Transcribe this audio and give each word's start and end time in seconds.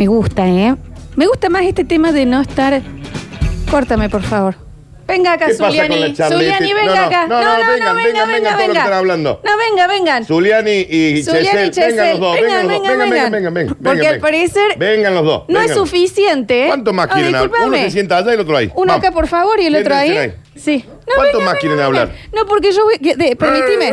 Me 0.00 0.06
gusta, 0.06 0.46
¿eh? 0.48 0.74
Me 1.14 1.26
gusta 1.26 1.50
más 1.50 1.62
este 1.64 1.84
tema 1.84 2.10
de 2.10 2.24
no 2.24 2.40
estar. 2.40 2.80
Córtame, 3.70 4.08
por 4.08 4.22
favor. 4.22 4.54
Venga 5.06 5.34
acá, 5.34 5.44
¿Qué 5.48 5.52
pasa 5.52 5.66
Zuliani. 5.66 5.88
con 5.90 6.00
la 6.08 6.14
charleta? 6.14 6.56
Zuliani, 6.56 6.72
venga 6.72 6.86
No, 6.86 6.94
no, 6.94 7.06
acá. 7.06 7.26
no, 7.26 7.42
no, 7.42 7.48
vengan, 7.50 7.96
vengan, 7.98 8.28
vengan 8.32 8.56
que 8.56 8.64
están 8.78 8.92
hablando. 8.94 9.42
No, 9.44 9.50
venga, 9.58 9.86
vengan. 9.88 10.24
Zuliani 10.24 10.86
y 10.88 11.22
Chesel, 11.22 11.90
vengan 11.90 12.10
los 12.12 12.20
dos, 12.20 12.34
Vengan, 12.40 12.66
los 12.68 12.78
dos, 12.78 12.88
vengan, 12.88 13.10
vengan, 13.10 13.30
vengan. 13.32 13.54
vengan, 13.54 13.76
Porque 13.82 14.08
al 14.08 14.20
parecer 14.20 14.78
Vengan 14.78 15.14
los 15.14 15.24
dos. 15.26 15.42
No 15.48 15.60
es 15.60 15.74
suficiente. 15.74 16.64
¿eh? 16.64 16.68
¿Cuánto 16.68 16.94
más 16.94 17.08
quieren 17.08 17.34
hablar? 17.34 17.60
Uno 17.66 17.76
se 17.76 17.90
sienta 17.90 18.16
allá 18.16 18.30
y 18.30 18.34
el 18.36 18.40
otro 18.40 18.56
ahí. 18.56 18.72
Uno 18.74 18.94
acá, 18.94 19.10
por 19.12 19.26
favor, 19.26 19.60
y 19.60 19.66
el 19.66 19.76
otro 19.76 19.94
ahí. 19.96 20.32
Sí. 20.56 20.82
¿Cuánto 21.14 21.42
más 21.42 21.56
quieren 21.56 21.78
hablar? 21.78 22.10
No, 22.34 22.46
porque 22.46 22.72
yo 22.72 22.84
voy. 22.84 22.96
que- 22.96 23.16
de- 23.16 23.36
permitime. 23.36 23.92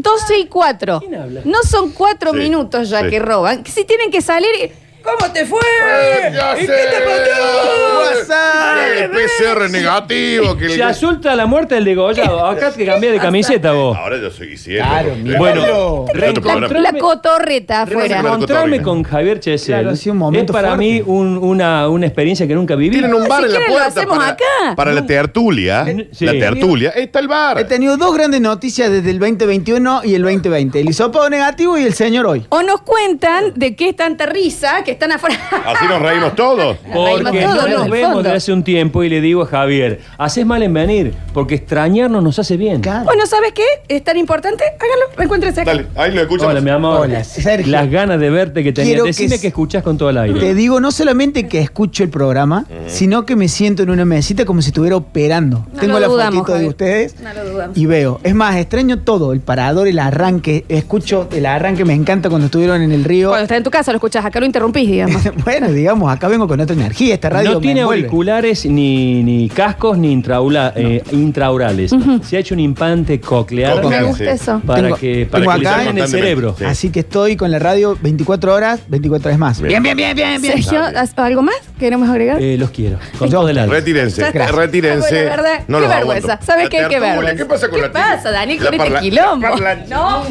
Eh, 0.00 0.06
eh, 0.06 0.08
eh. 0.08 0.36
12 0.36 0.38
y 0.38 0.46
4. 0.46 1.00
¿Quién 1.00 1.14
habla? 1.14 1.40
No 1.44 1.62
son 1.62 1.92
4 1.92 2.30
Sí, 2.32 2.36
minutos 2.36 2.88
ya 2.90 3.02
sí. 3.02 3.08
que 3.10 3.18
roban. 3.18 3.64
Si 3.66 3.84
tienen 3.84 4.10
que 4.10 4.20
salir. 4.20 4.72
¿Cómo 5.02 5.32
te 5.32 5.46
fue? 5.46 5.60
Eh, 5.60 6.32
ya 6.34 6.56
¿Y 6.58 6.66
sé. 6.66 6.66
qué 6.66 6.96
te 6.96 7.04
pasó? 7.04 8.00
WhatsApp. 8.00 8.76
El 8.98 9.10
PCR 9.10 9.70
negativo. 9.70 10.56
Que 10.56 10.66
el- 10.66 10.72
Se 10.72 10.82
asusta 10.82 11.34
la 11.34 11.46
muerte 11.46 11.74
del 11.76 11.84
degollado. 11.84 12.44
Acá 12.46 12.70
te 12.70 12.84
cambié 12.84 13.12
de 13.12 13.18
camiseta 13.18 13.72
vos. 13.72 13.96
Ahora 13.96 14.18
yo 14.18 14.30
soy 14.30 14.52
Isidro. 14.52 14.84
Claro, 14.84 15.08
porque- 15.10 15.22
mira. 15.22 15.38
Bueno, 15.38 16.04
programa. 16.42 16.68
La 16.80 16.92
cotorreta 16.98 17.82
afuera. 17.82 18.06
Claro. 18.20 18.28
Encontrarme 18.34 18.82
con 18.82 19.02
Javier 19.02 19.40
Chesel 19.40 19.74
Claro, 19.74 19.88
un 19.88 19.94
es 19.94 20.06
momento 20.08 20.52
para 20.52 20.68
fuerte. 20.74 20.84
mí 20.84 21.02
un- 21.06 21.38
una, 21.38 21.88
una 21.88 22.06
experiencia 22.06 22.46
que 22.46 22.54
nunca 22.54 22.74
viví. 22.76 22.90
Tienen 22.98 23.14
un 23.14 23.26
bar 23.28 23.40
si 23.40 23.46
en 23.46 23.52
la 23.52 23.58
quieren 23.58 23.68
lo 23.74 23.78
puerta 23.82 24.00
hacemos 24.00 24.18
para, 24.18 24.30
acá. 24.32 24.76
para 24.76 24.92
la 24.92 25.06
tertulia. 25.06 25.86
Sí. 26.12 26.24
La 26.26 26.32
tertulia. 26.32 26.90
Está 26.90 27.18
el 27.20 27.28
bar. 27.28 27.58
He 27.58 27.64
tenido 27.64 27.96
dos 27.96 28.14
grandes 28.14 28.40
noticias 28.40 28.90
desde 28.90 29.10
el 29.10 29.18
2021 29.18 30.02
y 30.04 30.14
el 30.14 30.22
2020. 30.22 30.80
El 30.80 30.88
hisopado 30.90 31.28
negativo 31.30 31.78
y 31.78 31.84
el 31.84 31.94
señor 31.94 32.26
hoy. 32.26 32.46
O 32.50 32.62
nos 32.62 32.82
cuentan 32.82 33.52
de 33.54 33.74
qué 33.76 33.90
es 33.90 33.96
tanta 33.96 34.26
risa 34.26 34.82
que 34.84 34.89
están 34.92 35.12
afuera. 35.12 35.36
Así 35.66 35.84
nos 35.88 36.00
reímos 36.02 36.34
todos. 36.34 36.76
Porque 36.92 37.30
Reímos 37.30 37.54
no 37.56 37.68
nos 37.68 37.90
vemos 37.90 38.22
desde 38.22 38.36
hace 38.36 38.52
un 38.52 38.62
tiempo 38.64 39.02
y 39.04 39.08
le 39.08 39.20
digo 39.20 39.42
a 39.42 39.46
Javier, 39.46 40.00
haces 40.18 40.44
mal 40.46 40.62
en 40.62 40.72
venir, 40.74 41.14
porque 41.32 41.54
extrañarnos 41.56 42.22
nos 42.22 42.38
hace 42.38 42.56
bien. 42.56 42.80
Claro. 42.80 43.04
Bueno, 43.04 43.26
¿sabes 43.26 43.52
qué? 43.52 43.64
Es 43.88 44.02
tan 44.04 44.16
importante. 44.16 44.64
Háganlo. 44.64 45.16
Reencuéntrense 45.16 45.60
acá. 45.62 45.72
Dale, 45.72 45.86
ahí 45.96 46.12
lo 46.12 46.22
escuchamos. 46.22 46.52
Hola, 46.52 46.60
mi 46.60 46.70
amor. 46.70 47.00
Hola, 47.02 47.24
Sergio. 47.24 47.70
Las 47.72 47.90
ganas 47.90 48.20
de 48.20 48.30
verte 48.30 48.62
que. 48.64 48.72
Quiero 48.72 49.04
que 49.04 49.08
Decime 49.10 49.34
s- 49.34 49.40
que, 49.40 49.48
escuchás 49.48 49.82
con 49.82 49.98
todo 49.98 50.10
el 50.10 50.18
aire. 50.18 50.38
Te 50.40 50.54
digo 50.54 50.80
no 50.80 50.90
solamente 50.92 51.46
que 51.48 51.60
escucho 51.60 52.02
el 52.02 52.10
programa, 52.10 52.64
sino 52.86 53.26
que 53.26 53.36
me 53.36 53.48
siento 53.48 53.82
en 53.82 53.90
una 53.90 54.04
mesita 54.04 54.44
como 54.44 54.62
si 54.62 54.68
estuviera 54.70 54.96
operando. 54.96 55.66
No 55.72 55.80
Tengo 55.80 55.94
lo 55.94 56.00
la 56.00 56.06
dudamos, 56.06 56.34
fotito 56.40 56.52
de 56.52 56.58
Javier. 56.58 56.70
ustedes 56.70 57.20
No 57.20 57.34
lo 57.34 57.50
dudamos. 57.50 57.76
y 57.76 57.86
veo. 57.86 58.20
Es 58.22 58.34
más, 58.34 58.56
extraño 58.56 59.00
todo, 59.00 59.32
el 59.32 59.40
parador, 59.40 59.88
el 59.88 59.98
arranque. 59.98 60.64
Escucho 60.68 61.28
el 61.32 61.46
arranque, 61.46 61.84
me 61.84 61.94
encanta 61.94 62.28
cuando 62.28 62.46
estuvieron 62.46 62.80
en 62.82 62.92
el 62.92 63.04
río. 63.04 63.28
Cuando 63.28 63.44
estás 63.44 63.58
en 63.58 63.64
tu 63.64 63.70
casa 63.70 63.92
lo 63.92 63.96
escuchas, 63.96 64.24
acá 64.24 64.40
lo 64.40 64.46
digamos. 64.86 65.22
bueno, 65.44 65.70
digamos, 65.72 66.12
acá 66.12 66.28
vengo 66.28 66.46
con 66.48 66.60
otra 66.60 66.74
energía. 66.74 67.14
Esta 67.14 67.28
radio 67.30 67.50
no 67.52 67.56
me 67.60 67.62
tiene 67.62 67.80
envuelve. 67.80 68.02
auriculares 68.04 68.66
ni, 68.66 69.22
ni 69.22 69.48
cascos 69.48 69.98
ni 69.98 70.12
intraula- 70.12 70.72
eh, 70.76 71.02
intraorales. 71.12 71.94
Se 72.22 72.36
ha 72.36 72.40
hecho 72.40 72.54
un 72.54 72.60
implante 72.60 73.20
coclear 73.20 73.84
Me 73.86 74.02
gusta 74.02 74.30
eso. 74.32 74.60
para 74.66 74.82
Tengo- 74.82 74.96
que, 74.96 75.26
para 75.30 75.42
tengo 75.44 75.54
que 75.56 75.60
le 75.62 75.68
acá- 75.68 75.76
salgan 75.78 75.98
el 75.98 76.08
cerebro. 76.08 76.54
Sí. 76.58 76.64
Así 76.64 76.90
que 76.90 77.00
estoy 77.00 77.36
con 77.36 77.50
la 77.50 77.58
radio 77.58 77.96
24 78.00 78.54
horas, 78.54 78.80
24 78.88 79.28
horas 79.28 79.38
más. 79.38 79.60
Bien. 79.60 79.82
Bien, 79.82 79.96
bien, 79.96 80.14
bien, 80.16 80.40
bien. 80.42 80.54
Sergio, 80.62 80.80
¿has- 80.82 81.16
¿algo 81.18 81.42
más 81.42 81.54
queremos 81.78 82.08
agregar? 82.08 82.40
Eh, 82.42 82.56
los 82.58 82.70
quiero. 82.70 82.98
Con 83.18 83.30
todo 83.30 83.48
el 83.48 83.58
alma. 83.58 83.74
Retírense, 83.74 84.30
retírense. 84.30 85.24
Verdad, 85.24 85.60
no 85.68 85.78
qué 85.78 85.82
los 85.86 85.94
vergüenza. 85.94 86.32
aguanto. 86.34 86.46
¿Sabes 86.46 86.68
qué? 86.68 86.86
Qué 86.88 87.00
vergüenza. 87.00 87.36
¿Qué 87.36 87.44
pasa 87.46 87.68
con 87.68 87.76
¿Qué 87.80 87.86
la 87.86 87.92
pasa, 87.92 88.30
Dani, 88.30 88.58
con 88.58 88.74
este 88.74 89.00
quilombo? 89.00 89.46
No, 89.88 90.22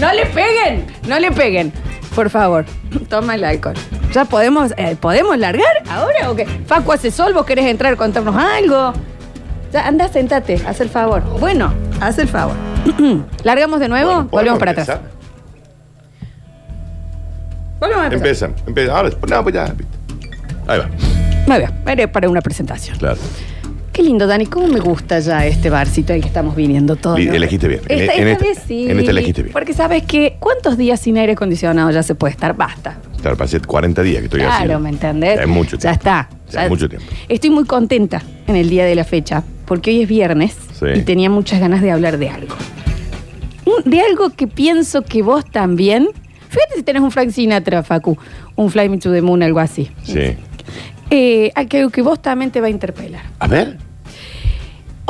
no 0.00 0.12
le 0.12 0.26
peguen, 0.26 0.84
no 1.08 1.18
le 1.18 1.30
peguen. 1.32 1.72
Por 2.18 2.30
favor, 2.30 2.64
toma 3.08 3.36
el 3.36 3.44
alcohol. 3.44 3.76
¿Ya 4.12 4.24
podemos, 4.24 4.74
eh, 4.76 4.96
podemos 5.00 5.38
largar 5.38 5.84
ahora 5.88 6.32
o 6.32 6.34
qué? 6.34 6.46
Facu 6.66 6.90
hace 6.90 7.12
sol, 7.12 7.32
vos 7.32 7.46
querés 7.46 7.66
entrar 7.66 7.92
a 7.92 7.96
contarnos 7.96 8.34
algo. 8.34 8.92
Ya, 9.72 9.86
anda, 9.86 10.08
sentate, 10.08 10.60
haz 10.66 10.80
el 10.80 10.88
favor. 10.88 11.22
Bueno, 11.38 11.72
haz 12.00 12.18
el 12.18 12.26
favor. 12.26 12.56
¿Largamos 13.44 13.78
de 13.78 13.88
nuevo? 13.88 14.10
Bueno, 14.10 14.28
Volvemos 14.32 14.58
¿podemos 14.58 14.58
para 14.58 14.70
atrás. 14.72 14.88
empezar? 14.88 15.10
Volvemos 17.78 18.02
a 18.02 18.06
empezar. 18.06 18.16
Empiezan, 18.26 18.54
empiezan. 18.66 18.96
Ahora, 18.96 19.10
no, 19.10 19.42
pues 19.44 19.54
ya. 19.54 19.64
viste. 19.66 19.96
Ahí 20.66 20.78
va. 20.80 20.88
Muy 21.46 21.58
bien, 21.58 21.70
era 21.86 22.10
para 22.10 22.28
una 22.28 22.40
presentación. 22.40 22.98
Claro. 22.98 23.18
Qué 23.98 24.04
lindo, 24.04 24.28
Dani. 24.28 24.46
¿Cómo 24.46 24.68
me 24.68 24.78
gusta 24.78 25.18
ya 25.18 25.44
este 25.44 25.70
barcito 25.70 26.12
al 26.12 26.20
que 26.20 26.28
estamos 26.28 26.54
viniendo 26.54 26.94
todos? 26.94 27.18
Elegiste 27.18 27.66
bien. 27.66 27.80
En- 27.88 27.98
Esta, 28.02 28.12
en 28.14 28.28
esta 28.28 28.44
este- 28.44 28.44
vez 28.46 28.58
sí. 28.64 28.88
en 28.88 28.98
este 29.00 29.10
elegiste 29.10 29.42
bien. 29.42 29.52
Porque 29.52 29.72
sabes 29.74 30.04
que 30.04 30.36
¿cuántos 30.38 30.78
días 30.78 31.00
sin 31.00 31.18
aire 31.18 31.32
acondicionado 31.32 31.90
ya 31.90 32.04
se 32.04 32.14
puede 32.14 32.30
estar? 32.30 32.54
Basta. 32.56 33.00
Claro, 33.20 33.36
pasé 33.36 33.58
40 33.58 34.00
días 34.04 34.18
que 34.20 34.26
estoy 34.26 34.42
así. 34.42 34.62
Claro, 34.62 34.78
¿me 34.78 34.90
entendés? 34.90 35.34
Ya 35.34 35.42
es 35.42 35.48
mucho 35.48 35.76
Ya 35.78 35.80
tiempo. 35.80 35.98
está. 35.98 36.28
Ya 36.52 36.62
es 36.62 36.70
mucho 36.70 36.88
tiempo. 36.88 37.08
Estoy 37.28 37.50
muy 37.50 37.64
contenta 37.64 38.22
en 38.46 38.54
el 38.54 38.70
día 38.70 38.84
de 38.84 38.94
la 38.94 39.02
fecha, 39.02 39.42
porque 39.66 39.90
hoy 39.90 40.02
es 40.02 40.08
viernes 40.08 40.54
Sí. 40.78 40.86
y 40.94 41.02
tenía 41.02 41.28
muchas 41.28 41.58
ganas 41.58 41.82
de 41.82 41.90
hablar 41.90 42.18
de 42.18 42.28
algo. 42.28 42.54
De 43.84 44.00
algo 44.00 44.30
que 44.30 44.46
pienso 44.46 45.02
que 45.02 45.22
vos 45.22 45.44
también. 45.50 46.06
Fíjate 46.50 46.76
si 46.76 46.82
tenés 46.84 47.02
un 47.02 47.10
Frank 47.10 47.30
Sinatra, 47.30 47.82
Facu, 47.82 48.16
un 48.54 48.70
Fly 48.70 48.90
Me 48.90 48.98
to 48.98 49.10
the 49.12 49.22
Moon, 49.22 49.42
algo 49.42 49.58
así. 49.58 49.90
Sí. 50.04 50.36
Eh, 51.10 51.50
algo 51.56 51.90
que 51.90 52.00
vos 52.02 52.22
también 52.22 52.52
te 52.52 52.60
va 52.60 52.68
a 52.68 52.70
interpelar. 52.70 53.22
A 53.40 53.48
ver. 53.48 53.87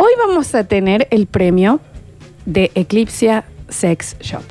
Hoy 0.00 0.12
vamos 0.16 0.54
a 0.54 0.62
tener 0.62 1.08
el 1.10 1.26
premio 1.26 1.80
de 2.46 2.70
Eclipse 2.76 3.42
Sex 3.68 4.16
Shop. 4.20 4.44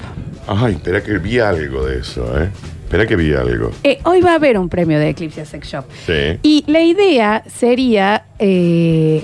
Ay, 0.45 0.73
espera 0.73 1.01
que 1.01 1.17
vi 1.19 1.39
algo 1.39 1.85
de 1.85 1.99
eso, 2.01 2.37
¿eh? 2.37 2.49
Espera 2.83 3.07
que 3.07 3.15
vi 3.15 3.33
algo. 3.33 3.71
Eh, 3.85 3.99
hoy 4.03 4.19
va 4.19 4.31
a 4.31 4.35
haber 4.35 4.57
un 4.57 4.67
premio 4.67 4.99
de 4.99 5.07
Eclipse 5.07 5.45
Sex 5.45 5.65
Shop. 5.69 5.85
Sí. 6.05 6.37
Y 6.43 6.65
la 6.67 6.81
idea 6.81 7.43
sería 7.47 8.25
eh, 8.39 9.23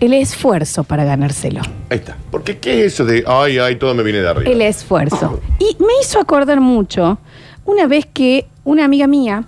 el 0.00 0.12
esfuerzo 0.12 0.84
para 0.84 1.04
ganárselo. 1.04 1.62
Ahí 1.88 1.96
está. 1.96 2.18
Porque 2.30 2.58
¿qué 2.58 2.84
es 2.84 2.92
eso 2.92 3.06
de 3.06 3.24
ay, 3.26 3.56
ay, 3.58 3.76
todo 3.76 3.94
me 3.94 4.02
viene 4.02 4.20
de 4.20 4.28
arriba? 4.28 4.50
El 4.50 4.60
esfuerzo. 4.60 5.40
Y 5.58 5.82
me 5.82 5.94
hizo 6.02 6.20
acordar 6.20 6.60
mucho 6.60 7.18
una 7.64 7.86
vez 7.86 8.04
que 8.04 8.44
una 8.64 8.84
amiga 8.84 9.06
mía. 9.06 9.44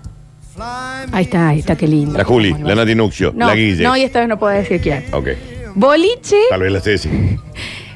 Ahí 1.11 1.25
está, 1.25 1.49
ahí 1.49 1.59
está, 1.59 1.75
qué 1.75 1.87
lindo. 1.87 2.17
La 2.17 2.23
Juli, 2.23 2.55
la 2.63 2.73
Nati 2.73 2.95
Nuxio, 2.95 3.33
No, 3.35 3.45
la 3.45 3.55
Guille. 3.55 3.83
no, 3.83 3.95
y 3.95 4.01
esta 4.01 4.19
vez 4.19 4.27
no 4.27 4.39
puedo 4.39 4.53
decir 4.53 4.81
quién. 4.81 5.05
Ok. 5.11 5.29
Boliche 5.75 6.37
Tal 6.49 6.61
vez 6.61 6.71
la 6.71 6.79
Ceci. 6.81 7.09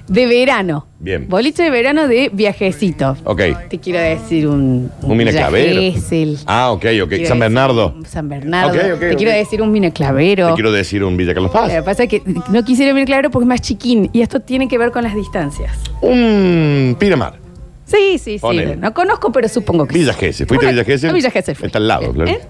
de 0.08 0.26
verano. 0.28 0.88
Bien. 1.00 1.28
Boliche 1.28 1.64
de 1.64 1.70
verano 1.70 2.08
de 2.08 2.30
viajecito. 2.34 3.16
Ok. 3.24 3.42
Te 3.70 3.80
quiero 3.80 4.00
decir 4.00 4.48
un. 4.48 4.92
Un 5.02 5.18
mina 5.18 5.32
Villa 5.32 5.42
clavero. 5.48 5.82
Gesell. 5.82 6.38
Ah, 6.46 6.72
ok, 6.72 6.86
ok. 7.04 7.10
Quiero 7.10 7.10
San 7.10 7.18
decir 7.20 7.40
Bernardo. 7.40 7.94
un 7.96 8.06
San 8.06 8.30
Bernardo. 8.30 8.70
Ok, 8.78 8.94
ok, 8.94 9.00
Te 9.00 9.12
ok. 9.12 9.18
quiero 9.18 9.32
decir 9.32 9.62
un. 9.62 9.74
Te 9.82 9.92
quiero 9.92 10.72
decir 10.72 11.04
un 11.04 11.18
Villa 11.18 11.34
Carlos 11.34 11.54
Lo 11.54 11.60
Paz. 11.60 11.72
que 11.72 11.82
pasa 11.84 12.04
es 12.04 12.10
que 12.10 12.22
no 12.50 12.64
quisiera 12.64 12.94
venir 12.94 13.06
claro 13.08 13.30
porque 13.30 13.44
es 13.46 13.50
más 13.50 13.62
chiquín 13.62 14.10
y 14.14 14.22
esto 14.22 14.40
tiene 14.40 14.68
que 14.68 14.78
ver 14.78 14.92
con 14.92 15.04
las 15.04 15.16
distancias. 15.16 15.72
Un 16.02 16.96
Pinamar. 17.00 17.40
Sí, 17.86 18.18
sí, 18.18 18.34
sí. 18.34 18.40
Ponele. 18.40 18.76
No 18.78 18.94
conozco, 18.96 19.32
pero 19.32 19.48
supongo 19.48 19.86
que 19.86 19.94
Villa 19.98 20.14
sí. 20.14 20.20
Gesell. 20.22 20.48
¿Fuiste 20.48 20.66
a 20.66 20.72
Villa 20.72 20.84
Gesell? 20.84 21.10
A 21.12 21.14
Villa 21.14 21.30
Gesell 21.30 21.56
fui. 21.56 21.68
Está 21.68 21.78
al 21.78 21.88
lado, 21.88 22.12
Bien, 22.14 22.14
claro. 22.16 22.32
¿eh? 22.32 22.42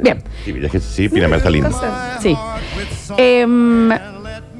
Bien. 0.00 0.22
Sí, 0.44 0.52
Villa 0.52 0.68
Gesell, 0.70 0.90
sí, 0.90 1.08
Pinamar 1.10 1.38
está 1.38 1.50
lindo. 1.50 1.68
Sí. 2.22 2.34
Em, 3.16 3.90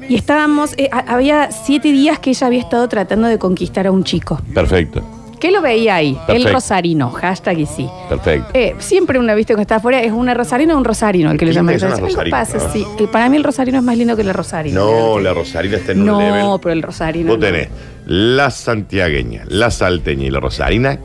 y 0.09 0.15
estábamos, 0.15 0.73
eh, 0.77 0.89
a- 0.91 1.13
había 1.13 1.49
siete 1.51 1.91
días 1.93 2.19
que 2.19 2.31
ella 2.31 2.47
había 2.47 2.59
estado 2.59 2.89
tratando 2.89 3.27
de 3.29 3.37
conquistar 3.39 3.87
a 3.87 3.91
un 3.91 4.03
chico. 4.03 4.41
Perfecto, 4.53 5.01
¿Qué 5.39 5.51
lo 5.51 5.61
veía 5.61 5.95
ahí? 5.95 6.17
El 6.27 6.51
rosarino, 6.51 7.11
hashtag 7.11 7.59
y 7.59 7.65
sí. 7.65 7.87
perfecto. 8.09 8.49
Eh, 8.53 8.75
siempre 8.79 9.17
una 9.19 9.33
vista 9.35 9.55
que 9.55 9.61
está 9.61 9.77
afuera 9.77 10.01
es 10.01 10.11
una 10.11 10.33
rosarina 10.33 10.75
o 10.75 10.77
un 10.77 10.83
rosarino 10.83 11.31
el 11.31 11.37
que 11.37 11.45
le 11.45 11.51
Qué 11.51 11.55
llaman. 11.55 11.75
linda 11.75 11.75
que 11.75 11.79
son 11.79 11.89
las 11.91 11.99
Algo 11.99 12.07
rosarinas, 12.09 12.51
pasa, 12.51 12.67
¿no? 12.67 12.73
sí. 12.73 12.85
Que 12.97 13.07
para 13.07 13.29
mí 13.29 13.37
el 13.37 13.45
rosarino 13.45 13.77
es 13.77 13.83
más 13.85 13.97
lindo 13.97 14.17
que 14.17 14.25
la 14.25 14.33
rosarina. 14.33 14.77
No, 14.77 15.17
la 15.17 15.33
Rosarina 15.33 15.77
está 15.77 15.93
en 15.93 16.01
un 16.01 16.05
No, 16.07 16.19
level. 16.19 16.59
pero 16.61 16.73
el 16.73 16.81
rosarino. 16.83 17.29
Vos 17.29 17.39
no. 17.39 17.45
tenés 17.45 17.69
la 18.05 18.49
santiagueña, 18.51 19.43
la 19.47 19.71
salteña 19.71 20.25
y 20.25 20.29
la 20.29 20.41
rosarina. 20.41 20.99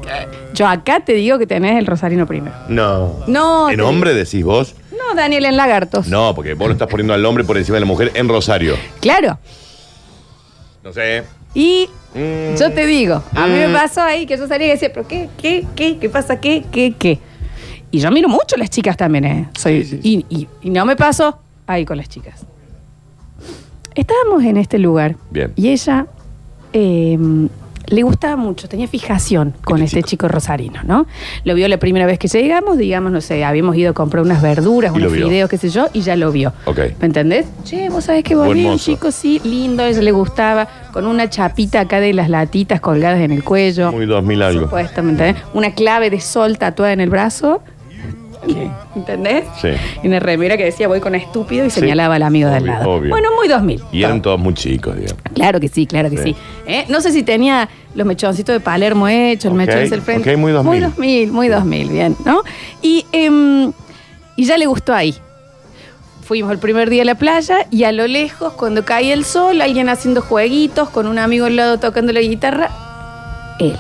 Yo 0.52 0.67
acá 0.67 1.05
te 1.05 1.12
digo 1.12 1.38
que 1.38 1.46
tenés 1.46 1.79
el 1.79 1.87
rosarino 1.87 2.26
primero. 2.26 2.56
No. 2.69 3.20
No, 3.29 3.70
¿En 3.70 3.76
te- 3.76 3.82
hombre 3.82 4.14
decís 4.14 4.44
vos? 4.44 4.75
Daniel, 5.14 5.44
en 5.46 5.56
lagartos. 5.56 6.06
No, 6.08 6.34
porque 6.34 6.55
vos 6.55 6.69
lo 6.69 6.72
estás 6.72 6.88
poniendo 6.88 7.14
al 7.14 7.25
hombre 7.25 7.44
por 7.44 7.56
encima 7.56 7.76
de 7.76 7.81
la 7.81 7.87
mujer 7.87 8.12
en 8.14 8.28
Rosario. 8.28 8.76
Claro. 9.00 9.38
No 10.82 10.93
sé. 10.93 11.22
Y 11.55 11.88
Mm. 12.14 12.56
yo 12.58 12.72
te 12.72 12.87
digo, 12.87 13.22
a 13.34 13.46
mí 13.46 13.52
me 13.55 13.69
Mm. 13.69 13.72
pasó 13.72 14.02
ahí 14.02 14.26
que 14.26 14.37
yo 14.37 14.46
salía 14.46 14.66
y 14.69 14.70
decía, 14.70 14.93
pero 14.93 15.06
¿qué? 15.08 15.28
¿Qué? 15.40 15.66
¿Qué? 15.75 15.99
¿Qué 15.99 16.08
pasa? 16.08 16.40
¿Qué? 16.40 16.64
¿Qué? 16.70 16.94
¿Qué? 16.99 17.19
Y 17.90 17.99
yo 18.00 18.11
miro 18.11 18.28
mucho 18.28 18.56
a 18.56 18.58
las 18.58 18.70
chicas 18.70 18.96
también, 18.96 19.25
¿eh? 19.25 19.49
Soy, 19.58 19.84
Sí, 19.84 20.00
sí, 20.02 20.25
Y, 20.28 20.37
y- 20.40 20.49
y 20.62 20.70
no 20.70 20.84
me 20.84 20.96
paso 20.96 21.38
ahí 21.67 21.84
con 21.84 21.96
las 21.96 22.08
chicas. 22.08 22.44
Estábamos 23.94 24.43
en 24.43 24.56
este 24.56 24.78
lugar. 24.78 25.17
Bien. 25.31 25.52
Y 25.56 25.69
ella 25.69 26.06
eh, 26.72 27.17
le 27.86 28.02
gustaba 28.02 28.36
mucho, 28.36 28.69
tenía 28.69 28.88
fijación 28.88 29.54
con 29.64 29.82
Este 29.82 29.98
este 29.98 30.10
chico 30.10 30.28
rosarino, 30.28 30.81
¿no? 30.84 31.06
Lo 31.44 31.54
vio 31.54 31.69
la 31.69 31.78
primera 31.78 32.06
vez 32.06 32.19
que 32.19 32.28
llegamos, 32.28 32.78
digamos, 32.78 33.12
no 33.12 33.20
sé, 33.20 33.44
habíamos 33.44 33.76
ido 33.76 33.90
a 33.90 33.92
comprar 33.92 34.22
unas 34.22 34.42
verduras, 34.42 34.92
unos 34.92 35.12
vio. 35.12 35.26
fideos, 35.26 35.50
qué 35.50 35.58
sé 35.58 35.69
yo, 35.69 35.88
y 35.92 36.00
ya 36.00 36.16
lo 36.16 36.32
vio. 36.32 36.52
¿Me 37.00 37.06
entendés? 37.06 37.46
Che, 37.64 37.88
vos 37.88 38.04
sabés 38.04 38.25
que 38.25 38.34
volvió 38.34 38.72
un 38.72 38.78
chico, 38.78 39.10
sí, 39.10 39.40
lindo, 39.44 39.82
a 39.82 39.88
ella 39.88 40.02
le 40.02 40.12
gustaba, 40.12 40.69
con 40.92 41.06
una 41.06 41.28
chapita 41.28 41.81
acá 41.81 42.00
de 42.00 42.12
las 42.12 42.28
latitas 42.28 42.81
colgadas 42.81 43.20
en 43.20 43.31
el 43.31 43.44
cuello. 43.44 43.92
Muy 43.92 44.06
2000 44.06 44.42
algo. 44.42 44.60
Supuesto, 44.62 45.02
¿me 45.02 45.12
entendés? 45.12 45.42
Una 45.52 45.75
clave 45.75 46.10
de 46.10 46.20
sol 46.20 46.58
tatuada 46.58 46.92
en 46.92 47.00
el 47.00 47.10
brazo. 47.10 47.62
¿Entendés? 48.94 49.44
Sí. 49.61 49.69
Y 50.02 50.06
una 50.08 50.20
remera 50.20 50.56
que 50.56 50.64
decía 50.64 50.88
voy 50.88 51.00
con 51.00 51.14
estúpido 51.14 51.64
y 51.67 51.70
Sí. 51.70 51.81
señalaba 51.81 52.14
al 52.17 52.23
amigo 52.23 52.49
del 52.50 52.62
Obvio, 52.64 52.73
lado. 52.73 52.91
obvio. 52.91 53.11
Bueno, 53.11 53.29
muy 53.37 53.49
2000. 53.49 53.82
Y 53.93 54.02
eran 54.02 54.23
todos 54.23 54.38
muy 54.38 54.55
chicos, 54.55 54.94
digamos. 54.96 55.23
Claro 55.35 55.61
que 55.61 55.69
sí, 55.69 55.87
claro 55.87 56.11
que 56.11 56.19
sí. 56.19 56.23
Sí. 56.35 56.37
¿Eh? 56.67 56.85
No 56.88 57.00
sé 57.00 57.12
si 57.12 57.23
tenía 57.23 57.69
los 57.94 58.06
mechoncitos 58.06 58.52
de 58.55 58.61
Palermo 58.61 59.08
hechos, 59.08 59.46
el 59.46 59.52
Ok, 59.52 59.56
mechón 59.67 59.88
del 59.91 60.02
frente. 60.02 60.32
ok, 60.32 60.38
muy 60.38 60.52
2000. 60.52 60.70
Muy 60.70 60.81
2000, 60.81 61.32
muy 61.32 61.49
2000, 61.49 61.88
bien, 61.91 62.17
¿no? 62.25 62.43
Y, 62.82 63.05
em, 63.12 63.73
y 64.37 64.44
ya 64.44 64.56
le 64.58 64.67
gustó 64.67 64.94
ahí. 64.94 65.14
Fuimos 66.23 66.52
el 66.52 66.58
primer 66.58 66.88
día 66.88 67.02
a 67.02 67.05
la 67.05 67.17
playa 67.17 67.67
y 67.70 67.85
a 67.85 67.93
lo 67.93 68.06
lejos, 68.06 68.55
cuando 68.55 68.85
caía 68.85 69.12
el 69.12 69.25
sol, 69.26 69.61
alguien 69.61 69.91
haciendo 69.91 70.23
jueguitos 70.23 70.88
con 70.88 71.06
un 71.06 71.19
amigo 71.19 71.44
al 71.46 71.56
lado 71.56 71.79
tocando 71.79 72.12
la 72.14 72.20
guitarra, 72.20 72.70
él, 73.61 73.76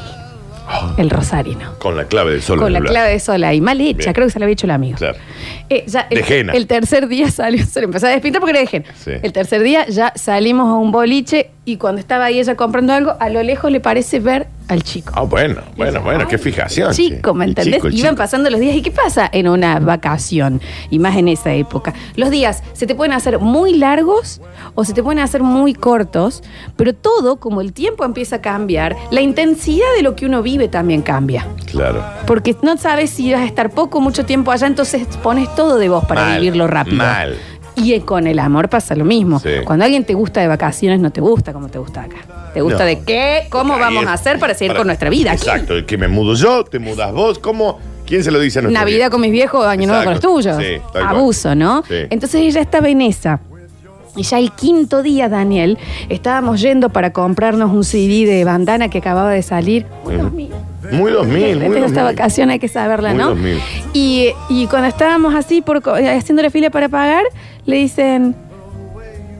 el 0.96 1.10
rosarino. 1.10 1.72
Con 1.78 1.96
la 1.96 2.04
clave 2.04 2.32
del 2.32 2.42
sol. 2.42 2.58
Con 2.58 2.72
la 2.72 2.80
clave 2.80 3.10
de 3.10 3.20
sol 3.20 3.42
ahí, 3.44 3.60
mal 3.60 3.80
hecha, 3.80 3.98
Bien. 3.98 4.12
creo 4.12 4.26
que 4.26 4.32
se 4.32 4.38
la 4.38 4.44
había 4.46 4.52
hecho 4.54 4.66
el 4.66 4.70
amigo. 4.72 4.96
Claro. 4.98 5.18
Eh, 5.70 5.84
ya 5.86 6.06
De 6.10 6.16
el, 6.16 6.32
henna. 6.32 6.52
el 6.52 6.66
tercer 6.66 7.08
día 7.08 7.30
salió, 7.30 7.64
se 7.64 7.80
le 7.80 7.86
empezó 7.86 8.06
a 8.06 8.10
despintar 8.10 8.40
porque 8.40 8.58
era 8.58 8.68
de. 8.70 8.84
Sí. 9.02 9.12
El 9.22 9.32
tercer 9.32 9.62
día 9.62 9.86
ya 9.88 10.12
salimos 10.16 10.68
a 10.68 10.74
un 10.74 10.92
boliche 10.92 11.50
y 11.64 11.76
cuando 11.76 12.00
estaba 12.00 12.26
ahí 12.26 12.38
ella 12.38 12.54
comprando 12.56 12.92
algo, 12.92 13.14
a 13.18 13.28
lo 13.30 13.42
lejos 13.42 13.70
le 13.70 13.80
parece 13.80 14.20
ver 14.20 14.46
al 14.68 14.82
chico. 14.82 15.12
Ah, 15.14 15.22
bueno, 15.22 15.60
bueno, 15.76 16.00
bueno, 16.02 16.26
qué 16.28 16.38
fijación. 16.38 16.92
Chico. 16.92 17.34
¿me 17.34 17.44
entendés? 17.44 17.74
chico, 17.76 17.88
Iban 17.88 18.00
chico. 18.12 18.14
pasando 18.16 18.50
los 18.50 18.60
días. 18.60 18.74
¿Y 18.76 18.82
qué 18.82 18.90
pasa 18.90 19.28
en 19.32 19.48
una 19.48 19.78
vacación? 19.80 20.60
Y 20.90 20.98
más 20.98 21.16
en 21.16 21.28
esa 21.28 21.52
época. 21.52 21.92
Los 22.16 22.30
días 22.30 22.62
se 22.72 22.86
te 22.86 22.94
pueden 22.94 23.12
hacer 23.12 23.38
muy 23.38 23.76
largos 23.76 24.40
o 24.74 24.84
se 24.84 24.92
te 24.94 25.02
pueden 25.02 25.18
hacer 25.18 25.42
muy 25.42 25.74
cortos, 25.74 26.42
pero 26.76 26.94
todo, 26.94 27.36
como 27.36 27.60
el 27.60 27.72
tiempo 27.72 28.04
empieza 28.04 28.36
a 28.36 28.40
cambiar, 28.40 28.96
la 29.10 29.20
intensidad 29.20 29.86
de 29.96 30.02
lo 30.02 30.16
que 30.16 30.26
uno 30.26 30.42
vive 30.42 30.68
también 30.68 31.02
cambia. 31.02 31.46
Claro. 31.66 32.02
Porque 32.26 32.56
no 32.62 32.76
sabes 32.76 33.10
si 33.10 33.32
vas 33.32 33.42
a 33.42 33.46
estar 33.46 33.70
poco 33.70 33.98
o 33.98 34.00
mucho 34.00 34.24
tiempo 34.24 34.50
allá, 34.50 34.66
entonces 34.66 35.06
pones 35.22 35.54
todo 35.54 35.76
de 35.78 35.88
vos 35.88 36.04
para 36.06 36.22
Mal, 36.22 36.40
vivirlo 36.40 36.66
rápido. 36.66 36.96
mal. 36.96 37.36
Y 37.76 37.98
con 38.00 38.26
el 38.26 38.38
amor 38.38 38.68
pasa 38.68 38.94
lo 38.94 39.04
mismo. 39.04 39.40
Sí. 39.40 39.48
Cuando 39.64 39.84
alguien 39.84 40.04
te 40.04 40.14
gusta 40.14 40.40
de 40.40 40.48
vacaciones, 40.48 41.00
no 41.00 41.10
te 41.10 41.20
gusta 41.20 41.52
como 41.52 41.68
te 41.68 41.78
gusta 41.78 42.02
acá. 42.02 42.16
Te 42.54 42.60
gusta 42.60 42.80
No. 42.80 42.84
de 42.84 43.00
qué, 43.00 43.46
cómo 43.50 43.78
vamos 43.78 44.04
es- 44.04 44.08
a 44.08 44.12
hacer 44.12 44.38
para 44.38 44.54
seguir 44.54 44.70
para- 44.72 44.80
con 44.80 44.86
nuestra 44.86 45.10
vida. 45.10 45.32
Exacto, 45.32 45.74
que 45.86 45.98
me 45.98 46.06
mudo 46.08 46.34
yo, 46.34 46.64
te 46.64 46.78
mudas 46.78 47.12
vos, 47.12 47.38
¿cómo? 47.38 47.78
¿Quién 48.06 48.22
se 48.22 48.30
lo 48.30 48.38
dice 48.38 48.58
a 48.58 48.62
nuestro 48.62 48.78
Navidad 48.80 48.96
viejo? 48.98 49.10
con 49.12 49.20
mis 49.22 49.32
viejos, 49.32 49.66
Año 49.66 49.88
Nuevo 49.88 50.04
con 50.04 50.12
los 50.12 50.20
tuyos. 50.22 50.56
Sí, 50.58 50.76
cual. 50.92 51.04
Abuso, 51.04 51.54
¿no? 51.54 51.82
Sí. 51.88 51.94
Entonces 52.10 52.42
ella 52.42 52.60
estaba 52.60 52.88
en 52.88 53.00
esa. 53.02 53.40
Y 54.16 54.22
ya 54.22 54.38
el 54.38 54.52
quinto 54.52 55.02
día, 55.02 55.28
Daniel, 55.28 55.76
estábamos 56.08 56.60
yendo 56.60 56.90
para 56.90 57.12
comprarnos 57.12 57.72
un 57.72 57.82
CD 57.82 58.26
de 58.26 58.44
bandana 58.44 58.88
que 58.88 58.98
acababa 58.98 59.30
de 59.30 59.42
salir. 59.42 59.86
Muy 60.04 60.16
2000. 60.16 60.50
Muy 60.92 61.10
2000, 61.10 61.40
muy 61.40 61.48
Esta 61.50 61.64
2000. 61.64 61.84
esta 61.86 62.02
vacación 62.04 62.50
hay 62.50 62.58
que 62.60 62.68
saberla, 62.68 63.08
Muy 63.08 63.18
¿no? 63.18 63.28
2000. 63.30 63.58
Y, 63.94 64.28
y 64.50 64.66
cuando 64.68 64.86
estábamos 64.86 65.34
así, 65.34 65.62
por, 65.62 65.82
eh, 65.98 66.10
haciendo 66.10 66.42
la 66.42 66.50
fila 66.50 66.70
para 66.70 66.88
pagar, 66.88 67.24
le 67.66 67.76
dicen, 67.76 68.34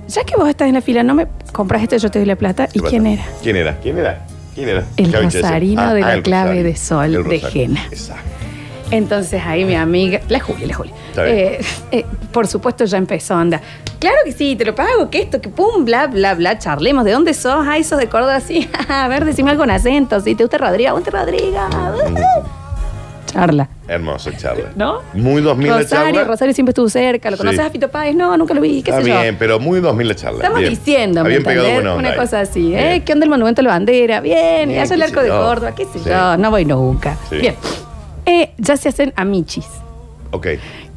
ya 0.08 0.24
que 0.24 0.36
vos 0.36 0.48
estás 0.48 0.68
en 0.68 0.74
la 0.74 0.80
fila, 0.80 1.02
no 1.02 1.14
me 1.14 1.26
compras 1.52 1.82
esto, 1.82 1.96
yo 1.96 2.10
te 2.10 2.18
doy 2.18 2.26
la 2.26 2.36
plata. 2.36 2.68
¿Y 2.72 2.80
¿Qué 2.80 2.88
quién 2.88 3.06
era? 3.06 3.24
¿Quién 3.42 3.56
era? 3.56 3.78
¿Quién 3.80 3.98
era? 3.98 4.20
¿Quién 4.54 4.68
era? 4.68 4.84
El 4.96 5.10
¿Qué 5.10 5.16
habéis 5.16 5.34
hecho? 5.34 5.46
rosarino 5.46 5.94
de 5.94 6.00
la 6.00 6.22
clave 6.22 6.62
de 6.62 6.76
sol 6.76 7.24
de. 7.24 7.40
Jena. 7.40 7.84
Exacto. 7.90 8.22
Entonces 8.90 9.42
ahí 9.44 9.64
mi 9.64 9.74
amiga, 9.74 10.20
la 10.28 10.38
Julia, 10.40 10.66
la 10.68 10.74
Julia. 10.74 10.92
Eh, 11.16 11.60
eh, 11.90 12.04
por 12.32 12.46
supuesto 12.46 12.84
ya 12.84 12.98
empezó 12.98 13.34
a 13.34 13.40
andar. 13.40 13.60
Claro 13.98 14.18
que 14.24 14.32
sí, 14.32 14.54
te 14.56 14.64
lo 14.64 14.74
pago, 14.74 15.10
que 15.10 15.22
esto, 15.22 15.40
que 15.40 15.48
pum, 15.48 15.84
bla, 15.84 16.06
bla, 16.06 16.34
bla, 16.34 16.58
charlemos. 16.58 17.04
¿De 17.04 17.12
dónde 17.12 17.32
sos? 17.34 17.66
Ay, 17.66 17.82
sos 17.82 17.98
de 17.98 18.08
Córdoba, 18.08 18.38
sí. 18.40 18.68
A 18.88 19.08
ver, 19.08 19.24
decime 19.24 19.50
algo 19.50 19.62
con 19.62 19.70
acento. 19.70 20.20
Si 20.20 20.34
te 20.34 20.44
gusta 20.44 20.58
Rodrigo, 20.58 20.92
ponte 20.92 21.10
Rodrigo. 21.10 21.58
Charla. 23.26 23.68
Hermosa 23.86 24.34
charla. 24.36 24.70
¿No? 24.76 25.00
Muy 25.12 25.42
2000 25.42 25.68
la 25.70 25.78
Rosario, 25.78 26.04
charla. 26.14 26.24
Rosario 26.24 26.54
siempre 26.54 26.70
estuvo 26.70 26.88
cerca. 26.88 27.30
¿Lo 27.30 27.36
Sí. 27.36 27.42
conoces 27.42 27.60
a 27.60 27.70
Fito 27.70 27.88
Páez? 27.90 28.16
No, 28.16 28.34
nunca 28.36 28.54
lo 28.54 28.60
vi. 28.62 28.82
¿Qué 28.82 28.90
Está 28.90 29.02
sé 29.02 29.08
yo? 29.10 29.20
bien, 29.20 29.36
pero 29.38 29.60
muy 29.60 29.80
2000 29.80 30.08
la 30.08 30.14
charla. 30.14 30.38
Estamos 30.38 30.58
Bien. 30.60 30.70
diciendo, 30.70 31.20
¿me 31.22 31.26
Habían 31.28 31.42
pegado 31.42 31.66
entendés? 31.68 31.82
buena 31.82 31.94
onda 31.96 32.08
Una 32.10 32.16
cosa 32.22 32.40
así, 32.40 32.74
¿eh? 32.74 33.02
¿Qué 33.04 33.12
onda 33.12 33.24
el 33.24 33.30
monumento 33.30 33.60
a 33.60 33.64
la 33.64 33.70
bandera? 33.70 34.20
Bien, 34.20 34.70
y 34.70 34.72
Bien, 34.72 34.80
allá 34.82 34.94
el 34.94 35.00
qué 35.00 35.06
arco 35.06 35.22
de. 35.22 35.28
Córdoba, 35.28 35.74
qué 35.74 35.84
sé 35.84 35.98
Sí. 35.98 36.08
yo, 36.08 36.36
no 36.38 36.50
voy 36.50 36.64
nunca. 36.64 37.16
Sí. 37.28 37.36
Bien. 37.36 37.54
Eh, 38.26 38.52
ya 38.56 38.76
se 38.78 38.88
hacen 38.88 39.12
amichis. 39.16 39.66
Ok. 40.30 40.46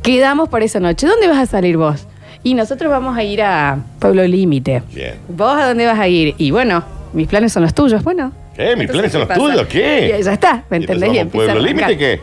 Quedamos 0.01 0.47
para 0.47 0.63
esa 0.63 0.79
noche. 0.79 1.07
¿Dónde 1.07 1.27
vas 1.27 1.39
a 1.39 1.45
salir 1.45 1.75
vos? 1.77 2.07
Y 2.43 2.53
nosotros 2.53 2.89
vamos 2.89 3.17
a 3.17 3.23
ir 3.23 3.41
a 3.41 3.79
Pueblo 3.99 4.25
Límite. 4.25 4.81
Bien. 4.93 5.15
¿Vos 5.27 5.57
a 5.59 5.67
dónde 5.67 5.85
vas 5.85 5.99
a 5.99 6.07
ir? 6.07 6.35
Y 6.37 6.51
bueno, 6.51 6.83
mis 7.11 7.27
planes 7.27 7.51
son 7.51 7.63
los 7.63 7.73
tuyos. 7.73 8.01
Bueno. 8.03 8.31
¿Qué? 8.55 8.75
¿Mis 8.77 8.89
planes 8.89 9.11
son 9.11 9.19
los 9.21 9.27
pasa? 9.27 9.39
tuyos? 9.41 9.67
¿Qué? 9.67 10.15
Y 10.19 10.23
ya 10.23 10.33
está, 10.33 10.63
¿me 10.69 10.77
¿Y 10.77 10.79
entendés? 10.81 11.13
Y 11.13 11.19
a 11.19 11.25
¿Pueblo 11.25 11.59
límite 11.59 11.97
qué? 11.97 12.21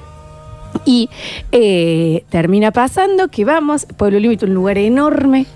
Y 0.85 1.09
eh, 1.53 2.25
termina 2.29 2.71
pasando 2.73 3.29
que 3.29 3.45
vamos, 3.45 3.87
Pueblo 3.97 4.19
Límite, 4.19 4.47
un 4.47 4.55
lugar 4.55 4.79
enorme. 4.79 5.47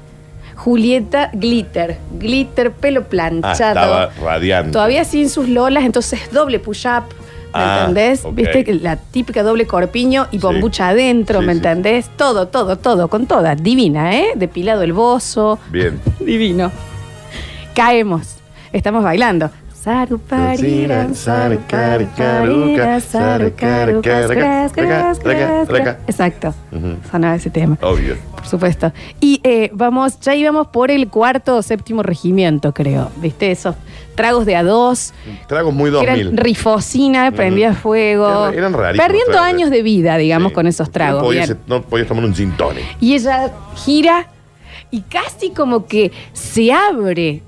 Julieta 0.57 1.31
Glitter, 1.35 1.99
glitter, 2.19 2.73
pelo 2.73 3.03
Ah, 3.03 3.09
planchado. 3.09 3.69
estaba 3.69 4.11
radiante. 4.21 4.73
Todavía 4.73 5.05
sin 5.05 5.29
sus 5.31 5.49
lolas, 5.49 5.85
entonces 5.85 6.21
doble 6.33 6.59
push-up. 6.59 7.05
¿Me 7.55 7.61
Ah, 7.65 7.79
entendés? 7.81 8.23
¿Viste? 8.35 8.75
La 8.75 8.97
típica 8.97 9.43
doble 9.43 9.67
corpiño 9.67 10.27
y 10.31 10.37
Sí. 10.39 10.43
bombucha 10.43 10.89
adentro, 10.89 11.41
Sí, 11.41 11.47
¿me 11.47 11.53
sí. 11.53 11.59
entendés? 11.59 12.11
Todo, 12.17 12.49
todo, 12.49 12.77
todo, 12.77 13.09
con 13.09 13.27
toda. 13.27 13.55
Divina, 13.55 14.15
¿eh? 14.17 14.33
Depilado 14.35 14.83
el 14.83 14.93
bozo. 14.93 15.59
Bien. 15.71 15.99
Divino. 16.21 16.71
Caemos. 17.75 18.37
Estamos 18.73 19.03
bailando. 19.05 19.51
Exacto. 26.07 26.55
Ujú. 26.73 26.97
Sonaba 27.11 27.37
ese 27.37 27.51
tema, 27.51 27.79
Obvio. 27.83 28.17
por 28.35 28.47
supuesto. 28.47 28.93
Y 29.21 29.41
eh, 29.45 29.71
vamos, 29.73 30.19
ya 30.21 30.35
íbamos 30.35 30.69
por 30.69 30.91
el 30.91 31.09
cuarto 31.09 31.57
o 31.57 31.63
séptimo 31.63 32.03
regimiento, 32.03 32.73
creo. 32.73 33.11
¿Viste? 33.17 33.51
Esos 33.51 33.75
tragos 34.15 34.47
de 34.47 34.57
a 34.57 34.63
dos. 34.63 35.13
Tragos 35.47 35.73
muy 35.75 35.91
que 35.91 35.97
2000. 35.97 36.21
eran 36.21 36.37
rifocina, 36.37 37.31
prendía 37.33 37.75
fuego. 37.75 38.49
Eran- 38.49 38.55
eran 38.59 38.73
rarísimos 38.73 39.07
Perdiendo 39.07 39.33
tragos. 39.33 39.49
años 39.49 39.71
de 39.71 39.83
vida, 39.83 40.17
digamos, 40.17 40.51
Sí. 40.51 40.55
con 40.55 40.67
esos 40.67 40.91
tragos. 40.91 41.23
No 41.23 41.27
podías, 41.29 41.49
bien. 41.49 41.59
no 41.67 41.83
podías 41.83 42.09
tomar 42.09 42.25
un 42.25 42.35
gin 42.35 42.53
tonic. 42.53 42.85
Y 43.01 43.15
ella 43.15 43.53
gira 43.77 44.27
y 44.91 45.03
casi 45.03 45.51
como 45.51 45.87
que 45.87 46.13
se 46.33 46.73
abre 46.73 47.43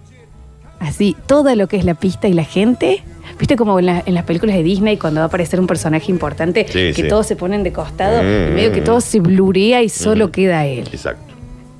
así 0.81 1.17
todo 1.27 1.55
lo 1.55 1.69
que 1.69 1.77
es 1.77 1.85
la 1.85 1.95
pista 1.95 2.27
y 2.29 2.33
la 2.33 2.45
gente. 2.45 3.03
¿Viste 3.39 3.57
como 3.57 3.79
en, 3.79 3.87
la- 3.87 4.03
en 4.05 4.15
las 4.15 4.25
películas 4.25 4.55
de 4.57 4.63
Disney 4.63 4.97
cuando 4.99 5.21
va 5.21 5.25
a 5.25 5.29
aparecer 5.29 5.61
un 5.61 5.67
personaje 5.67 6.11
importante 6.11 6.67
Sí, 6.67 6.73
que 6.73 6.95
sí. 6.95 7.09
todos 7.09 7.27
se 7.27 7.37
ponen 7.37 7.63
de 7.63 7.73
costado 7.73 8.23
Mm, 8.23 8.51
y 8.51 8.55
medio 8.55 8.73
que 8.73 8.81
todo 8.83 9.01
se 9.01 9.21
blurea 9.21 9.83
y 9.83 9.89
solo 9.89 10.29
Mm. 10.29 10.31
queda 10.31 10.67
él? 10.67 10.89
Exacto. 10.93 11.33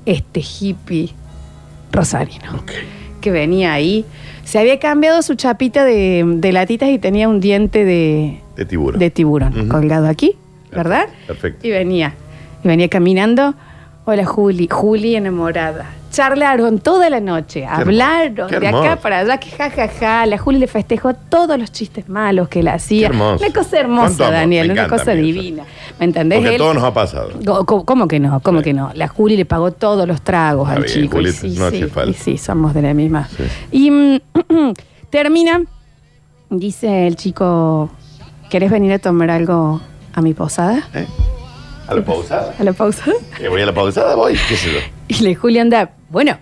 Este 0.05 0.41
hippie 0.41 1.09
rosarino 1.91 2.55
Ok. 2.55 2.71
que 3.19 3.29
venía 3.31 3.73
ahí. 3.73 4.05
Se 4.43 4.57
había 4.57 4.79
cambiado 4.79 5.21
su 5.21 5.35
chapita 5.35 5.83
de, 5.85 6.23
de 6.25 6.51
latitas 6.51 6.89
y 6.89 6.97
tenía 6.97 7.29
un 7.29 7.39
diente 7.39 7.85
de, 7.85 8.39
De 8.55 8.65
tiburón. 8.65 8.99
de 8.99 9.09
tiburón 9.11 9.59
Ujú. 9.59 9.67
colgado 9.67 10.07
aquí, 10.07 10.35
¿verdad? 10.71 11.05
Perfecto. 11.27 11.67
Y 11.67 11.71
venía, 11.71 12.15
y 12.63 12.67
venía 12.67 12.87
caminando. 12.89 13.53
Hola 14.05 14.25
Juli, 14.25 14.67
Juli 14.67 15.15
enamorada. 15.15 15.85
Charlaron 16.11 16.79
toda 16.79 17.09
la 17.09 17.19
noche, 17.21 17.65
hablaron 17.65 18.49
qué 18.49 18.59
de 18.59 18.67
acá 18.67 18.97
para 18.97 19.19
allá, 19.19 19.37
que 19.39 19.49
jajaja. 19.49 19.87
Ja, 19.87 20.19
ja. 20.19 20.25
La 20.25 20.37
Juli 20.37 20.59
le 20.59 20.67
festejó 20.67 21.13
todos 21.13 21.57
los 21.57 21.71
chistes 21.71 22.09
malos 22.09 22.49
que 22.49 22.61
le 22.61 22.69
hacía. 22.69 23.09
Una 23.09 23.37
cosa 23.53 23.79
hermosa, 23.79 24.29
Daniel, 24.29 24.71
una 24.71 24.73
encanta 24.83 24.97
cosa 24.97 25.13
eso. 25.13 25.21
divina. 25.21 25.63
¿Me 25.99 26.05
entendés? 26.05 26.39
Porque 26.39 26.55
Él- 26.55 26.57
todos 26.57 26.75
nos 26.75 26.83
ha 26.83 26.93
pasado. 26.93 27.29
¿Cómo 27.65 28.07
que 28.07 28.19
no? 28.19 28.39
¿Cómo 28.41 28.59
Sí. 28.59 28.63
que 28.65 28.73
no? 28.73 28.91
La 28.93 29.07
Juli 29.07 29.37
le 29.37 29.45
pagó 29.45 29.71
todos 29.71 30.07
los 30.07 30.21
tragos 30.21 30.67
Está 30.67 30.77
al 30.79 30.83
bien, 30.85 30.93
chico. 30.93 31.15
y 31.21 31.23
Julieta, 31.31 31.39
sí, 31.41 31.47
no 31.57 31.69
sí, 31.69 31.77
hace 31.77 31.87
falta. 31.87 32.11
y 32.11 32.13
sí, 32.13 32.37
somos 32.37 32.73
de 32.73 32.81
la 32.81 32.93
misma. 32.93 33.29
Y 33.71 33.89
mm, 33.91 34.17
termina, 35.09 35.61
dice 36.49 37.07
el 37.07 37.15
chico, 37.15 37.89
¿querés 38.49 38.69
venir 38.69 38.91
a 38.93 38.99
tomar 38.99 39.29
algo 39.31 39.79
a 40.13 40.21
mi 40.21 40.33
posada? 40.33 40.83
¿Eh? 40.93 41.05
¿A 41.91 41.95
la 41.95 42.01
pausada? 42.05 42.55
¿A 42.59 42.63
la 42.63 42.73
pausa? 42.73 43.03
¿Que 43.37 43.47
voy 43.49 43.61
a 43.61 43.65
la 43.65 43.73
pausada? 43.73 44.15
Voy. 44.15 44.37
¿Qué 44.47 44.55
sé 44.55 44.71
yo? 44.71 44.79
Y 45.07 45.21
le 45.23 45.35
Juli 45.35 45.59
anda, 45.59 45.91
bueno, 46.09 46.37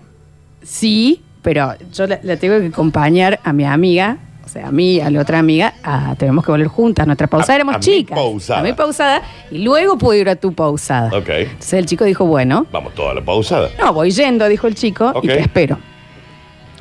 sí, 0.63 1.22
pero 1.41 1.74
yo 1.94 2.08
la, 2.08 2.20
la 2.24 2.38
tengo 2.38 2.60
que 2.60 2.68
acompañar 2.68 3.39
a 3.44 3.53
mi 3.53 3.65
amiga, 3.65 4.18
o 4.46 4.50
sea, 4.50 4.68
a 4.68 4.72
mí, 4.72 5.00
a 5.00 5.10
la 5.10 5.22
otra 5.22 5.39
amiga, 5.39 5.74
a- 5.84 6.15
tenemos 6.18 6.44
que 6.46 6.51
volver 6.51 6.68
juntas. 6.68 7.06
Nuestra 7.06 7.27
pausada 7.27 7.53
A- 7.53 7.56
éramos 7.58 7.75
a 7.75 7.77
mi 7.79 7.84
chicas. 7.84 8.18
pausada. 8.18 8.60
A 8.60 8.63
mi 8.63 8.74
pausada. 8.74 9.22
Y 9.51 9.60
luego 9.60 9.98
puedo 9.98 10.20
ir 10.20 10.29
a 10.29 10.36
tu 10.36 10.53
pausada. 10.53 11.10
Ok. 11.18 11.29
Entonces 11.29 11.74
el 11.74 11.86
chico 11.86 12.03
dijo, 12.06 12.25
bueno, 12.25 12.65
Vamos 12.72 12.94
todos 12.96 13.12
a 13.12 13.13
la 13.15 13.22
pausada. 13.24 13.70
no, 13.79 13.94
voy 13.94 14.12
yendo, 14.12 14.48
dijo 14.48 14.68
el 14.68 14.75
chico, 14.75 15.13
y 15.24 15.27
te 15.27 15.39
espero. 15.39 15.77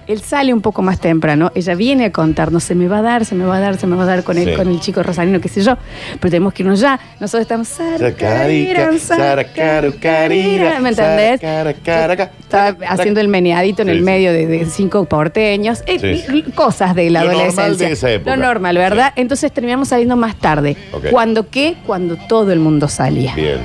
Él 0.08 0.22
sale 0.22 0.54
un 0.54 0.62
poco 0.62 0.80
más 0.80 0.98
temprano, 1.00 1.52
ella 1.54 1.74
viene 1.74 2.06
a 2.06 2.12
contarnos, 2.12 2.64
se 2.64 2.74
me 2.74 2.88
va 2.88 2.98
a 2.98 3.02
dar, 3.02 3.26
se 3.26 3.34
me 3.34 3.44
va 3.44 3.58
a 3.58 3.60
dar, 3.60 3.76
se 3.76 3.86
me 3.86 3.94
va 3.94 4.04
a 4.04 4.06
dar 4.06 4.24
con, 4.24 4.38
el, 4.38 4.46
Sí. 4.48 4.54
con 4.56 4.66
el 4.68 4.80
chico 4.80 5.02
rosalino, 5.02 5.38
qué 5.38 5.48
sé 5.50 5.60
yo. 5.62 5.76
Pero 6.18 6.30
tenemos 6.30 6.54
que 6.54 6.62
irnos 6.62 6.80
ya. 6.80 6.98
Nosotros 7.20 7.42
estamos... 7.42 7.68
Sacarica, 7.68 8.98
saracaru, 8.98 9.94
carira, 10.00 10.80
¿Me 10.80 10.88
entendés? 10.88 11.42
Estaba 11.42 12.76
haciendo 12.88 13.20
el 13.20 13.28
meneadito 13.28 13.82
en 13.82 13.88
Sí, 13.88 13.92
el 13.92 13.98
sí. 13.98 14.04
medio 14.04 14.32
de, 14.32 14.46
de 14.46 14.64
cinco 14.64 15.04
porteños. 15.04 15.82
Eh, 15.86 15.98
Sí, 15.98 16.24
sí. 16.26 16.44
y- 16.46 16.52
Cosas 16.52 16.94
de 16.94 17.10
la 17.10 17.20
Lo 17.24 17.32
normal 17.32 17.48
adolescencia. 17.50 17.86
de 17.88 17.92
esa 17.92 18.10
época. 18.10 18.34
Lo 18.36 18.42
normal, 18.42 18.76
¿verdad? 18.78 19.12
Entonces 19.14 19.52
terminamos 19.52 19.88
saliendo 19.88 20.16
más 20.16 20.36
tarde. 20.36 20.76
Ok. 20.92 21.10
¿Cuándo 21.10 21.48
qué? 21.50 21.76
Cuando 21.86 22.16
todo 22.16 22.50
el 22.52 22.58
mundo 22.60 22.88
salía. 22.88 23.34
Bien. 23.34 23.58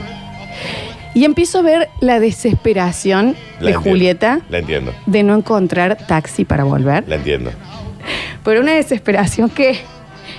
Y 1.15 1.25
empiezo 1.25 1.59
a 1.59 1.61
ver 1.61 1.89
la 2.01 2.19
desesperación 2.19 3.35
La 3.59 3.67
de 3.67 3.73
entiendo. 3.73 3.81
Julieta 3.81 4.39
La 4.49 4.57
entiendo. 4.59 4.93
de 5.05 5.23
no 5.23 5.35
encontrar 5.35 5.97
taxi 6.07 6.43
para 6.45 6.63
volver. 6.63 7.03
La 7.07 7.15
entiendo. 7.15 7.51
Pero 8.43 8.61
una 8.61 8.73
desesperación 8.73 9.49
que 9.49 9.77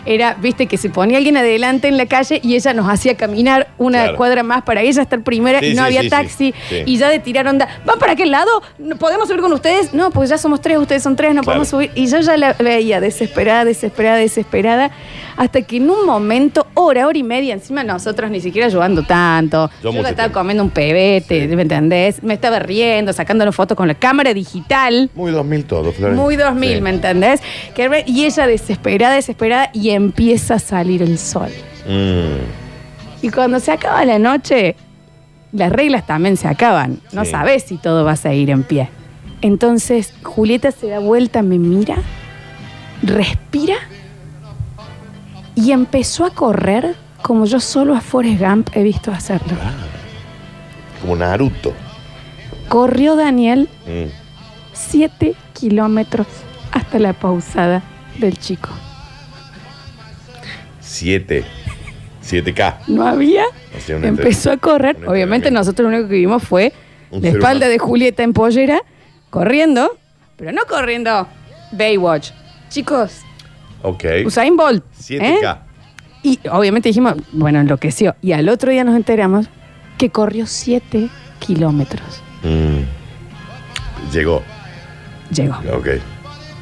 era, 0.07 0.35
viste, 0.41 0.67
que 0.67 0.77
se 0.77 0.91
ponía 0.91 1.19
alguien 1.19 1.37
adelante 1.37 1.89
en 1.89 1.97
la 1.97 2.07
calle 2.07 2.41
y 2.43 2.55
ella 2.55 2.73
nos 2.75 2.89
hacía 2.89 3.17
caminar 3.17 3.69
una 3.79 4.03
Claro. 4.05 4.17
cuadra 4.17 4.43
más 4.43 4.63
para 4.63 4.83
ella 4.83 5.03
estar 5.03 5.23
primera 5.23 5.61
Sí, 5.61 5.67
y 5.67 5.75
no 5.75 5.83
sí, 5.83 5.87
había 5.87 6.03
sí, 6.03 6.09
taxi. 6.11 6.55
Y 6.87 6.97
ya 6.99 7.09
de 7.09 7.19
tirar 7.19 7.47
onda, 7.47 7.69
¿van 7.85 7.99
para 7.99 8.13
aquel 8.13 8.31
lado? 8.31 8.51
¿No 8.79 8.97
¿Podemos 8.97 9.29
subir 9.29 9.41
con 9.41 9.53
ustedes? 9.53 9.95
No, 9.95 10.11
pues 10.11 10.31
ya 10.31 10.39
somos 10.39 10.61
tres, 10.61 10.79
ustedes 10.79 11.03
son 11.03 11.17
tres, 11.17 11.31
no 11.35 11.43
Claro. 11.43 11.45
podemos 11.47 11.69
subir. 11.69 11.91
Y 11.95 12.07
yo 12.07 12.21
ya 12.21 12.37
la 12.37 12.53
veía 12.55 13.01
desesperada, 13.01 13.65
desesperada, 13.65 14.17
desesperada, 14.17 14.91
hasta 15.37 15.63
que 15.63 15.79
en 15.79 15.91
un 15.91 16.07
momento, 16.07 16.67
hora, 16.75 17.07
hora 17.07 17.19
y 17.19 17.23
media, 17.23 17.55
encima 17.55 17.83
nosotros 17.83 18.31
ni 18.31 18.41
siquiera 18.41 18.67
ayudando 18.67 19.03
tanto. 19.03 19.71
Yo 19.83 19.91
Yo, 19.93 19.99
estaba 20.01 20.15
tiempo. 20.15 20.39
comiendo 20.39 20.63
un 20.65 20.71
pebete. 20.71 21.49
¿me 21.55 21.63
entendés? 21.63 22.23
Me 22.23 22.35
estaba 22.35 22.59
riendo, 22.59 23.13
sacándole 23.13 23.53
fotos 23.53 23.77
con 23.77 23.89
la 23.89 23.95
cámara 23.95 24.33
digital. 24.35 25.11
Muy 25.15 25.33
2000 25.33 25.65
todo, 25.65 25.93
Florencia. 25.93 26.23
Muy 26.23 26.37
2000, 26.37 26.75
Sí. 26.77 26.81
¿me 26.81 26.91
entendés? 26.91 27.41
Y 28.07 28.25
ella 28.25 28.47
desesperada, 28.47 29.15
desesperada, 29.15 29.71
y 29.73 29.91
empieza 29.95 30.55
a 30.55 30.59
salir 30.59 31.03
el 31.03 31.19
sol. 31.19 31.51
Mm, 31.89 33.25
Y 33.27 33.31
cuando 33.31 33.59
se 33.61 33.73
acaba 33.73 34.05
la 34.05 34.19
noche, 34.19 34.77
las 35.53 35.73
reglas 35.73 36.07
también 36.07 36.37
se 36.37 36.47
acaban. 36.49 37.01
No 37.13 37.25
Sí. 37.25 37.31
sabes 37.31 37.63
si 37.65 37.77
todo 37.79 38.05
va 38.05 38.13
a 38.13 38.17
seguir 38.17 38.51
en 38.51 38.63
pie. 38.65 38.91
Entonces, 39.41 40.13
Julieta 40.23 40.71
se 40.73 40.89
da 40.89 40.99
vuelta, 40.99 41.43
me 41.43 41.59
mira, 41.59 41.97
respira 43.03 43.77
y 45.55 45.73
empezó 45.73 46.25
a 46.25 46.31
correr 46.31 46.97
como 47.23 47.45
yo 47.47 47.61
solo 47.61 47.95
a 47.95 48.01
Forrest 48.01 48.41
Gump 48.41 48.71
he 48.75 48.83
visto 48.83 49.11
hacerlo. 49.13 49.57
como 51.01 51.17
Naruto. 51.17 51.73
Corrió 52.69 53.15
Daniel 53.17 53.69
Mm. 53.87 54.09
siete 54.73 55.35
kilómetros 55.53 56.27
hasta 56.73 56.99
la 56.99 57.13
pausada 57.13 57.83
del 58.19 58.39
chico. 58.39 58.71
7. 60.85 61.45
7K. 62.23 62.77
no 62.89 63.07
había. 63.07 63.45
Hacía 63.77 63.97
Empezó 63.97 64.53
a 64.53 64.57
correr. 64.57 64.97
Obviamente 65.07 65.51
nosotros 65.51 65.91
lo 65.91 65.97
único 65.97 66.09
que 66.09 66.17
vimos 66.17 66.43
fue 66.43 66.73
Un 67.11 67.21
la 67.23 67.29
ser 67.31 67.37
espalda 67.39 67.67
humano. 67.67 67.71
de 67.73 67.79
Julieta 67.79 68.23
en 68.23 68.33
pollera, 68.33 68.81
corriendo, 69.31 69.99
pero 70.37 70.53
no 70.53 70.63
corriendo 70.67 71.27
Baywatch. 71.73 72.31
Chicos, 72.69 73.21
Ok. 73.83 74.05
Usain 74.25 74.57
Bolt. 74.57 74.83
¿eh? 75.11 75.39
7K. 75.43 75.59
Y 76.23 76.39
obviamente 76.51 76.89
dijimos, 76.89 77.15
bueno, 77.33 77.61
enloqueció. 77.61 78.17
Y 78.23 78.33
al 78.33 78.49
otro 78.49 78.71
día 78.73 78.83
nos 78.83 78.97
enteramos 78.97 79.47
que 79.99 80.09
corrió 80.09 80.47
7 80.47 81.11
kilómetros. 81.39 82.23
Mm. 82.43 84.11
Llegó. 84.13 84.43
Llegó. 85.31 85.57
Ok. 85.77 85.89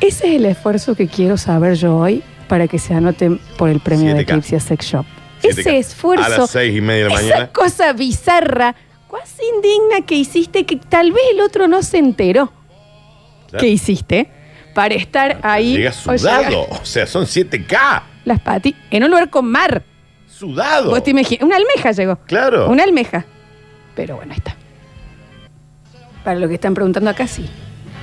Ese 0.00 0.28
es 0.30 0.34
el 0.34 0.46
esfuerzo 0.46 0.96
que 0.96 1.06
quiero 1.06 1.36
saber 1.36 1.74
yo 1.76 1.96
hoy 1.96 2.24
para 2.52 2.68
que 2.68 2.78
se 2.78 2.92
anoten 2.92 3.38
por 3.56 3.70
el 3.70 3.80
premio 3.80 4.14
de 4.14 4.26
7K. 4.26 4.28
Eclipse 4.28 4.60
Sex 4.60 4.84
Shop. 4.84 5.06
7K. 5.42 5.48
Ese 5.58 5.78
esfuerzo. 5.78 6.22
A 6.26 6.28
las 6.28 6.50
seis 6.50 6.76
y 6.76 6.82
media 6.82 7.04
de 7.04 7.08
la 7.08 7.14
esa 7.14 7.22
mañana. 7.28 7.46
cosa 7.50 7.92
bizarra, 7.94 8.74
cuasi 9.08 9.40
indigna 9.56 10.04
que 10.06 10.16
hiciste 10.16 10.66
que 10.66 10.76
tal 10.76 11.12
vez 11.12 11.22
el 11.32 11.40
otro 11.40 11.66
no 11.66 11.82
se 11.82 11.96
enteró 11.96 12.52
Claro. 13.48 13.58
que 13.62 13.68
hiciste 13.70 14.28
para 14.74 14.94
estar 14.96 15.38
ahí. 15.42 15.78
Llega 15.78 15.90
o 15.92 16.18
sudado. 16.18 16.66
O 16.82 16.84
sea, 16.84 17.06
son 17.06 17.24
7K. 17.24 18.02
Las 18.26 18.38
patis 18.40 18.74
en 18.90 19.04
un 19.04 19.08
lugar 19.12 19.30
con 19.30 19.46
mar. 19.50 19.82
Sudado. 20.28 20.90
Vos 20.90 21.02
te 21.02 21.12
imaginas. 21.12 21.42
Una 21.44 21.56
almeja 21.56 21.92
llegó. 21.92 22.16
Claro. 22.26 22.68
Una 22.68 22.84
almeja. 22.84 23.24
Pero 23.96 24.16
bueno, 24.16 24.32
ahí 24.32 24.38
está. 24.38 24.56
Para 26.22 26.38
lo 26.38 26.48
que 26.48 26.54
están 26.56 26.74
preguntando 26.74 27.08
acá, 27.08 27.26
sí. 27.26 27.48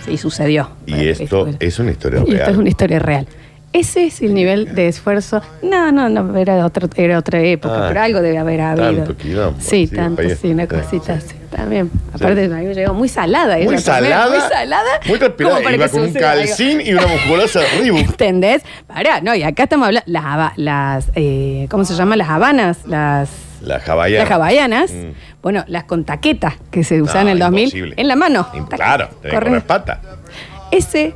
Sí, 0.03 0.17
sucedió. 0.17 0.71
Y 0.87 1.07
esto 1.07 1.47
esto- 1.47 1.49
es 1.59 1.77
una 1.77 1.91
historia 1.91 2.19
Y 2.21 2.23
esto 2.23 2.33
real. 2.37 2.51
es 2.51 2.57
una 2.57 2.69
historia 2.69 2.97
real. 2.99 3.27
Ese 3.71 4.05
es 4.07 4.21
el 4.21 4.33
nivel 4.33 4.73
de 4.73 4.87
esfuerzo. 4.87 5.41
No, 5.61 5.91
no, 5.91 6.09
no, 6.09 6.35
era, 6.37 6.65
otro, 6.65 6.89
era 6.95 7.19
otra 7.19 7.39
época, 7.41 7.85
Ah, 7.85 7.85
pero 7.89 8.01
algo 8.01 8.21
debe 8.21 8.39
haber 8.39 8.61
habido. 8.61 9.03
tanto 9.03 9.15
quilombo, 9.17 9.59
Sí, 9.61 9.85
sí, 9.85 9.95
tanto, 9.95 10.15
país. 10.23 10.39
sí, 10.41 10.47
una 10.47 10.63
Sí, 10.63 10.69
cosita 10.69 11.19
sí. 11.21 11.27
así. 11.27 11.35
También. 11.51 11.91
Aparte, 12.13 12.45
a 12.45 12.47
mí 12.47 12.65
me 12.65 12.73
llegó 12.73 12.93
muy 12.95 13.07
salada. 13.09 13.57
Muy 13.57 13.75
ella 13.75 13.83
también, 13.83 14.13
salada. 14.13 14.29
Muy 14.29 14.49
salada. 14.49 14.89
Muy 15.07 15.19
transpirada. 15.19 15.59
Iba 15.73 15.85
que 15.85 15.91
con 15.91 16.01
un 16.01 16.07
suceda 16.07 16.31
algo. 16.31 16.45
calcín 16.45 16.81
y 16.81 16.93
una 16.93 17.07
musculosa 17.07 17.59
Reebok. 17.79 17.99
¿Entendés? 18.09 18.63
Pará, 18.87 19.21
no, 19.21 19.35
y 19.35 19.43
acá 19.43 19.63
estamos 19.63 19.85
hablando, 19.87 20.09
las, 20.11 20.57
las 20.57 21.11
eh, 21.15 21.67
¿cómo 21.69 21.85
se 21.85 21.93
llama? 21.95 22.15
Las 22.15 22.29
habanas, 22.29 22.79
las, 22.87 23.29
La 23.61 23.75
hawaiana. 23.77 24.23
las 24.23 24.31
hawaianas. 24.31 24.91
Mm. 24.91 25.11
Bueno, 25.43 25.63
las 25.67 25.83
con 25.85 26.05
taquetas 26.05 26.55
que 26.71 26.83
se 26.83 27.01
usaban 27.01 27.25
No, 27.25 27.31
en 27.31 27.37
el 27.37 27.39
2000 27.39 27.63
imposible. 27.65 27.93
en 27.97 28.07
la 28.07 28.15
mano. 28.15 28.47
Claro, 28.69 29.07
tenés 29.07 29.21
que 29.21 29.29
corren. 29.29 29.53
correr 29.53 29.61
pata. 29.67 30.01
Ese 30.71 31.13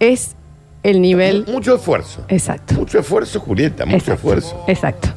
es 0.00 0.34
el 0.82 1.00
nivel 1.00 1.44
Mucho 1.52 1.74
esfuerzo. 1.76 2.24
exacto. 2.28 2.74
Mucho 2.74 2.98
esfuerzo, 3.00 3.40
Julieta, 3.40 3.84
mucho 3.84 3.96
Exacto, 3.96 4.14
esfuerzo. 4.14 4.64
Exacto. 4.68 5.08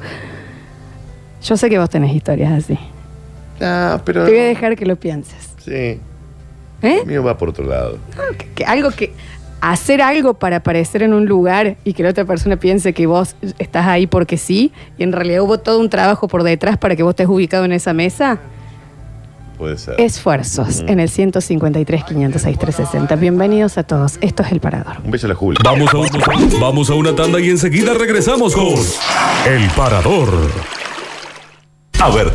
Yo 1.43 1.57
sé 1.57 1.69
que 1.69 1.79
vos 1.79 1.89
tenés 1.89 2.13
historias 2.15 2.51
así. 2.51 2.77
Ah, 3.59 4.01
pero. 4.05 4.25
Te 4.25 4.31
voy 4.31 4.39
a 4.39 4.45
dejar 4.45 4.75
que 4.75 4.85
lo 4.85 4.95
pienses. 4.95 5.49
Sí. 5.63 5.71
¿Eh? 5.71 5.99
El 7.01 7.05
mío 7.05 7.23
va 7.23 7.37
por 7.37 7.49
otro 7.49 7.65
lado. 7.65 7.97
No, 8.17 8.37
que- 8.37 8.47
que 8.49 8.65
algo 8.65 8.91
que. 8.91 9.13
Hacer 9.63 10.01
algo 10.01 10.33
para 10.33 10.55
aparecer 10.57 11.03
en 11.03 11.13
un 11.13 11.27
lugar 11.27 11.75
y 11.83 11.93
que 11.93 12.01
la 12.01 12.09
otra 12.09 12.25
persona 12.25 12.57
piense 12.57 12.93
que 12.93 13.05
vos 13.05 13.35
estás 13.59 13.85
ahí 13.85 14.07
porque 14.07 14.35
sí, 14.37 14.71
y 14.97 15.03
en 15.03 15.11
realidad 15.11 15.43
hubo 15.43 15.59
todo 15.59 15.79
un 15.79 15.87
trabajo 15.87 16.27
por 16.27 16.41
detrás 16.41 16.79
para 16.79 16.95
que 16.95 17.03
vos 17.03 17.11
estés 17.11 17.27
ubicado 17.27 17.65
en 17.65 17.71
esa 17.73 17.93
mesa. 17.93 18.39
Puede 19.61 19.77
ser. 19.77 19.93
Esfuerzos 20.01 20.79
en 20.87 20.99
el 20.99 21.07
153 21.07 22.03
506 22.05 22.57
360. 22.57 23.15
Bienvenidos 23.17 23.77
a 23.77 23.83
todos. 23.83 24.17
Esto 24.19 24.41
es 24.41 24.51
El 24.51 24.59
Parador. 24.59 24.95
Un 25.03 25.11
beso 25.11 25.27
a 25.27 25.29
la 25.29 25.35
Julia. 25.35 25.59
Vamos 25.63 25.93
a, 25.93 25.97
un- 25.99 26.59
vamos 26.59 26.89
a 26.89 26.95
una 26.95 27.15
tanda 27.15 27.39
y 27.39 27.51
enseguida 27.51 27.93
regresamos 27.93 28.55
con 28.55 28.73
El 29.45 29.69
Parador. 29.77 30.29
A 31.99 32.09
ver, 32.09 32.33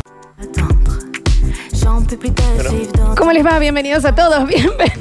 ¿Cómo 3.17 3.33
les 3.33 3.45
va? 3.45 3.59
Bienvenidos 3.59 4.05
a 4.05 4.15
todos. 4.15 4.47
Bienvenidos. 4.47 4.97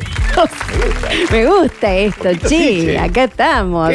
Me 1.31 1.47
gusta 1.47 1.95
esto, 1.95 2.28
sí, 2.31 2.38
che. 2.49 2.85
che. 2.85 2.99
Acá 2.99 3.25
estamos. 3.25 3.90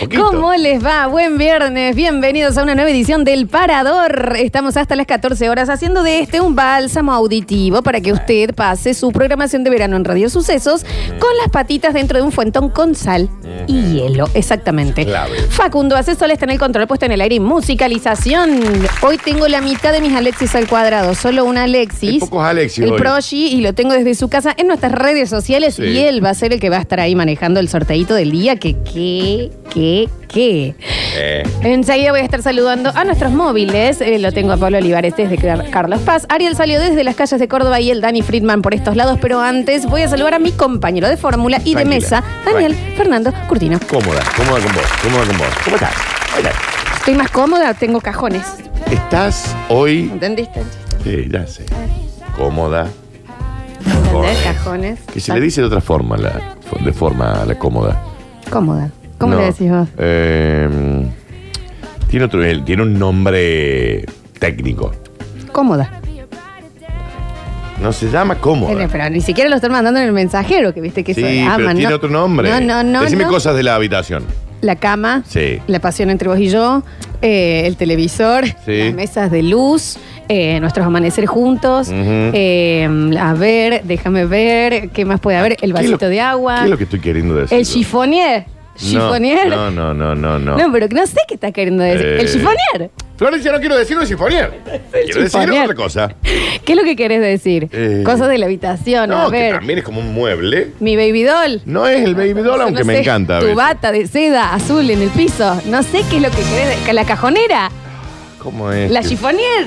Poquito. 0.00 0.24
¿Cómo 0.24 0.52
les 0.54 0.84
va? 0.84 1.06
Buen 1.06 1.38
viernes. 1.38 1.94
Bienvenidos 1.94 2.58
a 2.58 2.64
una 2.64 2.74
nueva 2.74 2.90
edición 2.90 3.22
del 3.24 3.46
Parador. 3.46 4.34
Estamos 4.36 4.76
hasta 4.76 4.96
las 4.96 5.06
14 5.06 5.48
horas 5.48 5.68
haciendo 5.68 6.02
de 6.02 6.20
este 6.20 6.40
un 6.40 6.56
bálsamo 6.56 7.12
auditivo 7.12 7.82
para 7.82 8.00
que 8.00 8.12
usted 8.12 8.54
pase 8.54 8.94
su 8.94 9.12
programación 9.12 9.62
de 9.62 9.70
verano 9.70 9.96
en 9.96 10.04
Radio 10.04 10.28
Sucesos 10.28 10.84
con 11.18 11.36
las 11.38 11.48
patitas 11.50 11.94
dentro 11.94 12.18
de 12.18 12.24
un 12.24 12.32
fuentón 12.32 12.70
con 12.70 12.94
sal 12.96 13.30
y 13.68 13.94
hielo. 13.94 14.28
Exactamente. 14.34 15.04
Clave. 15.04 15.42
Facundo 15.48 15.96
Asesol 15.96 16.32
está 16.32 16.44
en 16.44 16.50
el 16.50 16.58
control 16.58 16.88
puesto 16.88 17.06
en 17.06 17.12
el 17.12 17.20
aire 17.20 17.36
y 17.36 17.40
musicalización. 17.40 18.60
Hoy 19.02 19.16
tengo 19.18 19.46
la 19.46 19.60
mitad 19.60 19.92
de 19.92 20.00
mis 20.00 20.14
Alexis 20.14 20.54
al 20.56 20.66
cuadrado. 20.66 21.14
Solo 21.14 21.44
una 21.44 21.64
Alexis. 21.64 22.14
Hay 22.14 22.20
pocos 22.20 22.44
Alexis 22.44 22.84
El 22.84 22.92
hoy. 22.92 22.98
Proshi 22.98 23.46
y 23.46 23.60
lo 23.60 23.74
tengo 23.74 23.92
desde 23.92 24.14
su 24.14 24.28
casa 24.28 24.52
en 24.56 24.66
nuestras 24.66 24.92
redes 24.92 25.30
sociales 25.30 25.78
Sí. 25.84 25.90
y 25.92 25.98
él 26.00 26.24
va 26.24 26.30
a 26.30 26.34
ser 26.34 26.52
el 26.52 26.60
que 26.60 26.70
va 26.70 26.76
a 26.76 26.80
estar 26.80 27.00
ahí 27.00 27.14
manejando 27.14 27.60
el 27.60 27.68
sorteito 27.68 28.14
del 28.14 28.30
día. 28.30 28.56
Que, 28.56 28.74
que, 28.82 29.50
que, 29.72 30.08
que. 30.28 30.74
Eh, 31.16 31.42
Enseguida 31.62 32.10
voy 32.10 32.20
a 32.20 32.24
estar 32.24 32.42
saludando 32.42 32.90
a 32.94 33.04
nuestros 33.04 33.32
móviles. 33.32 34.00
Eh, 34.00 34.18
lo 34.18 34.32
tengo 34.32 34.52
a 34.52 34.56
Pablo 34.56 34.78
Olivares 34.78 35.14
desde 35.16 35.36
Car- 35.38 35.68
Carlos 35.70 36.00
Paz. 36.00 36.26
Ariel 36.28 36.56
salió 36.56 36.80
desde 36.80 37.04
las 37.04 37.14
calles 37.16 37.38
de 37.38 37.48
Córdoba 37.48 37.80
y 37.80 37.90
el 37.90 38.00
Dani 38.00 38.22
Friedman 38.22 38.62
por 38.62 38.74
estos 38.74 38.96
lados. 38.96 39.18
Pero 39.20 39.40
antes 39.40 39.86
voy 39.86 40.02
a 40.02 40.08
saludar 40.08 40.34
a 40.34 40.38
mi 40.38 40.52
compañero 40.52 41.08
de 41.08 41.16
fórmula 41.16 41.60
y 41.64 41.74
de 41.74 41.84
mesa, 41.84 42.22
Daniel 42.44 42.72
tranquila. 42.72 42.96
Fernando 42.96 43.32
Curtino. 43.48 43.78
cómoda, 43.88 44.22
cómoda 44.36 44.60
con 44.62 44.72
vos, 44.74 44.84
cómoda 45.02 45.26
con 45.26 45.38
vos. 45.38 45.46
¿Cómo 45.64 45.76
estás? 45.76 45.94
Hola. 46.38 46.52
Estoy 46.96 47.14
más 47.14 47.30
cómoda, 47.30 47.74
tengo 47.74 48.00
cajones. 48.00 48.42
Estás 48.90 49.54
hoy. 49.68 50.10
¿Entendiste? 50.12 50.60
Sí, 51.04 51.26
ya 51.30 51.46
sé. 51.46 51.64
Cómoda. 52.36 52.88
¿Entendés? 53.86 54.38
Cajones. 54.44 55.00
Que 55.12 55.20
se 55.20 55.32
le 55.34 55.40
dice 55.40 55.60
de 55.60 55.66
otra 55.66 55.80
forma, 55.80 56.16
la, 56.16 56.56
de 56.84 56.92
forma 56.92 57.44
la 57.46 57.58
cómoda. 57.58 58.02
Cómoda. 58.50 58.90
¿Cómo 59.18 59.34
No, 59.34 59.40
le 59.40 59.46
decís 59.46 59.70
vos? 59.70 59.88
eh, 59.98 61.06
tiene, 62.08 62.24
otro, 62.26 62.40
tiene 62.64 62.82
un 62.82 62.98
nombre 62.98 64.04
técnico. 64.38 64.92
Cómoda. 65.52 66.00
No 67.80 67.92
se 67.92 68.08
llama 68.10 68.36
cómoda. 68.36 68.72
Pero, 68.74 68.88
pero 68.90 69.10
ni 69.10 69.20
siquiera 69.20 69.50
lo 69.50 69.56
están 69.56 69.72
mandando 69.72 70.00
en 70.00 70.06
el 70.06 70.12
mensajero, 70.12 70.72
que 70.72 70.80
viste 70.80 71.04
que 71.04 71.12
Sí, 71.14 71.20
eso 71.22 71.50
pero 71.56 71.64
aman, 71.66 71.76
tiene 71.76 71.90
¿no? 71.90 71.96
otro 71.96 72.08
nombre. 72.08 72.48
No, 72.48 72.60
no, 72.60 72.82
no. 72.82 73.02
Decime 73.02 73.24
no. 73.24 73.30
cosas 73.30 73.56
de 73.56 73.62
la 73.62 73.74
habitación. 73.74 74.24
La 74.60 74.76
cama, 74.76 75.22
Sí. 75.28 75.58
la 75.66 75.80
pasión 75.80 76.08
entre 76.08 76.28
vos 76.28 76.38
y 76.38 76.48
yo, 76.48 76.82
eh, 77.20 77.64
el 77.66 77.76
televisor, 77.76 78.46
Sí. 78.64 78.78
las 78.84 78.94
mesas 78.94 79.30
de 79.30 79.42
luz, 79.42 79.98
eh, 80.28 80.58
nuestros 80.60 80.86
amaneceres 80.86 81.28
juntos. 81.30 81.88
Ujú. 81.88 81.96
eh, 81.98 82.88
a 83.20 83.34
ver, 83.34 83.82
déjame 83.84 84.26
ver, 84.26 84.90
¿qué 84.90 85.04
más 85.04 85.20
puede 85.20 85.36
haber? 85.38 85.52
El 85.52 85.58
¿Qué 85.58 85.64
es 85.66 85.70
lo- 85.70 85.76
vasito 85.76 86.08
de 86.08 86.20
agua. 86.20 86.56
¿Qué 86.58 86.64
es 86.64 86.70
lo 86.70 86.78
que 86.78 86.84
estoy 86.84 87.00
queriendo 87.00 87.34
decir? 87.34 87.58
El 87.58 87.64
chifonier. 87.66 88.44
Chifonier. 88.76 89.46
No, 89.48 89.70
no, 89.70 89.94
no, 89.94 90.16
no, 90.16 90.36
no. 90.38 90.56
No, 90.58 90.72
pero 90.72 90.88
que 90.88 90.96
no 90.96 91.06
sé 91.06 91.18
qué 91.28 91.34
está 91.34 91.52
queriendo 91.52 91.84
decir. 91.84 92.04
Eh. 92.06 92.20
El 92.22 92.26
chifonier. 92.28 92.90
Florencia, 93.16 93.52
no 93.52 93.60
quiero 93.60 93.76
decir 93.76 93.96
un 93.96 94.04
chifonier. 94.04 94.50
Quiero 95.04 95.22
decir 95.22 95.40
otra 95.62 95.74
cosa. 95.76 96.12
¿Qué 96.64 96.72
es 96.72 96.76
lo 96.76 96.82
que 96.82 96.96
querés 96.96 97.20
decir? 97.20 97.68
Eh. 97.70 98.02
Cosas 98.04 98.28
de 98.28 98.36
la 98.38 98.46
habitación, 98.46 99.12
a 99.12 99.24
No, 99.26 99.30
que 99.30 99.38
ver. 99.38 99.54
también 99.54 99.78
es 99.78 99.84
como 99.84 100.00
un 100.00 100.12
mueble. 100.12 100.72
Mi 100.80 100.96
baby 100.96 101.22
doll. 101.22 101.62
No 101.66 101.86
es 101.86 102.02
el 102.02 102.16
baby 102.16 102.32
doll, 102.42 102.62
aunque 102.62 102.80
No 102.80 102.86
me 102.86 102.94
sé, 102.94 103.00
encanta. 103.02 103.36
a 103.36 103.38
Tu 103.38 103.44
veces. 103.46 103.56
bata 103.56 103.92
de 103.92 104.08
seda 104.08 104.52
azul 104.54 104.90
en 104.90 105.02
el 105.02 105.10
piso. 105.10 105.56
No 105.66 105.84
sé 105.84 106.02
qué 106.10 106.16
es 106.16 106.22
lo 106.22 106.30
que 106.30 106.42
querés. 106.42 106.92
La 106.94 107.04
cajonera. 107.04 107.70
¿Cómo 108.40 108.72
es? 108.72 108.90
La 108.90 109.02
que- 109.02 109.08
chifonier. 109.10 109.66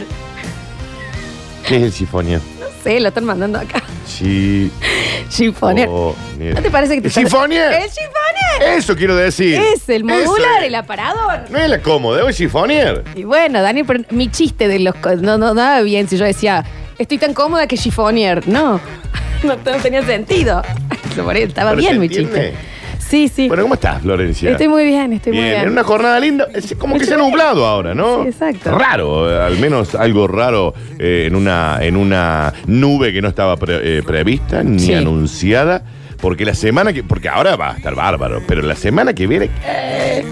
¿Qué 1.68 1.78
es 1.78 1.84
el 1.84 1.94
chifonier? 1.94 2.40
No 2.60 2.66
sé, 2.84 3.00
lo 3.00 3.10
están 3.10 3.26
mandando 3.26 3.60
acá. 3.60 3.84
Chi... 4.08 4.72
Chifonier. 5.30 5.90
¿No 5.90 6.62
te 6.62 6.72
parece 6.72 6.96
que 6.96 7.10
te 7.10 7.20
¿El? 7.20 7.28
El. 7.28 8.78
Eso 8.78 8.96
quiero 8.96 9.16
decir. 9.16 9.60
Es 9.60 9.90
el 9.90 10.04
modular, 10.04 10.62
es. 10.62 10.68
el 10.68 10.76
aparador. 10.76 11.42
No 11.50 11.58
es 11.60 11.70
la 11.70 11.82
cómoda, 11.82 12.22
es 12.22 12.28
el 12.28 12.34
chifonier. 12.34 13.04
Y 13.16 13.24
bueno, 13.24 13.62
Dani, 13.62 13.84
pero 13.84 14.04
mi 14.12 14.30
chiste 14.32 14.68
de 14.68 14.80
los. 14.80 14.96
No, 15.22 15.38
no 15.38 15.54
daba 15.54 15.82
bien 15.82 16.08
si 16.08 16.18
yo 16.18 16.26
decía, 16.26 16.64
estoy 16.98 17.18
tan 17.18 17.34
cómoda 17.34 17.68
que 17.68 17.78
chifonier. 17.78 18.48
No, 18.48 18.80
no, 19.44 19.56
no 19.58 19.78
tenía 19.82 20.04
sentido. 20.04 20.62
Por 21.16 21.36
ahí 21.36 21.44
Estaba 21.44 21.72
Pero 21.72 21.82
bien 21.82 22.00
mi 22.00 22.06
entiende. 22.06 22.52
chiste. 22.52 22.77
Sí, 23.10 23.28
sí. 23.30 23.48
Bueno, 23.48 23.64
¿cómo 23.64 23.76
estás, 23.76 24.02
Florencia? 24.02 24.52
estoy 24.52 24.68
muy 24.68 24.86
bien, 24.86 25.14
estoy 25.14 25.32
muy 25.34 25.42
Bien, 25.44 25.62
en 25.62 25.70
una 25.70 25.84
jornada 25.84 26.20
linda. 26.20 26.48
Es 26.54 26.76
como 26.78 26.98
que 26.98 27.06
se 27.06 27.14
ha 27.14 27.18
nublado 27.18 27.66
ahora, 27.66 27.94
¿no? 27.96 28.24
Sí, 28.24 28.30
exacto. 28.30 28.78
Raro, 28.78 29.32
eh, 29.32 29.42
al 29.46 29.58
menos 29.60 29.96
algo 29.96 30.28
raro 30.28 30.74
eh, 31.00 31.26
en, 31.28 31.36
una, 31.36 31.78
en 31.82 31.96
una 31.96 32.54
nube 32.66 33.14
que 33.14 33.22
no 33.22 33.30
estaba 33.30 33.56
pre- 33.58 34.00
eh, 34.00 34.04
prevista 34.04 34.62
ni 34.64 34.80
Sí. 34.80 34.94
anunciada. 34.94 35.84
Porque 36.20 36.46
la 36.46 36.56
semana 36.56 36.92
que. 36.94 37.04
Porque 37.04 37.30
ahora 37.30 37.56
va 37.56 37.74
a 37.74 37.78
estar 37.78 37.94
bárbaro, 37.94 38.42
pero 38.48 38.62
la 38.64 38.76
semana 38.76 39.14
que 39.14 39.28
viene. 39.28 39.50
eh, 39.66 40.26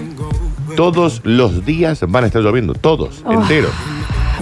todos 0.74 1.20
los 1.24 1.64
días 1.64 2.04
van 2.08 2.24
a 2.24 2.26
estar 2.26 2.42
lloviendo, 2.42 2.74
todos, 2.74 3.22
Oh. 3.24 3.32
enteros. 3.32 3.70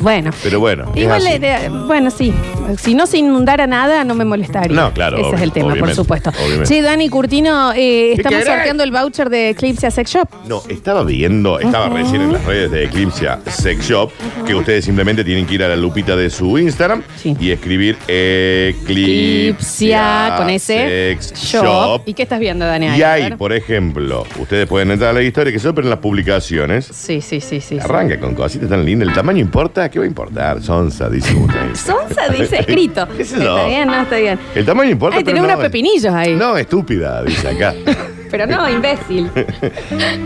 Bueno. 0.01 0.31
Pero 0.43 0.61
bueno, 0.61 0.91
es 0.95 1.03
Igual, 1.03 1.17
así. 1.19 1.25
la 1.29 1.35
idea- 1.37 1.69
bueno, 1.71 2.11
sí. 2.11 2.33
Si 2.79 2.95
no 2.95 3.07
se 3.07 3.19
inundara 3.19 3.67
nada, 3.67 4.05
no 4.05 4.15
me 4.15 4.25
molestaría. 4.25 4.75
No, 4.75 4.93
claro, 4.93 5.17
Ese 5.19 5.27
es 5.29 5.35
obvio, 5.35 5.45
el 5.45 5.53
tema, 5.53 5.65
por 5.67 5.73
obviamente, 5.75 5.95
supuesto. 5.97 6.31
obviamente. 6.31 6.67
Sí, 6.67 6.81
Dani 6.81 7.09
Curtino, 7.09 7.73
eh, 7.75 8.13
estamos 8.13 8.39
querés? 8.41 8.55
sorteando 8.55 8.83
el 8.85 8.91
voucher 8.91 9.29
de 9.31 9.51
Eclipse 9.51 9.91
Sex 9.91 10.11
Shop. 10.11 10.29
No, 10.49 10.63
estaba 10.69 11.05
viendo, 11.05 11.59
estaba 11.61 11.89
recién 11.91 12.23
en 12.23 12.33
las 12.33 12.45
redes 12.45 12.71
de 12.71 12.85
Eclipse 12.85 13.27
Sex 13.49 13.87
Shop, 13.89 14.11
que 14.47 14.55
ustedes 14.55 14.85
simplemente 14.85 15.25
tienen 15.25 15.47
que 15.47 15.55
ir 15.55 15.63
a 15.63 15.69
la 15.69 15.77
lupita 15.77 16.17
de 16.17 16.31
su 16.31 16.59
Instagram 16.59 17.03
Sí. 17.17 17.37
y 17.39 17.51
escribir 17.51 17.97
Eclipse 18.09 19.49
Eclipsia 19.49 20.35
con 20.39 20.51
ese 20.51 21.17
Sex 21.19 21.33
shop. 21.35 21.65
Shop. 21.65 22.03
¿Y 22.07 22.15
qué 22.15 22.23
estás 22.23 22.41
viendo, 22.41 22.65
Dani? 22.65 22.87
Y 22.97 23.03
A 23.03 23.13
ahí, 23.13 23.23
ver. 23.25 23.37
por 23.37 23.53
ejemplo, 23.53 24.25
ustedes 24.39 24.67
pueden 24.67 24.91
entrar 24.91 25.11
a 25.11 25.13
la 25.13 25.23
historia 25.23 25.53
que 25.53 25.59
pero 25.75 25.87
en 25.87 25.91
las 25.91 25.99
publicaciones. 26.01 26.85
Sí, 26.87 27.21
sí, 27.21 27.41
sí, 27.41 27.61
sí. 27.61 27.61
sí. 27.61 27.79
Arranca 27.81 28.19
con 28.21 28.35
cositas 28.35 28.69
tan 28.69 28.85
lindas. 28.85 29.09
¿El 29.09 29.15
tamaño 29.15 29.41
importa? 29.41 29.89
¿Qué 29.95 30.01
va 30.01 30.07
a 30.07 30.09
importar? 30.09 30.61
Sonsa, 30.61 31.09
dice 31.09 31.33
uno. 31.37 31.55
Sonsa 31.73 32.27
dice 32.29 32.59
escrito. 32.59 33.07
¿Qué 33.17 33.23
yo? 33.23 33.37
Está 33.37 33.67
bien, 33.67 33.87
no, 33.87 34.03
está 34.03 34.17
bien. 34.17 34.41
El 34.53 34.67
tamaño 34.67 34.91
importa. 34.91 35.19
Ay, 35.19 35.23
pero 35.23 35.37
tenés 35.37 35.49
no, 35.49 35.55
unos 35.55 35.65
pepinillos 35.65 36.13
ahí. 36.13 36.35
No, 36.35 36.57
estúpida, 36.57 37.23
dice 37.23 37.49
acá. 37.49 37.73
Pero 38.29 38.49
no, 38.49 38.69
imbécil. 38.69 39.31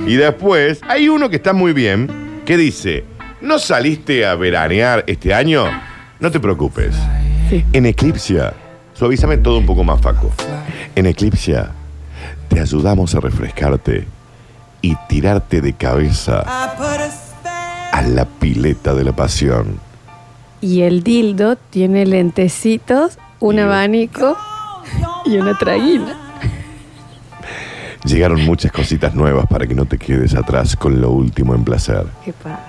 Y 0.06 0.14
después, 0.14 0.80
hay 0.88 1.10
uno 1.10 1.28
que 1.28 1.37
está 1.37 1.52
muy 1.52 1.75
bien, 1.75 2.40
que 2.46 2.56
dice, 2.56 3.04
¿no 3.42 3.58
saliste 3.58 4.25
a 4.25 4.34
veranear 4.37 5.04
este 5.06 5.34
año? 5.34 5.66
No 6.18 6.30
te 6.30 6.40
preocupes. 6.40 6.94
Sí. 7.50 7.62
En 7.75 7.84
Eclipsia, 7.84 8.54
suavízame 8.94 9.37
todo 9.37 9.58
un 9.58 9.66
poco 9.66 9.85
más, 9.85 10.00
Faco. 10.00 10.33
En 10.94 11.04
Eclipsia, 11.04 11.72
te 12.48 12.59
ayudamos 12.59 13.14
a 13.14 13.20
refrescarte 13.20 14.07
y 14.81 14.96
tirarte 15.11 15.61
de 15.61 15.74
cabeza 15.74 16.42
a 17.98 18.02
la 18.02 18.24
pileta 18.26 18.94
de 18.94 19.02
la 19.04 19.12
pasión. 19.12 19.80
Y 20.61 20.82
el 20.82 21.02
dildo 21.02 21.56
tiene 21.56 22.06
lentecitos, 22.06 23.18
un 23.40 23.56
Y- 23.56 23.61
abanico 23.61 24.37
y 25.24 25.37
una 25.37 25.56
traguina. 25.58 26.16
Llegaron 28.04 28.40
muchas 28.44 28.70
cositas 28.72 29.14
nuevas 29.14 29.46
para 29.48 29.66
que 29.66 29.74
no 29.74 29.84
te 29.84 29.98
quedes 29.98 30.34
atrás 30.34 30.76
con 30.76 31.00
lo 31.00 31.11
último 31.11 31.54
en 31.54 31.64
placer. 31.64 32.06
¿Qué 32.24 32.32
pasa? 32.32 32.61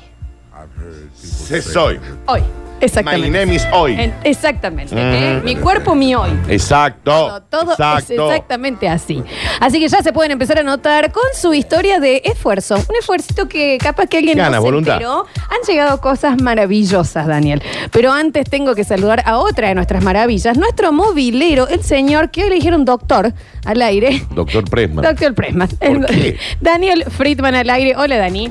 Se 1.16 1.62
soy. 1.62 2.00
Hoy. 2.26 2.42
My 2.82 2.86
Exactamente. 2.86 3.30
name 3.40 3.54
is 3.56 3.68
hoy. 3.74 3.94
En- 3.94 4.14
exactamente. 4.24 4.96
Mm. 4.96 4.98
¿eh? 5.00 5.42
Mi 5.44 5.56
cuerpo, 5.56 5.94
mi 5.94 6.16
hoy. 6.16 6.32
Exacto. 6.50 7.12
Todo, 7.12 7.42
todo 7.44 7.62
es 7.74 7.80
Exacto. 7.80 8.28
exactamente 8.32 8.90
así. 8.90 9.24
Así 9.60 9.80
que 9.80 9.88
ya 9.88 10.02
se 10.02 10.12
pueden 10.12 10.32
empezar 10.32 10.58
a 10.58 10.64
notar 10.64 11.12
con 11.12 11.24
su 11.40 11.54
historia 11.54 12.00
de 12.00 12.24
esfuerzo. 12.26 12.76
Un 12.76 12.96
esfuerzo 13.00 13.48
que 13.48 13.78
capaz 13.80 14.08
que 14.08 14.18
alguien 14.18 14.36
Ganas, 14.38 14.54
no 14.54 14.58
se 14.58 14.64
voluntad. 14.64 14.94
enteró. 14.94 15.26
Han 15.50 15.68
llegado 15.68 16.02
cosas 16.02 16.42
maravillosas, 16.42 17.28
Daniel. 17.28 17.62
Pero 17.92 18.12
antes 18.12 18.50
tengo 18.50 18.74
que 18.74 18.84
saludar 18.84 19.22
a 19.28 19.38
otra 19.38 19.68
de 19.68 19.76
nuestras 19.76 20.04
maravillas. 20.04 20.58
Nuestro 20.58 20.92
movilero, 20.92 21.68
el 21.68 21.84
señor 21.84 22.32
que 22.32 22.44
hoy 22.46 22.50
le 22.50 22.56
dijeron 22.56 22.84
doctor 22.84 23.32
al 23.64 23.82
aire. 23.84 24.26
Doctor 24.32 24.68
Presman. 24.68 25.06
Doctor 25.06 25.36
Presman. 25.36 25.68
¿Por 25.68 26.06
qué? 26.08 26.38
Daniel 26.60 27.06
Friedman 27.16 27.54
al 27.54 27.70
aire. 27.70 27.94
Hola, 27.96 28.18
Dani. 28.18 28.50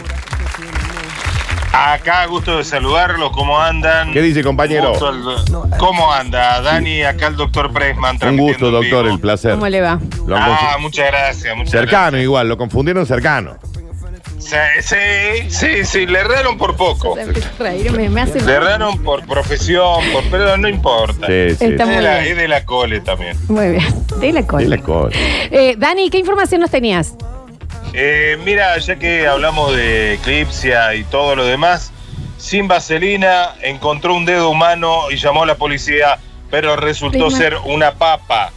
Acá, 1.72 2.26
gusto 2.26 2.58
de 2.58 2.64
saludarlos, 2.64 3.30
¿cómo 3.30 3.60
andan? 3.60 4.12
¿Qué 4.12 4.20
dice, 4.20 4.42
compañero? 4.42 4.92
Al- 5.06 5.78
¿Cómo 5.78 6.12
anda? 6.12 6.60
Dani, 6.60 7.02
acá 7.02 7.28
el 7.28 7.36
doctor 7.36 7.72
Presman. 7.72 8.18
Un 8.22 8.36
gusto, 8.36 8.70
doctor, 8.72 9.06
el 9.06 9.20
placer. 9.20 9.52
¿Cómo 9.52 9.68
le 9.68 9.80
va? 9.80 10.00
Ah, 10.34 10.76
muchas 10.80 11.06
gracias, 11.06 11.56
muchas 11.56 11.70
cercano 11.70 12.18
igual, 12.18 12.48
lo 12.48 12.58
confundieron 12.58 13.06
cercano. 13.06 13.56
Sí, 14.38 14.56
sí, 14.80 14.96
sí, 15.48 15.84
sí, 15.84 16.06
le 16.06 16.18
erraron 16.20 16.58
por 16.58 16.74
poco. 16.74 17.14
Se 17.14 17.22
empieza 17.22 17.50
a 17.60 17.62
reír, 17.62 17.92
me, 17.92 18.20
hace 18.20 18.40
Le 18.40 18.52
erraron 18.52 18.98
por 19.04 19.24
profesión, 19.26 20.02
por, 20.12 20.24
pero 20.30 20.56
no 20.56 20.66
importa. 20.68 21.26
Sí, 21.28 21.50
sí. 21.56 21.64
Está 21.66 21.82
Es 21.84 21.86
muy 21.86 21.96
de, 21.96 22.02
la, 22.02 22.18
bien. 22.18 22.30
es 22.32 22.36
de 22.36 22.48
la 22.48 22.64
cole 22.64 23.00
también. 23.00 23.36
Muy 23.48 23.68
bien. 23.68 23.84
De 24.18 24.32
la 24.32 24.44
cola. 24.46 24.62
Sí, 24.62 24.68
la 24.68 24.78
cosa. 24.78 25.16
Eh, 25.52 25.76
Dani, 25.78 26.10
¿qué 26.10 26.18
información 26.18 26.62
nos 26.62 26.70
tenías? 26.70 27.14
Eh, 27.92 28.38
mira, 28.44 28.78
ya 28.78 28.96
que 28.96 29.26
hablamos 29.26 29.74
de 29.74 30.14
eclipsia 30.14 30.94
y 30.94 31.04
todo 31.04 31.34
lo 31.34 31.44
demás, 31.44 31.92
sin 32.38 32.68
vaselina 32.68 33.54
encontró 33.62 34.14
un 34.14 34.24
dedo 34.24 34.50
humano 34.50 35.10
y 35.10 35.16
llamó 35.16 35.42
a 35.42 35.46
la 35.46 35.56
policía, 35.56 36.18
pero 36.50 36.76
resultó 36.76 37.26
Prima. 37.26 37.38
ser 37.38 37.56
una 37.64 37.92
papa. 37.94 38.52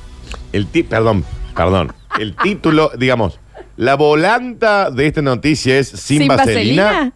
El 0.51 0.67
ti 0.67 0.83
perdón, 0.83 1.25
perdón. 1.55 1.93
El 2.19 2.35
título, 2.35 2.91
digamos, 2.97 3.39
la 3.75 3.95
volanta 3.95 4.91
de 4.91 5.07
esta 5.07 5.21
noticia 5.21 5.79
es 5.79 5.89
Sin, 5.89 6.27
vaselina. 6.27 7.11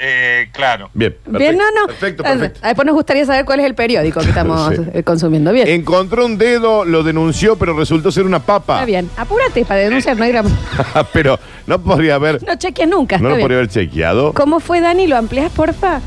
Eh, 0.00 0.48
claro. 0.52 0.90
Bien. 0.92 1.12
Perfecto, 1.12 1.38
Bien, 1.38 1.56
no, 1.56 1.64
no. 1.72 1.86
Perfecto, 1.86 2.22
perfecto. 2.22 2.60
Después 2.62 2.86
nos 2.86 2.94
gustaría 2.94 3.24
saber 3.24 3.44
cuál 3.44 3.60
es 3.60 3.66
el 3.66 3.74
periódico 3.74 4.20
que 4.20 4.28
estamos 4.28 4.74
Sí. 4.74 4.82
eh, 4.94 5.02
consumiendo. 5.02 5.52
Bien. 5.52 5.66
Encontró 5.68 6.26
un 6.26 6.36
dedo, 6.38 6.84
lo 6.84 7.02
denunció, 7.02 7.56
pero 7.56 7.76
resultó 7.76 8.12
ser 8.12 8.24
una 8.24 8.38
papa. 8.40 8.74
Está 8.74 8.84
bien. 8.84 9.10
Apúrate 9.16 9.64
para 9.64 9.80
denunciar, 9.80 10.16
no 10.16 10.24
hay 10.24 10.32
drama. 10.32 10.50
pero 11.12 11.38
no 11.66 11.80
podría 11.82 12.16
haber, 12.16 12.42
No 12.46 12.54
chequees 12.56 12.88
nunca. 12.88 13.16
no 13.18 13.24
lo 13.30 13.36
bien. 13.36 13.40
podría 13.40 13.58
haber 13.58 13.70
chequeado. 13.70 14.32
¿Cómo 14.34 14.60
fue, 14.60 14.80
Dani? 14.80 15.06
¿Lo 15.06 15.16
amplias, 15.16 15.50
porfa? 15.52 16.00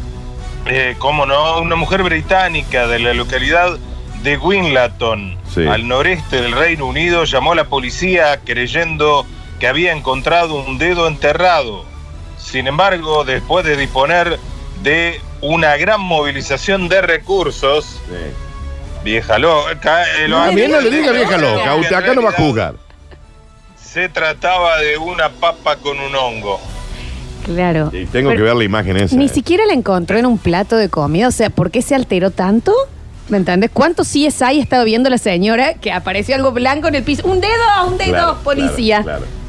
Eh, 0.68 0.96
¿Cómo 1.00 1.26
no? 1.26 1.60
Una 1.62 1.76
mujer 1.76 2.04
británica 2.04 2.88
de 2.88 3.00
la 3.00 3.14
localidad 3.14 3.78
de 4.24 4.38
Winlaton, 4.38 5.38
Sí. 5.54 5.66
al 5.68 5.88
noreste 5.88 6.40
del 6.42 6.52
Reino 6.52 6.86
Unido, 6.86 7.24
llamó 7.24 7.54
a 7.54 7.56
la 7.56 7.64
policía 7.66 8.40
creyendo 8.46 9.26
que 9.60 9.68
había 9.68 9.92
encontrado 9.92 10.56
un 10.64 10.78
dedo 10.78 11.08
enterrado. 11.08 11.84
Sin 12.52 12.68
embargo, 12.68 13.24
después 13.24 13.66
de 13.66 13.78
disponer 13.78 14.38
de 14.84 15.22
una 15.40 15.78
gran 15.78 16.02
movilización 16.02 16.90
de 16.90 17.02
recursos, 17.02 18.02
vieja 19.06 19.40
loca, 19.40 20.04
eh, 20.20 20.28
No 20.28 20.44
A 20.44 20.52
mí 20.52 20.68
no 20.68 20.82
le 20.82 20.90
diga 20.90 21.14
vieja 21.14 21.38
loca, 21.38 21.76
usted 21.76 21.96
acá 21.96 22.14
no 22.14 22.24
va 22.24 22.32
a 22.32 22.34
jugar. 22.34 22.76
Se 23.82 24.10
trataba 24.10 24.80
de 24.80 24.98
una 24.98 25.30
papa 25.30 25.78
con 25.78 25.98
un 25.98 26.14
hongo. 26.14 26.60
Claro. 27.46 27.90
Y 27.94 28.06
tengo 28.06 28.30
Pero 28.30 28.40
que 28.40 28.44
ver 28.44 28.56
la 28.56 28.64
imagen 28.66 28.98
esa. 28.98 29.16
Ni 29.16 29.26
eh. 29.26 29.30
siquiera 29.30 29.66
la 29.66 29.74
encontró 29.74 30.18
en 30.18 30.26
un 30.26 30.38
plato 30.38 30.76
de 30.76 30.90
comida. 30.90 31.30
O 31.30 31.32
sea, 31.32 31.50
¿por 31.50 31.72
qué 31.72 31.82
se 31.82 31.96
alteró 31.96 32.32
tanto? 32.32 32.74
¿Me 33.30 33.38
entiendes? 33.38 33.72
¿Cuántos 33.74 34.10
CSI 34.10 34.60
estaba 34.60 34.84
viendo 34.84 35.10
la 35.10 35.18
señora 35.18 35.76
que 35.76 35.94
apareció 35.94 36.36
algo 36.36 36.52
blanco 36.52 36.90
en 36.90 36.96
el 36.96 37.04
piso? 37.04 37.26
¡Un 37.26 37.40
dedo! 37.40 37.88
¡Un 37.88 37.98
dedo! 37.98 38.12
Claro, 38.12 38.38
policía. 38.44 39.04
claro, 39.04 39.20
claro. 39.22 39.41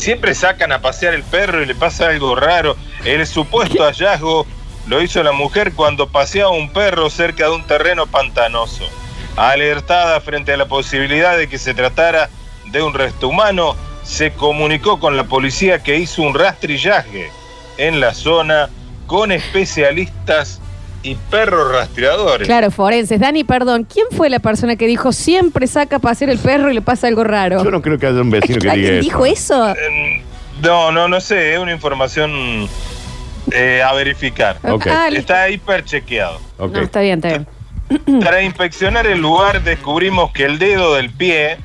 Siempre 0.00 0.34
sacan 0.34 0.72
a 0.72 0.80
pasear 0.80 1.12
el 1.12 1.22
perro 1.22 1.62
y 1.62 1.66
le 1.66 1.74
pasa 1.74 2.08
algo 2.08 2.34
raro. 2.34 2.74
El 3.04 3.26
supuesto 3.26 3.84
hallazgo 3.84 4.46
lo 4.86 5.02
hizo 5.02 5.22
la 5.22 5.32
mujer 5.32 5.74
cuando 5.74 6.08
paseaba 6.08 6.52
un 6.52 6.72
perro 6.72 7.10
cerca 7.10 7.44
de 7.44 7.50
un 7.50 7.66
terreno 7.66 8.06
pantanoso. 8.06 8.88
Alertada 9.36 10.18
frente 10.22 10.54
a 10.54 10.56
la 10.56 10.64
posibilidad 10.64 11.36
de 11.36 11.50
que 11.50 11.58
se 11.58 11.74
tratara 11.74 12.30
de 12.72 12.80
un 12.80 12.94
resto 12.94 13.28
humano, 13.28 13.76
se 14.02 14.32
comunicó 14.32 14.98
con 14.98 15.18
la 15.18 15.24
policía 15.24 15.82
que 15.82 15.96
hizo 15.96 16.22
un 16.22 16.34
rastrillaje 16.34 17.30
en 17.76 18.00
la 18.00 18.14
zona 18.14 18.70
con 19.06 19.32
especialistas 19.32 20.62
y 21.02 21.14
perros 21.14 21.72
rastreadores. 21.72 22.46
Claro, 22.46 22.70
forenses. 22.70 23.20
Dani, 23.20 23.44
perdón, 23.44 23.86
¿quién 23.90 24.06
fue 24.16 24.28
la 24.28 24.38
persona 24.38 24.76
que 24.76 24.86
dijo 24.86 25.12
siempre 25.12 25.66
saca 25.66 25.96
a 25.96 25.98
pasear 25.98 26.30
el 26.30 26.38
perro 26.38 26.70
y 26.70 26.74
le 26.74 26.82
pasa 26.82 27.06
algo 27.06 27.24
raro? 27.24 27.62
Yo 27.64 27.70
no 27.70 27.80
creo 27.80 27.98
que 27.98 28.06
haya 28.06 28.20
un 28.20 28.30
vecino 28.30 28.54
que 28.54 28.60
diga 28.60 28.72
¿Alguien 28.72 28.94
eso. 28.94 29.02
dijo 29.02 29.26
eso? 29.26 29.70
Eh, 29.70 30.22
No, 30.62 30.92
no, 30.92 31.08
no 31.08 31.20
sé, 31.20 31.54
es 31.54 31.58
una 31.58 31.72
información 31.72 32.68
eh, 33.52 33.82
a 33.82 33.92
verificar. 33.94 34.58
Ah. 34.62 35.08
Está 35.10 35.48
hiper 35.48 35.84
chequeado. 35.84 36.38
Ok. 36.58 36.72
No, 36.74 36.80
está 36.82 37.00
bien, 37.00 37.20
está 37.24 37.28
bien. 37.28 37.46
Tras 38.20 38.42
inspeccionar 38.42 39.06
el 39.06 39.20
lugar 39.20 39.62
descubrimos 39.62 40.30
que 40.32 40.44
el 40.44 40.58
dedo 40.58 40.94
del 40.94 41.10
pie, 41.10 41.56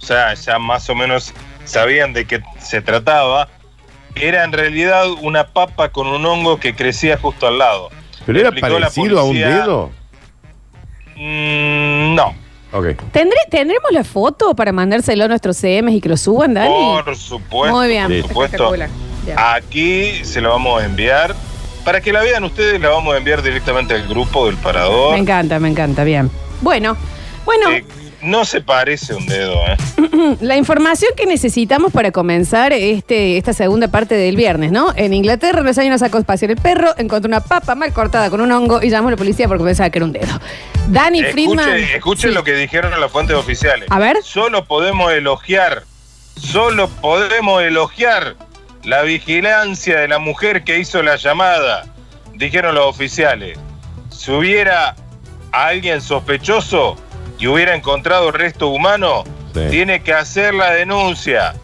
o 0.00 0.04
sea, 0.04 0.32
ya 0.34 0.58
más 0.58 0.88
o 0.88 0.94
menos 0.94 1.32
sabían 1.64 2.12
de 2.12 2.26
qué 2.26 2.40
se 2.60 2.80
trataba, 2.80 3.48
era 4.14 4.44
en 4.44 4.52
realidad 4.52 5.10
una 5.20 5.48
papa 5.48 5.90
con 5.90 6.06
un 6.06 6.24
hongo 6.24 6.58
que 6.58 6.74
crecía 6.74 7.18
justo 7.18 7.46
al 7.48 7.58
lado. 7.58 7.90
¿Pero 8.26 8.40
era 8.40 8.50
parecido 8.52 9.18
a 9.20 9.24
un 9.24 9.36
dedo? 9.36 9.90
Mm, 11.16 12.14
no, 12.14 12.34
Ok. 12.72 12.86
¿Tendré, 13.12 13.38
¿Tendremos 13.50 13.90
la 13.92 14.04
foto 14.04 14.54
para 14.54 14.70
mandárselo 14.72 15.24
a 15.24 15.28
nuestros 15.28 15.56
CMs 15.56 15.94
y 15.94 16.00
que 16.00 16.08
lo 16.10 16.16
suban, 16.16 16.52
Dani? 16.52 16.68
por 17.04 17.16
supuesto. 17.16 17.74
Muy 17.76 17.88
bien. 17.88 18.06
Por 18.08 18.28
supuesto. 18.28 18.72
Aquí 19.36 20.24
se 20.24 20.40
lo 20.40 20.50
vamos 20.50 20.82
a 20.82 20.84
enviar. 20.84 21.34
Para 21.84 22.00
que 22.00 22.12
la 22.12 22.20
vean 22.20 22.42
ustedes, 22.44 22.80
la 22.80 22.88
vamos 22.90 23.14
a 23.14 23.18
enviar 23.18 23.40
directamente 23.42 23.94
al 23.94 24.06
grupo 24.08 24.46
del 24.46 24.56
parador. 24.56 25.12
Me 25.12 25.18
encanta, 25.20 25.58
me 25.60 25.68
encanta, 25.68 26.02
bien. 26.04 26.30
Bueno, 26.60 26.96
bueno, 27.44 27.70
Eh, 27.70 27.84
no 28.26 28.44
se 28.44 28.60
parece 28.60 29.14
un 29.14 29.26
dedo, 29.26 29.54
¿eh? 29.66 29.76
la 30.40 30.56
información 30.56 31.12
que 31.16 31.26
necesitamos 31.26 31.92
para 31.92 32.10
comenzar 32.12 32.72
este, 32.72 33.38
esta 33.38 33.52
segunda 33.52 33.88
parte 33.88 34.14
del 34.14 34.36
viernes, 34.36 34.72
¿no? 34.72 34.92
En 34.96 35.14
Inglaterra, 35.14 35.62
los 35.62 35.78
años 35.78 36.00
sacó 36.00 36.18
a 36.18 36.22
pasear 36.22 36.50
el 36.50 36.56
perro, 36.56 36.92
encontró 36.98 37.28
una 37.28 37.40
papa 37.40 37.74
mal 37.74 37.92
cortada 37.92 38.28
con 38.28 38.40
un 38.40 38.50
hongo 38.52 38.82
y 38.82 38.90
llamó 38.90 39.08
a 39.08 39.12
la 39.12 39.16
policía 39.16 39.48
porque 39.48 39.64
pensaba 39.64 39.90
que 39.90 39.98
era 39.98 40.04
un 40.04 40.12
dedo. 40.12 40.40
Dani 40.88 41.22
Friedman. 41.24 41.76
Escuchen, 41.78 42.30
Sí. 42.30 42.34
lo 42.34 42.44
que 42.44 42.54
dijeron 42.54 42.98
las 43.00 43.10
fuentes 43.10 43.36
oficiales. 43.36 43.88
A 43.90 43.98
ver. 43.98 44.18
Solo 44.22 44.64
podemos 44.64 45.12
elogiar, 45.12 45.84
solo 46.36 46.88
podemos 46.88 47.62
elogiar 47.62 48.36
la 48.84 49.02
vigilancia 49.02 50.00
de 50.00 50.08
la 50.08 50.18
mujer 50.18 50.64
que 50.64 50.78
hizo 50.78 51.02
la 51.02 51.16
llamada, 51.16 51.86
dijeron 52.34 52.74
los 52.74 52.86
oficiales. 52.86 53.58
Si 54.10 54.30
hubiera 54.30 54.96
alguien 55.52 56.00
sospechoso 56.00 56.96
y 57.38 57.46
hubiera 57.46 57.74
encontrado 57.74 58.30
resto 58.30 58.68
humano, 58.68 59.24
Sí. 59.54 59.60
tiene 59.70 60.02
que 60.02 60.12
hacer 60.12 60.54
la 60.54 60.70
denuncia. 60.72 61.54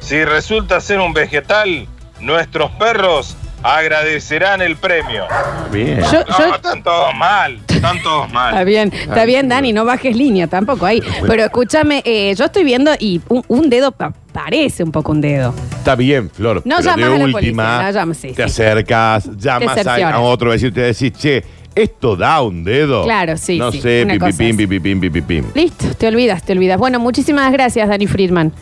Si 0.00 0.24
resulta 0.24 0.80
ser 0.80 1.00
un 1.00 1.12
vegetal, 1.12 1.86
nuestros 2.20 2.70
perros 2.72 3.36
agradecerán 3.62 4.62
el 4.62 4.76
premio. 4.76 5.24
Bien. 5.72 6.00
Yo- 6.00 6.24
No, 6.28 6.38
yo- 6.38 6.54
están 6.54 6.82
todos 6.82 7.14
mal, 7.14 7.60
están 7.68 8.00
todos 8.02 8.30
mal. 8.32 8.52
Está 8.52 8.64
bien, 8.64 8.92
está 8.92 9.24
bien, 9.24 9.48
Dani, 9.48 9.72
no 9.72 9.84
bajes 9.84 10.16
línea 10.16 10.46
tampoco 10.46 10.86
ahí. 10.86 11.00
Pero 11.26 11.44
escúchame, 11.44 12.02
eh, 12.04 12.34
yo 12.36 12.44
estoy 12.46 12.64
viendo 12.64 12.92
y 12.98 13.20
un, 13.28 13.42
un 13.48 13.68
dedo 13.70 13.92
pa- 13.92 14.12
parece 14.32 14.82
un 14.84 14.92
poco 14.92 15.12
un 15.12 15.20
dedo. 15.20 15.54
Está 15.78 15.94
bien, 15.94 16.30
Flor. 16.30 16.62
No 16.64 16.76
pero 16.78 16.90
llamas 16.90 16.96
de 16.96 17.04
a 17.04 17.18
la 17.18 17.24
última, 17.24 17.62
policía, 17.64 17.82
no 17.82 17.90
llamas, 17.90 18.16
sí, 18.18 18.28
te 18.28 18.34
sí. 18.34 18.42
acercas, 18.42 19.30
llamas 19.36 19.86
a, 19.86 20.20
otro 20.20 20.50
vecino 20.50 20.68
y 20.70 20.72
te 20.72 20.80
decís, 20.82 21.12
che, 21.12 21.44
esto 21.76 22.16
da 22.16 22.42
un 22.42 22.64
dedo. 22.64 23.04
Claro, 23.04 23.36
sí, 23.36 23.58
No 23.58 23.70
sí, 23.70 23.80
sé, 23.80 24.02
una 24.04 24.18
cosa 24.18 24.38
pipipim, 24.38 25.00
pipipim. 25.00 25.44
Listo, 25.54 25.94
te 25.94 26.08
olvidas, 26.08 26.42
te 26.42 26.52
olvidas. 26.52 26.78
Bueno, 26.78 26.98
muchísimas 26.98 27.52
gracias, 27.52 27.88
Dani 27.88 28.06
Friedman. 28.06 28.52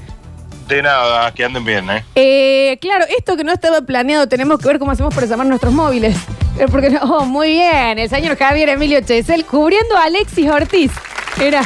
De 0.68 0.83
nada, 0.83 1.33
que 1.33 1.44
anden 1.44 1.64
bien, 1.64 1.88
¿eh? 1.90 2.05
Eh, 2.14 2.79
claro, 2.81 3.05
esto 3.16 3.37
que 3.37 3.44
no 3.44 3.53
estaba 3.53 3.83
planeado, 3.83 4.27
tenemos 4.29 4.59
que 4.59 4.66
ver 4.68 4.79
cómo 4.79 4.90
hacemos 4.90 5.14
para 5.14 5.27
llamar 5.27 5.46
nuestros 5.46 5.72
móviles. 5.72 6.16
Eh, 6.59 6.66
Porque 6.70 6.88
no, 6.90 7.00
oh, 7.03 7.24
muy 7.24 7.48
bien, 7.48 7.98
el 7.98 8.09
señor 8.09 8.37
Javier 8.37 8.68
Emilio 8.68 9.00
Chesel 9.00 9.44
cubriendo 9.44 9.96
a 9.96 10.05
Alexis 10.05 10.48
Ortiz. 10.48 10.92
Era, 11.40 11.62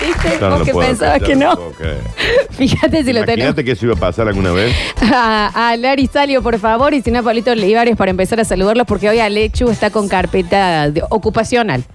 ¿viste? 0.00 0.38
No 0.40 0.50
Vos 0.50 0.58
lo 0.60 0.64
que 0.64 0.72
puedo 0.72 0.88
pensabas 0.88 1.18
creer, 1.18 1.28
que 1.30 1.36
no. 1.36 1.50
lo 1.50 1.56
puedo 1.56 1.72
creer. 1.72 2.00
Fíjate 2.50 3.04
si 3.04 3.12
lo 3.12 3.20
tenemos. 3.20 3.28
Imagínate 3.38 3.64
que 3.64 3.72
eso 3.72 3.86
iba 3.86 3.94
a 3.94 3.98
pasar 3.98 4.28
alguna 4.28 4.52
vez. 4.52 4.74
A, 5.12 5.70
a 5.72 5.76
Salio, 6.12 6.42
por 6.42 6.58
favor, 6.58 6.94
y 6.94 7.02
si 7.02 7.10
no, 7.10 7.18
a 7.20 7.22
Pablito 7.22 7.50
Olivares 7.50 7.96
para 7.96 8.10
empezar 8.10 8.40
a 8.40 8.44
saludarlos, 8.44 8.86
porque 8.86 9.08
hoy 9.08 9.18
Alechu 9.20 9.70
está 9.70 9.90
con 9.90 10.08
carpeta 10.08 10.90
de- 10.90 11.02
ocupacional. 11.10 11.84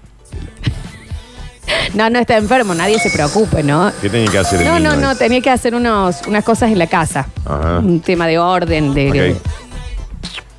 No, 1.95 2.09
no 2.09 2.19
está 2.19 2.37
enfermo, 2.37 2.75
nadie 2.75 2.99
se 2.99 3.09
preocupe, 3.09 3.63
¿no? 3.63 3.91
¿Qué 4.01 4.09
tenía 4.09 4.29
que 4.29 4.37
hacer 4.37 4.61
el 4.61 4.67
No, 4.67 4.77
niño 4.79 4.95
no, 4.95 5.01
no, 5.01 5.15
tenía 5.15 5.41
que 5.41 5.49
hacer 5.49 5.73
unos, 5.73 6.21
unas 6.27 6.43
cosas 6.43 6.71
en 6.71 6.77
la 6.77 6.87
casa. 6.87 7.27
Ajá. 7.45 7.79
Un 7.79 8.01
tema 8.01 8.27
de 8.27 8.37
orden, 8.37 8.93
de... 8.93 9.31
Ok. 9.33 9.41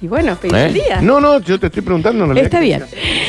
Y 0.03 0.09
bueno, 0.09 0.37
feliz 0.37 0.57
¿Eh? 0.57 0.73
día. 0.75 1.01
No, 1.01 1.21
no, 1.21 1.41
yo 1.41 1.59
te 1.59 1.67
estoy 1.69 1.81
preguntando. 1.83 2.25
en 2.25 2.31
realidad. 2.35 2.45
Está 2.47 2.61
bien. 2.61 2.85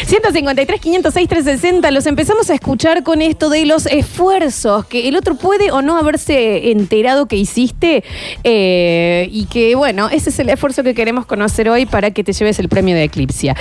153, 0.06 0.82
506, 0.82 1.27
360. 1.30 1.91
Los 1.91 2.06
empezamos 2.08 2.49
a 2.49 2.53
escuchar 2.56 3.03
con 3.03 3.21
esto 3.21 3.49
de 3.49 3.65
los 3.65 3.86
esfuerzos 3.86 4.86
que 4.86 5.08
el 5.08 5.15
otro 5.15 5.36
puede 5.36 5.71
o 5.71 5.82
no 5.82 5.97
haberse 5.97 6.71
enterado 6.71 7.25
que 7.27 7.38
hiciste. 7.38 8.03
eh, 8.43 9.30
y 9.32 9.45
que, 9.45 9.75
bueno, 9.75 10.10
ese 10.10 10.30
es 10.30 10.39
el 10.39 10.49
esfuerzo 10.49 10.84
que 10.84 10.93
queremos 10.93 11.25
conocer 11.25 11.69
hoy 11.69 11.86
para 11.86 12.12
que 12.12 12.23
te 12.23 12.34
lleves 12.34 12.60
el 12.60 12.67
premio 12.67 12.95
de 12.95 13.03
Eclipsia. 13.03 13.56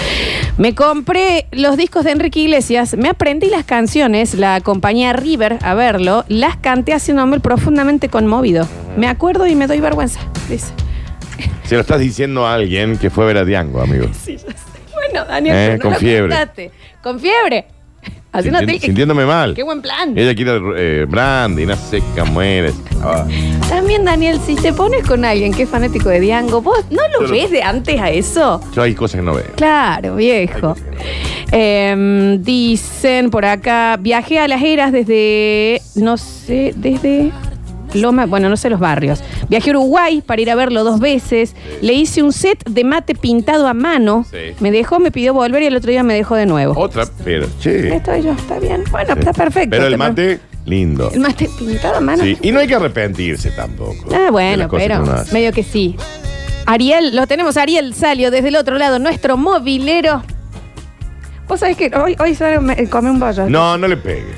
Me 0.59 0.75
compré 0.75 1.47
los 1.53 1.77
discos 1.77 2.05
de 2.05 2.11
Enrique 2.11 2.41
Iglesias, 2.41 2.97
me 2.97 3.09
aprendí 3.09 3.49
las 3.49 3.65
canciones, 3.65 4.35
la 4.35 4.61
compañía 4.61 5.13
River 5.13 5.59
a 5.63 5.75
verlo, 5.75 6.25
las 6.29 6.57
canté 6.57 6.93
haciéndome 6.93 7.39
profundamente 7.41 8.09
conmovido. 8.09 8.67
Me 8.97 9.07
acuerdo 9.07 9.47
y 9.47 9.55
me 9.55 9.67
doy 9.67 9.81
vergüenza, 9.81 10.21
dice. 10.49 10.67
Se 11.67 11.75
lo 11.75 11.81
estás 11.81 11.99
diciendo 12.01 12.47
a 12.47 12.55
alguien 12.55 12.97
que 12.99 13.11
fue 13.11 13.25
a 13.25 13.27
ver 13.29 13.39
a 13.39 13.45
Diango, 13.45 13.81
amigo. 13.81 14.07
Sí, 14.25 14.37
ya 14.37 14.51
sé. 14.53 14.55
Bueno, 14.93 15.25
Daniel, 15.27 15.55
Eh, 15.57 15.65
pero 15.67 15.77
no 15.77 15.83
con 15.83 15.93
lo 15.93 15.99
fiebre. 15.99 16.29
contaste. 16.37 16.71
Con 17.03 17.21
fiebre. 17.21 17.67
Sinti- 18.33 18.79
sintiéndome 18.81 19.25
mal. 19.25 19.55
Qué 19.55 19.63
buen 19.63 19.81
plan. 19.81 20.13
Ella 20.17 20.35
quiere 20.35 20.61
eh, 20.77 21.07
brandy, 21.09 21.67
sé 21.75 22.03
qué 22.15 22.23
mueres. 22.23 22.75
Ah, 23.03 23.27
También, 23.69 24.05
Daniel, 24.05 24.39
si 24.45 24.55
te 24.57 24.75
pones 24.75 25.07
con 25.07 25.25
alguien 25.25 25.55
que 25.55 25.63
es 25.63 25.69
fanático 25.71 26.11
de 26.11 26.21
Diango, 26.21 26.61
¿vos 26.61 26.85
no 26.91 27.01
lo- 27.19 27.31
ves 27.31 27.51
de 27.51 27.63
antes 27.63 27.99
a 27.99 28.11
eso? 28.11 28.61
yo 28.75 28.83
hay 28.83 28.95
cosas 28.95 29.21
que 29.21 29.25
no 29.27 29.35
veo. 29.35 29.47
Claro, 29.57 30.17
viejo. 30.17 30.77
Em, 31.51 32.43
dicen 32.43 33.31
por 33.31 33.47
acá, 33.47 33.97
viajé 33.99 34.39
a 34.39 34.49
las 34.49 34.63
eras 34.63 34.93
desde, 34.93 35.81
no 35.95 36.19
sé, 36.19 36.75
desde 36.77 37.33
Loma, 37.97 38.27
bueno, 38.27 38.49
no 38.49 38.57
sé 38.57 38.71
los 38.71 38.81
barrios. 38.81 39.23
Viajé 39.49 39.71
a 39.71 39.73
Uruguay 39.75 40.23
para 40.25 40.41
ir 40.43 40.51
a 40.51 40.55
verlo 40.55 40.85
dos 40.85 41.01
veces. 41.01 41.55
Le 41.83 41.93
hice 41.95 42.23
un 42.23 42.33
set 42.33 42.63
de 42.69 42.85
mate 42.85 43.15
pintado 43.15 43.67
a 43.67 43.75
mano. 43.75 44.25
Sí. 44.31 44.55
Me 44.61 44.71
dejó, 44.71 44.99
me 45.01 45.11
pidió 45.11 45.35
volver 45.35 45.63
y 45.63 45.67
el 45.67 45.77
otro 45.77 45.91
día 45.91 46.03
me 46.03 46.15
dejó 46.15 46.35
de 46.37 46.47
nuevo. 46.47 46.75
Otra, 46.79 47.05
pero, 47.25 47.47
che. 47.61 47.95
Estoy 47.97 48.23
yo, 48.23 48.33
está 48.33 48.59
bien. 48.59 48.85
Bueno, 48.91 49.15
está 49.15 49.33
perfecto. 49.33 49.71
Pero 49.71 49.87
el 49.87 49.93
Está 49.95 50.09
mate, 50.09 50.41
lindo. 50.65 51.11
El 51.13 51.21
mate 51.21 51.49
pintado 51.59 51.97
a 51.97 52.01
mano. 52.01 52.23
Sí, 52.23 52.37
y 52.43 52.53
no 52.53 52.61
hay 52.61 52.67
que 52.69 52.75
arrepentirse 52.75 53.51
tampoco. 53.51 53.95
Ah, 54.15 54.19
de 54.25 54.31
bueno, 54.31 54.57
las 54.59 54.69
cosas 54.69 54.87
pero 54.89 55.03
que 55.03 55.09
uno 55.11 55.19
hace. 55.19 55.33
medio 55.33 55.53
que 55.53 55.63
sí. 55.63 55.97
Ariel, 56.67 57.15
lo 57.15 57.27
tenemos, 57.27 57.57
Ariel 57.57 57.95
salió 57.95 58.31
desde 58.31 58.49
el 58.49 58.57
otro 58.57 58.77
lado, 58.77 58.99
nuestro 58.99 59.37
movilero. 59.37 60.23
Vos 61.49 61.61
sabés 61.61 61.77
que 61.77 61.93
hoy, 61.97 62.17
hoy 62.19 62.35
sale- 62.35 62.59
me- 62.59 62.89
comí 62.89 63.09
un 63.09 63.21
bollo. 63.21 63.49
No, 63.49 63.79
no 63.79 63.87
le 63.87 63.97
pegues. 63.97 64.35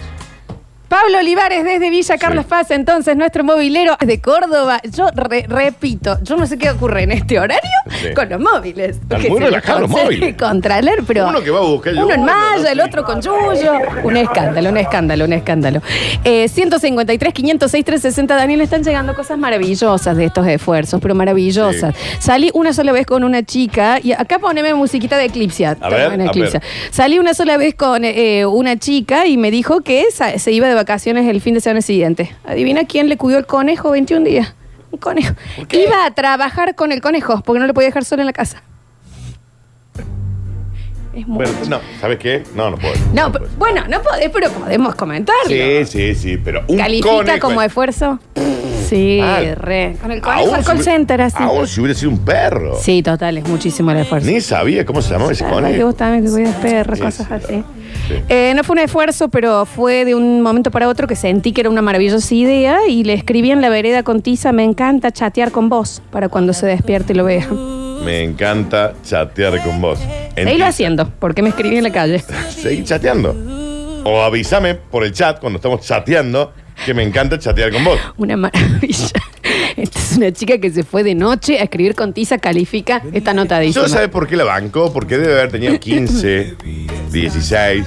Pablo 0.89 1.19
Olivares 1.19 1.65
desde 1.65 1.91
Villa 1.91 2.17
Carlos 2.17 2.47
Paz, 2.47 2.71
entonces 2.71 3.15
nuestro 3.17 3.45
movilero 3.45 3.97
de 4.01 4.21
Córdoba. 4.21 4.81
Yo 4.97 5.09
re- 5.15 5.45
repito, 5.47 6.19
yo 6.23 6.37
no 6.39 6.47
sé 6.47 6.57
qué 6.57 6.71
ocurre 6.71 7.03
en 7.03 7.13
este 7.13 7.39
horario 7.39 7.61
Sí. 8.01 8.15
con 8.15 8.29
los 8.29 8.41
móviles. 8.41 8.97
Están 8.97 9.23
muy 9.29 9.39
relajados 9.41 9.83
los 9.83 9.91
móviles. 9.91 10.35
Contraler, 10.39 11.01
pero. 11.07 11.29
Uno 11.29 11.41
que 11.43 11.51
va 11.51 11.59
a 11.59 11.63
buscar 11.63 11.93
Uno 11.95 12.11
en 12.15 12.25
Maya, 12.25 12.73
el 12.73 12.79
el 12.79 12.87
otro 12.87 13.03
con 13.05 13.21
Yuyo. 13.21 13.73
Un 14.05 14.17
escándalo, 14.17 14.71
un 14.71 14.77
escándalo, 14.77 15.25
un 15.25 15.33
escándalo. 15.33 15.83
Eh, 16.25 16.49
153, 16.49 17.33
506, 17.35 17.85
360. 17.85 18.37
Daniel, 18.37 18.61
están 18.61 18.83
llegando 18.83 19.15
cosas 19.15 19.37
maravillosas 19.37 20.17
de 20.17 20.25
estos 20.27 20.47
esfuerzos, 20.47 21.01
pero 21.03 21.15
maravillosas. 21.15 21.95
Salí 22.21 22.51
una 22.55 22.73
sola 22.73 22.93
vez 22.93 23.05
con 23.05 23.25
una 23.25 23.43
chica, 23.43 23.99
y 24.03 24.13
acá 24.13 24.39
poneme 24.39 24.73
musiquita 24.75 25.17
de 25.19 25.25
Eclipsia. 25.27 25.77
A 25.81 25.89
ver, 25.91 26.01
a 26.03 26.09
ver. 26.09 26.63
Salí 26.91 27.19
una 27.19 27.35
sola 27.35 27.57
vez 27.57 27.75
con 27.75 28.05
eh, 28.05 28.47
una 28.47 28.79
chica 28.79 29.27
y 29.27 29.37
me 29.37 29.51
dijo 29.51 29.81
que 29.81 30.05
se 30.11 30.53
iba 30.53 30.69
de 30.69 30.78
vacaciones 30.79 31.27
el 31.29 31.41
fin 31.41 31.55
de 31.55 31.61
semana 31.61 31.83
siguiente. 31.83 32.35
Adivina 32.45 32.85
quién 32.85 33.09
le 33.09 33.17
cuidó 33.17 33.39
el 33.39 33.47
conejo 33.47 33.91
21 33.91 34.25
días. 34.25 34.55
Un 34.91 34.99
conejo. 34.99 35.35
Iba 35.73 36.07
a 36.07 36.11
trabajar 36.13 36.75
con 36.75 36.93
el 36.93 37.01
conejo 37.03 37.43
porque 37.45 37.61
no 37.61 37.67
le 37.67 37.75
podía 37.75 37.89
dejar 37.89 38.05
solo 38.05 38.23
en 38.23 38.27
la 38.27 38.33
casa. 38.33 38.63
Es 41.15 41.27
muy. 41.27 41.45
Bueno, 41.45 41.53
no, 41.69 41.81
¿sabes 42.01 42.19
qué? 42.19 42.45
No, 42.55 42.71
no 42.71 42.77
puedo. 42.79 42.95
no, 43.13 43.33
puedo. 43.33 43.45
pero- 43.47 43.59
bueno, 43.59 43.85
no 43.89 44.03
podés, 44.03 44.31
pero 44.31 44.51
podemos 44.51 44.95
comentarlo. 44.95 45.49
Sí, 45.49 45.85
sí, 45.87 46.15
sí, 46.15 46.37
pero 46.37 46.63
un 46.69 46.77
¿Califica 46.77 47.11
conejo- 47.11 47.41
como 47.41 47.63
esfuerzo? 47.63 48.19
Sí, 48.89 49.21
Ah, 49.23 49.41
re. 49.55 49.97
Con 50.01 50.11
el 50.13 50.21
Aún 50.25 50.57
si 50.59 50.65
call 50.65 50.83
center 50.83 51.21
así. 51.23 51.37
Aún 51.41 51.67
si 51.67 51.81
hubiera 51.81 51.99
sido 51.99 52.11
un 52.13 52.19
perro. 52.19 52.77
Sí, 52.81 53.03
total, 53.03 53.39
es 53.39 53.49
muchísimo 53.49 53.91
el 53.91 53.99
esfuerzo. 53.99 54.29
Ni 54.31 54.41
sabía 54.41 54.85
cómo 54.87 55.03
se 55.03 55.13
llamaba 55.13 55.33
ese 55.33 55.45
Ay, 55.45 55.51
que 55.51 55.55
conejo. 55.55 55.87
vos 55.87 55.97
también 55.97 56.25
que 56.25 56.31
cuidas 56.31 56.55
perros, 56.57 56.99
Sí, 56.99 57.05
cosas 57.05 57.27
sí, 57.29 57.35
así. 57.35 57.55
sí. 58.09 58.15
Eh, 58.29 58.53
no 58.57 58.65
fue 58.65 58.75
un 58.75 58.79
esfuerzo, 58.81 59.29
pero 59.29 59.67
fue 59.67 60.05
de 60.05 60.15
un 60.15 60.41
momento 60.41 60.71
para 60.71 60.89
otro 60.89 61.07
que 61.07 61.17
sentí 61.17 61.53
que 61.53 61.61
era 61.63 61.71
una 61.71 61.83
maravillosa 61.83 62.35
idea 62.35 62.79
y 62.89 63.05
le 63.05 63.13
escribí 63.15 63.51
en 63.51 63.61
la 63.61 63.69
vereda 63.69 64.03
con 64.03 64.23
Tiza, 64.23 64.53
me 64.53 64.65
encanta 64.65 65.11
chatear 65.11 65.51
con 65.51 65.69
vos 65.69 66.03
para 66.11 66.29
cuando 66.29 66.53
se 66.53 66.67
despierte 66.67 67.13
y 67.13 67.17
lo 67.17 67.25
vea. 67.25 67.47
Me 68.05 68.23
encanta 68.23 68.95
chatear 69.05 69.63
con 69.63 69.81
vos. 69.81 69.99
En 70.37 70.47
Seguilo 70.47 70.67
haciendo, 70.67 71.11
porque 71.19 71.43
me 71.43 71.49
escribí 71.51 71.77
en 71.77 71.83
la 71.85 71.91
calle. 71.91 72.23
Seguí 72.49 72.85
chateando. 72.85 73.35
O 74.05 74.23
avísame 74.23 74.75
por 74.77 75.05
el 75.05 75.13
chat 75.13 75.41
cuando 75.41 75.57
estamos 75.59 75.81
chateando 75.83 76.53
que 76.89 76.95
me 76.95 77.03
encanta 77.03 77.39
chatear 77.39 77.71
con 77.71 77.85
vos. 77.85 77.99
Una 78.17 78.35
maravilla. 78.39 79.09
Esta 79.77 79.99
es 79.99 80.17
una 80.17 80.33
chica 80.33 80.57
que 80.59 80.71
se 80.71 80.83
fue 80.85 81.03
de 81.05 81.15
noche 81.15 81.59
a 81.59 81.65
escribir 81.65 81.95
con 81.95 82.15
Tiza, 82.15 82.39
califica, 82.39 83.03
está 83.13 83.33
anotadísima. 83.33 83.85
¿Yo 83.85 83.89
sabes 83.93 84.09
por 84.09 84.27
qué 84.27 84.37
la 84.37 84.45
banco? 84.45 84.91
Porque 84.93 85.19
debe 85.19 85.35
haber 85.35 85.51
tenido 85.51 85.79
15, 85.81 86.55
16. 87.13 87.85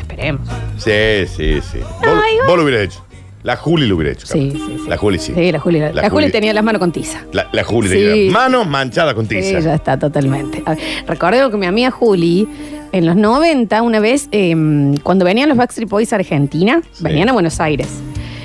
Esperemos. 0.00 0.48
Sí, 0.78 0.90
sí, 1.26 1.60
sí. 1.60 1.78
No, 2.02 2.14
vos, 2.14 2.24
igual- 2.32 2.46
vos 2.46 2.56
lo 2.58 2.62
hubieras 2.64 2.82
hecho. 2.84 3.04
La 3.42 3.56
Juli 3.56 3.86
lo 3.88 3.96
hubiera 3.96 4.12
hecho. 4.12 4.26
Sí, 4.26 4.52
sí, 4.52 4.76
sí. 4.84 4.88
La 4.88 4.96
Juli 4.96 5.18
sí. 5.18 5.32
Sí, 5.34 5.52
la 5.52 5.58
Juli, 5.58 5.78
la, 5.80 6.08
Juli 6.08 6.30
tenía 6.30 6.54
las 6.54 6.64
manos 6.64 6.78
con 6.78 6.92
Tiza. 6.92 7.20
La, 7.32 7.48
la 7.52 7.62
Juli 7.64 7.88
Sí. 7.88 7.94
tenía 7.96 8.32
manos 8.32 8.66
manchadas 8.66 9.12
con 9.14 9.28
Sí, 9.28 9.34
tiza. 9.34 9.58
ya 9.58 9.74
está 9.74 9.98
totalmente. 9.98 10.62
A 10.64 10.70
ver, 10.74 10.82
Recordemos 11.08 11.50
que 11.50 11.56
mi 11.58 11.66
amiga 11.66 11.90
Juli, 11.90 12.48
en 12.92 13.04
los 13.04 13.16
90, 13.16 13.82
una 13.82 14.00
vez, 14.00 14.28
eh, 14.32 14.54
cuando 15.02 15.26
venían 15.26 15.50
los 15.50 15.58
Backstreet 15.58 15.90
Boys 15.90 16.12
a 16.14 16.16
Argentina, 16.16 16.80
Sí. 16.92 17.04
venían 17.04 17.28
a 17.28 17.32
Buenos 17.34 17.60
Aires. 17.60 17.88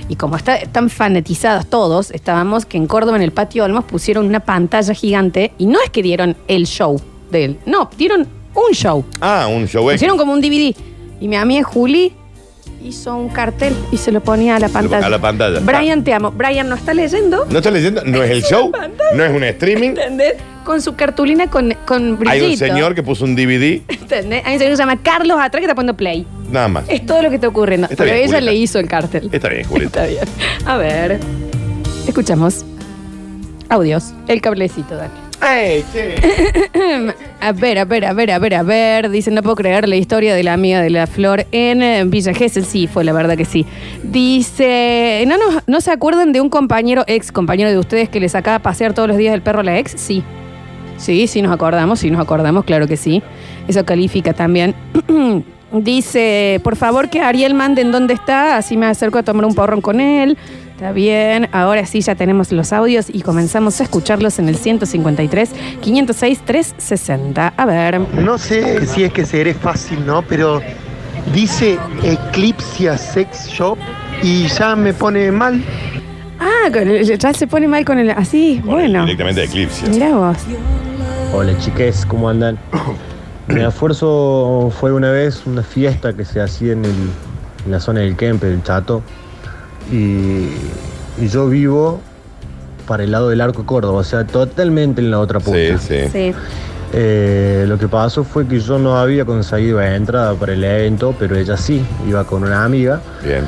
Y 0.09 0.15
como 0.15 0.35
está- 0.35 0.55
están 0.57 0.89
fanatizados 0.89 1.67
todos, 1.69 2.11
estábamos 2.11 2.65
que 2.65 2.77
en 2.77 2.87
Córdoba, 2.87 3.15
en 3.17 3.23
el 3.23 3.31
patio 3.31 3.63
Olmos, 3.63 3.85
pusieron 3.85 4.25
una 4.25 4.39
pantalla 4.41 4.93
gigante 4.93 5.53
y 5.57 5.65
no 5.67 5.79
es 5.81 5.89
que 5.91 6.01
dieron 6.03 6.35
el 6.47 6.65
show 6.65 6.99
de 7.31 7.45
él, 7.45 7.59
no, 7.65 7.89
dieron 7.97 8.27
un 8.55 8.73
show. 8.73 9.05
Ah, 9.21 9.47
un 9.49 9.67
show. 9.67 9.87
Pusieron 9.89 10.17
como 10.17 10.33
un 10.33 10.41
DVD. 10.41 10.75
Y 11.21 11.27
mi 11.27 11.35
amiga 11.35 11.63
Juli 11.63 12.11
hizo 12.83 13.15
un 13.15 13.29
cartel 13.29 13.75
y 13.91 13.97
se 13.97 14.11
lo 14.11 14.21
ponía 14.21 14.55
a 14.55 14.59
la 14.59 14.69
pantalla. 14.69 15.05
a 15.05 15.09
la 15.09 15.19
pantalla. 15.19 15.59
Brian, 15.59 16.03
te 16.03 16.13
amo. 16.13 16.31
Brian 16.31 16.67
no 16.69 16.75
está 16.75 16.93
leyendo. 16.93 17.45
¿No 17.49 17.57
estás 17.57 17.73
leyendo? 17.73 18.03
¿No 18.05 18.23
es 18.23 18.31
el 18.31 18.43
show? 18.43 18.71
¿No 19.15 19.23
es 19.23 19.31
un 19.31 19.43
streaming? 19.43 19.89
¿Entendés? 19.89 20.33
Con 20.63 20.81
su 20.81 20.95
cartulina 20.95 21.49
con, 21.49 21.73
con 21.85 22.17
brillito. 22.19 22.29
Hay 22.45 22.51
un 22.51 22.57
señor 22.57 22.93
que 22.95 23.01
puso 23.03 23.25
un 23.25 23.35
DVD, 23.35 23.81
¿Entendés? 23.87 24.43
Hay 24.45 24.53
un 24.53 24.59
señor 24.59 24.71
que 24.73 24.75
se 24.77 24.81
llama 24.83 24.97
Carlos 25.01 25.37
atrás 25.39 25.59
que 25.61 25.65
está 25.65 25.75
poniendo 25.75 25.95
play. 25.97 26.25
nada 26.51 26.67
más. 26.67 26.83
Es 26.87 27.05
todo 27.05 27.21
lo 27.23 27.29
que 27.29 27.35
está 27.35 27.47
ocurriendo. 27.47 27.87
Está 27.89 28.03
Pero 28.03 28.15
bien, 28.15 28.25
ella 28.27 28.37
Julieta. 28.37 28.51
le 28.51 28.57
hizo 28.57 28.79
el 28.79 28.87
cartel. 28.87 29.29
Está 29.31 29.49
bien, 29.49 29.63
Julieta. 29.67 30.05
Está 30.07 30.25
bien. 30.25 30.35
A 30.67 30.77
ver. 30.77 31.19
Escuchamos. 32.07 32.65
Audios. 33.69 34.13
El 34.27 34.41
cablecito, 34.41 34.95
Dani. 34.95 35.09
A 37.41 37.53
ver, 37.53 37.79
a 37.79 37.85
ver, 37.85 38.05
a 38.05 38.13
ver, 38.13 38.31
a 38.31 38.39
ver, 38.39 38.53
a 38.53 38.63
ver. 38.63 39.09
Dicen, 39.09 39.33
no 39.33 39.41
puedo 39.41 39.55
creer 39.55 39.87
la 39.87 39.95
historia 39.95 40.35
de 40.35 40.43
la 40.43 40.53
amiga 40.53 40.81
de 40.81 40.89
la 40.89 41.07
flor 41.07 41.45
en 41.51 41.81
eh, 41.81 42.03
Villa 42.05 42.33
Gesell. 42.33 42.65
Sí, 42.65 42.87
fue 42.87 43.05
la 43.05 43.13
verdad 43.13 43.37
que 43.37 43.45
sí. 43.45 43.65
Dice, 44.03 45.23
¿no, 45.25 45.37
no, 45.37 45.61
¿no 45.65 45.81
se 45.81 45.91
acuerdan 45.91 46.33
de 46.33 46.41
un 46.41 46.49
compañero, 46.49 47.05
ex 47.07 47.31
compañero 47.31 47.69
de 47.69 47.77
ustedes, 47.77 48.09
que 48.09 48.19
le 48.19 48.27
sacaba 48.27 48.55
a 48.55 48.59
pasear 48.59 48.93
todos 48.93 49.07
los 49.07 49.17
días 49.17 49.33
el 49.33 49.41
perro 49.41 49.61
a 49.61 49.63
la 49.63 49.79
ex? 49.79 49.93
Sí. 49.95 50.23
Sí, 50.97 51.27
sí 51.27 51.41
nos 51.41 51.53
acordamos, 51.53 51.99
sí 51.99 52.11
nos 52.11 52.21
acordamos, 52.21 52.65
claro 52.65 52.87
que 52.87 52.97
sí. 52.97 53.23
Eso 53.67 53.85
califica 53.85 54.33
también. 54.33 54.75
Dice, 55.71 56.59
por 56.63 56.75
favor 56.75 57.09
que 57.09 57.21
Ariel 57.21 57.53
mande 57.53 57.83
en 57.83 57.91
dónde 57.91 58.15
está, 58.15 58.57
así 58.57 58.75
me 58.75 58.87
acerco 58.87 59.19
a 59.19 59.23
tomar 59.23 59.45
un 59.45 59.53
porrón 59.53 59.81
con 59.81 60.01
él. 60.01 60.35
Está 60.79 60.93
bien, 60.93 61.49
ahora 61.51 61.85
sí 61.85 61.99
ya 61.99 62.15
tenemos 62.15 62.53
los 62.53 62.71
audios 62.71 63.07
y 63.11 63.21
comenzamos 63.21 63.81
a 63.81 63.83
escucharlos 63.83 64.39
en 64.39 64.47
el 64.47 64.55
153 64.55 65.49
506 65.81 66.39
360. 66.45 67.53
A 67.57 67.65
ver. 67.65 67.99
No 67.99 68.37
sé 68.37 68.85
si 68.87 69.03
es 69.03 69.11
que 69.11 69.25
seré 69.25 69.53
fácil, 69.53 70.05
¿no? 70.05 70.21
Pero 70.21 70.61
dice 71.33 71.77
Eclipsia 72.01 72.97
Sex 72.97 73.49
Shop 73.49 73.77
y 74.23 74.47
ya 74.47 74.77
me 74.77 74.93
pone 74.93 75.29
mal. 75.33 75.61
Ah, 76.39 76.69
con 76.71 76.87
el- 76.87 77.03
ya 77.19 77.33
se 77.33 77.45
pone 77.45 77.67
mal 77.67 77.83
con 77.83 77.99
el. 77.99 78.11
Así, 78.11 78.61
bueno. 78.63 79.01
Directamente 79.01 79.41
de 79.41 79.47
Eclipse. 79.47 79.85
Mirá 79.89 80.15
vos. 80.15 80.37
Hola 81.33 81.57
chiques, 81.57 82.05
¿cómo 82.05 82.29
andan? 82.29 82.57
Mi 83.47 83.63
esfuerzo 83.65 84.71
fue 84.79 84.93
una 84.93 85.11
vez 85.11 85.45
una 85.45 85.61
fiesta 85.61 86.13
que 86.13 86.23
se 86.23 86.39
hacía 86.39 86.71
en, 86.71 86.85
el- 86.85 87.09
en 87.65 87.71
la 87.73 87.81
zona 87.81 87.99
del 87.99 88.15
Kempe, 88.15 88.47
del 88.47 88.63
Chato, 88.63 89.03
y, 89.91 90.49
y 91.23 91.27
yo 91.27 91.47
vivo 91.47 92.01
para 92.87 93.03
el 93.03 93.11
lado 93.11 93.29
del 93.29 93.41
Arco 93.41 93.61
de 93.61 93.65
Córdoba, 93.67 93.99
o 93.99 94.03
sea, 94.03 94.25
totalmente 94.25 95.01
en 95.01 95.11
la 95.11 95.19
otra 95.19 95.39
punta. 95.39 95.77
Sí, 95.77 95.87
sí. 95.87 96.09
Sí. 96.11 96.33
Eh, 96.91 97.65
lo 97.67 97.77
que 97.77 97.87
pasó 97.87 98.23
fue 98.23 98.47
que 98.47 98.59
yo 98.59 98.79
no 98.79 98.97
había 98.97 99.23
conseguido 99.23 99.79
entrada 99.79 100.33
para 100.33 100.53
el 100.53 100.63
evento, 100.63 101.13
pero 101.19 101.35
ella 101.37 101.55
sí, 101.55 101.85
iba 102.07 102.23
con 102.23 102.43
una 102.43 102.65
amiga, 102.65 102.99
Bien. 103.23 103.45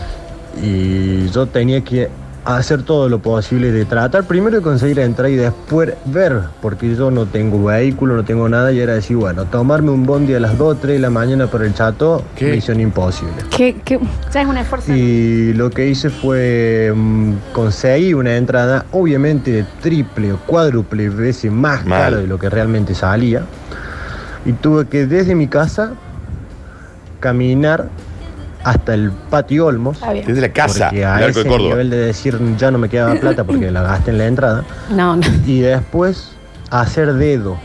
y 0.61 1.27
yo 1.29 1.47
tenía 1.47 1.81
que 1.81 2.07
hacer 2.43 2.81
todo 2.81 3.07
lo 3.07 3.19
posible 3.19 3.71
de 3.71 3.85
tratar 3.85 4.23
primero 4.23 4.57
de 4.57 4.63
conseguir 4.63 4.99
entrar 4.99 5.29
y 5.29 5.35
después 5.35 5.93
ver, 6.05 6.41
porque 6.61 6.95
yo 6.95 7.11
no 7.11 7.25
tengo 7.27 7.65
vehículo, 7.65 8.15
no 8.15 8.23
tengo 8.23 8.49
nada, 8.49 8.71
y 8.71 8.79
era 8.79 8.93
decir, 8.93 9.17
bueno, 9.17 9.45
tomarme 9.45 9.91
un 9.91 10.05
bondi 10.05 10.33
a 10.33 10.39
las 10.39 10.57
2, 10.57 10.79
3 10.81 10.93
de 10.95 10.99
la 10.99 11.09
mañana 11.11 11.47
para 11.47 11.65
el 11.65 11.73
chato, 11.73 12.23
¿Qué? 12.35 12.51
misión 12.51 12.79
imposible. 12.79 13.33
¿Qué, 13.55 13.75
qué? 13.85 13.99
Ya 14.33 14.41
es 14.41 14.47
un 14.47 14.57
esfuerzo. 14.57 14.91
Y 14.93 15.53
lo 15.53 15.69
que 15.69 15.87
hice 15.87 16.09
fue 16.09 16.91
mm, 16.95 17.33
conseguir 17.53 18.15
una 18.15 18.35
entrada, 18.35 18.85
obviamente 18.91 19.51
de 19.51 19.65
triple 19.81 20.33
o 20.33 20.37
cuádruple 20.37 21.09
veces 21.09 21.51
más 21.51 21.85
Mal. 21.85 22.01
cara 22.01 22.17
de 22.17 22.27
lo 22.27 22.39
que 22.39 22.49
realmente 22.49 22.95
salía. 22.95 23.43
Y 24.45 24.53
tuve 24.53 24.87
que 24.87 25.05
desde 25.05 25.35
mi 25.35 25.47
casa 25.47 25.93
caminar 27.19 27.89
hasta 28.63 28.93
el 28.93 29.11
patio 29.11 29.65
Olmos. 29.67 29.97
Está 29.97 30.13
bien. 30.13 30.25
Desde 30.27 30.41
la 30.41 30.49
casa, 30.53 30.85
Porque 30.89 31.05
a 31.05 31.15
Arco 31.15 31.27
ese 31.29 31.43
de 31.43 31.49
Córdoba. 31.49 31.69
nivel 31.69 31.89
de 31.89 31.97
decir 31.97 32.39
ya 32.57 32.71
no 32.71 32.77
me 32.77 32.89
quedaba 32.89 33.15
plata 33.15 33.43
porque 33.43 33.71
la 33.71 33.81
gasté 33.83 34.11
en 34.11 34.17
la 34.17 34.25
entrada. 34.27 34.63
No, 34.91 35.15
no. 35.15 35.23
Y 35.45 35.59
después 35.61 36.31
hacer 36.69 37.13
dedo. 37.13 37.57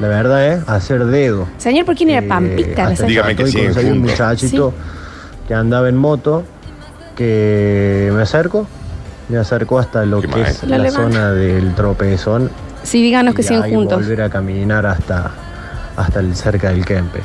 La 0.00 0.08
verdad 0.08 0.46
es 0.48 0.68
hacer 0.68 1.04
dedo. 1.04 1.46
Señor, 1.58 1.84
¿por 1.86 1.94
quién 1.94 2.10
era 2.10 2.24
Eh, 2.24 2.28
Pampita? 2.28 2.86
hasta 2.88 3.02
La 3.02 3.08
Dígame 3.08 3.30
el 3.32 3.36
que 3.36 3.42
chato 3.44 3.48
y 3.48 3.52
siguen 3.52 3.66
conseguí 3.72 3.90
un 3.90 3.98
juntos. 3.98 4.10
muchachito 4.20 4.74
que 5.46 5.54
andaba 5.54 5.88
en 5.88 5.96
moto 5.96 6.44
que 7.16 8.10
me 8.14 8.22
acerco. 8.22 8.66
Me 9.28 9.38
acercó 9.38 9.78
hasta 9.78 10.04
lo 10.04 10.20
Qué 10.20 10.28
que 10.28 10.34
es 10.34 10.40
maestro. 10.42 10.68
Lo 10.68 10.76
la 10.78 10.82
levanta. 10.82 11.02
zona 11.18 11.30
del 11.32 11.74
tropezón. 11.74 12.50
Sí, 12.82 13.02
díganos 13.02 13.34
que 13.34 13.42
y 13.42 13.44
siguen 13.44 13.62
ahí 13.62 13.74
juntos. 13.74 14.00
volver 14.02 14.22
a 14.22 14.28
caminar 14.30 14.84
hasta, 14.86 15.30
hasta 15.96 16.20
el 16.20 16.34
cerca 16.34 16.70
del 16.70 16.84
Kempes. 16.84 17.22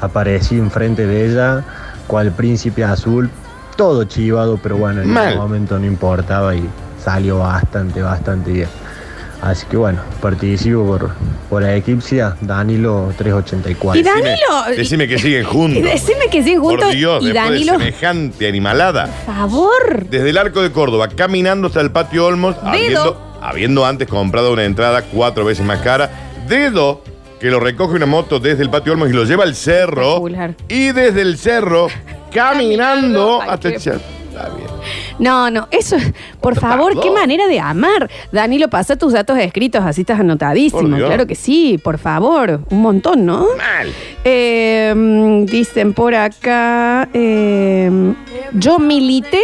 Aparecí 0.00 0.56
enfrente 0.58 1.06
de 1.06 1.26
ella, 1.30 1.62
cual 2.06 2.32
príncipe 2.32 2.84
azul, 2.84 3.30
todo 3.76 4.04
chivado, 4.04 4.58
pero 4.62 4.76
bueno, 4.76 5.02
en 5.02 5.10
Mal. 5.10 5.28
ese 5.30 5.36
momento 5.38 5.78
no 5.78 5.86
importaba 5.86 6.54
y 6.54 6.64
salió 7.02 7.38
bastante, 7.38 8.02
bastante 8.02 8.50
bien. 8.52 8.68
Así 9.42 9.66
que 9.70 9.76
bueno, 9.76 10.00
participo 10.22 10.84
por, 10.86 11.10
por 11.50 11.62
la 11.62 11.76
Eclipsia, 11.76 12.36
Danilo 12.40 13.12
384. 13.18 14.00
Y 14.00 14.02
Danilo. 14.02 14.76
Decime 14.76 15.06
que 15.06 15.18
siguen 15.18 15.42
y 15.42 15.44
juntos. 15.44 15.82
decime 15.82 16.28
que 16.30 16.42
siguen 16.42 16.60
juntos. 16.60 16.86
Por 16.86 16.94
Dios, 16.96 17.22
y 17.22 17.26
después 17.26 17.44
Danilo. 17.44 17.72
de 17.74 17.78
semejante 17.78 18.48
animalada. 18.48 19.06
Por 19.26 19.34
favor. 19.34 20.06
Desde 20.08 20.30
el 20.30 20.38
arco 20.38 20.62
de 20.62 20.72
Córdoba, 20.72 21.08
caminando 21.14 21.66
hasta 21.68 21.82
el 21.82 21.90
patio 21.92 22.26
Olmos, 22.26 22.56
habiendo, 22.62 23.20
habiendo 23.42 23.84
antes 23.84 24.08
comprado 24.08 24.52
una 24.52 24.64
entrada 24.64 25.02
cuatro 25.02 25.44
veces 25.44 25.64
más 25.66 25.80
cara. 25.80 26.10
Dedo 26.48 27.02
que 27.40 27.50
lo 27.50 27.60
recoge 27.60 27.94
una 27.94 28.06
moto 28.06 28.38
desde 28.40 28.62
el 28.62 28.70
patio 28.70 28.92
Olmos 28.92 29.10
y 29.10 29.12
lo 29.12 29.24
lleva 29.24 29.44
al 29.44 29.54
cerro. 29.54 30.02
Espectacular. 30.16 30.54
Y 30.68 30.92
desde 30.92 31.20
el 31.22 31.36
cerro, 31.38 31.88
caminando 32.32 33.40
Ay, 33.42 33.48
hasta 33.50 33.68
qué- 33.68 33.74
el 33.76 33.80
cerro. 33.80 34.00
Está 34.28 34.50
bien. 34.50 34.66
No, 35.18 35.50
no, 35.50 35.66
eso 35.70 35.96
es, 35.96 36.12
por 36.42 36.58
¿Cuánto 36.58 36.60
favor, 36.60 37.00
qué 37.00 37.10
manera 37.10 37.46
de 37.46 37.58
amar. 37.58 38.10
Danilo, 38.32 38.68
pasa 38.68 38.94
tus 38.96 39.14
datos 39.14 39.38
escritos, 39.38 39.82
así 39.82 40.02
estás 40.02 40.20
anotadísimo. 40.20 40.94
Dios. 40.94 41.08
Claro 41.08 41.26
que 41.26 41.34
sí, 41.34 41.78
por 41.82 41.96
favor. 41.96 42.60
Un 42.68 42.82
montón, 42.82 43.24
¿no? 43.24 43.46
Mal. 43.56 43.90
Eh, 44.24 44.92
mm, 44.94 45.46
dicen 45.46 45.94
por 45.94 46.14
acá, 46.14 47.08
eh, 47.14 47.90
yo 48.52 48.78
milité 48.78 49.40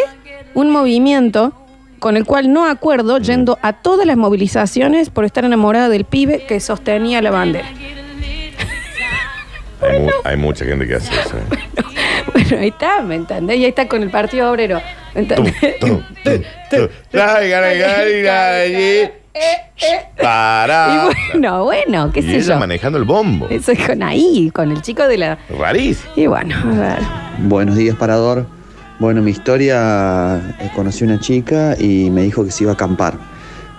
un 0.52 0.68
movimiento 0.70 1.54
con 2.02 2.16
el 2.16 2.24
cual 2.24 2.52
no 2.52 2.66
acuerdo 2.68 3.18
yendo 3.18 3.60
a 3.62 3.74
todas 3.74 4.04
las 4.06 4.16
movilizaciones 4.16 5.08
por 5.08 5.24
estar 5.24 5.44
enamorada 5.44 5.88
del 5.88 6.04
pibe 6.04 6.44
que 6.48 6.58
sostenía 6.58 7.22
la 7.22 7.30
bandera. 7.30 7.68
Hay, 9.80 9.98
mu- 10.00 10.10
hay 10.24 10.36
mucha 10.36 10.64
gente 10.64 10.86
que 10.86 10.94
hace 10.96 11.12
eso. 11.12 11.36
¿eh? 11.38 11.42
Bueno, 12.32 12.56
ahí 12.60 12.68
está, 12.68 13.02
¿me 13.02 13.16
entendés? 13.16 13.56
Y 13.58 13.64
ahí 13.64 13.68
está 13.70 13.88
con 13.88 14.02
el 14.02 14.10
Partido 14.10 14.50
Obrero. 14.50 14.80
¿me 15.14 15.24
Tum, 15.24 15.44
entendés? 15.46 15.78
tum, 15.80 16.02
tum, 16.24 16.42
tum. 16.70 16.88
Traigan 17.10 17.64
a 17.64 17.72
Gary 17.74 18.26
allí. 18.28 19.10
Para. 20.20 21.08
Y 21.32 21.34
bueno, 21.34 21.64
bueno, 21.64 22.12
qué 22.12 22.20
Y 22.20 22.22
sé 22.22 22.36
ella 22.36 22.54
yo. 22.54 22.58
manejando 22.60 22.98
el 22.98 23.04
bombo. 23.04 23.48
Eso 23.50 23.72
es 23.72 23.84
con 23.86 24.02
ahí, 24.02 24.50
con 24.54 24.70
el 24.70 24.80
chico 24.82 25.06
de 25.08 25.18
la... 25.18 25.38
Rarísimo. 25.58 26.12
Y 26.16 26.26
bueno, 26.28 26.54
a 26.56 26.78
ver. 26.78 26.98
Buenos 27.38 27.74
días, 27.76 27.96
Parador. 27.96 28.46
Bueno, 29.02 29.20
mi 29.20 29.32
historia, 29.32 30.36
eh, 30.60 30.70
conocí 30.76 31.02
una 31.02 31.18
chica 31.18 31.74
y 31.76 32.08
me 32.08 32.22
dijo 32.22 32.44
que 32.44 32.52
se 32.52 32.62
iba 32.62 32.70
a 32.70 32.74
acampar. 32.74 33.18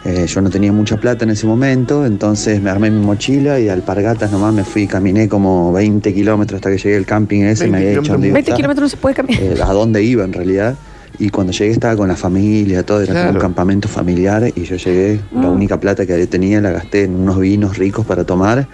Eh, 0.04 0.26
yo 0.28 0.42
no 0.42 0.50
tenía 0.50 0.74
mucha 0.74 0.98
plata 0.98 1.24
en 1.24 1.30
ese 1.32 1.48
momento, 1.48 2.06
entonces 2.06 2.62
me 2.62 2.70
armé 2.70 2.92
mi 2.92 3.00
mochila 3.00 3.58
y 3.58 3.70
alpargatas 3.70 4.34
nomás 4.34 4.54
me 4.54 4.66
fui 4.66 4.82
y 4.82 4.88
caminé 4.88 5.30
como 5.30 5.72
20 5.72 6.14
kilómetros 6.14 6.58
hasta 6.58 6.70
que 6.72 6.78
llegué 6.78 6.98
al 6.98 7.06
camping 7.06 7.44
ese, 7.44 7.64
20 7.64 7.72
me 7.72 7.78
había 7.78 8.00
dicho 8.02 8.12
dónde 8.12 8.28
iba 8.28 8.34
a 8.34 8.36
20 8.36 8.40
estar, 8.52 8.56
kilómetros 8.58 8.84
no 8.84 8.90
se 8.90 8.98
puede 8.98 9.16
caminar. 9.16 9.42
eh, 9.42 9.56
a 9.64 9.72
dónde 9.72 10.04
iba 10.04 10.26
en 10.26 10.34
realidad. 10.34 10.76
Y 11.20 11.30
cuando 11.30 11.54
llegué 11.54 11.72
estaba 11.72 11.96
con 11.96 12.10
la 12.10 12.18
familia, 12.18 12.84
todo, 12.84 12.98
era 13.00 13.14
como 13.14 13.20
Claro. 13.24 13.34
un 13.36 13.40
campamento 13.40 13.88
familiar 13.88 14.52
y 14.54 14.64
yo 14.66 14.76
llegué, 14.76 15.22
la 15.34 15.40
Mm. 15.48 15.54
única 15.56 15.80
plata 15.80 16.06
que 16.06 16.28
tenía 16.28 16.60
la 16.60 16.72
gasté 16.72 17.04
en 17.06 17.16
unos 17.16 17.40
vinos 17.40 17.78
ricos 17.78 18.06
para 18.06 18.26
tomar. 18.26 18.68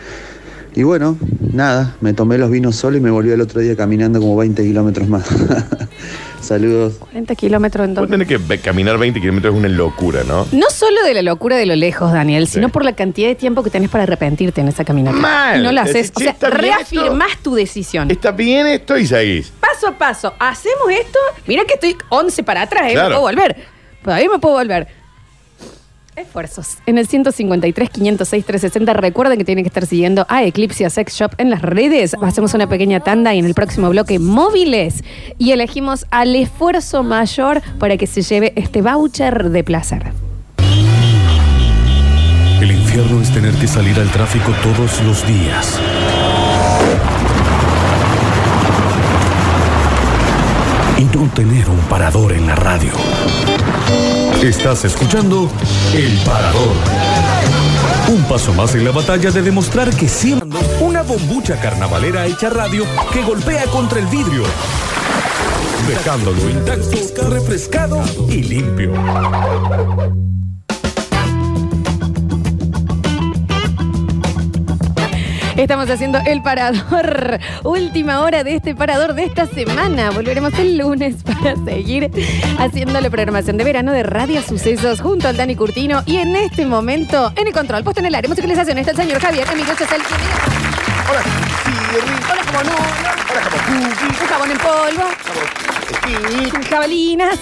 Y 0.75 0.81
bueno, 0.81 1.15
nada, 1.53 1.95
me 2.01 2.13
tomé 2.13 2.39
los 2.39 2.49
vinos 2.49 2.75
solo 2.75 2.97
y 2.97 3.01
me 3.01 3.11
volví 3.11 3.29
el 3.29 3.41
otro 3.41 3.59
día 3.61 3.75
caminando 3.75 4.19
como 4.19 4.35
20 4.35 4.63
kilómetros 4.63 5.07
más. 5.09 5.25
Saludos. 6.41 6.95
40 6.99 7.35
kilómetros 7.35 7.83
Vos 7.85 7.89
entonces. 7.89 8.27
tenés 8.27 8.27
que 8.49 8.59
caminar 8.59 8.97
20 8.97 9.19
kilómetros 9.19 9.53
es 9.53 9.59
una 9.59 9.67
locura, 9.69 10.23
¿no? 10.23 10.47
No 10.51 10.69
solo 10.69 11.03
de 11.03 11.13
la 11.13 11.21
locura 11.21 11.55
de 11.57 11.65
lo 11.65 11.75
lejos, 11.75 12.11
Daniel, 12.11 12.47
Sí. 12.47 12.53
sino 12.55 12.69
por 12.69 12.85
la 12.85 12.93
cantidad 12.93 13.27
de 13.27 13.35
tiempo 13.35 13.61
que 13.63 13.69
tenés 13.69 13.89
para 13.89 14.03
arrepentirte 14.03 14.61
en 14.61 14.67
esa 14.69 14.83
caminata. 14.85 15.17
Mal. 15.17 15.59
Y 15.59 15.63
no 15.63 15.71
lo 15.71 15.81
Decís, 15.83 15.95
haces. 15.95 16.11
O 16.15 16.19
"Che, 16.19 16.23
sea, 16.25 16.31
¿está 16.33 16.49
bien 16.49 16.61
reafirmás 16.61 17.37
tu 17.43 17.55
decisión. 17.55 18.09
Está 18.09 18.31
bien 18.31 18.67
esto 18.67 18.97
y 18.97 19.05
seguís. 19.05 19.51
Paso 19.59 19.87
a 19.87 19.97
paso, 19.97 20.33
hacemos 20.39 20.89
esto. 20.91 21.19
Mira 21.47 21.63
que 21.65 21.73
estoy 21.75 21.95
11 22.09 22.43
para 22.43 22.63
atrás, 22.63 22.89
¿eh? 22.89 22.93
Claro. 22.93 23.09
Me 23.09 23.15
puedo 23.15 23.21
volver. 23.21 23.55
Todavía 24.03 24.29
me 24.29 24.39
puedo 24.39 24.55
volver. 24.55 24.87
Esfuerzos. 26.19 26.77
En 26.85 26.97
el 26.97 27.07
153, 27.07 27.89
506, 27.89 28.45
360. 28.45 28.93
Recuerden 28.93 29.37
que 29.37 29.45
tienen 29.45 29.63
que 29.63 29.69
estar 29.69 29.85
siguiendo 29.85 30.25
a 30.29 30.43
Eclipse 30.43 30.89
Sex 30.89 31.13
Shop 31.13 31.31
en 31.37 31.49
las 31.49 31.61
redes. 31.61 32.15
Hacemos 32.21 32.53
una 32.53 32.67
pequeña 32.67 32.99
tanda 32.99 33.33
y 33.33 33.39
en 33.39 33.45
el 33.45 33.53
próximo 33.53 33.89
bloque 33.89 34.19
móviles. 34.19 35.03
Y 35.37 35.51
elegimos 35.51 36.05
al 36.11 36.35
esfuerzo 36.35 37.03
mayor 37.03 37.61
para 37.79 37.97
que 37.97 38.07
se 38.07 38.21
lleve 38.21 38.53
este 38.55 38.81
voucher 38.81 39.49
de 39.49 39.63
placer. 39.63 40.11
El 42.61 42.71
infierno 42.71 43.21
es 43.21 43.31
tener 43.31 43.53
que 43.53 43.67
salir 43.67 43.97
al 43.97 44.11
tráfico 44.11 44.51
todos 44.61 45.01
los 45.03 45.25
días. 45.25 45.79
Y 50.97 51.03
no 51.15 51.29
tener 51.33 51.69
un 51.69 51.79
parador 51.89 52.33
en 52.33 52.47
la 52.47 52.55
radio. 52.55 52.91
Estás 54.41 54.85
escuchando 54.85 55.49
El 55.93 56.17
Parador. 56.19 56.73
Un 58.07 58.23
paso 58.23 58.53
más 58.53 58.73
en 58.73 58.85
la 58.85 58.91
batalla 58.91 59.31
de 59.31 59.41
demostrar 59.41 59.93
que 59.93 60.07
siendo 60.07 60.57
una 60.79 61.01
bombucha 61.03 61.59
carnavalera 61.59 62.25
hecha 62.25 62.49
radio 62.49 62.85
que 63.11 63.21
golpea 63.21 63.65
contra 63.65 63.99
el 63.99 64.07
vidrio. 64.07 64.43
Dejándolo 65.89 66.49
intacto, 66.49 67.29
refrescado 67.29 68.01
y 68.29 68.43
limpio. 68.43 68.93
Estamos 75.59 75.89
haciendo 75.89 76.19
el 76.25 76.41
parador. 76.41 77.37
Última 77.65 78.21
hora 78.21 78.45
de 78.45 78.55
este 78.55 78.75
parador 78.75 79.13
de 79.13 79.25
esta 79.25 79.45
semana. 79.45 80.09
Volveremos 80.09 80.53
el 80.57 80.77
lunes 80.77 81.17
para 81.23 81.53
seguir 81.65 82.09
haciendo 82.57 83.01
la 83.01 83.09
programación 83.09 83.57
de 83.57 83.65
verano 83.65 83.91
de 83.91 84.03
Radio 84.03 84.41
Sucesos 84.41 85.01
junto 85.01 85.27
al 85.27 85.35
Dani 85.35 85.57
Curtino. 85.57 86.01
Y 86.05 86.15
en 86.15 86.33
este 86.37 86.65
momento, 86.65 87.33
en 87.35 87.47
el 87.47 87.51
control, 87.53 87.83
puesto 87.83 87.99
en 87.99 88.05
el 88.05 88.15
área, 88.15 88.29
musicalización, 88.29 88.77
está 88.77 88.91
el 88.91 88.97
señor 88.97 89.19
Javier 89.19 89.45
Emilio 89.51 89.75
Chesel. 89.75 90.01
Hola. 91.09 91.23
Hola, 92.31 92.43
jabón 92.45 92.67
uno. 92.67 92.77
Hola, 93.29 93.41
Japo. 93.41 93.57
Un 94.21 94.27
jabón 94.27 94.51
en 94.51 94.57
polvo. 94.59 95.09
Jabalinas. 96.69 97.37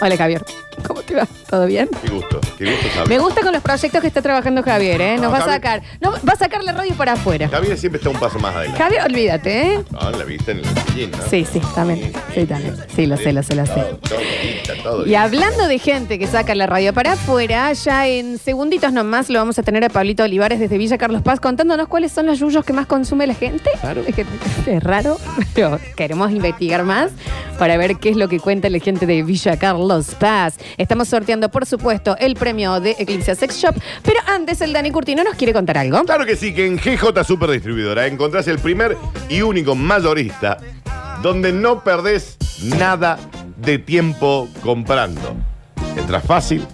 Hola, 0.00 0.16
Javier. 0.16 0.42
¿Cómo 0.86 1.02
te 1.02 1.14
va? 1.14 1.26
¿Todo 1.50 1.64
bien? 1.66 1.88
Qué 2.02 2.10
gusto, 2.10 2.40
qué 2.58 2.70
gusto 2.70 2.88
saber. 2.94 3.08
Me 3.08 3.18
gusta 3.18 3.40
con 3.40 3.52
los 3.52 3.62
proyectos 3.62 4.00
que 4.02 4.06
está 4.06 4.20
trabajando 4.20 4.62
Javier, 4.62 5.00
¿eh? 5.00 5.12
Nos 5.14 5.22
No, 5.22 5.30
va 5.30 5.38
a 5.38 5.40
Javier- 5.40 5.54
sacar. 5.54 5.82
No, 6.00 6.10
va 6.12 6.32
a 6.34 6.36
sacar 6.36 6.62
la 6.62 6.72
radio 6.72 6.94
para 6.94 7.12
afuera. 7.12 7.48
Javier 7.48 7.78
siempre 7.78 7.96
está 7.98 8.10
un 8.10 8.18
paso 8.18 8.38
más 8.38 8.54
adelante. 8.54 8.82
Javier, 8.82 9.02
olvídate, 9.06 9.62
¿eh? 9.74 9.80
No, 9.90 10.10
la 10.10 10.24
viste 10.24 10.52
en 10.52 10.58
el 10.58 10.64
sillín, 10.66 11.10
¿no? 11.10 11.18
Sí, 11.30 11.46
sí, 11.50 11.60
también. 11.74 12.12
Sí, 12.34 12.44
también. 12.44 12.76
Sí, 12.94 13.06
lo 13.06 13.16
sé, 13.16 13.32
lo 13.32 13.42
sé, 13.42 13.54
lo 13.54 13.64
sé. 13.64 13.72
Todo, 13.72 14.82
todo. 14.82 15.06
Y 15.06 15.14
hablando 15.14 15.66
de 15.68 15.78
gente 15.78 16.18
que 16.18 16.26
saca 16.26 16.54
la 16.54 16.66
radio 16.66 16.92
para 16.92 17.12
afuera, 17.12 17.72
ya 17.72 18.06
en 18.06 18.36
segunditos 18.38 18.92
nomás 18.92 19.30
lo 19.30 19.38
vamos 19.38 19.58
a 19.58 19.62
tener 19.62 19.82
a 19.84 19.88
Pablito 19.88 20.24
Olivares 20.24 20.60
desde 20.60 20.76
Villa 20.76 20.98
Carlos 20.98 21.22
Paz 21.22 21.40
contándonos 21.40 21.88
cuáles 21.88 22.12
son 22.12 22.26
los 22.26 22.38
yuyos 22.40 22.62
que 22.64 22.74
más 22.74 22.86
consume 22.86 23.26
la 23.26 23.34
gente. 23.34 23.70
Claro. 23.80 24.02
Es, 24.06 24.14
que- 24.14 24.26
es 24.66 24.82
raro, 24.82 25.16
pero 25.54 25.78
queremos 25.96 26.30
investigar 26.30 26.84
más 26.84 27.10
para 27.58 27.76
ver 27.78 27.96
qué 27.96 28.10
es 28.10 28.16
lo 28.16 28.28
que 28.28 28.38
cuenta 28.38 28.68
la 28.68 28.78
gente 28.80 29.06
de 29.06 29.22
Villa 29.22 29.56
Carlos 29.56 30.14
Paz. 30.18 30.56
Estamos 30.76 31.08
sorteando, 31.08 31.37
por 31.46 31.64
supuesto, 31.64 32.16
el 32.18 32.34
premio 32.34 32.80
de 32.80 32.96
Eclipse 32.98 33.36
Sex 33.36 33.56
Shop, 33.56 33.76
pero 34.02 34.18
antes 34.26 34.60
el 34.60 34.72
Dani 34.72 34.90
Curtino 34.90 35.22
nos 35.22 35.36
quiere 35.36 35.52
contar 35.52 35.78
algo. 35.78 36.02
Claro 36.04 36.26
que 36.26 36.36
sí, 36.36 36.52
que 36.52 36.66
en 36.66 36.76
GJ 36.76 37.24
Super 37.24 37.50
Distribuidora 37.50 38.06
encontrás 38.06 38.48
el 38.48 38.58
primer 38.58 38.96
y 39.28 39.42
único 39.42 39.76
mayorista 39.76 40.58
donde 41.22 41.52
no 41.52 41.82
perdés 41.84 42.36
nada 42.78 43.18
de 43.56 43.78
tiempo 43.78 44.48
comprando. 44.62 45.36
Entras 45.96 46.24
fácil, 46.24 46.66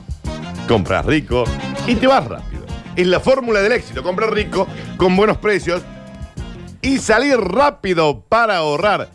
compras 0.69 1.05
rico 1.05 1.45
y 1.87 1.95
te 1.95 2.07
vas 2.07 2.25
rápido. 2.27 2.65
Es 2.97 3.07
la 3.07 3.21
fórmula 3.21 3.61
del 3.61 3.73
éxito, 3.73 4.03
comprar 4.03 4.33
rico 4.33 4.67
con 4.97 5.17
buenos 5.17 5.39
precios 5.39 5.83
y 6.81 6.99
salir 6.99 7.39
rápido 7.39 8.21
para 8.29 8.59
ahorrar 8.59 9.09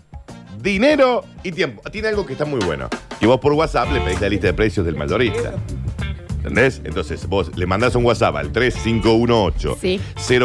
dinero 0.62 1.24
y 1.44 1.52
tiempo. 1.52 1.82
Tiene 1.90 2.10
algo 2.10 2.26
que 2.26 2.34
está 2.34 2.46
muy 2.46 2.60
bueno. 2.60 2.90
Y 3.22 3.26
vos 3.26 3.40
por 3.40 3.54
WhatsApp 3.54 3.92
le 3.92 4.02
pedís 4.02 4.22
la 4.22 4.30
lista 4.30 4.48
de 4.48 4.54
precios 4.54 4.86
del 4.86 4.96
mayorista. 4.96 5.54
¿Entendés? 6.38 6.82
Entonces 6.86 7.28
vos 7.28 7.52
le 7.58 7.66
mandás 7.66 7.96
un 7.96 8.06
WhatsApp 8.06 8.36
al 8.38 8.52
3518 8.52 9.78
Sí. 9.80 10.00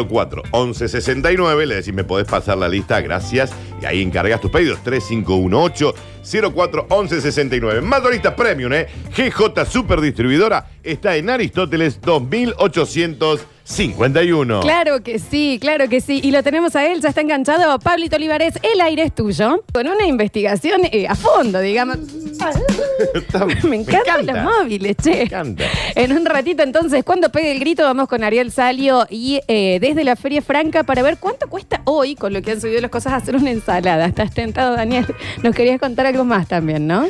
04 0.09 0.43
11 0.51 0.87
69, 0.89 1.65
le 1.65 1.75
decís 1.75 1.93
me 1.93 2.03
podés 2.03 2.27
pasar 2.27 2.57
la 2.57 2.67
lista, 2.67 2.99
gracias. 2.99 3.53
Y 3.81 3.85
ahí 3.85 4.01
encargas 4.01 4.41
tus 4.41 4.51
pedidos. 4.51 4.83
3518 4.83 5.95
04 6.25 6.87
11 6.89 7.21
69. 7.21 7.81
Mayorista 7.81 8.35
Premium, 8.35 8.73
¿eh? 8.73 8.87
GJ 9.15 9.65
Super 9.65 10.01
Distribuidora 10.01 10.65
está 10.85 11.15
en 11.15 11.29
Aristóteles 11.29 11.99
2851. 12.01 14.59
Claro 14.61 15.01
que 15.01 15.19
sí, 15.19 15.57
claro 15.59 15.89
que 15.89 15.99
sí. 16.01 16.21
Y 16.23 16.29
lo 16.31 16.43
tenemos 16.43 16.75
a 16.75 16.85
él, 16.85 17.01
ya 17.01 17.09
está 17.09 17.21
enganchado. 17.21 17.79
Pablito 17.79 18.15
Olivares, 18.15 18.53
el 18.61 18.79
aire 18.81 19.01
es 19.03 19.15
tuyo. 19.15 19.63
Con 19.73 19.87
una 19.87 20.05
investigación 20.05 20.81
eh, 20.91 21.07
a 21.07 21.15
fondo, 21.15 21.59
digamos. 21.59 21.97
Me 23.63 23.77
encantan 23.77 24.27
los 24.27 24.43
móviles, 24.43 24.95
che. 25.01 25.11
Me 25.11 25.21
encanta. 25.23 25.63
En 25.95 26.11
un 26.11 26.23
ratito, 26.25 26.61
entonces, 26.61 27.03
cuando 27.03 27.29
pegue 27.29 27.51
el 27.51 27.59
grito, 27.59 27.81
vamos 27.83 28.07
con 28.07 28.23
Ariel 28.23 28.51
Salio 28.51 29.07
y 29.09 29.41
eh, 29.47 29.79
desde 29.81 30.03
la 30.03 30.15
Feria 30.15 30.43
Franca 30.43 30.83
para 30.83 31.01
ver 31.01 31.17
cuánto 31.17 31.49
cuesta 31.49 31.81
hoy, 31.85 32.13
con 32.15 32.33
lo 32.33 32.43
que 32.43 32.51
han 32.51 32.61
subido 32.61 32.79
las 32.81 32.91
cosas, 32.91 33.13
hacer 33.13 33.35
una 33.35 33.49
ensalada. 33.49 34.05
¿Estás 34.05 34.31
tentado, 34.33 34.75
Daniel? 34.75 35.07
Nos 35.41 35.55
querías 35.55 35.79
contar 35.79 36.05
algo 36.05 36.14
más 36.23 36.47
también, 36.47 36.87
¿no? 36.87 37.07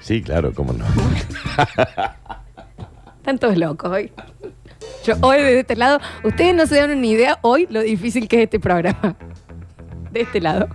Sí, 0.00 0.22
claro, 0.22 0.52
cómo 0.52 0.72
no. 0.72 0.84
Están 3.16 3.38
todos 3.38 3.56
locos 3.56 3.90
hoy. 3.90 4.12
Yo 5.04 5.14
hoy 5.22 5.38
desde 5.38 5.60
este 5.60 5.76
lado, 5.76 5.98
ustedes 6.22 6.54
no 6.54 6.66
se 6.66 6.76
dan 6.76 6.90
una 6.90 7.06
idea 7.06 7.38
hoy 7.42 7.66
lo 7.70 7.80
difícil 7.80 8.28
que 8.28 8.36
es 8.36 8.42
este 8.44 8.60
programa. 8.60 9.16
De 10.12 10.20
este 10.20 10.40
lado. 10.40 10.68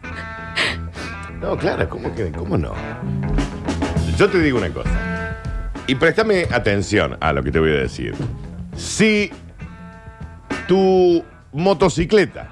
No, 1.40 1.58
claro, 1.58 1.88
¿cómo, 1.88 2.14
que, 2.14 2.32
¿cómo 2.32 2.58
no? 2.58 2.74
Yo 4.18 4.30
te 4.30 4.40
digo 4.40 4.58
una 4.58 4.70
cosa. 4.70 5.38
Y 5.88 5.96
préstame 5.96 6.46
atención 6.52 7.16
a 7.22 7.32
lo 7.32 7.42
que 7.42 7.52
te 7.52 7.60
voy 7.60 7.72
a 7.72 7.78
decir. 7.78 8.14
Si 8.76 9.32
tu 10.68 11.24
motocicleta 11.54 12.50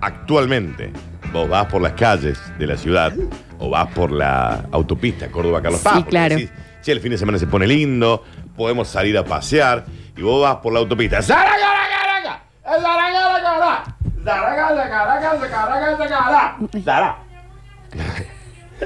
actualmente 0.00 0.92
vos 1.32 1.48
vas 1.48 1.66
por 1.66 1.82
las 1.82 1.92
calles 1.92 2.38
de 2.58 2.66
la 2.66 2.76
ciudad 2.76 3.12
o 3.58 3.70
vas 3.70 3.88
por 3.92 4.12
la 4.12 4.64
autopista 4.72 5.28
Córdoba-Carlos 5.28 5.80
Sí, 5.80 5.84
Paz, 5.84 5.94
porque 5.94 6.10
claro. 6.10 6.34
decís, 6.36 6.50
si 6.80 6.90
el 6.90 7.00
fin 7.00 7.10
de 7.10 7.18
semana 7.18 7.38
se 7.38 7.46
pone 7.46 7.66
lindo, 7.66 8.24
podemos 8.56 8.88
salir 8.88 9.16
a 9.18 9.24
pasear 9.24 9.84
y 10.16 10.22
vos 10.22 10.42
vas 10.42 10.56
por 10.56 10.72
la 10.72 10.78
autopista. 10.80 11.22
¡Zaragaragaragara! 11.22 12.42
¡Zaragaragaragara! 12.64 13.84
¡Zaragaragaragara! 14.24 16.56
¡Zara! 16.84 17.16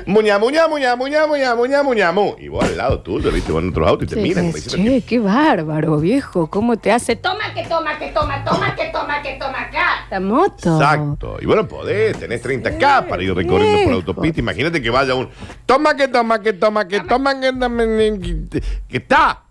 Muña, 0.06 0.38
muña, 0.38 0.68
muña, 0.68 0.96
muña, 0.96 1.26
muña, 1.26 1.54
muña, 1.54 1.82
muña, 1.82 2.12
mu. 2.12 2.34
Y 2.38 2.48
vos 2.48 2.64
al 2.64 2.76
lado 2.76 3.00
tuyo, 3.00 3.30
viste, 3.30 3.52
vos 3.52 3.62
en 3.62 3.70
otros 3.70 3.88
autos 3.88 4.04
y 4.04 4.08
te 4.08 4.14
Sí, 4.16 4.20
miran. 4.22 4.44
como 4.46 4.56
es, 4.56 4.64
diciendo, 4.64 4.90
che, 4.90 5.00
qué 5.02 5.18
bárbaro, 5.18 5.98
viejo. 5.98 6.48
¿Cómo 6.48 6.76
te 6.76 6.92
hace? 6.92 7.16
Toma 7.16 7.54
que 7.54 7.64
toma, 7.64 7.98
que 7.98 8.08
toma, 8.08 8.44
toma 8.44 8.74
que 8.74 8.86
toma, 8.92 9.22
que 9.22 9.32
toma 9.38 9.60
acá. 9.62 10.06
La 10.10 10.20
moto. 10.20 10.74
Exacto. 10.80 11.36
Y 11.40 11.46
bueno, 11.46 11.66
podés, 11.68 12.18
tenés 12.18 12.44
30K 12.44 13.08
para 13.08 13.22
ir 13.22 13.34
recorriendo 13.34 13.84
por 13.84 13.92
autopista. 13.94 14.40
Imagínate 14.40 14.80
que 14.82 14.90
vaya 14.90 15.14
un. 15.14 15.28
Toma 15.66 15.94
que 15.96 16.08
toma, 16.08 16.40
que 16.40 16.52
toma, 16.52 16.86
que 16.88 17.00
toma, 17.00 17.40
que 17.40 17.52
toma, 17.52 17.84
que 17.84 18.48
que 18.88 18.96
está. 18.96 19.42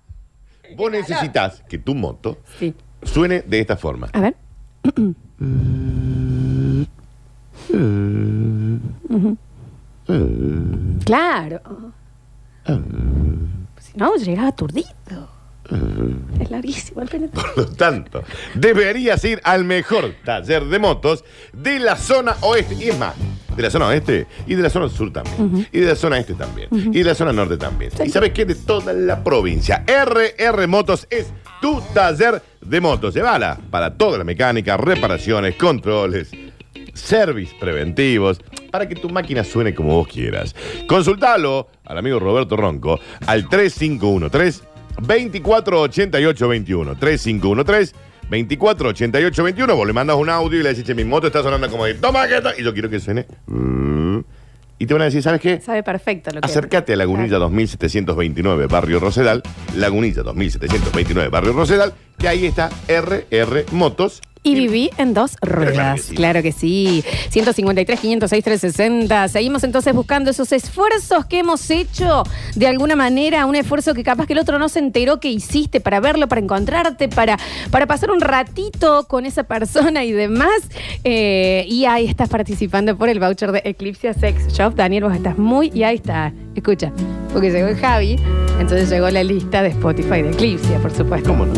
Vos 0.76 0.91
necesitas 0.91 1.64
que 1.68 1.78
tu 1.80 1.93
moto 1.95 2.38
Sí. 2.58 2.74
suene 3.04 3.41
de 3.41 3.60
esta 3.60 3.76
forma. 3.78 4.10
A 4.14 4.20
ver. 4.22 4.36
Claro. 11.05 11.62
Si 13.80 13.97
no, 13.97 14.16
llegaba 14.16 14.49
aturdido. 14.49 15.30
Es 16.39 16.51
larguísimo 16.51 17.01
el 17.01 17.07
penetrante. 17.07 17.49
Por 17.55 17.57
lo 17.57 17.76
tanto, 17.76 18.24
deberías 18.55 19.24
ir 19.24 19.39
al 19.43 19.64
mejor 19.64 20.16
taller 20.26 20.66
de 20.66 20.80
motos 20.80 21.24
de 21.53 21.80
la 21.80 21.95
zona 21.95 22.36
oeste. 22.41 22.76
Y 22.76 22.89
es 22.89 22.99
más, 22.99 23.16
de 23.55 23.64
la 23.64 23.70
zona 23.70 23.88
oeste 23.88 24.28
y 24.47 24.55
de 24.55 24.64
la 24.64 24.70
zona 24.70 24.89
sur 24.89 25.14
también. 25.14 25.68
Y 25.72 25.80
de 25.80 25.88
la 25.88 25.95
zona 25.95 26.18
este 26.18 26.34
también. 26.34 26.68
Y 26.72 26.99
de 26.99 27.03
la 27.03 27.16
zona 27.16 27.32
norte 27.32 27.57
también. 27.57 27.91
Y 28.03 28.09
sabes 28.09 28.32
qué? 28.32 28.45
De 28.45 28.55
toda 28.55 28.91
la 28.93 29.24
provincia. 29.24 29.86
RR 29.88 30.68
Motos 30.68 31.07
es 31.09 31.32
tu 31.62 31.82
taller 31.93 32.41
de 32.62 32.82
motos. 32.82 33.14
Llévala 33.14 33.57
para 33.70 33.95
toda 33.95 34.18
la 34.18 34.24
mecánica, 34.24 34.76
reparaciones, 34.78 35.55
controles. 35.55 36.32
Service 36.93 37.55
preventivos 37.57 38.41
para 38.72 38.88
que 38.88 38.96
tu 38.96 39.10
máquina 39.10 39.44
suene 39.44 39.76
como 39.76 39.96
vos 39.98 40.08
quieras. 40.08 40.56
Consultalo 40.88 41.68
al 41.86 41.98
amigo 41.98 42.20
Roberto 42.20 42.56
Ronco 42.56 43.00
al 43.28 43.48
3513 43.50 44.64
248821 45.02 46.96
3513 46.98 47.96
248821 48.30 49.76
Vos 49.76 49.86
le 49.88 49.94
mandas 49.94 50.16
un 50.16 50.30
audio 50.30 50.60
y 50.60 50.64
le 50.64 50.70
decís, 50.70 50.86
"Che, 50.86 50.96
mi 50.96 51.04
moto 51.04 51.28
está 51.28 51.44
sonando 51.44 51.70
como 51.70 51.86
de 51.86 51.96
toma 51.96 52.28
que 52.28 52.40
ta-", 52.42 52.54
y 52.58 52.64
yo 52.64 52.72
quiero 52.74 52.90
que 52.90 53.00
suene. 53.00 53.26
mm, 53.48 54.20
Y 54.80 54.88
te 54.88 54.94
van 54.96 55.02
a 55.04 55.06
decir, 55.06 55.22
¿sabes 55.22 55.40
qué? 55.42 55.62
Sabe 55.62 55.84
perfecto 55.84 56.32
lo 56.32 56.42
que 56.42 56.46
Acércate 56.46 56.94
a 56.94 56.96
Lagunilla 56.96 57.38
2729, 57.38 58.66
Barrio 58.66 59.00
Rosedal. 59.00 59.44
Lagunilla 59.76 60.24
2729, 60.24 61.30
Barrio 61.30 61.54
Rosedal. 61.54 61.94
Que 62.18 62.28
ahí 62.28 62.48
está 62.48 62.72
RR 62.88 63.66
Motos. 63.74 64.22
Y 64.44 64.56
viví 64.56 64.89
en 64.98 65.14
dos 65.14 65.36
ruedas. 65.42 66.10
Claro 66.16 66.42
que 66.42 66.52
sí. 66.52 67.04
153, 67.30 68.00
506, 68.00 68.44
360. 68.44 69.28
Seguimos 69.28 69.64
entonces 69.64 69.94
buscando 69.94 70.32
esos 70.32 70.52
esfuerzos 70.52 71.26
que 71.28 71.39
hemos 71.39 71.70
hecho 71.70 72.24
de 72.56 72.68
alguna 72.68 72.96
manera, 72.96 73.46
un 73.46 73.56
esfuerzo 73.56 73.94
que 73.94 74.04
capaz 74.04 74.26
que 74.26 74.34
el 74.34 74.39
otro 74.39 74.58
no 74.58 74.68
se 74.68 74.80
enteró 74.80 75.20
que 75.20 75.30
hiciste 75.30 75.80
para 75.80 76.00
verlo, 76.00 76.28
para 76.28 76.42
encontrarte, 76.42 77.08
para, 77.08 77.38
para 77.70 77.86
pasar 77.86 78.10
un 78.10 78.20
ratito 78.20 79.06
con 79.08 79.28
esa 79.28 79.44
persona 79.44 80.04
y 80.04 80.12
demás. 80.12 80.50
Eh, 81.04 81.66
y 81.68 81.86
ahí 81.86 82.08
estás 82.08 82.30
participando 82.30 82.98
por 82.98 83.10
el 83.10 83.20
voucher 83.20 83.52
de 83.52 83.62
Eclipse 83.64 84.12
Sex 84.16 84.48
Shop. 84.54 84.74
Daniel, 84.74 85.04
vos 85.04 85.14
estás 85.14 85.38
muy. 85.38 85.72
Y 85.74 85.84
ahí 85.84 85.98
está. 85.98 86.34
Escucha, 86.56 86.92
porque 87.32 87.52
llegó 87.52 87.68
el 87.68 87.78
Javi, 87.78 88.18
entonces 88.60 88.89
llegó 88.89 89.10
la 89.10 89.24
lista 89.24 89.62
de 89.62 89.70
Spotify 89.70 90.24
de 90.24 90.32
Eclipse, 90.32 90.74
por 90.80 90.92
supuesto. 90.92 91.30
¿Cómo 91.30 91.46
no? 91.46 91.54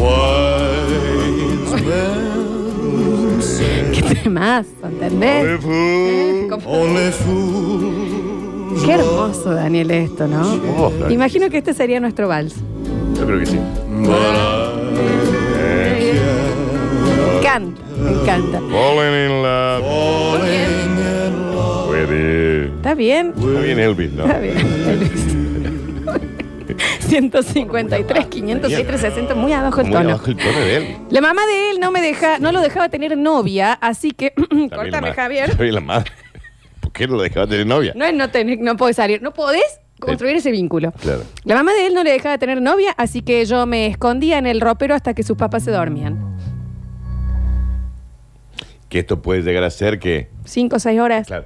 ¿Qué 4.24 4.30
temas? 4.30 4.66
¿Entendés? 4.82 5.60
Eh. 5.66 6.48
Qué 8.86 8.92
hermoso, 8.94 9.54
Daniel, 9.54 9.92
esto, 9.92 10.26
¿no? 10.28 10.54
Oh, 10.78 10.90
claro. 10.92 11.12
Imagino 11.14 11.50
que 11.50 11.58
este 11.58 11.74
sería 11.74 12.00
nuestro 12.00 12.30
vals. 12.30 12.56
Yo 13.18 13.26
creo 13.26 13.40
que 13.40 13.46
sí. 13.46 13.60
Me 13.92 14.08
encanta, 17.38 17.82
me 18.02 18.12
encanta. 18.12 18.60
Falling 18.60 19.26
in 19.26 19.44
love. 19.44 19.84
¿Está 22.78 22.94
bien? 22.96 23.34
Está 23.38 23.60
bien 23.60 23.80
Elvis, 23.80 24.14
¿no? 24.14 24.26
Está 24.26 24.40
bien. 24.40 25.33
153, 27.14 28.26
506, 28.26 28.88
360, 28.88 29.36
muy 29.36 29.54
abajo 29.54 29.82
el 29.82 29.88
Muy 29.88 29.96
tono. 29.96 30.10
abajo 30.10 30.26
el 30.32 30.38
tono 30.38 30.60
de 30.60 30.76
él. 30.78 30.98
La 31.12 31.22
mamá 31.22 31.46
de 31.46 31.70
él 31.72 31.80
no 31.80 31.92
me 31.92 32.02
deja, 32.02 32.40
no 32.40 32.52
lo 32.52 32.60
dejaba 32.60 32.90
tener 32.90 33.16
novia, 33.18 33.74
así 33.74 34.12
que 34.12 34.32
También 34.50 34.70
la 34.72 34.76
córtame, 34.78 35.14
Javier. 35.14 35.50
También 35.50 35.76
la 35.76 35.82
madre. 35.82 36.12
¿Por 36.80 36.92
qué 36.92 37.08
no 37.08 37.16
lo 37.18 37.22
dejaba 37.22 37.46
tener 37.46 37.68
novia? 37.68 37.94
No 37.96 38.04
es 38.06 38.14
no 38.16 38.30
tener, 38.32 38.60
no 38.60 38.76
podés 38.78 38.96
salir, 38.96 39.22
no 39.22 39.32
podés 39.32 39.80
construir 40.00 40.38
ese 40.38 40.50
vínculo. 40.50 40.92
Claro. 40.94 41.22
La 41.44 41.54
mamá 41.56 41.74
de 41.74 41.86
él 41.88 41.94
no 41.94 42.04
le 42.04 42.12
dejaba 42.12 42.38
tener 42.40 42.62
novia, 42.62 42.94
así 42.98 43.22
que 43.22 43.46
yo 43.46 43.66
me 43.68 43.86
escondía 43.88 44.40
en 44.40 44.48
el 44.48 44.60
ropero 44.60 44.96
hasta 44.96 45.14
que 45.14 45.22
sus 45.22 45.38
papás 45.38 45.64
se 45.64 45.72
dormían. 45.72 46.36
Que 48.90 49.00
esto 49.00 49.22
puede 49.22 49.42
llegar 49.44 49.64
a 49.64 49.70
ser 49.70 50.00
que. 50.00 50.30
Cinco 50.46 50.78
o 50.78 50.80
seis 50.80 51.00
horas. 51.00 51.28
Claro. 51.28 51.46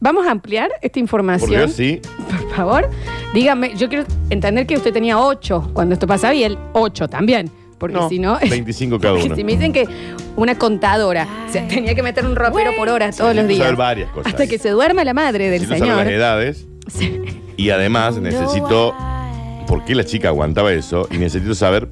Vamos 0.00 0.26
a 0.26 0.30
ampliar 0.30 0.70
esta 0.82 0.94
Por 0.94 1.00
información. 1.00 1.50
Dios, 1.50 1.72
sí. 1.72 2.00
Por 2.54 2.66
favor, 2.66 2.90
dígame, 3.32 3.74
yo 3.76 3.88
quiero 3.88 4.04
entender 4.30 4.66
que 4.66 4.76
usted 4.76 4.92
tenía 4.92 5.18
ocho 5.18 5.68
cuando 5.72 5.94
esto 5.94 6.06
pasaba 6.06 6.34
y 6.34 6.44
él 6.44 6.56
ocho 6.72 7.08
también. 7.08 7.50
Porque 7.78 7.96
No, 7.96 8.08
si 8.08 8.18
no. 8.20 8.38
25 8.48 8.98
cada 9.00 9.14
porque 9.14 9.26
uno. 9.26 9.36
Si 9.36 9.42
me 9.44 9.52
dicen 9.52 9.72
que 9.72 9.88
una 10.36 10.56
contadora 10.56 11.26
se 11.50 11.60
tenía 11.62 11.94
que 11.96 12.02
meter 12.04 12.24
un 12.24 12.36
ropero 12.36 12.70
por 12.76 12.88
hora 12.88 13.10
todos 13.10 13.34
los 13.34 13.48
días. 13.48 13.58
saber 13.62 13.76
varias 13.76 14.10
cosas. 14.10 14.32
Hasta 14.32 14.46
que 14.46 14.58
se 14.58 14.70
duerma 14.70 15.02
la 15.04 15.14
madre 15.14 15.50
del 15.50 15.62
Necesito 15.62 15.86
saber 15.86 16.06
señor. 16.06 16.06
las 16.06 16.14
edades. 16.14 16.66
Y 17.56 17.70
además 17.70 18.18
necesito. 18.18 18.94
¿Por 19.66 19.84
qué 19.84 19.94
la 19.96 20.04
chica 20.04 20.28
aguantaba 20.28 20.72
eso? 20.72 21.08
Y 21.10 21.16
necesito 21.18 21.54
saber. 21.56 21.88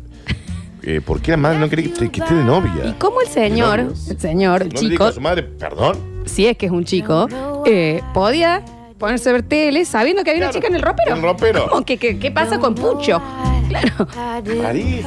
eh, 0.84 1.00
¿Por 1.04 1.20
qué 1.20 1.32
la 1.32 1.38
madre 1.38 1.58
no 1.58 1.68
quería 1.68 1.92
que, 1.92 2.08
que 2.10 2.20
esté 2.20 2.34
de 2.34 2.44
novia? 2.44 2.84
¿Y 2.86 2.92
cómo 2.92 3.20
el 3.20 3.26
señor, 3.28 3.80
el 3.80 4.18
señor, 4.20 4.62
el 4.62 4.68
¿No 4.68 4.74
le 4.74 4.80
dijo 4.80 4.90
chico, 4.92 5.04
a 5.06 5.12
su 5.12 5.20
madre, 5.20 5.42
perdón? 5.42 5.96
si 6.24 6.46
es 6.46 6.56
que 6.56 6.66
es 6.66 6.72
un 6.72 6.84
chico, 6.84 7.26
eh, 7.66 8.00
podía 8.14 8.62
ponerse 9.02 9.30
a 9.30 9.32
ver 9.32 9.42
tele 9.42 9.84
sabiendo 9.84 10.22
que 10.22 10.30
había 10.30 10.44
una 10.44 10.52
chica 10.52 10.68
en 10.68 10.76
el 10.76 10.82
ropero? 10.82 11.10
en 11.10 11.16
el 11.16 11.22
ropero. 11.24 11.66
¿Cómo 11.68 11.84
que, 11.84 11.98
que- 11.98 12.20
qué 12.20 12.30
pasa 12.30 12.58
con 12.60 12.72
Pucho? 12.76 13.20
Claro. 13.68 14.06
París. 14.62 15.04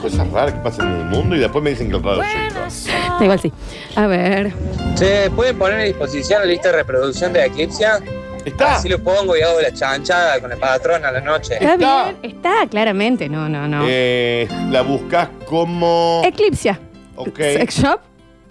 Cosas 0.00 0.28
raras 0.30 0.52
que 0.52 0.60
pasan 0.60 0.92
en 0.92 1.00
el 1.00 1.04
mundo 1.06 1.34
y 1.36 1.38
después 1.38 1.64
me 1.64 1.70
dicen 1.70 1.88
que 1.88 1.96
el 1.96 2.02
Da 2.02 3.24
igual 3.24 3.40
sí. 3.40 3.50
A 3.96 4.06
ver. 4.06 4.52
Che, 4.96 5.30
¿pueden 5.30 5.56
poner 5.58 5.80
a 5.80 5.84
disposición 5.84 6.40
la 6.42 6.46
lista 6.46 6.68
de 6.72 6.76
reproducción 6.78 7.32
de 7.32 7.46
Eclipse? 7.46 7.86
Está. 8.44 8.76
Así 8.76 8.88
lo 8.90 8.98
pongo 9.02 9.34
y 9.36 9.40
hago 9.40 9.60
la 9.62 9.72
chanchada 9.72 10.40
con 10.40 10.50
la 10.50 10.56
patrona 10.56 11.08
a 11.08 11.12
la 11.12 11.20
noche. 11.20 11.54
Está, 11.54 11.76
bien, 11.76 12.16
está 12.22 12.66
claramente, 12.68 13.28
no, 13.30 13.48
no, 13.48 13.66
no. 13.68 13.84
Eh, 13.86 14.46
la 14.70 14.82
buscas 14.82 15.28
como. 15.46 16.20
Eclipsia. 16.24 16.78
Ok. 17.16 17.38
Sex 17.38 17.78
Shop. 17.80 18.00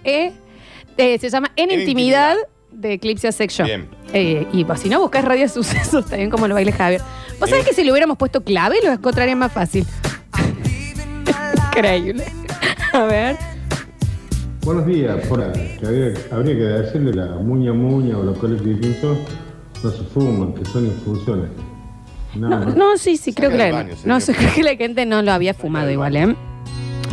eh, 0.06 0.32
eh, 0.98 1.20
se 1.20 1.30
llama 1.30 1.52
En, 1.58 1.70
En 1.72 1.82
Intimidad, 1.82 2.38
de 2.82 2.94
Eclipsia 2.94 3.32
Sex 3.32 3.54
Shop. 3.54 3.66
Bien. 3.66 3.88
Eh, 4.14 4.48
y 4.52 4.66
pues, 4.66 4.80
si 4.82 4.90
no 4.90 5.00
buscas 5.00 5.24
Radio 5.24 5.48
Sucesos, 5.48 6.06
también 6.10 6.30
como 6.30 6.48
lo 6.48 6.56
baile 6.56 6.72
Javier. 6.72 7.02
¿Vos 7.40 7.50
sabés 7.50 7.66
que 7.66 7.74
si 7.74 7.84
le 7.84 7.92
hubiéramos 7.92 8.18
puesto 8.18 8.44
clave 8.44 8.78
lo 8.84 8.92
encontraría 8.92 9.36
más 9.36 9.52
fácil? 9.52 9.86
Increíble. 11.68 12.26
A 12.94 13.04
ver. 13.06 13.38
Buenos 14.64 14.86
días, 14.86 15.26
por 15.28 15.42
habría, 15.42 16.14
habría 16.32 16.56
que 16.56 16.64
decirle 16.64 17.14
la 17.14 17.36
muña 17.38 17.74
muña 17.74 18.18
o 18.18 18.24
lo 18.24 18.40
que 18.40 18.48
le 18.48 18.76
pienso 18.76 19.18
no 19.84 19.92
se 19.92 20.04
fuman, 20.04 20.54
que 20.54 20.64
son 20.66 20.86
infusiones. 20.86 21.50
No, 22.36 22.50
más. 22.50 22.76
no, 22.76 22.98
sí, 22.98 23.18
sí, 23.18 23.34
creo 23.34 23.50
que 23.50 23.58
del 23.58 23.72
la, 23.72 23.78
baño, 23.78 23.96
no 24.06 24.20
sé, 24.20 24.34
creo 24.38 24.54
que 24.54 24.64
la 24.64 24.76
gente 24.76 25.06
no 25.06 25.22
lo 25.22 25.32
había 25.32 25.54
fumado 25.54 25.90
igual, 25.90 26.16
¿eh? 26.16 26.36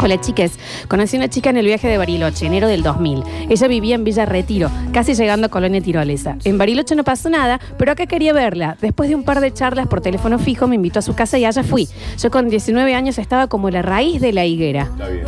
Hola 0.00 0.20
chiques, 0.20 0.52
conocí 0.86 1.16
a 1.16 1.18
una 1.18 1.28
chica 1.28 1.50
en 1.50 1.56
el 1.56 1.66
viaje 1.66 1.88
de 1.88 1.98
Bariloche, 1.98 2.46
enero 2.46 2.68
del 2.68 2.84
2000. 2.84 3.24
Ella 3.48 3.66
vivía 3.66 3.96
en 3.96 4.04
Villa 4.04 4.26
Retiro, 4.26 4.70
casi 4.92 5.14
llegando 5.14 5.48
a 5.48 5.50
Colonia 5.50 5.80
Tirolesa. 5.80 6.36
En 6.44 6.56
Bariloche 6.56 6.94
no 6.94 7.02
pasó 7.02 7.28
nada, 7.28 7.60
pero 7.78 7.90
acá 7.90 8.06
quería 8.06 8.32
verla. 8.32 8.76
Después 8.80 9.08
de 9.08 9.16
un 9.16 9.24
par 9.24 9.40
de 9.40 9.52
charlas 9.52 9.88
por 9.88 10.00
teléfono 10.00 10.38
fijo, 10.38 10.68
me 10.68 10.76
invitó 10.76 11.00
a 11.00 11.02
su 11.02 11.14
casa 11.14 11.36
y 11.36 11.44
allá 11.44 11.64
fui. 11.64 11.88
Yo 12.16 12.30
con 12.30 12.48
19 12.48 12.94
años 12.94 13.18
estaba 13.18 13.48
como 13.48 13.70
la 13.70 13.82
raíz 13.82 14.20
de 14.20 14.32
la 14.32 14.44
higuera. 14.44 14.82
Está 14.82 15.08
bien. 15.08 15.24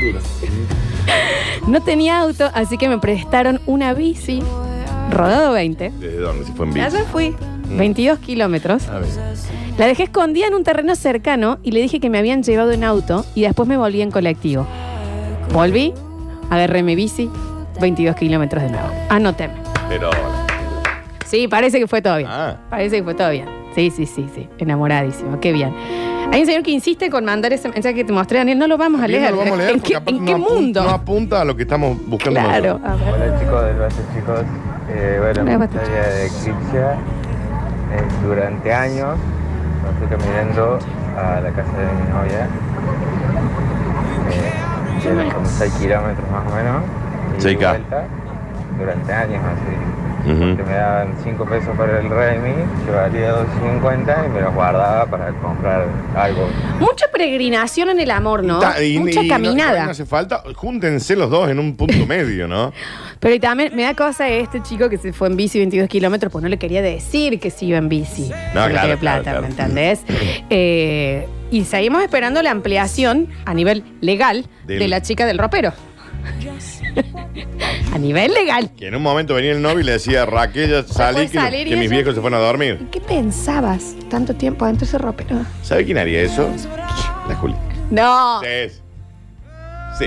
Duro. 0.00 0.20
No 1.66 1.82
tenía 1.82 2.18
auto, 2.20 2.50
así 2.52 2.76
que 2.76 2.90
me 2.90 2.98
prestaron 2.98 3.58
una 3.64 3.94
bici, 3.94 4.42
rodado 5.10 5.52
20. 5.52 5.92
¿Desde 5.98 6.18
dónde? 6.18 6.44
Si 6.44 6.52
fue 6.52 6.66
en 6.66 6.74
vivo. 6.74 6.86
allá 6.86 7.04
fui, 7.10 7.34
22 7.68 8.18
kilómetros. 8.18 8.88
A 8.88 8.98
ver. 8.98 9.08
La 9.78 9.86
dejé 9.86 10.04
escondida 10.04 10.46
en 10.46 10.54
un 10.54 10.62
terreno 10.64 10.94
cercano 10.94 11.58
y 11.62 11.72
le 11.72 11.80
dije 11.80 11.98
que 12.00 12.08
me 12.10 12.18
habían 12.18 12.42
llevado 12.42 12.70
en 12.72 12.84
auto 12.84 13.24
y 13.34 13.42
después 13.42 13.68
me 13.68 13.76
volví 13.76 14.02
en 14.02 14.10
colectivo. 14.10 14.66
Volví, 15.52 15.92
agarré 16.50 16.82
mi 16.82 16.94
bici, 16.94 17.30
22 17.80 18.16
kilómetros 18.16 18.62
de 18.62 18.70
nuevo. 18.70 18.88
Anóteme. 19.08 19.54
Pero. 19.88 20.10
Sí, 21.26 21.48
parece 21.48 21.78
que 21.80 21.86
fue 21.88 22.00
todo 22.02 22.18
bien. 22.18 22.28
Ah. 22.30 22.56
Parece 22.70 22.98
que 22.98 23.02
fue 23.02 23.14
todo 23.14 23.30
bien. 23.30 23.46
Sí, 23.74 23.90
sí, 23.90 24.06
sí, 24.06 24.26
sí. 24.34 24.48
Enamoradísimo. 24.58 25.40
Qué 25.40 25.52
bien. 25.52 25.74
Hay 26.32 26.40
un 26.40 26.46
señor 26.46 26.62
que 26.62 26.70
insiste 26.70 27.10
con 27.10 27.24
mandar 27.24 27.52
ese 27.52 27.68
mensaje 27.68 27.94
que 27.96 28.04
te 28.04 28.12
mostré, 28.12 28.38
Daniel. 28.38 28.58
No 28.58 28.68
lo 28.68 28.78
vamos 28.78 29.00
a 29.02 29.08
leer. 29.08 29.22
no 29.22 29.30
lo 29.30 29.36
vamos 29.38 29.54
a 29.54 29.56
leer 29.56 29.70
¿En 29.70 29.80
porque 29.80 29.94
qué, 29.94 30.00
no 30.12 30.36
apunta- 30.36 30.38
mundo? 30.54 30.82
No 30.84 30.90
apunta 30.90 31.40
a 31.40 31.44
lo 31.44 31.56
que 31.56 31.62
estamos 31.62 31.98
buscando 32.06 32.40
Claro. 32.40 32.78
nosotros. 32.78 32.90
A 32.92 33.04
ver. 33.04 33.14
Hola 33.30 33.40
chicos 33.40 33.64
del 33.64 33.76
Base 33.76 34.02
chicos, 34.14 34.40
eh, 34.90 35.16
bueno, 35.20 35.42
Hola, 35.42 35.58
mi 35.58 35.64
historia 35.64 36.02
de 36.02 36.26
Eclipsia 36.26 36.92
es 36.92 36.98
durante 38.22 38.72
años, 38.72 39.18
me 39.82 39.90
fui 39.98 40.16
caminando 40.16 40.78
a 41.16 41.40
la 41.40 41.50
casa 41.50 41.72
de 41.78 41.86
mi 41.86 42.08
novia, 42.10 42.48
eh, 44.30 45.32
como 45.32 45.46
6 45.46 45.72
kilómetros 45.74 46.30
más 46.30 46.52
o 46.52 46.56
menos, 46.56 46.82
y 47.38 47.40
Seika. 47.40 47.70
vuelta, 47.70 48.04
durante 48.78 49.12
años 49.12 49.42
así, 49.44 49.76
Que 50.24 50.62
me 50.62 50.72
daban 50.72 51.14
5 51.22 51.44
pesos 51.44 51.76
para 51.76 52.00
el 52.00 52.08
Redmi, 52.08 52.54
que 52.86 52.90
valía 52.90 53.34
2.50 53.34 54.26
y 54.26 54.28
me 54.30 54.40
los 54.40 54.54
guardaba 54.54 55.04
para 55.06 55.28
comprar 55.34 55.86
algo. 56.16 56.48
Mucha 56.80 57.06
peregrinación 57.12 57.90
en 57.90 58.00
el 58.00 58.10
amor, 58.10 58.42
¿no? 58.42 58.58
Ta- 58.58 58.82
y- 58.82 58.98
Mucha 58.98 59.22
y 59.22 59.28
caminada. 59.28 59.84
No, 59.84 59.90
hace 59.90 60.06
falta. 60.06 60.42
Júntense 60.54 61.14
los 61.16 61.30
dos 61.30 61.50
en 61.50 61.58
un 61.58 61.76
punto 61.76 61.94
medio, 62.08 62.48
¿no? 62.48 62.72
Pero 63.20 63.34
y 63.34 63.40
también 63.40 63.74
me 63.76 63.82
da 63.82 63.94
cosa 63.94 64.28
este 64.28 64.62
chico 64.62 64.88
que 64.88 64.96
se 64.98 65.12
fue 65.12 65.28
en 65.28 65.36
bici 65.36 65.58
22 65.58 65.88
kilómetros, 65.88 66.32
pues 66.32 66.42
no 66.42 66.48
le 66.48 66.58
quería 66.58 66.80
decir 66.82 67.38
que 67.38 67.50
se 67.50 67.66
iba 67.66 67.78
en 67.78 67.88
bici. 67.88 68.28
No, 68.28 68.34
claro, 68.52 68.68
quería 68.68 68.80
claro, 68.82 68.98
plata, 68.98 69.22
claro. 69.22 69.40
¿me 69.42 69.48
entendés? 69.48 70.00
Eh, 70.50 71.26
y 71.50 71.64
seguimos 71.64 72.02
esperando 72.02 72.42
la 72.42 72.50
ampliación 72.50 73.28
a 73.44 73.54
nivel 73.54 73.84
legal 74.00 74.46
Del- 74.66 74.78
de 74.80 74.88
la 74.88 75.00
chica 75.02 75.26
del 75.26 75.38
ropero. 75.38 75.72
A 77.92 77.98
nivel 77.98 78.32
legal. 78.32 78.70
Que 78.76 78.88
en 78.88 78.94
un 78.94 79.02
momento 79.02 79.34
venía 79.34 79.52
el 79.52 79.62
novio 79.62 79.80
y 79.80 79.84
le 79.84 79.92
decía, 79.92 80.26
Raquel, 80.26 80.70
ya 80.70 80.82
salí, 80.84 81.28
que, 81.28 81.38
salir 81.38 81.66
y 81.66 81.70
que 81.70 81.76
mis 81.76 81.86
ella- 81.86 81.96
viejos 81.96 82.14
se 82.14 82.20
fueron 82.20 82.40
a 82.40 82.42
dormir. 82.44 82.86
¿Qué 82.90 83.00
pensabas 83.00 83.94
tanto 84.10 84.34
tiempo 84.34 84.64
adentro 84.64 84.86
de 84.86 84.88
ese 84.90 84.98
ropero? 84.98 85.44
¿Sabe 85.62 85.84
quién 85.84 85.98
haría 85.98 86.22
eso? 86.22 86.48
La 87.28 87.34
Juli. 87.36 87.54
No. 87.90 88.40
Sí. 88.40 88.46
Sí. 88.70 88.80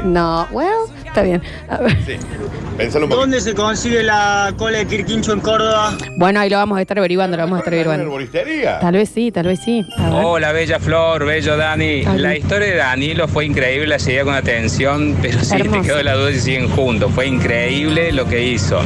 No, 0.03 0.47
well, 0.51 0.67
está 1.05 1.21
bien. 1.21 1.41
A 1.69 1.77
ver. 1.77 1.97
Sí. 2.05 2.13
Un 2.13 2.91
poquito. 2.91 3.07
¿Dónde 3.07 3.41
se 3.41 3.55
consigue 3.55 4.03
la 4.03 4.53
cola 4.57 4.77
de 4.79 4.85
Quirquincho 4.87 5.33
en 5.33 5.39
Córdoba? 5.39 5.97
Bueno, 6.17 6.39
ahí 6.39 6.49
lo 6.49 6.57
vamos 6.57 6.77
a 6.77 6.81
estar 6.81 6.97
averiguando, 6.99 7.35
lo 7.37 7.43
vamos 7.43 7.57
a 7.57 7.59
estar 7.59 7.73
¿En 7.73 7.79
averiguando. 7.79 8.03
herboristería? 8.03 8.79
Tal 8.79 8.93
vez 8.93 9.09
sí, 9.09 9.31
tal 9.31 9.47
vez 9.47 9.59
sí. 9.63 9.83
A 9.97 10.09
ver. 10.09 10.23
Hola, 10.25 10.51
bella 10.51 10.79
Flor, 10.79 11.25
bello 11.25 11.57
Dani. 11.57 12.03
Ay. 12.05 12.19
La 12.19 12.37
historia 12.37 12.67
de 12.67 12.75
Danilo 12.75 13.27
fue 13.27 13.45
increíble, 13.45 13.87
la 13.87 13.97
seguía 13.99 14.23
con 14.23 14.35
atención, 14.35 15.15
pero 15.21 15.39
sí 15.43 15.55
Hermoso. 15.55 15.81
te 15.81 15.87
quedó 15.87 16.03
la 16.03 16.13
duda 16.13 16.31
si 16.33 16.39
siguen 16.39 16.69
juntos. 16.69 17.11
Fue 17.15 17.25
increíble 17.25 18.11
lo 18.11 18.25
que 18.27 18.43
hizo. 18.43 18.79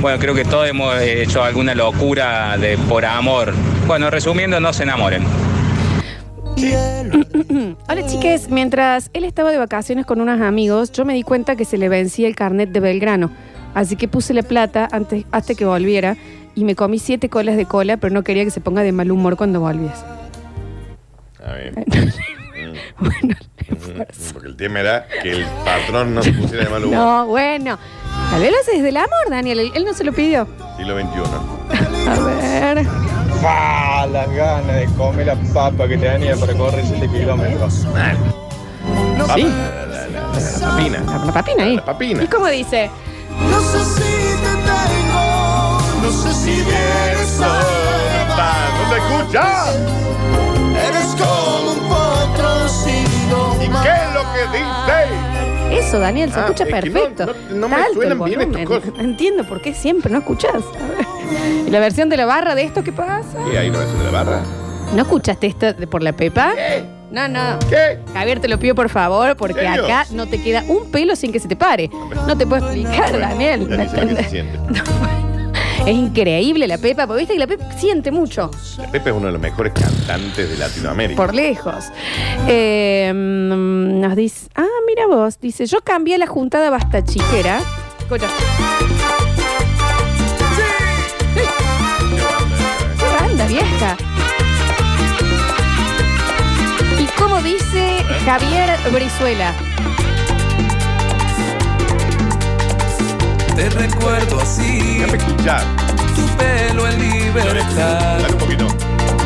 Bueno, 0.00 0.18
creo 0.18 0.34
que 0.34 0.44
todos 0.46 0.66
hemos 0.66 0.98
hecho 1.02 1.42
alguna 1.44 1.74
locura 1.74 2.56
de 2.56 2.78
por 2.78 3.04
amor. 3.04 3.52
Bueno, 3.86 4.08
resumiendo, 4.10 4.58
no 4.60 4.72
se 4.72 4.84
enamoren. 4.84 5.24
Hola 7.88 8.06
chiques, 8.06 8.50
mientras 8.50 9.10
él 9.14 9.24
estaba 9.24 9.50
de 9.50 9.56
vacaciones 9.58 10.04
con 10.04 10.20
unos 10.20 10.40
amigos, 10.42 10.92
yo 10.92 11.04
me 11.06 11.14
di 11.14 11.22
cuenta 11.22 11.56
que 11.56 11.64
se 11.64 11.78
le 11.78 11.88
vencía 11.88 12.28
el 12.28 12.36
carnet 12.36 12.70
de 12.70 12.80
Belgrano. 12.80 13.30
Así 13.74 13.96
que 13.96 14.08
puse 14.08 14.34
la 14.34 14.42
plata 14.42 14.86
antes, 14.92 15.24
hasta 15.32 15.54
que 15.54 15.64
volviera 15.64 16.16
y 16.54 16.64
me 16.64 16.74
comí 16.74 16.98
siete 16.98 17.28
colas 17.30 17.56
de 17.56 17.64
cola, 17.64 17.96
pero 17.96 18.12
no 18.12 18.22
quería 18.22 18.44
que 18.44 18.50
se 18.50 18.60
ponga 18.60 18.82
de 18.82 18.92
mal 18.92 19.10
humor 19.10 19.36
cuando 19.36 19.60
volviese. 19.60 20.04
A 21.44 21.52
ver. 21.54 21.72
Mm. 21.78 23.04
bueno, 23.04 23.34
Mm, 23.70 24.32
Porque 24.32 24.48
el 24.48 24.56
tema 24.56 24.80
era 24.80 25.06
que 25.22 25.30
el 25.30 25.44
patrón 25.64 26.14
no 26.14 26.22
se 26.22 26.32
pusiera 26.32 26.64
de 26.64 26.70
mal 26.70 26.84
humor. 26.84 26.98
no, 26.98 27.26
bueno. 27.26 27.78
Tal 28.30 28.40
vez 28.42 28.50
lo 28.50 28.58
hace 28.58 28.72
desde 28.72 28.88
el 28.88 28.96
amor, 28.96 29.30
Daniel. 29.30 29.60
Él, 29.60 29.70
él 29.74 29.84
no 29.84 29.94
se 29.94 30.02
lo 30.04 30.12
pidió. 30.12 30.46
Siglo 30.76 30.98
XXI. 31.00 32.08
A 32.10 32.74
ver. 32.74 32.86
¡Ah! 33.44 34.06
Las 34.10 34.30
ganas 34.32 34.74
de 34.76 34.86
comer 34.96 35.26
la 35.26 35.36
papa 35.54 35.86
que 35.88 35.96
te 35.98 36.08
venía 36.08 36.36
para 36.36 36.54
correr 36.54 36.84
7 36.86 37.08
kilómetros. 37.08 37.86
Papa, 39.18 39.34
Sí. 39.34 39.42
La, 39.44 39.86
la- 39.86 40.06
la- 40.08 40.08
la 40.08 40.66
papina. 40.66 40.98
La, 41.06 41.24
la 41.26 41.32
papina 41.32 41.62
ahí. 41.64 41.76
La 41.76 41.84
papina. 41.84 42.22
¿Y 42.22 42.26
cómo 42.26 42.46
dice? 42.46 42.90
No 43.50 43.60
sé 43.60 43.84
si 43.84 44.00
te 44.00 44.52
tengo, 44.66 45.78
no 46.02 46.10
sé 46.10 46.32
si 46.34 46.50
vienes 46.62 47.38
¿No 47.38 48.90
te 48.90 48.96
escucha? 48.98 49.72
Eres 50.88 51.06
como 51.18 51.70
un 51.72 51.88
patrocinio. 51.88 53.54
¿Y 53.60 53.68
qué 53.68 53.92
es 53.92 54.14
lo 54.14 54.22
que 54.32 54.58
dice? 54.58 55.29
Eso, 55.80 55.98
Daniel, 55.98 56.30
se 56.32 56.38
Ah, 56.38 56.42
escucha 56.44 56.64
es 56.64 56.68
que 56.74 56.76
no- 56.90 56.92
perfecto. 56.92 57.26
no- 57.50 57.56
no 57.56 57.68
me 57.68 57.74
Está 57.76 57.86
alto 57.86 57.94
suenan 58.00 58.18
el 58.18 58.24
bien 58.24 58.40
estas 58.40 58.52
volumen. 58.64 58.64
cosas. 58.80 58.92
No 58.96 59.00
Entiendo 59.10 59.44
por 59.48 59.60
qué 59.62 59.74
siempre 59.74 60.12
no 60.12 60.18
escuchás. 60.18 60.52
A 60.54 60.86
ver. 60.88 61.06
¿Y 61.66 61.70
la 61.70 61.80
versión 61.80 62.08
de 62.08 62.16
la 62.16 62.26
barra 62.26 62.54
de 62.54 62.64
esto 62.64 62.82
qué 62.84 62.92
pasa? 62.92 63.24
¿Qué 63.50 63.58
hay 63.58 63.68
una 63.70 63.78
versión 63.78 63.98
de 63.98 64.04
la 64.04 64.10
barra? 64.10 64.40
¿No 64.94 65.02
escuchaste 65.02 65.46
esto 65.46 65.72
de 65.72 65.86
por 65.86 66.02
la 66.02 66.12
Pepa? 66.12 66.52
No, 67.10 67.26
no. 67.28 67.58
¿Qué? 67.68 67.98
Javier, 68.12 68.40
te 68.40 68.48
lo 68.48 68.58
pido 68.58 68.74
por 68.74 68.88
favor, 68.88 69.36
porque 69.36 69.60
¿En 69.64 69.74
serio? 69.74 69.84
acá 69.84 70.06
no 70.12 70.26
te 70.26 70.40
queda 70.42 70.64
un 70.68 70.90
pelo 70.90 71.16
sin 71.16 71.32
que 71.32 71.40
se 71.40 71.48
te 71.48 71.56
pare. 71.56 71.90
No 72.26 72.36
te 72.36 72.46
puedo 72.46 72.64
explicar, 72.66 73.18
Daniel. 73.18 73.68
Ya 73.68 73.76
¿me 73.76 73.84
ni 74.06 74.16
sé 74.16 74.22
se 74.24 74.28
siente. 74.30 74.58
Es 75.86 75.96
increíble 75.96 76.66
la 76.68 76.78
Pepa, 76.78 77.06
porque 77.06 77.20
viste 77.20 77.34
que 77.34 77.40
la 77.40 77.46
Pepa 77.46 77.72
siente 77.72 78.10
mucho, 78.10 78.50
La 78.78 78.90
Pepe 78.90 79.10
es 79.10 79.16
uno 79.16 79.26
de 79.26 79.32
los 79.32 79.40
mejores 79.40 79.72
cantantes 79.72 80.48
de 80.50 80.56
Latinoamérica. 80.56 81.16
por 81.16 81.34
lejos. 81.34 81.86
Eh, 82.46 83.10
nos 83.14 84.14
dice, 84.14 84.48
ah, 84.54 84.66
mira 84.86 85.06
vos, 85.06 85.40
dice, 85.40 85.66
yo 85.66 85.80
cambié 85.82 86.18
la 86.18 86.26
juntada 86.26 86.70
basta 86.70 87.02
chiquera. 87.02 87.60
Escucha. 87.98 88.26
¡Qué 92.98 93.24
banda 93.24 93.46
vieja! 93.46 93.96
Y 96.98 97.06
como 97.20 97.40
dice 97.42 98.04
Javier 98.24 98.70
Brizuela, 98.92 99.54
Te 103.56 103.68
recuerdo 103.70 104.40
así, 104.40 105.02
escuchar. 105.02 105.62
tu 106.14 106.26
pelo 106.36 106.88
en 106.88 106.98
libertad 107.00 108.18
Dale 108.20 108.32
un 108.32 108.38
poquito. 108.38 108.66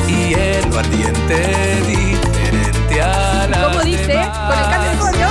y 0.08 0.34
el 0.34 0.76
ardiente 0.76 1.82
diferente 1.86 3.00
a 3.02 3.46
la 3.48 3.62
¿cómo 3.68 3.80
dice? 3.84 4.12
Con 4.12 4.58
el 4.58 4.64
cambio 4.70 4.90
de 4.90 4.96
corio. 4.98 5.28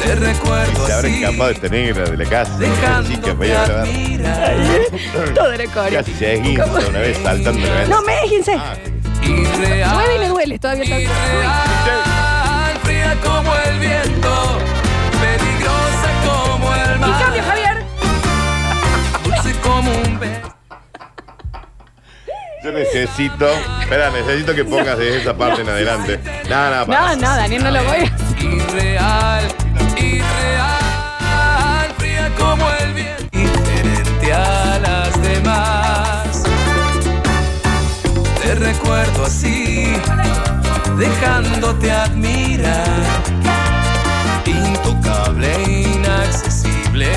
Te 0.00 0.14
recuerdo 0.14 0.86
Se 0.86 0.92
habrá 0.92 1.08
así, 1.08 1.24
escapado 1.24 1.50
esta 1.50 1.68
negra 1.68 2.04
de 2.04 2.16
la 2.16 2.24
casa. 2.26 2.56
dejándote 2.58 3.14
Chica, 3.16 3.32
vaya 3.34 3.62
a 3.64 3.66
ver. 3.66 3.78
admirar 3.80 4.54
Todo 5.34 5.52
era 5.52 5.64
corio. 5.66 5.98
Casi 5.98 6.14
se 6.14 6.34
esguinza 6.34 6.64
una 6.66 6.98
vez 7.00 7.18
saltando 7.22 7.66
la 7.66 7.74
vez. 7.74 7.88
No 7.88 8.02
me 8.02 8.12
déjense. 8.22 8.54
Ah, 8.56 8.74
y 9.22 9.44
real, 9.60 9.94
Mueve 9.94 10.14
y 10.14 10.18
me 10.20 10.28
duele, 10.28 10.58
todavía 10.60 10.84
está. 10.84 11.12
fría 12.84 13.16
como 13.24 13.52
el 13.68 13.78
viento, 13.80 14.25
necesito. 22.76 23.48
Espera, 23.80 24.10
necesito 24.10 24.54
que 24.54 24.64
pongas 24.64 24.98
de 24.98 25.16
esa 25.18 25.34
parte 25.36 25.62
en 25.62 25.68
adelante. 25.68 26.20
No, 26.48 26.70
no, 26.70 26.80
No, 26.80 26.86
para. 26.86 27.16
no, 27.16 27.36
Daniel, 27.36 27.64
no 27.64 27.70
lo 27.70 27.84
voy 27.84 27.96
a 27.96 28.02
Irreal, 28.40 29.44
irreal, 29.96 31.88
fría 31.98 32.30
como 32.38 32.64
el 32.80 32.92
viento, 32.94 33.24
diferente 33.32 34.32
a 34.32 34.78
las 34.80 35.22
demás. 35.22 36.42
Te 38.42 38.54
recuerdo 38.54 39.24
así, 39.24 39.94
dejándote 40.98 41.90
admirar. 41.90 42.86
Intocable, 44.46 45.62
inaccesible, 45.62 47.12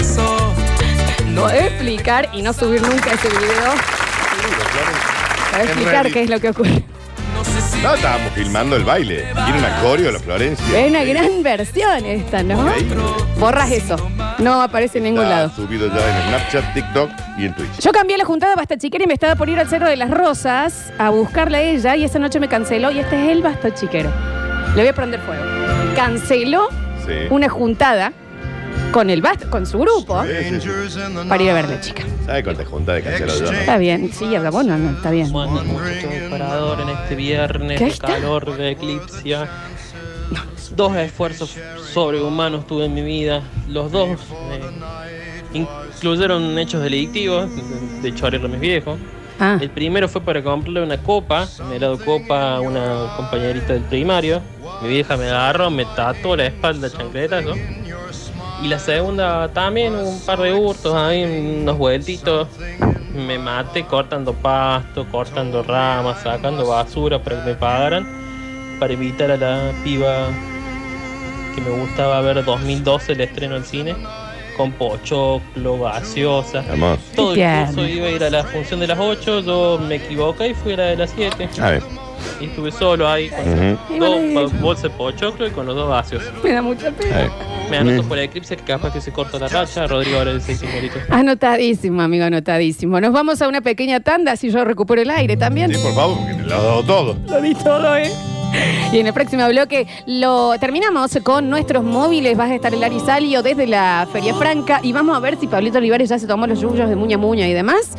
beso. 0.00 0.54
No 1.28 1.48
explicar 1.50 2.28
y 2.32 2.42
no 2.42 2.52
subir 2.52 2.80
nunca 2.82 3.12
ese 3.12 3.28
video. 3.28 3.74
Para 5.50 5.64
explicar 5.64 6.10
qué 6.12 6.22
es 6.22 6.30
lo 6.30 6.40
que 6.40 6.48
ocurre. 6.50 6.84
No, 7.82 7.94
estábamos 7.94 8.32
filmando 8.34 8.76
el 8.76 8.84
baile. 8.84 9.24
Tiene 9.44 9.58
una 9.58 9.80
coreo 9.80 10.10
la 10.12 10.18
Florencia. 10.18 10.78
Es 10.80 10.90
una 10.90 11.02
gran 11.04 11.42
versión 11.42 12.04
esta, 12.04 12.42
¿no? 12.42 12.70
Borras 13.38 13.70
eso. 13.70 13.96
No 14.38 14.60
aparece 14.62 14.98
en 14.98 15.04
ningún 15.04 15.22
Está 15.24 15.36
lado. 15.36 15.50
subido 15.54 15.88
ya 15.88 15.94
en 15.94 16.28
Snapchat, 16.28 16.74
TikTok 16.74 17.10
y 17.38 17.46
en 17.46 17.54
Twitch. 17.54 17.78
Yo 17.80 17.92
cambié 17.92 18.18
la 18.18 18.24
juntada 18.24 18.54
Basta 18.54 18.76
Chiquera 18.76 19.04
y 19.04 19.06
me 19.06 19.14
estaba 19.14 19.34
por 19.36 19.48
ir 19.48 19.58
al 19.58 19.68
Cerro 19.68 19.86
de 19.88 19.96
las 19.96 20.10
Rosas 20.10 20.92
a 20.98 21.08
buscarla 21.10 21.58
a 21.58 21.62
ella 21.62 21.96
y 21.96 22.04
esa 22.04 22.18
noche 22.18 22.38
me 22.40 22.48
canceló 22.48 22.90
y 22.90 22.98
este 22.98 23.22
es 23.24 23.30
el 23.30 23.42
Basta 23.42 23.74
Chiquero. 23.74 24.10
Le 24.74 24.82
voy 24.82 24.88
a 24.88 24.92
prender 24.94 25.20
fuego. 25.20 25.42
Canceló 25.96 26.68
Sí. 27.06 27.14
una 27.30 27.48
juntada 27.48 28.12
con 28.92 29.10
el 29.10 29.22
Basta, 29.22 29.48
con 29.48 29.66
su 29.66 29.78
grupo 29.78 30.14
para 31.28 31.42
ir 31.42 31.50
a 31.50 31.54
verla, 31.54 31.80
chica. 31.80 32.04
¿Sabe 32.26 32.44
cuánta 32.44 32.64
junta 32.64 32.92
de 32.94 33.02
cancelo 33.02 33.38
yo? 33.38 33.52
Está 33.52 33.78
bien, 33.78 34.10
sí, 34.12 34.34
habla 34.34 34.50
bueno, 34.50 34.76
no, 34.76 34.90
está 34.90 35.10
bien. 35.10 35.30
Bueno, 35.32 35.62
del 35.62 36.30
parador 36.30 36.80
en 36.80 36.88
este 36.90 37.14
viernes 37.14 37.78
¿Qué 37.78 37.84
de 37.84 37.90
está? 37.90 38.08
calor 38.08 38.56
de 38.56 38.70
eclipsia. 38.70 39.48
Dos 40.76 40.96
esfuerzos 40.96 41.56
sobrehumanos 41.92 42.66
tuve 42.66 42.84
en 42.86 42.94
mi 42.94 43.02
vida. 43.02 43.42
Los 43.68 43.90
dos 43.90 44.10
eh, 44.52 44.60
incluyeron 45.52 46.58
hechos 46.58 46.82
delictivos 46.82 47.48
de 48.02 48.14
chorear 48.14 48.44
a 48.44 48.48
mis 48.48 48.60
viejos. 48.60 48.98
Ah. 49.40 49.58
El 49.60 49.70
primero 49.70 50.08
fue 50.08 50.20
para 50.20 50.42
comprarle 50.42 50.82
una 50.82 50.98
copa, 50.98 51.48
me 51.68 51.76
helado 51.76 51.98
copa 52.04 52.56
a 52.56 52.60
una 52.60 53.14
compañerita 53.16 53.72
del 53.72 53.82
primario. 53.82 54.40
Mi 54.82 54.88
vieja 54.90 55.16
me 55.16 55.24
agarró, 55.24 55.70
me 55.70 55.84
tatuó 55.84 56.36
la 56.36 56.46
espalda 56.46 56.90
chancletazo. 56.90 57.54
Y 58.62 58.68
la 58.68 58.78
segunda 58.78 59.48
también, 59.48 59.94
un 59.94 60.20
par 60.20 60.40
de 60.40 60.52
hurtos 60.52 60.94
ahí, 60.94 61.24
unos 61.62 61.78
vueltitos. 61.78 62.48
Me 63.14 63.38
maté 63.38 63.84
cortando 63.84 64.34
pasto, 64.34 65.06
cortando 65.10 65.62
ramas, 65.62 66.22
sacando 66.22 66.66
basura 66.66 67.22
para 67.22 67.42
que 67.42 67.50
me 67.50 67.54
pagaran. 67.56 68.06
Para 68.78 68.92
evitar 68.92 69.30
a 69.30 69.36
la 69.36 69.72
piba 69.82 70.28
que 71.54 71.60
me 71.60 71.70
gustaba 71.70 72.20
ver 72.20 72.44
2012 72.44 73.12
el 73.12 73.20
estreno 73.22 73.54
al 73.56 73.64
cine. 73.64 73.96
Con 74.56 74.72
pochoclo, 74.72 75.80
gaseosa. 75.80 76.62
Todo 77.16 77.34
el 77.34 77.66
curso 77.66 77.86
iba 77.86 78.06
a 78.08 78.10
ir 78.10 78.24
a 78.24 78.30
la 78.30 78.44
función 78.44 78.80
de 78.80 78.88
las 78.88 78.98
8, 78.98 79.40
yo 79.40 79.78
me 79.78 79.94
equivoqué 79.94 80.48
y 80.48 80.54
fui 80.54 80.74
a 80.74 80.76
la 80.76 80.82
de 80.84 80.96
las 80.96 81.10
7. 81.16 81.48
A 81.60 81.70
ver. 81.70 81.82
Y 82.40 82.44
estuve 82.46 82.72
solo 82.72 83.08
ahí 83.08 83.28
con 83.30 83.40
Ujú. 83.98 84.34
dos 84.34 84.60
bolsas 84.60 84.82
de 84.84 84.90
pochoclo 84.90 85.46
y 85.46 85.50
con 85.50 85.66
los 85.66 85.74
dos 85.76 85.88
vacíos. 85.88 86.22
Me 86.44 86.52
da 86.52 86.62
mucha 86.62 86.90
pena. 86.90 87.30
Me 87.70 87.76
anoto 87.78 88.02
por 88.08 88.18
el 88.18 88.24
eclipse 88.24 88.56
que 88.56 88.64
capaz 88.64 88.92
que 88.92 89.00
se 89.00 89.12
corta 89.12 89.38
la 89.38 89.48
racha. 89.48 89.86
Rodrigo 89.86 90.18
ahora 90.18 90.34
de 90.34 90.40
6 90.40 90.58
simbolitos. 90.58 90.98
Anotadísimo, 91.08 92.02
amigo, 92.02 92.24
anotadísimo. 92.24 93.00
Nos 93.00 93.12
vamos 93.12 93.40
a 93.42 93.48
una 93.48 93.60
pequeña 93.60 94.00
tanda 94.00 94.36
si 94.36 94.50
yo 94.50 94.64
recupero 94.64 95.00
el 95.02 95.10
aire 95.10 95.36
también. 95.36 95.72
Sí, 95.72 95.80
por 95.82 95.94
favor, 95.94 96.18
porque 96.18 96.34
te 96.34 96.42
lo 96.48 96.56
has 96.56 96.62
dado 96.62 96.82
todo. 96.84 97.16
Lo 97.28 97.40
di 97.40 97.54
todo, 97.54 97.96
¿eh? 97.96 98.10
Y 98.92 98.98
en 98.98 99.06
el 99.06 99.12
próximo 99.12 99.46
bloque 99.48 99.86
lo 100.06 100.58
terminamos 100.58 101.16
con 101.22 101.48
nuestros 101.48 101.84
móviles. 101.84 102.36
Vas 102.36 102.50
a 102.50 102.54
estar 102.56 102.74
el 102.74 102.82
Arisalio 102.82 103.42
desde 103.42 103.66
la 103.66 104.08
Feria 104.12 104.34
Franca 104.34 104.80
y 104.82 104.92
vamos 104.92 105.16
a 105.16 105.20
ver 105.20 105.38
si 105.38 105.46
Pablito 105.46 105.78
Olivares 105.78 106.08
ya 106.08 106.18
se 106.18 106.26
tomó 106.26 106.46
los 106.46 106.60
yuyos 106.60 106.88
de 106.88 106.96
Muña 106.96 107.16
Muña 107.16 107.46
y 107.46 107.52
demás. 107.52 107.92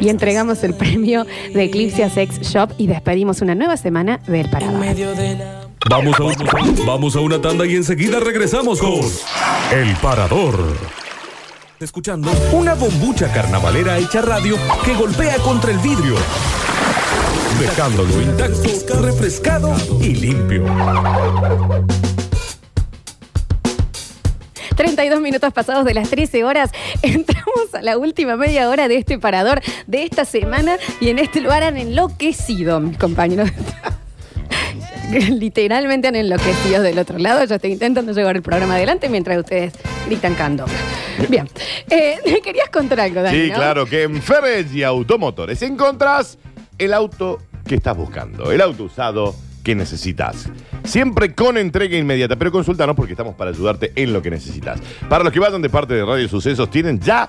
Y 0.00 0.08
entregamos 0.08 0.64
el 0.64 0.74
premio 0.74 1.26
de 1.52 1.64
Eclipse 1.64 2.08
Sex 2.08 2.40
Shop 2.40 2.70
y 2.78 2.86
despedimos 2.86 3.42
una 3.42 3.54
nueva 3.54 3.76
semana 3.76 4.20
del 4.26 4.48
Parador. 4.48 4.80
Vamos 5.88 6.16
a, 6.18 6.84
vamos 6.84 7.16
a 7.16 7.20
una 7.20 7.40
tanda 7.40 7.66
y 7.66 7.76
enseguida 7.76 8.18
regresamos 8.20 8.80
con 8.80 9.00
El 9.72 9.94
Parador. 9.96 10.76
Escuchando 11.80 12.30
una 12.52 12.74
bombucha 12.74 13.32
carnavalera 13.32 13.98
hecha 13.98 14.20
radio 14.20 14.56
que 14.84 14.94
golpea 14.94 15.36
contra 15.36 15.70
el 15.70 15.78
vidrio, 15.78 16.16
dejándolo 17.60 18.20
intacto, 18.22 19.02
refrescado 19.02 19.74
y 20.00 20.14
limpio. 20.14 20.64
32 24.76 25.20
minutos 25.20 25.52
pasados 25.52 25.84
de 25.84 25.94
las 25.94 26.08
13 26.08 26.44
horas, 26.44 26.70
entramos 27.02 27.74
a 27.74 27.82
la 27.82 27.98
última 27.98 28.36
media 28.36 28.68
hora 28.70 28.86
de 28.86 28.96
este 28.96 29.18
parador 29.18 29.60
de 29.86 30.04
esta 30.04 30.24
semana 30.24 30.76
y 31.00 31.08
en 31.08 31.18
este 31.18 31.40
lugar 31.40 31.64
han 31.64 31.76
enloquecido, 31.76 32.78
mis 32.80 32.96
compañeros. 32.96 33.50
Literalmente 35.10 36.06
han 36.08 36.16
enloquecido 36.16 36.82
del 36.82 36.98
otro 36.98 37.18
lado. 37.18 37.42
Yo 37.44 37.54
estoy 37.54 37.72
intentando 37.72 38.12
llevar 38.12 38.36
el 38.36 38.42
programa 38.42 38.74
adelante 38.74 39.08
mientras 39.08 39.38
ustedes 39.38 39.72
gritan 40.06 40.34
candonga. 40.34 40.72
Bien. 41.28 41.48
Eh, 41.90 42.18
querías 42.44 42.68
contar 42.68 43.00
algo, 43.00 43.22
Dani, 43.22 43.36
Sí, 43.44 43.48
¿no? 43.48 43.54
claro, 43.54 43.86
que 43.86 44.02
en 44.02 44.22
Ferretti 44.22 44.82
Automotores 44.82 45.62
encontrás 45.62 46.38
el 46.78 46.94
auto 46.94 47.38
que 47.66 47.74
estás 47.76 47.96
buscando, 47.96 48.50
el 48.50 48.60
auto 48.60 48.84
usado 48.84 49.34
que 49.62 49.74
necesitas. 49.74 50.48
Siempre 50.84 51.34
con 51.34 51.58
entrega 51.58 51.96
inmediata, 51.96 52.36
pero 52.36 52.50
consultanos 52.50 52.96
porque 52.96 53.12
estamos 53.12 53.34
para 53.34 53.50
ayudarte 53.50 53.92
en 53.96 54.12
lo 54.12 54.22
que 54.22 54.30
necesitas. 54.30 54.80
Para 55.08 55.24
los 55.24 55.32
que 55.32 55.40
vayan 55.40 55.60
de 55.60 55.68
parte 55.68 55.94
de 55.94 56.04
Radio 56.04 56.28
Sucesos, 56.28 56.70
tienen 56.70 56.98
ya, 57.00 57.28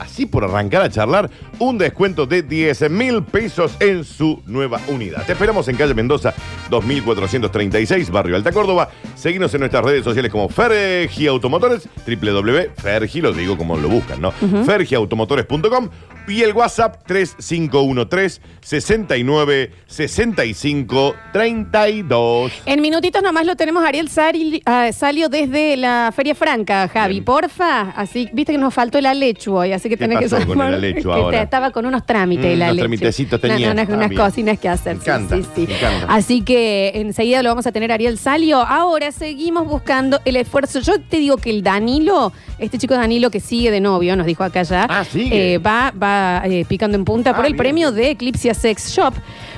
así 0.00 0.26
por 0.26 0.44
arrancar 0.44 0.82
a 0.82 0.90
charlar, 0.90 1.30
un 1.58 1.78
descuento 1.78 2.26
de 2.26 2.42
10 2.42 2.90
mil 2.90 3.22
pesos 3.22 3.76
en 3.80 4.04
su 4.04 4.42
nueva 4.46 4.80
unidad. 4.88 5.24
Te 5.26 5.32
esperamos 5.32 5.68
en 5.68 5.76
calle 5.76 5.94
Mendoza, 5.94 6.34
2436, 6.70 8.10
Barrio 8.10 8.36
Alta 8.36 8.52
Córdoba. 8.52 8.90
Seguinos 9.14 9.52
en 9.54 9.60
nuestras 9.60 9.84
redes 9.84 10.02
sociales 10.04 10.30
como 10.32 10.48
Fergi 10.48 11.26
Automotores, 11.26 11.88
www.fergi, 12.06 13.20
lo 13.20 13.32
digo 13.32 13.56
como 13.56 13.76
lo 13.76 13.88
buscan, 13.88 14.20
¿no? 14.20 14.28
Ujú. 14.40 14.64
fergiautomotores.com 14.64 15.88
y 16.28 16.42
el 16.42 16.52
WhatsApp 16.52 17.02
3513 17.06 18.40
69 18.60 19.70
65 19.86 21.14
32. 21.32 22.52
En 22.66 22.80
minutitos 22.80 23.22
nomás 23.22 23.44
lo 23.46 23.56
tenemos 23.56 23.84
Ariel 23.84 24.08
Sari- 24.08 24.62
ah, 24.64 24.90
Salio 24.92 25.28
desde 25.28 25.76
la 25.76 26.12
Feria 26.14 26.34
Franca, 26.34 26.88
Javi. 26.88 27.20
Porfa, 27.20 27.90
así, 27.90 28.28
viste 28.32 28.52
que 28.52 28.58
nos 28.58 28.72
faltó 28.72 28.98
el 28.98 29.06
Alechu 29.06 29.54
hoy, 29.56 29.72
así 29.72 29.88
que 29.90 29.96
¿Qué 29.98 30.08
tenés 30.08 30.32
que 30.32 30.46
con 30.46 30.60
el 30.62 30.74
Alechu 30.74 31.02
Que 31.10 31.14
ahora? 31.14 31.42
Estaba 31.42 31.70
con 31.70 31.84
unos 31.84 32.06
trámites 32.06 32.44
Mm, 32.46 32.48
el 32.48 32.56
unos 32.56 32.68
Alechu. 32.68 32.80
tramitecitos 32.82 33.40
tenía. 33.40 33.66
no, 33.66 33.72
unas, 33.72 33.88
Ah, 33.90 33.94
unas 33.94 34.08
bien. 34.08 34.20
cocinas 34.22 34.58
que 34.58 34.68
hacer. 34.68 34.96
Me 34.96 35.02
sí, 35.04 35.10
encanta, 35.10 35.36
sí, 35.36 35.42
sí. 35.54 35.66
me 35.68 35.76
encanta. 35.76 36.06
Así 36.14 36.40
que 36.42 36.92
enseguida 36.94 37.42
lo 37.42 37.50
vamos 37.50 37.66
a 37.66 37.72
tener 37.72 37.92
Ariel 37.92 38.16
Salio. 38.16 38.58
Ahora 38.60 39.12
seguimos 39.12 39.66
buscando 39.68 40.20
el 40.24 40.36
esfuerzo. 40.36 40.80
Yo 40.80 41.00
te 41.00 41.18
digo 41.18 41.36
que 41.36 41.50
el 41.50 41.62
Danilo, 41.62 42.32
este 42.58 42.78
chico 42.78 42.94
Danilo 42.94 43.30
que 43.30 43.40
sigue 43.40 43.70
de 43.70 43.80
novio, 43.80 44.16
nos 44.16 44.26
dijo 44.26 44.42
acá 44.44 44.62
ya, 44.62 44.86
Ah, 44.88 45.04
sigue. 45.04 45.54
eh, 45.54 45.58
va, 45.58 45.92
va 45.92 46.42
eh, 46.46 46.64
picando 46.66 46.96
en 46.96 47.04
punta 47.04 47.34
por 47.34 47.44
Ah, 47.44 47.48
el 47.48 47.52
bien. 47.52 47.58
premio 47.58 47.92
de 47.92 48.10
Eclipse 48.10 48.54
Sex 48.54 48.92
Shop. 48.94 49.12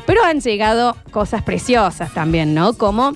Pero 0.07 0.25
han 0.25 0.41
llegado 0.41 0.97
cosas 1.13 1.43
preciosas 1.43 2.13
también, 2.13 2.55
¿no? 2.55 2.73
Como, 2.73 3.13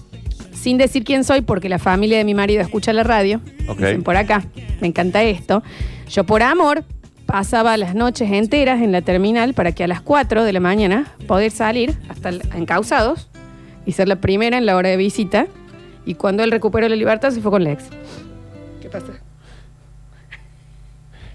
sin 0.53 0.79
decir 0.79 1.03
quién 1.05 1.25
soy, 1.25 1.41
porque 1.41 1.69
la 1.69 1.79
familia 1.79 2.19
de 2.19 2.25
mi 2.25 2.35
marido 2.35 2.61
escucha 2.63 2.93
la 2.93 3.03
radio. 3.03 3.41
Ok. 3.69 3.79
Dicen 3.79 4.03
por 4.03 4.17
acá, 4.17 4.45
me 4.81 4.87
encanta 4.87 5.23
esto. 5.25 5.63
Yo 6.09 6.23
por 6.25 6.43
amor 6.45 6.85
pasaba 7.27 7.77
las 7.77 7.95
noches 7.95 8.31
enteras 8.31 8.81
en 8.81 8.93
la 8.93 9.03
terminal 9.03 9.53
para 9.55 9.73
que 9.73 9.85
a 9.85 9.89
las 9.89 10.01
4 10.01 10.45
de 10.45 10.53
la 10.53 10.61
mañana 10.61 11.07
poder 11.27 11.51
salir 11.51 11.97
hasta 12.09 12.29
el- 12.31 12.43
encausados 12.55 13.29
y 13.85 13.93
ser 13.93 14.09
la 14.09 14.17
primera 14.17 14.57
en 14.57 14.65
la 14.67 14.77
hora 14.77 14.89
de 14.89 14.97
visita. 14.97 15.47
Y 16.05 16.15
cuando 16.15 16.45
él 16.45 16.51
recuperó 16.53 16.89
la 16.89 16.97
libertad 16.97 17.31
se 17.31 17.41
fue 17.41 17.51
con 17.51 17.65
la 17.65 17.73
ex. 17.73 17.85
¿Qué 18.81 18.89
pasa? 18.89 19.07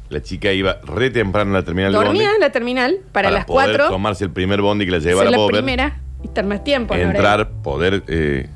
La 0.10 0.22
chica 0.22 0.52
iba 0.52 0.78
re 0.84 1.10
temprano 1.10 1.52
a 1.52 1.60
la 1.60 1.64
terminal 1.64 1.92
de 1.94 1.98
Dormía 1.98 2.32
en 2.34 2.42
la 2.42 2.52
terminal 2.52 2.98
para, 3.14 3.32
las 3.32 3.46
poder 3.46 3.78
4 3.78 3.89
tomarse 3.89 4.26
el 4.26 4.32
primer 4.32 4.62
bondi 4.62 4.86
que 4.86 4.92
la 4.92 5.00
ser 5.00 5.10
llevara 5.12 5.30
la 5.30 5.38
a 5.38 5.39
poder 5.39 5.56
primera 5.64 6.00
y 6.22 6.28
estar 6.28 6.46
más 6.46 6.64
tiempo. 6.64 6.96
¿no? 6.96 7.02
entrar, 7.02 7.50
poder 7.64 8.04
eh, 8.08 8.48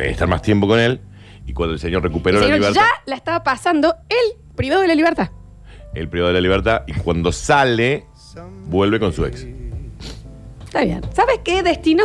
estar 0.00 0.28
más 0.28 0.42
tiempo 0.42 0.68
con 0.68 0.78
él. 0.78 1.00
Y 1.46 1.52
cuando 1.52 1.74
el 1.74 1.80
señor 1.80 2.02
recuperó 2.02 2.38
El 2.38 2.42
la 2.42 2.46
señor 2.54 2.60
libertad, 2.70 2.80
ya 2.82 3.02
la 3.10 3.16
estaba 3.16 3.42
pasando 3.44 3.94
el 4.08 4.54
privado 4.56 4.82
de 4.82 4.88
la 4.88 4.94
libertad. 4.94 5.30
El 5.96 6.08
privado 6.08 6.28
de 6.28 6.34
la 6.34 6.40
libertad, 6.42 6.82
y 6.86 6.92
cuando 6.92 7.32
sale, 7.32 8.04
vuelve 8.66 9.00
con 9.00 9.12
su 9.12 9.24
ex. 9.24 9.46
Está 10.64 10.82
bien. 10.84 11.00
¿Sabes 11.14 11.40
qué 11.44 11.62
destino? 11.62 12.04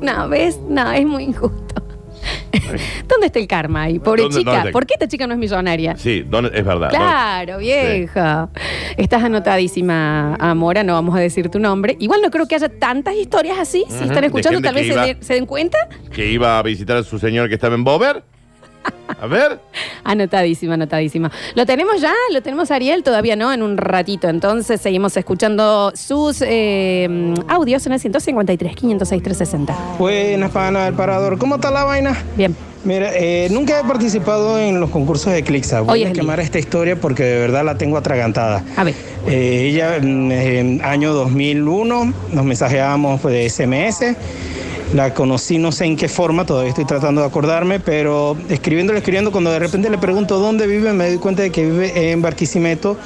no, 0.00 0.28
¿ves? 0.28 0.58
No, 0.68 0.90
es 0.92 1.06
muy 1.06 1.24
injusto. 1.24 1.82
¿Dónde 3.06 3.26
está 3.26 3.38
el 3.38 3.46
karma 3.46 3.82
ahí? 3.82 3.98
Pobre 3.98 4.22
¿Dónde- 4.22 4.38
chica. 4.38 4.52
dónde? 4.52 4.72
¿Por 4.72 4.84
qué 4.86 4.94
esta 4.94 5.06
chica 5.08 5.26
no 5.26 5.32
es 5.34 5.38
millonaria? 5.38 5.96
Sí, 5.96 6.24
¿dónde- 6.28 6.50
es 6.58 6.64
verdad. 6.64 6.90
Claro, 6.90 7.58
vieja. 7.58 8.48
Estás 8.96 9.22
anotadísima, 9.22 10.34
Amora, 10.36 10.82
no 10.82 10.94
vamos 10.94 11.14
a 11.16 11.20
decir 11.20 11.48
tu 11.50 11.58
nombre. 11.58 11.96
Igual 12.00 12.20
no 12.22 12.30
creo 12.30 12.46
que 12.46 12.54
haya 12.56 12.68
tantas 12.68 13.14
historias 13.14 13.58
así. 13.58 13.84
Si 13.88 13.94
Ujú, 13.94 14.04
están 14.04 14.20
de 14.20 14.26
escuchando, 14.26 14.56
gente 14.58 14.68
tal 14.68 14.74
vez 14.74 14.82
que 14.84 14.88
se, 14.88 14.94
iba- 14.94 15.06
de- 15.06 15.16
se 15.22 15.34
den 15.34 15.46
cuenta. 15.46 15.78
Que 16.12 16.30
iba 16.30 16.58
a 16.58 16.62
visitar 16.62 16.96
a 16.96 17.02
su 17.02 17.18
señor 17.18 17.48
que 17.48 17.54
estaba 17.54 17.74
en 17.74 17.84
Bover. 17.84 18.22
A 19.20 19.26
ver. 19.26 19.60
Anotadísima, 20.04 20.74
anotadísima. 20.74 21.30
¿Lo 21.54 21.66
tenemos 21.66 22.00
ya? 22.00 22.12
¿Lo 22.32 22.42
tenemos 22.42 22.70
Ariel? 22.70 23.02
Todavía 23.02 23.36
no, 23.36 23.52
en 23.52 23.62
un 23.62 23.76
ratito. 23.76 24.28
Entonces 24.28 24.80
seguimos 24.80 25.16
escuchando 25.16 25.92
sus 25.94 26.42
eh, 26.42 27.34
audios 27.48 27.86
en 27.86 27.92
el 27.92 28.00
153, 28.00 28.76
506, 28.76 29.22
360. 29.22 29.96
Buenas, 29.98 30.50
pana 30.50 30.84
del 30.84 30.94
parador. 30.94 31.38
¿Cómo 31.38 31.56
está 31.56 31.70
la 31.70 31.84
vaina? 31.84 32.16
Bien. 32.36 32.54
Mira, 32.88 33.10
eh, 33.14 33.48
nunca 33.50 33.78
he 33.78 33.84
participado 33.84 34.58
en 34.58 34.80
los 34.80 34.88
concursos 34.88 35.30
de 35.30 35.42
Clixa. 35.42 35.82
Voy 35.82 36.04
a 36.04 36.12
quemar 36.14 36.40
esta 36.40 36.58
historia 36.58 36.96
porque 36.96 37.22
de 37.22 37.38
verdad 37.38 37.62
la 37.62 37.76
tengo 37.76 37.98
atragantada. 37.98 38.64
A 38.78 38.82
ver. 38.82 38.94
Eh, 39.26 39.68
ella, 39.68 39.98
mm, 40.00 40.32
en 40.32 40.82
año 40.82 41.12
2001, 41.12 42.14
nos 42.32 42.44
mensajeábamos 42.46 43.22
de 43.24 43.44
SMS. 43.44 44.16
La 44.94 45.12
conocí 45.12 45.58
no 45.58 45.70
sé 45.70 45.84
en 45.84 45.98
qué 45.98 46.08
forma, 46.08 46.46
todavía 46.46 46.70
estoy 46.70 46.86
tratando 46.86 47.20
de 47.20 47.26
acordarme, 47.26 47.78
pero 47.78 48.38
escribiéndole, 48.48 49.00
escribiendo, 49.00 49.32
cuando 49.32 49.52
de 49.52 49.58
repente 49.58 49.90
le 49.90 49.98
pregunto 49.98 50.38
dónde 50.38 50.66
vive, 50.66 50.94
me 50.94 51.08
doy 51.08 51.18
cuenta 51.18 51.42
de 51.42 51.50
que 51.50 51.66
vive 51.66 52.10
en 52.10 52.22
Barquisimeto 52.22 52.96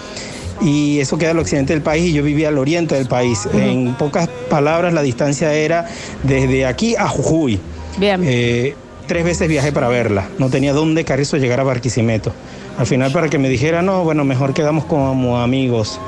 y 0.61 1.01
eso 1.01 1.19
queda 1.19 1.33
al 1.33 1.41
occidente 1.41 1.73
del 1.73 1.83
país 1.83 2.11
y 2.11 2.13
yo 2.13 2.23
vivía 2.23 2.51
al 2.51 2.59
oriente 2.59 2.95
del 2.95 3.07
país. 3.07 3.49
En 3.53 3.95
pocas 3.95 4.29
palabras, 4.49 4.93
la 4.93 5.03
distancia 5.03 5.53
era 5.53 5.89
desde 6.23 6.67
aquí 6.67 6.95
a 6.95 7.09
Jujuy. 7.09 7.59
Bien. 7.99 8.23
Eh, 8.25 8.77
tres 9.07 9.25
veces 9.25 9.49
viajé 9.49 9.73
para 9.73 9.89
verla. 9.89 10.29
No 10.39 10.49
tenía 10.49 10.73
dónde 10.73 11.05
Carrizo 11.05 11.37
llegar 11.37 11.61
a 11.61 11.65
Barquisimeto. 11.65 12.33
Al 12.79 12.87
final, 12.87 13.13
para 13.13 13.29
que 13.29 13.39
me 13.39 13.49
dijera, 13.49 13.83
no, 13.83 14.05
bueno, 14.05 14.25
mejor 14.25 14.55
quedamos 14.55 14.85
como 14.85 15.41
amigos. 15.41 16.01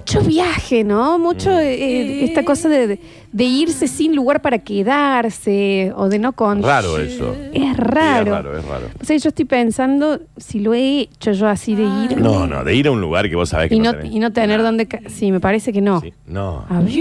Mucho 0.00 0.22
viaje, 0.22 0.82
¿no? 0.82 1.18
Mucho 1.18 1.50
eh, 1.58 2.24
esta 2.24 2.44
cosa 2.44 2.68
de, 2.68 2.98
irse 3.32 3.86
sin 3.86 4.16
lugar 4.16 4.40
para 4.40 4.58
quedarse 4.58 5.92
o 5.94 6.08
de 6.08 6.18
no 6.18 6.32
con. 6.32 6.62
Raro 6.62 6.98
eso. 6.98 7.34
Es 7.52 7.76
raro. 7.76 8.24
Sí, 8.24 8.28
es 8.28 8.34
raro, 8.34 8.58
es 8.58 8.64
raro. 8.64 8.86
O 9.00 9.04
sea, 9.04 9.16
yo 9.16 9.28
estoy 9.28 9.44
pensando 9.44 10.20
si 10.36 10.60
lo 10.60 10.74
he 10.74 11.00
hecho 11.00 11.32
yo 11.32 11.46
así 11.48 11.74
de 11.74 11.82
ir 11.82 12.18
No, 12.18 12.46
no, 12.46 12.64
de 12.64 12.74
ir 12.74 12.86
a 12.86 12.90
un 12.90 13.00
lugar 13.00 13.28
que 13.28 13.36
vos 13.36 13.50
sabés 13.50 13.68
que 13.68 13.74
y, 13.74 13.78
no, 13.78 13.92
no, 13.92 13.98
tenés. 13.98 14.14
y 14.14 14.18
no 14.18 14.32
tener 14.32 14.62
dónde. 14.62 14.88
Sí, 15.08 15.30
me 15.30 15.40
parece 15.40 15.72
que 15.72 15.80
no. 15.80 16.02
No. 16.26 16.64
A 16.68 16.80
ver. 16.80 16.98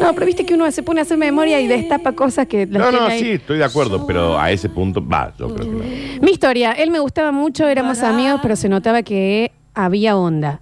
No, 0.00 0.12
pero 0.14 0.26
viste 0.26 0.44
que 0.44 0.54
uno 0.54 0.70
se 0.70 0.82
pone 0.82 1.00
a 1.00 1.02
hacer 1.02 1.18
memoria 1.18 1.60
y 1.60 1.66
destapa 1.66 2.12
cosas 2.12 2.46
que 2.46 2.66
las 2.66 2.92
No, 2.92 2.92
no, 2.92 3.06
ahí. 3.06 3.20
sí, 3.20 3.30
estoy 3.32 3.58
de 3.58 3.64
acuerdo, 3.64 4.06
pero 4.06 4.38
a 4.38 4.50
ese 4.50 4.68
punto, 4.68 5.06
va, 5.06 5.32
yo 5.38 5.54
creo 5.54 5.70
que 5.70 5.76
no. 5.76 6.22
Mi 6.22 6.30
historia, 6.32 6.72
él 6.72 6.90
me 6.90 6.98
gustaba 6.98 7.32
mucho, 7.32 7.66
éramos 7.66 8.02
amigos, 8.02 8.40
pero 8.42 8.56
se 8.56 8.68
notaba 8.68 9.02
que 9.02 9.52
había 9.74 10.16
onda. 10.16 10.60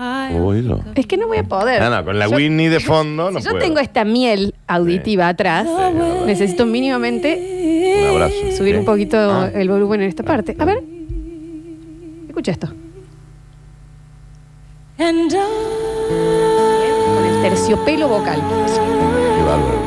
Oílo. 0.00 0.80
Es 0.94 1.06
que 1.06 1.16
no 1.18 1.26
voy 1.26 1.38
a 1.38 1.44
poder. 1.44 1.82
No, 1.82 1.90
no, 1.90 2.04
con 2.04 2.18
la 2.18 2.26
Yo- 2.26 2.36
Whitney 2.36 2.68
de 2.68 2.80
fondo 2.80 3.30
no 3.30 3.38
si 3.40 3.44
yo 3.44 3.50
puedo. 3.50 3.62
tengo 3.64 3.80
esta 3.80 4.04
miel 4.04 4.54
auditiva 4.66 5.28
atrás, 5.28 5.66
necesito 6.26 6.64
mínimamente 6.66 7.98
Un 8.02 8.08
abrazo. 8.16 8.34
subir 8.56 8.74
Sí. 8.74 8.78
un 8.80 8.84
poquito 8.86 9.16
Ah. 9.18 9.50
el 9.54 9.68
volumen 9.68 10.00
en 10.02 10.08
esta 10.08 10.22
parte. 10.22 10.56
A 10.58 10.64
ver. 10.64 10.82
Escucha 12.28 12.52
esto. 12.52 12.68
Con 14.96 15.06
el 17.26 17.42
terciopelo 17.42 18.08
vocal. 18.08 18.40
Qué 18.40 19.42
bárbaro. 19.44 19.80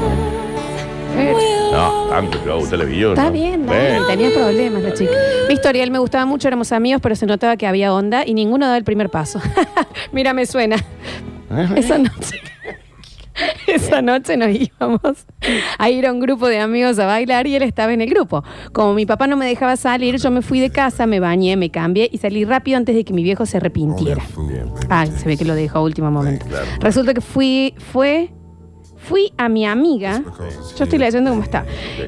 No, 1.74 2.08
tanto 2.10 2.38
show, 2.46 2.68
televisión. 2.68 3.14
Está 3.14 3.26
¿no? 3.26 3.32
bien, 3.32 3.66
Ven. 3.66 4.04
Dani, 4.04 4.06
tenía 4.08 4.34
problemas 4.34 4.84
la 4.84 4.94
chica. 4.94 5.12
Mi 5.48 5.56
historia, 5.56 5.84
él 5.84 5.92
me 5.92 6.00
gustaba 6.00 6.26
mucho, 6.26 6.48
éramos 6.48 6.72
amigos, 6.72 7.02
pero 7.02 7.16
se 7.16 7.26
notaba 7.26 7.58
que 7.58 7.66
había 7.66 7.94
onda 7.94 8.26
y 8.26 8.34
ninguno 8.34 8.66
daba 8.66 8.78
el 8.78 8.84
primer 8.84 9.10
paso. 9.10 9.42
Mira, 10.12 10.34
me 10.34 10.46
suena. 10.46 10.78
Esa 11.76 11.98
noche. 11.98 12.42
Esa 13.68 14.02
noche 14.02 14.38
nos 14.38 14.50
íbamos 14.50 15.26
a 15.78 15.90
ir 15.90 16.06
a 16.06 16.12
un 16.12 16.20
grupo 16.20 16.48
de 16.48 16.60
amigos 16.60 17.00
a 17.00 17.06
bailar 17.06 17.48
y 17.48 17.56
él 17.56 17.64
estaba 17.64 17.94
en 17.94 18.02
el 18.02 18.10
grupo. 18.10 18.44
Como 18.72 18.94
mi 18.94 19.06
papá 19.06 19.28
no 19.28 19.38
me 19.38 19.46
dejaba 19.46 19.76
salir, 19.76 20.18
yo 20.18 20.32
me 20.32 20.42
fui 20.42 20.60
de 20.60 20.70
casa, 20.70 21.08
me 21.08 21.20
bañé, 21.20 21.56
me 21.56 21.70
cambié 21.72 22.10
y 22.12 22.18
salí 22.20 22.46
rápido 22.46 22.78
antes 22.78 22.96
de 22.96 23.04
que 23.04 23.14
mi 23.14 23.24
viejo 23.24 23.46
se 23.46 23.58
arrepintiera. 23.58 24.24
Ah, 24.90 25.06
se 25.06 25.26
ve 25.28 25.38
que 25.38 25.46
lo 25.46 25.56
dejó 25.56 25.80
a 25.80 25.82
último 25.82 26.12
momento. 26.12 26.46
Resulta 26.80 27.14
que 27.14 27.22
fui, 27.22 27.74
fue, 27.92 28.32
fui 29.04 29.34
a 29.38 29.50
mi 29.50 29.66
amiga. 29.66 30.24
Yo 30.78 30.84
estoy 30.86 30.98
leyendo 30.98 31.30
cómo 31.32 31.44
está. 31.44 31.66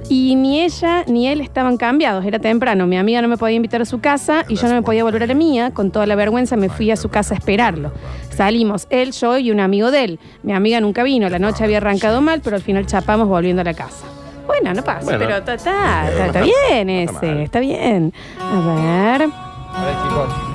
Y 0.10 0.36
ni 0.36 0.62
ella 0.62 1.04
ni 1.08 1.28
él 1.28 1.41
estaban 1.41 1.78
cambiados, 1.78 2.26
era 2.26 2.39
temprano. 2.39 2.88
Mi 2.88 2.98
amiga 2.98 3.22
no 3.22 3.28
me 3.28 3.38
podía 3.38 3.56
invitar 3.58 3.82
a 3.82 3.86
su 3.86 4.00
casa 4.00 4.46
y 4.48 4.56
yo 4.56 4.68
no 4.68 4.74
me 4.76 4.82
podía 4.82 5.04
volver 5.04 5.24
a 5.24 5.28
la 5.28 5.34
mía. 5.34 5.72
Con 5.72 5.91
toda 5.91 6.06
la 6.08 6.16
vergüenza 6.16 6.56
me 6.56 6.70
fui 6.70 6.89
a 6.91 6.96
su 6.96 7.10
casa 7.10 7.34
a 7.34 7.38
esperarlo. 7.38 7.91
Salimos 8.30 8.88
él, 8.89 9.12
yo 9.12 9.38
y 9.38 9.52
un 9.52 9.60
amigo 9.60 9.91
de 9.91 10.04
él. 10.04 10.20
Mi 10.43 10.54
amiga 10.54 10.80
nunca 10.82 11.04
vino, 11.04 11.30
la 11.30 11.39
noche 11.39 11.64
había 11.64 11.78
arrancado 11.78 12.22
mal, 12.22 12.41
pero 12.43 12.56
al 12.56 12.62
final 12.62 12.86
chapamos 12.86 13.28
volviendo 13.28 13.62
a 13.62 13.66
la 13.66 13.74
casa. 13.74 14.06
Bueno, 14.48 14.74
no 14.74 14.84
pasa, 14.84 15.04
Bueno. 15.06 15.20
pero 15.20 15.38
está, 15.38 15.56
está, 15.56 16.10
está, 16.10 16.26
está 16.28 16.41
bien 16.41 16.89
ese, 16.89 17.43
está 17.43 17.60
bien. 17.60 18.14
A 18.39 19.18
ver. 19.18 19.30
Hola 19.78 20.04
chicos, 20.04 20.55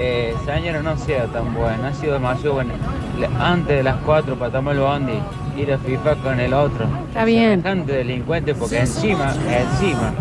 eh, 0.00 0.34
señora 0.46 0.82
no 0.82 0.96
sea 0.98 1.26
tan 1.26 1.52
buena, 1.54 1.88
ha 1.88 1.94
sido 1.94 2.14
demasiado 2.14 2.54
buena. 2.54 2.72
Le- 3.18 3.28
Antes 3.38 3.76
de 3.76 3.82
las 3.82 3.96
4 4.06 4.34
para 4.36 4.50
tomar 4.50 4.74
el 4.74 4.80
bondi, 4.80 5.12
ir 5.58 5.72
a 5.72 5.78
FIFA 5.78 6.16
con 6.16 6.40
el 6.40 6.52
otro. 6.54 6.86
Está 7.08 7.24
bien. 7.24 7.62
Semejante 7.62 7.92
delincuente 7.92 8.54
porque 8.54 8.78
encima, 8.80 9.34
encima, 9.48 10.12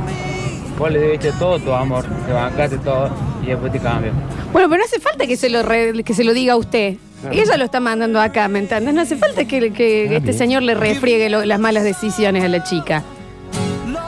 vos 0.77 0.91
le 0.91 0.99
debiste 0.99 1.31
todo 1.39 1.59
tu 1.59 1.71
amor, 1.71 2.03
te 2.27 2.33
bancaste 2.33 2.77
todo 2.79 3.09
y 3.43 3.47
después 3.47 3.71
te 3.71 3.79
cambio. 3.79 4.11
Bueno, 4.51 4.67
pero 4.69 4.79
no 4.79 4.85
hace 4.85 4.99
falta 4.99 5.25
que 5.27 5.37
se 5.37 5.49
lo, 5.49 5.63
re- 5.63 6.03
que 6.03 6.13
se 6.13 6.23
lo 6.23 6.33
diga 6.33 6.53
a 6.53 6.57
usted. 6.57 6.95
Ella 7.31 7.57
lo 7.57 7.65
está 7.65 7.79
mandando 7.81 8.19
acá, 8.21 8.47
¿me 8.47 8.59
entiendes? 8.59 8.93
No 8.93 9.01
hace 9.01 9.17
falta 9.17 9.43
que, 9.45 9.71
que 9.73 10.15
este 10.15 10.31
señor 10.33 10.63
le 10.63 10.73
refriegue 10.73 11.29
lo- 11.29 11.43
las 11.45 11.59
malas 11.59 11.83
decisiones 11.83 12.43
a 12.43 12.47
la 12.47 12.63
chica. 12.63 13.03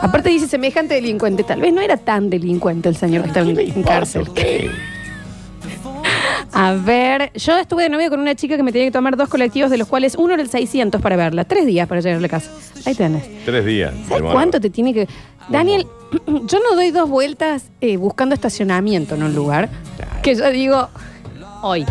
Aparte 0.01 0.30
dice 0.30 0.47
semejante 0.47 0.95
delincuente. 0.95 1.43
Tal 1.43 1.61
vez 1.61 1.72
no 1.74 1.82
era 1.82 1.97
tan 1.97 2.30
delincuente 2.30 2.89
el 2.89 2.95
señor 2.95 3.22
que 3.24 3.28
estaba 3.28 3.49
en, 3.49 3.59
en 3.59 3.84
cárcel. 3.84 4.28
A 6.54 6.74
ver, 6.74 7.32
yo 7.36 7.58
estuve 7.58 7.84
de 7.84 7.89
novia 7.89 8.10
con 8.10 8.20
una 8.20 8.36
chica 8.36 8.58
que 8.58 8.64
me 8.64 8.72
tenía 8.72 8.88
que 8.88 8.92
tomar 8.92 9.16
dos 9.18 9.30
colectivos, 9.30 9.70
de 9.72 9.78
los 9.78 9.88
cuales 9.88 10.16
uno 10.16 10.34
era 10.34 10.42
el 10.44 10.50
600 10.50 11.02
para 11.02 11.16
verla. 11.16 11.44
Tres 11.46 11.66
días 11.66 11.88
para 11.88 12.02
llegar 12.02 12.18
a 12.18 12.22
la 12.22 12.30
casa. 12.30 12.52
Ahí 12.86 12.96
tenés. 12.96 13.24
Tres 13.46 13.66
días. 13.66 13.94
¿Sabes 14.08 14.24
cuánto 14.32 14.60
te 14.60 14.70
tiene 14.70 14.94
que...? 14.94 15.08
Daniel, 15.50 15.86
yo 16.46 16.60
no 16.60 16.76
doy 16.76 16.92
dos 16.92 17.10
vueltas 17.10 17.66
eh, 17.82 17.98
buscando 17.98 18.36
estacionamiento 18.36 19.16
en 19.16 19.24
un 19.24 19.34
lugar 19.36 19.70
que 20.22 20.36
yo 20.36 20.50
digo, 20.52 20.89
hoy, 21.64 21.86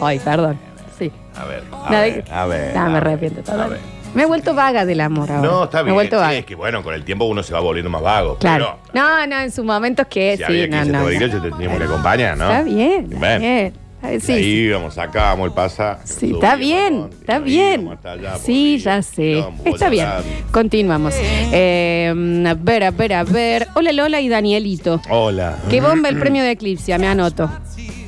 hoy, 0.00 0.18
perdón. 0.18 0.58
Sí. 0.98 1.10
A 1.34 1.44
ver, 1.46 1.62
a 1.72 1.90
ver, 2.00 2.24
a 2.30 2.46
ver. 2.46 2.76
A 2.76 2.84
me 2.86 2.92
ver, 2.94 2.96
arrepiento. 3.06 3.40
a 3.40 3.44
total. 3.44 3.70
ver. 3.70 3.97
Me 4.14 4.22
he 4.22 4.26
vuelto 4.26 4.54
vaga 4.54 4.84
del 4.84 5.00
amor 5.00 5.30
ahora. 5.30 5.48
No, 5.48 5.64
está 5.64 5.78
Me 5.78 5.84
bien. 5.84 5.92
he 5.92 5.94
vuelto 5.94 6.16
sí, 6.16 6.20
vaga. 6.22 6.34
es 6.38 6.44
que 6.44 6.54
bueno, 6.54 6.82
con 6.82 6.94
el 6.94 7.04
tiempo 7.04 7.24
uno 7.26 7.42
se 7.42 7.52
va 7.52 7.60
volviendo 7.60 7.90
más 7.90 8.02
vago. 8.02 8.36
Claro. 8.38 8.78
No, 8.92 9.26
no, 9.26 9.38
en 9.40 9.50
su 9.52 9.62
momento 9.64 10.02
es 10.02 10.08
que 10.08 10.32
si 10.32 10.38
sí, 10.38 10.44
había 10.44 10.66
no, 10.84 11.06
15 11.08 11.28
no. 11.28 11.34
no. 11.36 11.42
te 11.42 11.50
teníamos 11.50 11.78
que 11.78 11.84
acompañar, 11.84 12.36
¿no? 12.36 12.44
Está 12.44 12.62
bien, 12.62 13.04
está 13.04 13.18
Bueno. 13.18 13.40
bien. 13.40 13.72
Sí, 14.00 14.06
ahí 14.06 14.20
sí. 14.20 14.32
íbamos, 14.34 14.94
sacábamos 14.94 15.46
el 15.48 15.52
pasa. 15.52 15.98
Sí, 16.04 16.30
está 16.32 16.54
bien, 16.54 17.10
está 17.20 17.40
bien. 17.40 17.98
Sí, 18.44 18.78
ya 18.78 19.02
sé. 19.02 19.44
Está 19.64 19.88
bien. 19.88 20.06
Continuamos. 20.52 21.14
Eh, 21.18 22.44
a 22.46 22.54
ver, 22.54 22.84
a 22.84 22.90
ver, 22.92 23.12
a 23.12 23.24
ver. 23.24 23.66
Hola 23.74 23.90
Lola 23.92 24.20
y 24.20 24.28
Danielito. 24.28 25.00
Hola. 25.10 25.56
Qué 25.68 25.80
bomba 25.80 26.08
el 26.10 26.18
premio 26.18 26.44
de 26.44 26.52
Eclipse, 26.52 26.96
me 26.96 27.08
anoto. 27.08 27.50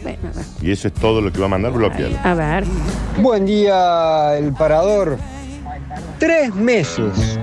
Bueno, 0.04 0.18
Y 0.62 0.70
eso 0.70 0.86
es 0.88 0.94
todo 0.94 1.20
lo 1.20 1.32
que 1.32 1.40
va 1.40 1.46
a 1.46 1.48
mandar, 1.48 1.72
bloquealo. 1.72 2.16
a 2.22 2.34
ver. 2.34 2.64
Buen 3.18 3.44
día, 3.44 4.38
el 4.38 4.52
parador. 4.52 5.18
Tres 6.20 6.54
meses. 6.54 7.38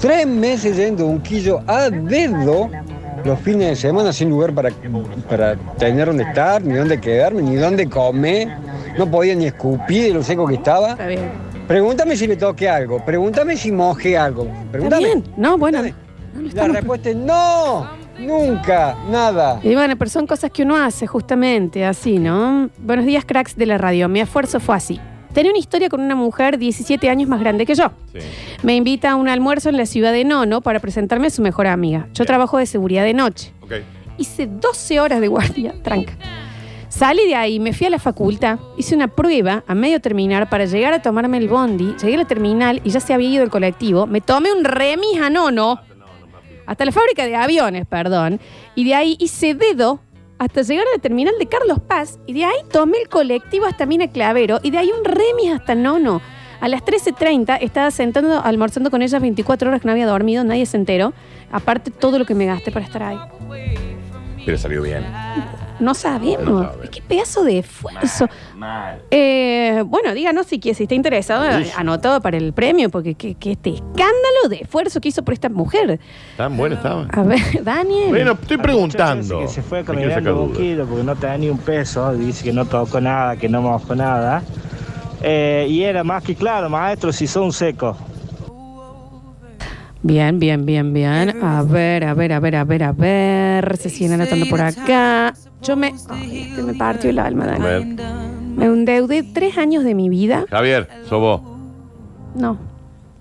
Tres 0.00 0.24
meses 0.24 0.76
yendo 0.76 1.04
un 1.04 1.20
quillo 1.20 1.62
a 1.66 1.90
dedo 1.90 2.70
los 3.24 3.40
fines 3.40 3.70
de 3.70 3.76
semana 3.76 4.12
sin 4.12 4.30
lugar 4.30 4.54
para, 4.54 4.70
para 5.28 5.56
tener 5.78 6.06
dónde 6.06 6.22
estar, 6.22 6.62
ni 6.62 6.74
dónde 6.74 7.00
quedarme, 7.00 7.42
ni 7.42 7.56
dónde 7.56 7.88
comer. 7.88 8.48
No 8.96 9.10
podía 9.10 9.34
ni 9.34 9.46
escupir 9.46 10.04
de 10.04 10.14
lo 10.14 10.22
seco 10.22 10.46
que 10.46 10.54
estaba. 10.54 10.90
Está 10.92 11.08
bien. 11.08 11.28
Pregúntame 11.66 12.16
si 12.16 12.28
le 12.28 12.36
toqué 12.36 12.68
algo. 12.68 13.04
Pregúntame 13.04 13.56
si 13.56 13.72
mojé 13.72 14.16
algo. 14.16 14.46
Pregúntame. 14.70 15.04
bien. 15.04 15.24
No, 15.36 15.58
bueno. 15.58 15.82
La 16.54 16.68
respuesta 16.68 17.10
es 17.10 17.16
no. 17.16 17.90
Nunca. 18.16 18.96
Nada. 19.10 19.58
Y 19.64 19.74
bueno, 19.74 19.96
pero 19.96 20.08
son 20.08 20.28
cosas 20.28 20.52
que 20.52 20.62
uno 20.62 20.76
hace 20.76 21.08
justamente 21.08 21.84
así, 21.84 22.20
¿no? 22.20 22.70
Buenos 22.78 23.06
días, 23.06 23.24
cracks 23.24 23.56
de 23.56 23.66
la 23.66 23.76
radio. 23.76 24.08
Mi 24.08 24.20
esfuerzo 24.20 24.60
fue 24.60 24.76
así. 24.76 25.00
Tenía 25.32 25.52
una 25.52 25.58
historia 25.58 25.88
con 25.88 26.00
una 26.00 26.16
mujer 26.16 26.58
17 26.58 27.08
años 27.08 27.28
más 27.28 27.40
grande 27.40 27.64
que 27.64 27.74
yo. 27.74 27.92
Me 28.62 28.74
invita 28.74 29.12
a 29.12 29.16
un 29.16 29.28
almuerzo 29.28 29.68
en 29.68 29.76
la 29.76 29.86
ciudad 29.86 30.12
de 30.12 30.24
Nono 30.24 30.60
para 30.60 30.80
presentarme 30.80 31.28
a 31.28 31.30
su 31.30 31.40
mejor 31.42 31.66
amiga. 31.66 32.08
Yo 32.14 32.24
trabajo 32.24 32.58
de 32.58 32.66
seguridad 32.66 33.04
de 33.04 33.14
noche. 33.14 33.52
Hice 34.18 34.46
12 34.46 35.00
horas 35.00 35.20
de 35.20 35.28
guardia, 35.28 35.74
tranca. 35.82 36.14
Salí 36.88 37.28
de 37.28 37.36
ahí, 37.36 37.60
me 37.60 37.72
fui 37.72 37.86
a 37.86 37.90
la 37.90 38.00
facultad, 38.00 38.58
hice 38.76 38.96
una 38.96 39.06
prueba 39.06 39.62
a 39.68 39.74
medio 39.76 40.00
terminar 40.00 40.50
para 40.50 40.64
llegar 40.64 40.92
a 40.92 41.00
tomarme 41.00 41.38
el 41.38 41.48
bondi, 41.48 41.94
llegué 42.02 42.14
a 42.14 42.18
la 42.18 42.24
terminal 42.26 42.80
y 42.82 42.90
ya 42.90 42.98
se 42.98 43.14
había 43.14 43.28
ido 43.28 43.44
el 43.44 43.48
colectivo, 43.48 44.08
me 44.08 44.20
tomé 44.20 44.52
un 44.52 44.64
remis 44.64 45.20
a 45.22 45.30
nono, 45.30 45.80
hasta 46.66 46.84
la 46.84 46.90
fábrica 46.90 47.24
de 47.24 47.36
aviones, 47.36 47.86
perdón, 47.86 48.40
y 48.74 48.84
de 48.84 48.96
ahí 48.96 49.16
hice 49.20 49.54
dedo 49.54 50.00
hasta 50.40 50.62
llegar 50.62 50.86
a 50.88 50.96
la 50.96 51.02
terminal 51.02 51.34
de 51.38 51.46
Carlos 51.46 51.80
Paz 51.86 52.18
y 52.26 52.32
de 52.32 52.46
ahí 52.46 52.56
tomé 52.72 52.96
el 52.96 53.10
colectivo 53.10 53.66
hasta 53.66 53.84
Mina 53.84 54.08
Clavero 54.08 54.58
y 54.62 54.70
de 54.70 54.78
ahí 54.78 54.90
un 54.90 55.04
remis 55.04 55.52
hasta 55.52 55.74
nono. 55.74 56.22
A 56.62 56.68
las 56.68 56.82
13.30 56.82 57.58
estaba 57.60 57.90
sentando, 57.90 58.40
almorzando 58.42 58.90
con 58.90 59.02
ellas 59.02 59.20
24 59.20 59.68
horas 59.68 59.82
que 59.82 59.86
no 59.86 59.92
había 59.92 60.06
dormido, 60.06 60.42
nadie 60.42 60.64
se 60.64 60.78
enteró. 60.78 61.12
Aparte 61.52 61.90
todo 61.90 62.18
lo 62.18 62.24
que 62.24 62.34
me 62.34 62.46
gasté 62.46 62.72
para 62.72 62.86
estar 62.86 63.02
ahí. 63.02 63.18
Pero 64.46 64.56
salió 64.56 64.80
bien. 64.80 65.04
No 65.80 65.94
sabemos. 65.94 66.66
Qué 66.90 67.02
pedazo 67.02 67.42
de 67.44 67.58
esfuerzo. 67.58 68.26
Eh, 69.10 69.82
bueno, 69.86 70.14
díganos 70.14 70.46
si, 70.46 70.60
si 70.60 70.82
está 70.82 70.94
interesado, 70.94 71.46
anotado 71.76 72.20
para 72.20 72.36
el 72.36 72.52
premio, 72.52 72.90
porque 72.90 73.14
qué 73.14 73.34
qué 73.34 73.52
este 73.52 73.70
escándalo 73.70 74.48
de 74.48 74.56
esfuerzo 74.56 75.00
que 75.00 75.08
hizo 75.08 75.22
por 75.22 75.34
esta 75.34 75.48
mujer. 75.48 75.98
Tan 76.36 76.56
bueno 76.56 76.76
estaba. 76.76 77.06
A 77.10 77.22
ver, 77.22 77.40
Daniel. 77.64 78.10
Bueno, 78.10 78.32
estoy 78.32 78.58
preguntando. 78.58 79.40
Que 79.40 79.48
se 79.48 79.62
fue 79.62 79.84
caminando 79.84 80.42
un 80.42 80.52
kilo 80.52 80.86
porque 80.86 81.02
no 81.02 81.16
tenía 81.16 81.38
ni 81.38 81.48
un 81.48 81.58
peso, 81.58 82.12
dice 82.14 82.44
que 82.44 82.52
no 82.52 82.64
tocó 82.66 83.00
nada, 83.00 83.36
que 83.36 83.48
no 83.48 83.62
mojó 83.62 83.94
nada. 83.94 84.42
Eh, 85.22 85.66
y 85.68 85.82
era 85.82 86.02
más 86.04 86.22
que 86.22 86.34
claro, 86.34 86.68
maestro, 86.68 87.12
si 87.12 87.26
son 87.26 87.52
secos. 87.52 87.96
Bien, 90.02 90.38
bien, 90.38 90.64
bien, 90.64 90.92
bien. 90.94 91.42
A 91.42 91.62
ver, 91.62 92.04
a 92.04 92.14
ver, 92.14 92.32
a 92.32 92.40
ver, 92.40 92.56
a 92.56 92.64
ver, 92.64 92.82
a 92.84 92.92
ver. 92.92 93.76
Se 93.76 93.90
siguen 93.90 94.12
anotando 94.12 94.46
por 94.46 94.60
acá. 94.60 95.34
Yo 95.62 95.76
me. 95.76 95.92
Ay, 96.08 96.48
este 96.50 96.62
me 96.62 96.74
partió 96.74 97.10
el 97.10 97.18
alma, 97.18 97.44
A 97.44 97.46
Dani. 97.48 97.64
ver. 97.64 97.84
Me 98.56 98.64
endeudé 98.64 99.22
tres 99.22 99.58
años 99.58 99.84
de 99.84 99.94
mi 99.94 100.08
vida. 100.08 100.46
Javier, 100.50 100.88
sos 101.08 101.20
vos. 101.20 101.42
No. 102.34 102.58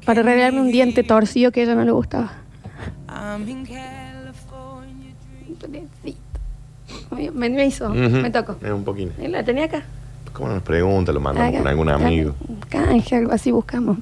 Para 0.06 0.22
arreglarme 0.22 0.62
un 0.62 0.72
diente 0.72 1.04
torcido 1.04 1.52
que 1.52 1.62
a 1.62 1.64
ella 1.64 1.76
no 1.76 1.84
le 1.84 1.92
gustaba. 1.92 2.32
Me, 7.34 7.50
me 7.50 7.66
hizo, 7.66 7.88
Ujú. 7.90 7.98
me 7.98 8.30
tocó. 8.32 8.56
Es 8.64 8.72
un 8.72 8.84
poquito. 8.84 9.12
La 9.28 9.44
tenía 9.44 9.66
acá. 9.66 9.84
¿Cómo 10.34 10.50
nos 10.50 10.64
pregunta? 10.64 11.12
Lo 11.12 11.20
mandamos 11.20 11.50
Acá. 11.50 11.58
con 11.60 11.68
algún 11.68 11.90
amigo. 11.90 12.36
Canje, 12.70 13.16
algo 13.18 13.32
así 13.34 13.52
buscamos. 13.52 13.98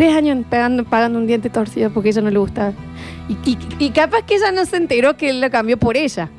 Tres 0.00 0.16
años 0.16 0.38
pagando, 0.48 0.82
pagando 0.84 1.18
un 1.18 1.26
diente 1.26 1.50
torcido 1.50 1.90
porque 1.90 2.08
ella 2.08 2.22
no 2.22 2.30
le 2.30 2.38
gustaba. 2.38 2.72
Y, 3.28 3.34
y- 3.50 3.58
y 3.78 3.90
capaz 3.90 4.22
que 4.22 4.36
ella 4.36 4.50
no 4.50 4.64
se 4.64 4.78
enteró 4.78 5.14
que 5.14 5.28
él 5.28 5.42
lo 5.42 5.50
cambió 5.50 5.76
por 5.76 5.94
ella. 5.94 6.30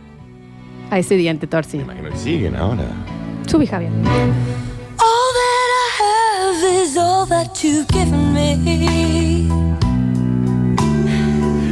A 0.89 0.97
ese 0.97 1.14
diente 1.16 1.45
torcido. 1.45 1.84
Imagino 1.84 2.09
que 2.09 2.18
siguen 2.18 2.55
ahora. 2.55 2.86
Subí, 3.45 3.68
Javier. 3.68 3.91
All 3.91 5.32
that 5.38 5.70
I 5.78 6.01
have 6.01 6.57
is 6.84 6.97
all 6.97 7.28
that 7.30 7.53
you've 7.62 7.86
given 7.93 8.34
me. 8.34 8.55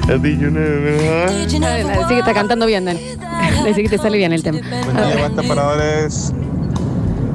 Así 0.08 2.14
que 2.14 2.20
está 2.20 2.36
cantando 2.36 2.68
bien, 2.68 2.86
Dan. 2.86 2.98
Así 3.68 3.82
que 3.82 3.90
te 3.90 3.98
sale 3.98 4.18
bien 4.20 4.32
el 4.32 4.44
tema. 4.44 4.60
Buen 4.62 4.96
día, 4.96 5.22
basta 5.28 5.42
paradores. 5.42 6.36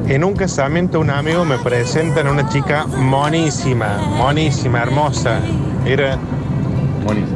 En 0.06 0.22
un 0.22 0.34
casamiento 0.34 1.00
un 1.00 1.10
amigo 1.10 1.44
me 1.46 1.56
presentan 1.58 2.26
a 2.26 2.32
una 2.32 2.48
chica 2.48 2.86
monísima, 2.86 3.96
monísima, 4.16 4.82
hermosa. 4.82 5.40
Era... 5.86 6.18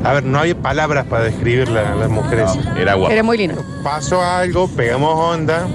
A 0.05 0.12
ver, 0.14 0.25
no 0.25 0.39
había 0.39 0.55
palabras 0.55 1.07
para 1.07 1.25
describirla, 1.25 1.95
las 1.95 2.11
mujeres. 2.11 2.51
Era 2.79 2.95
Era 3.11 3.23
muy 3.23 3.39
lindo. 3.39 3.62
Pasó 3.83 4.23
algo, 4.23 4.69
pegamos 4.69 5.14
onda. 5.14 5.66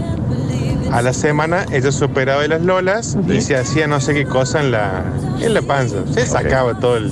A 0.92 1.02
la 1.02 1.14
semana 1.14 1.66
ella 1.72 1.92
superaba 1.92 2.44
de 2.44 2.50
las 2.50 2.62
lolas 2.62 3.18
y 3.28 3.42
se 3.42 3.56
hacía 3.56 3.88
no 3.88 4.00
sé 4.00 4.14
qué 4.14 4.26
cosa 4.26 4.60
en 4.60 4.72
la, 4.72 5.04
en 5.42 5.54
la 5.56 5.64
panza. 5.64 5.98
Se 6.12 6.26
sacaba 6.28 6.80
todo 6.80 6.98
el, 6.98 7.12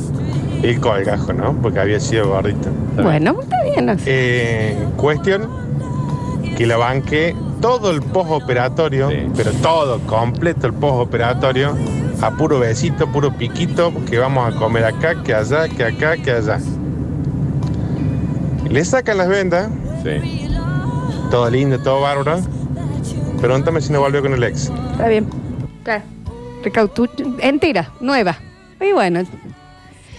el 0.61 0.79
colgajo, 0.79 1.33
¿no? 1.33 1.53
Porque 1.59 1.79
había 1.79 1.99
sido 1.99 2.29
gordita. 2.29 2.69
Bueno, 3.01 3.37
está 3.41 3.63
bien. 3.63 3.87
¿no? 3.87 3.95
Eh, 4.05 4.77
cuestión 4.97 5.47
que 6.55 6.67
la 6.67 6.77
banqué 6.77 7.35
todo 7.61 7.91
el 7.91 8.01
postoperatorio, 8.01 9.09
pero 9.35 9.51
todo, 9.61 9.99
completo 10.01 10.67
el 10.67 10.73
postoperatorio, 10.73 11.77
a 12.21 12.31
puro 12.31 12.59
besito, 12.59 13.07
puro 13.07 13.31
piquito, 13.31 13.93
que 14.09 14.17
vamos 14.17 14.53
a 14.53 14.57
comer 14.57 14.85
acá, 14.85 15.21
que 15.23 15.33
allá, 15.33 15.67
que 15.69 15.83
acá, 15.83 16.17
que 16.17 16.31
allá. 16.31 16.59
Le 18.69 18.83
sacan 18.85 19.17
las 19.17 19.27
vendas, 19.27 19.69
Sí. 20.03 20.47
todo 21.29 21.49
lindo, 21.49 21.77
todo 21.79 22.01
bárbaro. 22.01 22.39
Pregúntame 23.39 23.81
si 23.81 23.91
no 23.91 23.99
volvió 23.99 24.21
con 24.21 24.33
el 24.33 24.43
ex. 24.43 24.71
Está 24.91 25.07
bien. 25.07 25.27
Claro. 25.83 26.03
Recautu 26.63 27.07
entera, 27.39 27.89
nueva. 27.99 28.37
Y 28.79 28.93
bueno, 28.93 29.21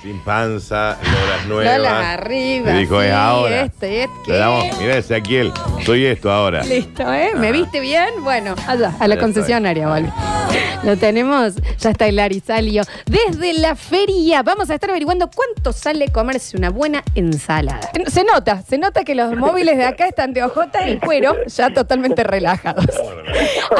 Sin 0.02 0.18
panza, 0.18 0.98
lolas 1.00 1.46
nuevas. 1.46 1.78
Lolas 1.78 2.04
arriba. 2.04 2.72
Me 2.72 2.80
dijo, 2.80 3.00
sí, 3.00 3.06
es 3.06 3.12
ahora. 3.12 3.62
Este, 3.62 4.02
este, 4.02 4.32
Le 4.32 4.36
damos, 4.36 4.78
mira 4.80 4.96
Ezequiel, 4.96 5.52
soy 5.86 6.06
esto 6.06 6.28
ahora. 6.32 6.64
Listo, 6.64 7.04
¿eh? 7.12 7.30
¿Me 7.36 7.52
viste 7.52 7.78
bien? 7.78 8.08
Bueno, 8.24 8.56
allá, 8.66 8.92
a 8.98 9.06
la 9.06 9.14
Ya 9.14 9.20
concesionaria, 9.20 9.86
Volvi. 9.86 10.08
Lo 10.82 10.96
tenemos, 10.96 11.54
ya 11.78 11.90
está 11.90 12.08
Hilari 12.08 12.40
Salio. 12.40 12.82
Desde 13.06 13.52
la 13.54 13.76
feria 13.76 14.42
vamos 14.42 14.70
a 14.70 14.74
estar 14.74 14.90
averiguando 14.90 15.30
cuánto 15.32 15.72
sale 15.72 16.08
comerse 16.08 16.56
una 16.56 16.70
buena 16.70 17.04
ensalada. 17.14 17.88
Se 18.08 18.24
nota, 18.24 18.60
se 18.62 18.78
nota 18.78 19.04
que 19.04 19.14
los 19.14 19.36
móviles 19.36 19.76
de 19.76 19.84
acá 19.84 20.08
están 20.08 20.32
de 20.32 20.42
ojota 20.42 20.88
y 20.88 20.98
cuero, 20.98 21.36
ya 21.46 21.72
totalmente 21.72 22.24
relajados. 22.24 22.86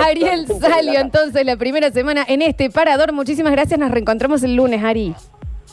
Ariel 0.07 0.47
Salio, 0.61 1.01
entonces, 1.01 1.45
la 1.45 1.57
primera 1.57 1.91
semana 1.91 2.25
en 2.29 2.43
este 2.43 2.71
parador. 2.71 3.13
Muchísimas 3.13 3.51
gracias, 3.51 3.81
nos 3.81 3.91
reencontramos 3.91 4.45
el 4.45 4.55
lunes, 4.55 4.85
Ari. 4.85 5.17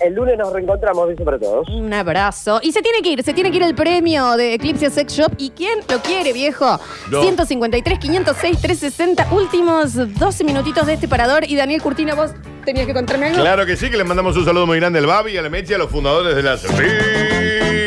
El 0.01 0.13
lunes 0.13 0.37
nos 0.37 0.53
reencontramos, 0.53 1.07
beso 1.07 1.23
para 1.25 1.37
todos. 1.37 1.67
Un 1.69 1.93
abrazo. 1.93 2.59
Y 2.63 2.71
se 2.71 2.81
tiene 2.81 3.01
que 3.01 3.09
ir, 3.09 3.23
se 3.23 3.33
tiene 3.33 3.51
que 3.51 3.57
ir 3.57 3.63
el 3.63 3.75
premio 3.75 4.37
de 4.37 4.53
Eclipse 4.53 4.89
Sex 4.89 5.13
Shop. 5.13 5.33
¿Y 5.37 5.49
quién 5.51 5.79
lo 5.89 5.99
quiere, 5.99 6.31
viejo? 6.31 6.79
No. 7.09 7.21
153, 7.21 7.99
506, 7.99 8.61
360. 8.61 9.27
Últimos 9.33 9.95
12 10.17 10.43
minutitos 10.43 10.87
de 10.87 10.93
este 10.93 11.07
parador. 11.07 11.43
Y 11.43 11.55
Daniel 11.55 11.81
Curtino, 11.81 12.15
vos 12.15 12.31
tenías 12.65 12.85
que 12.85 12.93
contarme 12.93 13.27
algo. 13.27 13.41
Claro 13.41 13.65
que 13.65 13.75
sí, 13.75 13.89
que 13.89 13.97
les 13.97 14.07
mandamos 14.07 14.37
un 14.37 14.45
saludo 14.45 14.65
muy 14.65 14.79
grande 14.79 14.99
al 14.99 15.05
Babi, 15.05 15.37
a 15.37 15.41
la 15.41 15.49
Mechi, 15.49 15.73
a 15.73 15.77
los 15.77 15.89
fundadores 15.89 16.35
de 16.35 16.43
las 16.43 16.63
Big 16.77 17.78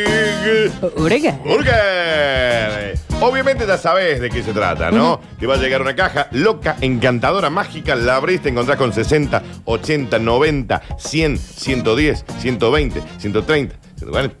Burger. 0.95 1.33
Burger. 1.43 2.97
Obviamente 3.21 3.65
ya 3.65 3.77
sabes 3.77 4.19
de 4.19 4.29
qué 4.29 4.43
se 4.43 4.51
trata, 4.53 4.91
¿no? 4.91 5.19
Te 5.39 5.47
va 5.47 5.55
a 5.55 5.57
llegar 5.57 5.81
una 5.81 5.95
caja 5.95 6.27
loca, 6.31 6.75
encantadora, 6.81 7.49
mágica, 7.49 7.95
la 7.95 8.17
abrís, 8.17 8.41
te 8.41 8.49
encontrás 8.49 8.77
con 8.77 8.91
60, 8.91 9.41
80, 9.65 10.19
90, 10.19 10.81
100, 10.97 11.37
110, 11.37 12.25
120, 12.39 13.01
130, 13.19 13.75
140. 13.97 14.35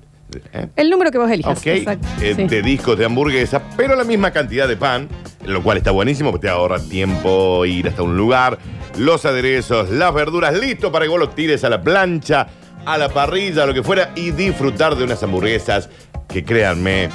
¿eh? 0.53 0.67
El 0.75 0.89
número 0.89 1.11
que 1.11 1.17
vos 1.17 1.31
elijas. 1.31 1.57
Ok, 1.59 1.67
Exacto. 1.67 2.07
eh, 2.21 2.33
Sí. 2.35 2.43
de 2.47 2.61
discos 2.61 2.97
de 2.97 3.05
hamburguesa, 3.05 3.61
pero 3.77 3.95
la 3.95 4.03
misma 4.03 4.31
cantidad 4.31 4.67
de 4.67 4.75
pan, 4.75 5.07
lo 5.45 5.63
cual 5.63 5.77
está 5.77 5.91
buenísimo 5.91 6.31
porque 6.31 6.47
te 6.47 6.51
ahorra 6.51 6.79
tiempo 6.79 7.63
ir 7.65 7.87
hasta 7.87 8.03
un 8.03 8.17
lugar, 8.17 8.57
los 8.97 9.25
aderezos, 9.25 9.89
las 9.91 10.13
verduras, 10.13 10.57
listo 10.59 10.91
para 10.91 11.05
que 11.05 11.09
vos 11.09 11.19
los 11.19 11.33
tires 11.35 11.63
a 11.63 11.69
la 11.69 11.81
plancha, 11.81 12.47
a 12.85 12.97
la 12.97 13.09
parrilla, 13.09 13.63
a 13.63 13.65
lo 13.65 13.73
que 13.73 13.83
fuera, 13.83 14.11
y 14.15 14.31
disfrutar 14.31 14.95
de 14.95 15.03
unas 15.03 15.21
hamburguesas 15.23 15.89
que 16.27 16.43
créanme, 16.43 17.09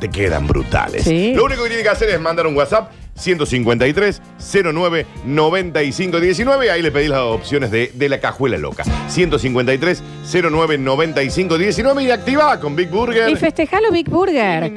te 0.00 0.08
quedan 0.08 0.46
brutales. 0.46 1.04
Sí. 1.04 1.32
Lo 1.34 1.44
único 1.44 1.62
que 1.62 1.68
tiene 1.68 1.82
que 1.82 1.88
hacer 1.88 2.08
es 2.10 2.20
mandar 2.20 2.46
un 2.46 2.56
WhatsApp 2.56 2.90
153 3.16 4.20
09 4.62 5.06
95 5.24 6.20
19. 6.20 6.70
Ahí 6.70 6.82
le 6.82 6.92
pedís 6.92 7.08
las 7.08 7.20
opciones 7.20 7.70
de, 7.70 7.90
de 7.94 8.08
la 8.08 8.20
cajuela 8.20 8.58
loca. 8.58 8.84
153 9.08 10.02
09 10.42 10.78
95 10.78 11.58
19 11.58 12.02
y 12.02 12.10
activa 12.10 12.60
con 12.60 12.76
Big 12.76 12.90
Burger. 12.90 13.28
Y 13.30 13.36
festejalo 13.36 13.90
Big 13.90 14.08
Burger. 14.08 14.70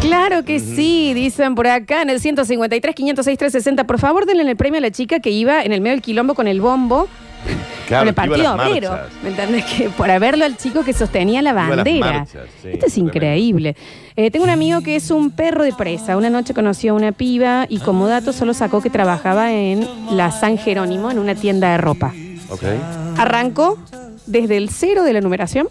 Claro 0.00 0.44
que 0.44 0.58
sí, 0.58 1.14
dicen 1.14 1.54
por 1.54 1.68
acá 1.68 2.02
en 2.02 2.10
el 2.10 2.20
153, 2.20 2.94
506, 2.94 3.38
360. 3.38 3.84
Por 3.84 3.98
favor, 3.98 4.26
denle 4.26 4.50
el 4.50 4.56
premio 4.56 4.78
a 4.78 4.80
la 4.82 4.90
chica 4.90 5.20
que 5.20 5.30
iba 5.30 5.62
en 5.62 5.72
el 5.72 5.80
medio 5.80 5.94
del 5.94 6.02
quilombo 6.02 6.34
con 6.34 6.48
el 6.48 6.60
bombo. 6.60 7.08
Claro, 7.90 8.02
con 8.02 8.08
el 8.08 8.14
partido 8.14 8.54
obrero. 8.54 8.90
marchas. 8.90 9.12
¿Me 9.24 9.30
entendés? 9.30 9.64
Que 9.64 9.88
por 9.90 10.08
haberlo 10.08 10.44
al 10.44 10.56
chico 10.56 10.84
que 10.84 10.92
sostenía 10.92 11.42
la 11.42 11.52
bandera. 11.52 12.12
marchas, 12.18 12.44
sí, 12.62 12.68
Esto 12.72 12.86
es 12.86 12.96
increíble. 12.98 13.74
Eh, 14.14 14.30
tengo 14.30 14.44
un 14.44 14.50
amigo 14.50 14.80
que 14.80 14.94
es 14.94 15.10
un 15.10 15.32
perro 15.32 15.64
de 15.64 15.72
presa. 15.72 16.16
Una 16.16 16.30
noche 16.30 16.54
conoció 16.54 16.92
a 16.92 16.94
una 16.94 17.10
piba 17.10 17.66
y 17.68 17.78
como 17.80 18.06
dato 18.06 18.32
solo 18.32 18.54
sacó 18.54 18.80
que 18.80 18.90
trabajaba 18.90 19.52
en 19.52 19.88
la 20.12 20.30
San 20.30 20.56
Jerónimo, 20.56 21.10
en 21.10 21.18
una 21.18 21.34
tienda 21.34 21.72
de 21.72 21.78
ropa. 21.78 22.14
Arrancó 23.16 23.76
desde 24.26 24.56
el 24.56 24.70
cero 24.70 25.02
de 25.02 25.12
la 25.12 25.20
numeración 25.20 25.68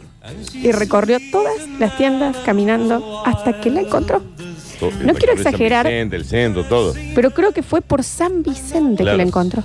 y 0.53 0.73
recorrió 0.73 1.19
todas 1.31 1.53
las 1.79 1.95
tiendas 1.95 2.35
caminando 2.45 3.23
hasta 3.25 3.61
que 3.61 3.69
la 3.69 3.79
encontró. 3.79 4.21
No 5.03 5.13
quiero 5.13 5.33
exagerar. 5.33 5.85
Vicente, 5.85 6.17
el 6.17 6.25
centro, 6.25 6.65
todo. 6.65 6.93
Pero 7.15 7.31
creo 7.31 7.53
que 7.53 7.63
fue 7.63 7.79
por 7.81 8.03
San 8.03 8.43
Vicente 8.43 9.03
Claro. 9.03 9.17
que 9.17 9.23
la 9.23 9.27
encontró. 9.27 9.63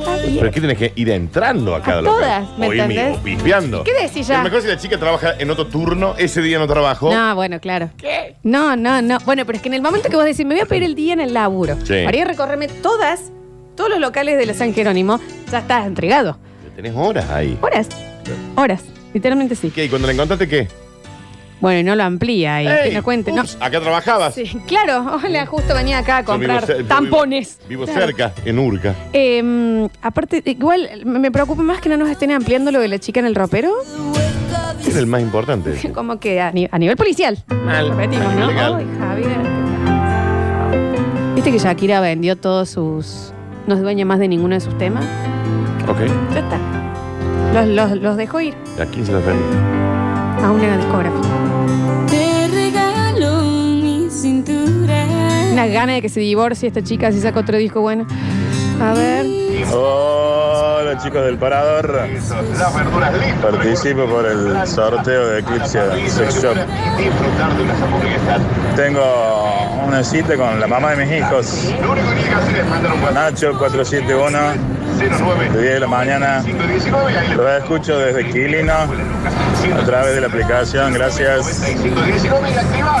Está 0.00 0.16
bien. 0.16 0.34
Pero 0.36 0.46
es 0.48 0.54
que 0.54 0.60
tienes 0.60 0.78
que 0.78 0.92
ir 0.96 1.10
entrando 1.10 1.74
a 1.74 1.82
cada 1.82 1.98
A 1.98 2.02
local. 2.02 2.20
todas, 2.20 2.58
¿me 2.58 2.68
o 2.68 2.72
ir 2.74 2.80
entendés? 2.80 3.16
o 3.18 3.20
pispeando. 3.22 3.84
¿Qué 3.84 3.92
decís 3.94 4.26
ya? 4.26 4.38
Es 4.38 4.44
mejor 4.44 4.62
si 4.62 4.68
la 4.68 4.76
chica 4.78 4.98
trabaja 4.98 5.34
en 5.38 5.50
otro 5.50 5.66
turno, 5.66 6.14
ese 6.18 6.42
día 6.42 6.58
no 6.58 6.66
trabajó. 6.66 7.12
No, 7.14 7.34
bueno, 7.34 7.60
claro. 7.60 7.90
¿Qué? 7.96 8.36
No, 8.42 8.76
no, 8.76 9.00
no. 9.02 9.18
Bueno, 9.26 9.44
pero 9.46 9.56
es 9.56 9.62
que 9.62 9.68
en 9.68 9.74
el 9.74 9.82
momento 9.82 10.08
que 10.08 10.16
vos 10.16 10.24
decís, 10.24 10.44
me 10.46 10.54
voy 10.54 10.62
a 10.62 10.66
pedir 10.66 10.82
el 10.84 10.94
día 10.94 11.12
en 11.12 11.20
el 11.20 11.32
laburo, 11.34 11.76
Sí. 11.84 12.02
para 12.04 12.16
ir 12.16 12.22
a 12.24 12.26
recorrerme 12.26 12.68
todas, 12.68 13.30
todos 13.76 13.90
los 13.90 14.00
locales 14.00 14.36
de 14.38 14.46
la 14.46 14.54
San 14.54 14.74
Jerónimo, 14.74 15.20
ya 15.50 15.58
estás 15.60 15.86
entregado. 15.86 16.38
Tenés 16.76 16.92
horas 16.96 17.28
ahí. 17.30 17.58
Horas. 17.60 17.88
Horas. 18.56 18.82
Literalmente 19.12 19.54
sí. 19.54 19.70
¿Qué? 19.70 19.84
¿Y 19.84 19.88
cuando 19.88 20.06
la 20.06 20.14
encontraste 20.14 20.48
qué? 20.48 20.68
Bueno, 21.60 21.80
y 21.80 21.82
no 21.82 21.94
lo 21.94 22.04
amplía 22.04 22.56
ahí. 22.56 22.66
Ey, 22.66 22.90
que 22.90 22.96
no 22.96 23.02
cuente. 23.02 23.32
No. 23.32 23.42
ups, 23.42 23.58
Acá 23.60 23.80
trabajabas. 23.80 24.34
Sí, 24.34 24.44
claro. 24.66 25.18
Hola, 25.22 25.44
justo 25.46 25.74
venía 25.74 25.98
acá 25.98 26.18
a 26.18 26.24
Yo 26.24 26.38
vivo 26.38 26.52
comprar 26.54 26.64
cer- 26.66 26.78
yo 26.82 26.86
tampones. 26.86 27.58
Vivo 27.68 27.84
Claro. 27.84 28.00
cerca, 28.06 28.32
en 28.44 28.58
Urca. 28.58 28.94
Eh, 29.12 29.88
aparte, 30.02 30.42
igual 30.46 30.88
me 31.04 31.18
me 31.18 31.30
preocupa 31.30 31.62
más 31.62 31.80
que 31.80 31.88
no 31.90 31.96
nos 31.98 32.08
estén 32.08 32.30
ampliando 32.32 32.70
lo 32.72 32.80
de 32.80 32.88
la 32.88 32.98
chica 32.98 33.20
en 33.20 33.26
el 33.26 33.34
ropero. 33.34 33.72
Era 34.88 34.98
el 34.98 35.06
más 35.06 35.20
importante. 35.20 35.78
Como 35.94 36.18
que 36.18 36.40
a, 36.40 36.50
ni- 36.52 36.68
a 36.70 36.78
nivel 36.78 36.96
policial. 36.96 37.36
Mal. 37.64 37.90
Repetimos, 37.90 38.34
¿no? 38.34 38.46
Legal. 38.46 38.74
Ay, 38.78 38.86
Javier. 38.98 39.36
Viste 41.34 41.52
que 41.52 41.58
Shakira 41.58 42.00
vendió 42.00 42.36
todos 42.36 42.70
sus. 42.70 43.32
No 43.66 43.74
es 43.74 43.82
dueña 43.82 44.04
más 44.04 44.18
de 44.18 44.28
ninguno 44.28 44.54
de 44.54 44.60
sus 44.60 44.76
temas. 44.78 45.04
Ok. 45.88 45.98
Ya 46.32 46.40
está. 46.40 46.58
Los, 47.54 47.66
los, 47.66 48.00
los 48.02 48.16
dejó 48.16 48.40
ir 48.40 48.54
¿A 48.80 48.86
quién 48.86 49.04
se 49.04 49.10
los 49.12 49.24
vende? 49.26 49.42
a 50.42 50.50
una 50.50 50.76
discográfica. 50.76 51.28
Te 52.08 52.48
regalo 52.48 53.42
mi 53.42 54.08
cintura. 54.10 55.06
Una 55.52 55.66
gana 55.66 55.94
de 55.94 56.02
que 56.02 56.08
se 56.08 56.20
divorcie 56.20 56.68
esta 56.68 56.82
chica 56.82 57.12
si 57.12 57.20
saca 57.20 57.40
otro 57.40 57.56
disco 57.58 57.80
bueno. 57.80 58.06
A 58.80 58.94
ver. 58.94 59.26
Hola 60.90 61.00
chicos 61.00 61.24
del 61.24 61.38
Parador. 61.38 62.00
Participo 63.40 64.06
por 64.06 64.26
el 64.26 64.66
sorteo 64.66 65.28
de 65.28 65.38
Eclipse 65.38 65.78
Sex 66.08 66.42
Shop. 66.42 66.56
Tengo 68.74 69.70
una 69.86 70.02
cita 70.02 70.36
con 70.36 70.58
la 70.58 70.66
mamá 70.66 70.96
de 70.96 71.06
mis 71.06 71.18
hijos. 71.18 71.72
Nacho 73.14 73.56
471 73.56 74.38
de 74.98 75.62
10 75.62 75.74
de 75.74 75.80
la 75.80 75.86
mañana. 75.86 76.44
Los 77.36 77.62
escucho 77.62 77.96
desde 77.96 78.26
Quilino 78.28 78.72
a 78.72 79.84
través 79.84 80.14
de 80.14 80.20
la 80.20 80.26
aplicación. 80.26 80.92
Gracias. 80.92 81.62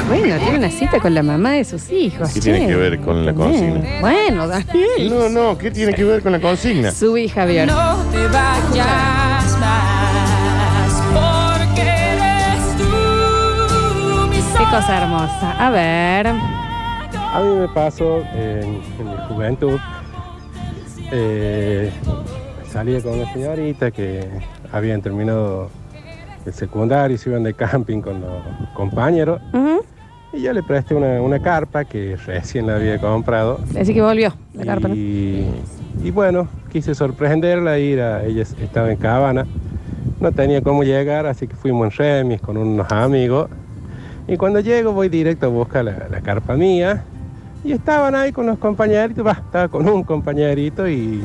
Bueno, 0.08 0.36
tiene 0.38 0.58
una 0.58 0.70
cita 0.70 1.00
con 1.00 1.14
la 1.14 1.22
mamá 1.22 1.52
de 1.52 1.64
sus 1.64 1.90
hijos. 1.90 2.32
¿Qué 2.32 2.40
tiene 2.40 2.66
que 2.66 2.76
ver 2.76 3.00
con 3.00 3.26
la 3.26 3.34
consigna? 3.34 4.00
Bueno, 4.00 4.46
Daniel. 4.48 5.10
No, 5.10 5.28
no, 5.28 5.58
¿qué 5.58 5.70
tiene 5.70 5.94
que 5.94 6.04
ver 6.04 6.22
con 6.22 6.32
la 6.32 6.40
consigna? 6.40 6.90
Su 6.90 7.16
hija, 7.16 7.42
Javier. 7.42 7.68
No 7.80 7.96
te 8.12 8.26
vayas 8.28 9.56
más 9.58 11.02
porque 11.14 11.80
eres 11.82 12.76
tú 12.76 14.28
mi 14.30 14.36
Qué 14.36 14.64
cosa 14.70 15.02
hermosa. 15.02 15.66
A 15.66 15.70
ver. 15.70 16.26
A 16.26 17.40
mí 17.40 17.54
me 17.60 17.68
pasó 17.68 18.18
en, 18.34 18.80
en 18.98 19.10
mi 19.10 19.16
juventud. 19.28 19.78
eh, 21.12 21.90
salía 22.70 23.00
con 23.02 23.18
una 23.18 23.32
señorita 23.32 23.90
que 23.90 24.28
habían 24.72 25.00
terminado 25.00 25.70
el 26.46 26.52
secundario 26.52 27.14
y 27.14 27.18
se 27.18 27.30
iban 27.30 27.42
de 27.44 27.54
camping 27.54 28.00
con 28.00 28.20
los 28.20 28.42
compañeros. 28.74 29.40
Y 30.32 30.42
yo 30.42 30.52
le 30.52 30.62
presté 30.62 30.94
una, 30.94 31.20
una 31.20 31.40
carpa 31.40 31.84
que 31.84 32.16
recién 32.16 32.66
la 32.66 32.76
había 32.76 33.00
comprado. 33.00 33.58
Así 33.80 33.92
que 33.94 34.02
volvió 34.02 34.32
la 34.54 34.64
carpa, 34.64 34.88
¿no? 34.88 34.94
Y, 36.02 36.10
bueno, 36.10 36.48
quise 36.70 36.94
sorprenderla, 36.94 37.78
ir 37.78 38.00
a, 38.00 38.24
ella 38.24 38.42
estaba 38.42 38.90
en 38.90 38.96
Cabana, 38.96 39.46
no 40.20 40.32
tenía 40.32 40.62
cómo 40.62 40.82
llegar, 40.82 41.26
así 41.26 41.46
que 41.46 41.56
fuimos 41.56 41.86
en 41.86 41.90
remis 41.98 42.40
con 42.40 42.56
unos 42.56 42.90
amigos. 42.92 43.50
Y 44.28 44.36
cuando 44.36 44.60
llego 44.60 44.92
voy 44.92 45.08
directo 45.08 45.46
a 45.46 45.48
buscar 45.48 45.84
la, 45.84 46.20
carpa 46.20 46.54
mía. 46.54 47.04
Y 47.64 47.72
estaban 47.72 48.14
ahí 48.14 48.32
con 48.32 48.46
los 48.46 48.58
compañeritos, 48.58 49.26
estaba 49.26 49.68
con 49.68 49.88
un 49.88 50.02
compañerito 50.02 50.88
y 50.88 51.22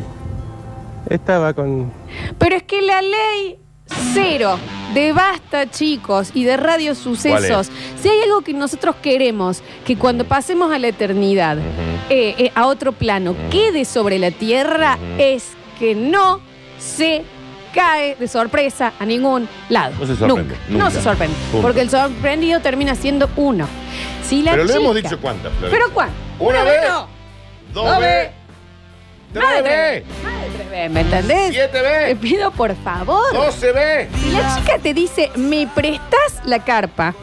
estaba 1.09 1.53
con... 1.53 1.91
Pero 2.38 2.55
es 2.57 2.63
que 2.63 2.82
la 2.82 3.01
ley 3.01 3.64
cero 4.13 4.57
de 4.93 5.11
Basta, 5.13 5.69
chicos, 5.69 6.31
y 6.33 6.43
de 6.45 6.57
Radio 6.57 6.95
Sucesos, 6.95 7.69
si 8.01 8.09
hay 8.09 8.21
algo 8.21 8.41
que 8.41 8.53
nosotros 8.53 8.95
queremos, 9.01 9.61
que 9.86 9.97
cuando 9.97 10.23
pasemos 10.25 10.71
a 10.71 10.79
la 10.79 10.88
eternidad, 10.88 11.57
eh, 12.09 12.36
eh, 12.38 12.51
a 12.55 12.67
otro 12.67 12.91
plano, 12.93 13.36
quede 13.51 13.83
sobre 13.86 14.19
la 14.19 14.31
tierra, 14.31 14.97
es 15.17 15.49
que 15.79 15.95
no 15.95 16.39
se 16.79 17.23
cae 17.73 18.15
de 18.15 18.27
sorpresa 18.29 18.93
a 18.99 19.05
ningún 19.05 19.49
lado. 19.69 19.93
No 19.99 20.07
se 20.07 20.15
sorprende, 20.15 20.53
Nunca. 20.53 20.65
nunca. 20.69 20.83
No 20.86 20.91
se 20.91 21.01
sorprende. 21.01 21.36
Punto. 21.51 21.67
Porque 21.67 21.81
el 21.81 21.89
sorprendido 21.89 22.61
termina 22.61 22.95
siendo 22.95 23.29
uno. 23.36 23.67
Si 24.25 24.43
la 24.43 24.51
Pero 24.51 24.63
lo 24.63 24.73
hemos 24.75 24.95
dicho 24.95 25.19
cuántas, 25.19 25.51
Flores. 25.53 25.75
¿Pero 25.77 25.93
cuánto? 25.93 26.15
Una 26.39 26.63
vez, 26.63 26.81
no. 26.88 27.07
dos 27.73 27.99
veces, 27.99 28.31
tres 29.33 29.63
veces, 29.63 30.03
¿me 30.89 31.01
entendés? 31.01 31.51
siete 31.51 31.82
veces, 31.82 32.07
Te 32.09 32.15
pido 32.15 32.51
por 32.51 32.76
favor. 32.84 33.34
doce 33.34 33.71
veces. 33.71 34.09
Si 34.21 34.32
la 34.32 34.55
chica 34.55 34.78
te 34.80 34.93
dice, 34.93 35.32
me 35.36 35.67
prestas 35.67 36.41
la 36.45 36.63
carpa 36.63 37.13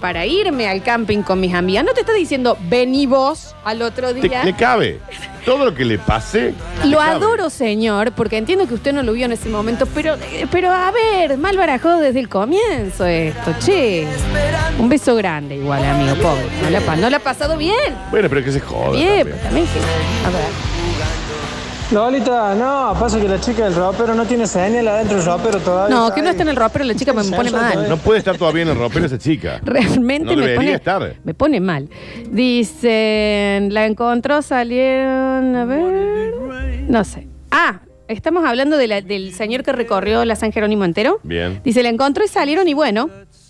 para 0.00 0.24
irme 0.26 0.68
al 0.68 0.82
camping 0.84 1.22
con 1.22 1.40
mis 1.40 1.52
amigas, 1.54 1.84
no 1.84 1.92
te 1.92 2.00
está 2.00 2.12
diciendo, 2.12 2.56
vení 2.68 3.06
vos 3.06 3.56
al 3.64 3.82
otro 3.82 4.14
Te- 4.14 4.20
día. 4.20 4.44
le 4.44 4.54
cabe. 4.54 5.00
Todo 5.44 5.64
lo 5.64 5.74
que 5.74 5.84
le 5.84 5.98
pase. 5.98 6.52
le 6.84 6.90
Lo 6.90 6.98
cabe. 6.98 7.10
adoro, 7.16 7.48
señor, 7.50 8.12
porque 8.12 8.36
entiendo 8.36 8.68
que 8.68 8.74
usted 8.74 8.92
no 8.92 9.02
lo 9.02 9.12
vio 9.14 9.24
en 9.24 9.32
ese 9.32 9.48
momento, 9.48 9.86
pero, 9.86 10.14
eh, 10.14 10.46
pero 10.52 10.70
a 10.70 10.90
ver, 10.92 11.38
mal 11.38 11.56
barajado 11.56 11.98
desde 12.00 12.20
el 12.20 12.28
comienzo 12.28 13.06
esto, 13.06 13.54
che. 13.64 14.06
Un 14.78 14.88
beso 14.88 15.16
grande 15.16 15.56
igual, 15.56 15.82
amigo, 15.84 16.14
pobre. 16.16 16.44
No 16.62 16.70
la, 16.70 16.80
pa- 16.80 16.96
no 16.96 17.08
la 17.10 17.16
ha 17.16 17.20
pasado 17.20 17.56
bien. 17.56 17.74
Bueno, 18.10 18.28
pero 18.28 18.44
que 18.44 18.52
se 18.52 18.60
joda. 18.60 18.90
Bien, 18.90 19.06
también. 19.08 19.24
pero 19.24 19.36
también 19.38 19.66
que... 19.66 20.26
A 20.26 20.30
ver. 20.30 20.77
Lolita, 21.90 22.54
no, 22.54 22.94
pasa 23.00 23.18
que 23.18 23.26
la 23.26 23.40
chica 23.40 23.64
del 23.64 23.74
ropero 23.74 24.14
no 24.14 24.26
tiene 24.26 24.46
señal 24.46 24.86
adentro 24.88 25.16
del 25.16 25.24
ropero 25.26 25.58
todavía. 25.58 25.96
No, 25.96 26.12
que 26.14 26.20
no 26.20 26.28
está 26.28 26.42
en 26.42 26.50
el 26.50 26.56
ropero, 26.56 26.84
la 26.84 26.94
chica 26.94 27.14
me 27.14 27.24
pone 27.24 27.50
mal. 27.50 27.88
No 27.88 27.96
puede 27.96 28.18
estar 28.18 28.36
todavía 28.36 28.62
en 28.62 28.68
el 28.68 28.76
ropero 28.78 29.06
esa 29.06 29.16
chica. 29.16 29.58
Realmente 29.64 30.26
No 30.26 30.36
me 30.36 30.46
debería 30.48 30.56
pone, 30.58 30.72
estar. 30.74 31.14
me 31.24 31.32
pone 31.32 31.60
mal. 31.60 31.88
Dicen, 32.30 33.72
la 33.72 33.86
encontró, 33.86 34.42
salieron, 34.42 35.56
a 35.56 35.64
ver, 35.64 36.34
no 36.88 37.04
sé. 37.04 37.26
Ah, 37.50 37.80
estamos 38.06 38.44
hablando 38.44 38.76
de 38.76 38.86
la- 38.86 39.00
del 39.00 39.32
señor 39.32 39.62
que 39.62 39.72
recorrió 39.72 40.26
la 40.26 40.36
San 40.36 40.52
Jerónimo 40.52 40.84
entero. 40.84 41.20
Bien. 41.22 41.62
Dice, 41.64 41.82
la 41.82 41.88
encontró 41.88 42.22
y 42.22 42.28
salieron 42.28 42.68
y 42.68 42.74
bueno, 42.74 43.08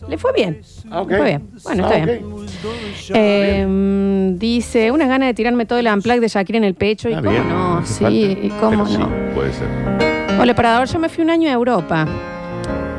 le 0.08 0.18
fue 0.18 0.32
bien. 0.32 0.60
Ah, 0.90 1.02
ok. 1.02 1.10
Le 1.10 1.16
fue 1.16 1.26
bien. 1.26 1.50
Bueno, 1.64 1.84
Ah, 1.86 1.94
está 1.94 1.98
ok. 1.98 2.04
bien. 2.04 2.46
Eh, 3.14 4.32
dice, 4.36 4.90
unas 4.92 5.08
ganas 5.08 5.28
de 5.28 5.34
tirarme 5.34 5.66
todo 5.66 5.78
el 5.78 5.86
unplug 5.86 6.20
de 6.20 6.28
Shakira 6.28 6.58
en 6.58 6.64
el 6.64 6.74
pecho. 6.74 7.08
¿Y 7.08 7.14
Ah, 7.14 7.18
cómo 7.18 7.30
bien. 7.30 7.48
no? 7.48 7.86
Sí, 7.86 8.04
falta. 8.04 8.46
¿y 8.46 8.48
cómo 8.60 8.84
Pero 8.84 8.98
no? 8.98 9.06
Sí, 9.06 9.12
puede 9.34 9.52
ser. 9.52 10.38
Hola, 10.40 10.54
Parador, 10.54 10.86
yo 10.88 10.98
me 10.98 11.08
fui 11.08 11.24
un 11.24 11.30
año 11.30 11.48
a 11.48 11.52
Europa. 11.52 12.06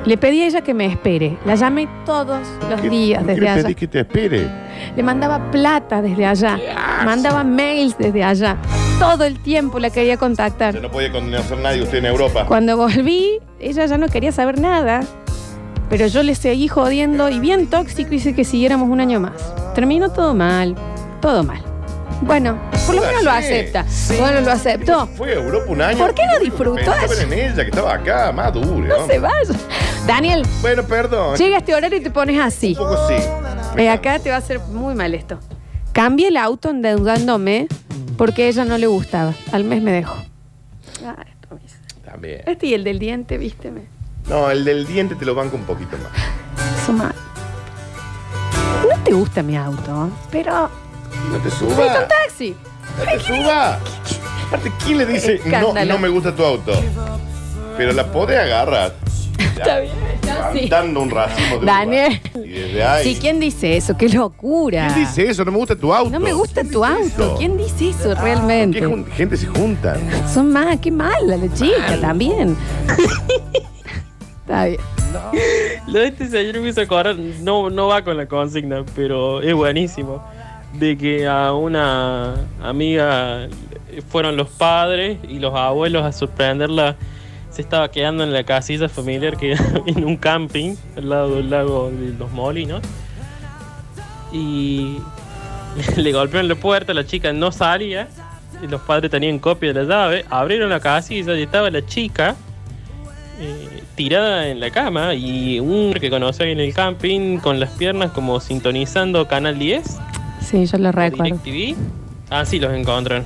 Le 0.05 0.17
pedí 0.17 0.41
a 0.41 0.47
ella 0.47 0.61
que 0.61 0.73
me 0.73 0.85
espere. 0.87 1.37
La 1.45 1.55
llamé 1.55 1.87
todos 2.05 2.39
los 2.69 2.81
días 2.81 3.19
¿Por 3.19 3.27
qué 3.27 3.33
desde 3.33 3.41
le 3.41 3.49
allá. 3.49 3.63
pedís 3.63 3.75
que 3.75 3.87
te 3.87 3.99
espere? 3.99 4.47
Le 4.95 5.03
mandaba 5.03 5.51
plata 5.51 6.01
desde 6.01 6.25
allá. 6.25 6.57
Mandaba 7.05 7.43
mails 7.43 7.97
desde 7.97 8.23
allá. 8.23 8.57
Todo 8.97 9.25
el 9.25 9.39
tiempo 9.39 9.77
la 9.79 9.89
quería 9.89 10.17
contactar. 10.17 10.81
No 10.81 10.89
podía 10.89 11.11
conocer 11.11 11.57
nadie 11.59 11.81
usted 11.83 11.99
en 11.99 12.05
Europa. 12.07 12.45
Cuando 12.45 12.75
volví, 12.77 13.39
ella 13.59 13.85
ya 13.85 13.97
no 13.97 14.07
quería 14.07 14.31
saber 14.31 14.59
nada. 14.59 15.01
Pero 15.89 16.07
yo 16.07 16.21
le 16.23 16.35
seguí 16.35 16.67
jodiendo 16.67 17.29
y 17.29 17.39
bien 17.39 17.67
tóxico 17.67 18.13
hice 18.13 18.35
que 18.35 18.43
siguiéramos 18.45 18.89
un 18.89 18.99
año 19.01 19.19
más. 19.19 19.33
Terminó 19.73 20.11
todo 20.11 20.35
mal. 20.35 20.75
Todo 21.21 21.43
mal. 21.43 21.63
Bueno, 22.21 22.59
por 22.85 22.95
lo 22.95 23.01
menos 23.01 23.23
lo 23.23 23.31
acepta. 23.31 23.85
Bueno, 24.19 24.41
lo 24.41 24.51
aceptó. 24.51 25.07
Fue 25.15 25.31
a 25.31 25.35
Europa 25.35 25.65
un 25.71 25.81
año. 25.81 25.97
¿Por 25.97 26.13
qué 26.13 26.23
no 26.27 26.39
disfrutó 26.39 26.75
Pensaba 26.75 27.01
allá? 27.01 27.21
en 27.23 27.33
ella, 27.33 27.55
que 27.55 27.69
estaba 27.69 27.93
acá, 27.93 28.31
más 28.33 28.53
dure. 28.53 28.87
No 28.89 29.07
se 29.07 29.19
vaya. 29.19 29.53
Daniel, 30.05 30.43
Bueno, 30.61 30.83
perdón. 30.83 31.37
llega 31.37 31.55
a 31.55 31.59
este 31.59 31.73
horario 31.73 31.97
y 31.97 32.01
te 32.01 32.11
pones 32.11 32.39
así. 32.39 32.71
Un 32.71 32.77
poco 32.77 33.07
sí. 33.07 33.15
Eh, 33.77 33.89
acá 33.89 34.19
te 34.19 34.29
va 34.29 34.35
a 34.35 34.39
hacer 34.39 34.59
muy 34.59 34.95
mal 34.95 35.13
esto. 35.15 35.39
Cambié 35.93 36.27
el 36.27 36.37
auto 36.37 36.69
endeudándome 36.69 37.67
porque 38.17 38.43
a 38.43 38.47
ella 38.47 38.65
no 38.65 38.77
le 38.77 38.87
gustaba. 38.87 39.33
Al 39.53 39.63
mes 39.63 39.81
me 39.81 39.91
dejó. 39.93 40.15
Ah, 41.05 41.15
esto 41.25 41.55
me 41.55 41.61
hizo. 41.65 41.77
También. 42.03 42.41
Este 42.45 42.67
y 42.67 42.73
el 42.73 42.83
del 42.83 42.99
diente, 42.99 43.37
vísteme. 43.37 43.83
No, 44.29 44.49
el 44.51 44.63
del 44.63 44.85
diente 44.85 45.15
te 45.15 45.25
lo 45.25 45.33
banco 45.35 45.55
un 45.55 45.63
poquito 45.63 45.97
más. 45.97 46.11
Eso 46.83 46.93
mal. 46.93 47.13
No 48.87 49.03
te 49.03 49.13
gusta 49.13 49.41
mi 49.43 49.57
auto, 49.57 50.09
pero. 50.31 50.69
No 51.31 51.37
te 51.37 51.45
Necesito 51.45 51.65
un 51.67 51.75
suba. 51.75 52.07
taxi. 52.07 52.55
No 52.97 53.03
te 53.11 53.19
suba. 53.19 53.79
Aparte, 54.47 54.71
¿quién 54.83 54.97
le 54.99 55.05
dice 55.05 55.39
no, 55.45 55.51
Escándalo. 55.57 55.93
no 55.93 55.99
me 55.99 56.09
gusta 56.09 56.35
tu 56.35 56.43
auto? 56.43 56.73
Pero 57.77 57.93
la 57.93 58.11
podés 58.11 58.39
agarrar. 58.39 58.93
Está 59.39 59.79
bien. 59.79 60.69
Dando 60.69 61.01
un 61.01 61.09
racimo 61.09 61.57
de 61.59 61.65
Daniel. 61.65 62.21
Y 62.35 62.49
desde 62.49 62.83
ahí. 62.83 63.03
Sí, 63.15 63.19
¿quién 63.19 63.39
dice 63.39 63.77
eso? 63.77 63.95
¡Qué 63.97 64.09
locura! 64.09 64.87
¿Quién 64.93 65.05
dice 65.05 65.27
eso? 65.29 65.43
No 65.45 65.51
me 65.51 65.57
gusta 65.57 65.75
tu 65.75 65.93
auto. 65.93 66.09
No 66.09 66.19
me 66.19 66.33
gusta 66.33 66.63
tu 66.63 66.83
auto. 66.83 67.35
¿Quién 67.37 67.57
dice 67.57 67.89
eso 67.89 68.03
¿Por 68.09 68.15
qué 68.17 68.21
realmente? 68.23 68.81
jun- 68.81 69.05
gente 69.11 69.37
se 69.37 69.47
junta? 69.47 69.97
Son 70.33 70.51
más, 70.51 70.77
qué 70.79 70.91
mala 70.91 71.37
la 71.37 71.53
chica 71.53 71.97
también. 72.01 72.55
Bien. 74.49 74.77
Lo 75.87 75.99
de 75.99 76.07
este 76.07 76.27
señor 76.27 76.59
me 76.61 76.69
hizo 76.69 76.81
acordar, 76.81 77.15
no, 77.15 77.69
no 77.69 77.87
va 77.87 78.03
con 78.03 78.17
la 78.17 78.27
consigna, 78.27 78.83
pero 78.95 79.41
es 79.41 79.53
buenísimo. 79.53 80.23
De 80.73 80.97
que 80.97 81.27
a 81.27 81.53
una 81.53 82.35
amiga 82.61 83.47
fueron 84.09 84.37
los 84.37 84.49
padres 84.49 85.17
y 85.27 85.39
los 85.39 85.53
abuelos 85.55 86.03
a 86.03 86.11
sorprenderla. 86.11 86.95
Se 87.51 87.61
estaba 87.61 87.89
quedando 87.89 88.23
en 88.23 88.31
la 88.31 88.43
casilla 88.43 88.87
familiar 88.87 89.35
que 89.37 89.53
en 89.85 90.03
un 90.03 90.17
camping 90.17 90.75
al 90.95 91.09
lado 91.09 91.35
del 91.35 91.49
lago 91.49 91.91
de 91.91 92.13
los 92.13 92.31
molinos. 92.31 92.81
Y 94.31 94.97
le 95.95 96.11
golpearon 96.11 96.47
la 96.47 96.55
puerta, 96.55 96.93
la 96.93 97.05
chica 97.05 97.33
no 97.33 97.51
salía. 97.51 98.07
Y 98.63 98.67
los 98.67 98.81
padres 98.81 99.09
tenían 99.09 99.39
copia 99.39 99.73
de 99.73 99.83
la 99.83 99.89
llave. 99.89 100.25
Abrieron 100.29 100.69
la 100.69 100.79
casilla 100.79 101.35
y 101.35 101.43
estaba 101.43 101.69
la 101.69 101.85
chica 101.85 102.35
eh, 103.39 103.83
tirada 103.95 104.47
en 104.49 104.59
la 104.59 104.69
cama 104.69 105.13
y 105.15 105.59
un 105.59 105.93
que 105.93 106.09
conocí 106.09 106.43
en 106.43 106.59
el 106.59 106.73
camping 106.73 107.37
con 107.37 107.59
las 107.59 107.71
piernas 107.71 108.11
como 108.11 108.39
sintonizando 108.39 109.27
Canal 109.27 109.57
10, 109.57 109.99
Sí, 110.41 110.65
yo 110.65 110.77
lo 110.77 110.91
recuerdo. 110.91 111.35
DirecTV. 111.43 111.77
Ah, 112.29 112.45
sí, 112.45 112.59
los 112.59 112.73
encontraron. 112.73 113.25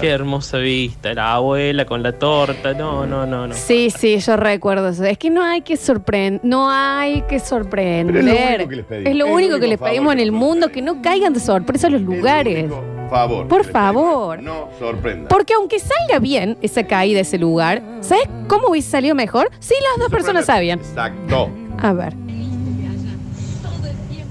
Qué 0.00 0.08
hermosa 0.10 0.58
vista, 0.58 1.12
la 1.14 1.34
abuela 1.34 1.86
con 1.86 2.02
la 2.02 2.12
torta, 2.12 2.72
no, 2.72 3.06
no, 3.06 3.26
no, 3.26 3.46
no. 3.48 3.54
Sí, 3.54 3.90
sí, 3.90 4.18
yo 4.18 4.36
recuerdo 4.36 4.88
eso. 4.90 5.04
Es 5.04 5.18
que 5.18 5.28
no 5.30 5.42
hay 5.42 5.62
que 5.62 5.76
sorprender, 5.76 6.40
no 6.44 6.70
hay 6.70 7.22
que 7.22 7.40
sorprender. 7.40 8.14
Pero 8.18 8.22
es 8.22 8.26
lo 8.26 8.46
único 8.46 8.68
que 8.68 8.76
les 8.76 8.84
pedimos. 8.86 9.10
Es 9.10 9.16
lo 9.16 9.26
único 9.26 9.58
que 9.58 9.66
les 9.66 9.78
pedimos 9.78 10.12
en 10.12 10.20
el 10.20 10.32
mundo, 10.32 10.70
que 10.70 10.82
no 10.82 11.02
caigan 11.02 11.32
de 11.32 11.40
sorpresa 11.40 11.88
los 11.90 12.02
lugares. 12.02 12.70
Favor. 13.10 13.46
Por 13.48 13.64
favor. 13.64 14.42
No 14.42 14.68
sorprenda. 14.78 15.28
Porque 15.28 15.54
aunque 15.54 15.78
salga 15.78 16.18
bien 16.18 16.58
esa 16.62 16.84
caída, 16.84 17.20
ese 17.20 17.38
lugar, 17.38 17.82
¿sabes 18.00 18.24
cómo 18.48 18.68
hubiese 18.68 18.90
salido 18.90 19.14
mejor? 19.14 19.50
Si 19.60 19.74
las 19.74 19.98
dos 20.00 20.10
personas 20.10 20.46
sabían. 20.46 20.80
Exacto. 20.80 21.48
A 21.80 21.92
ver. 21.92 22.14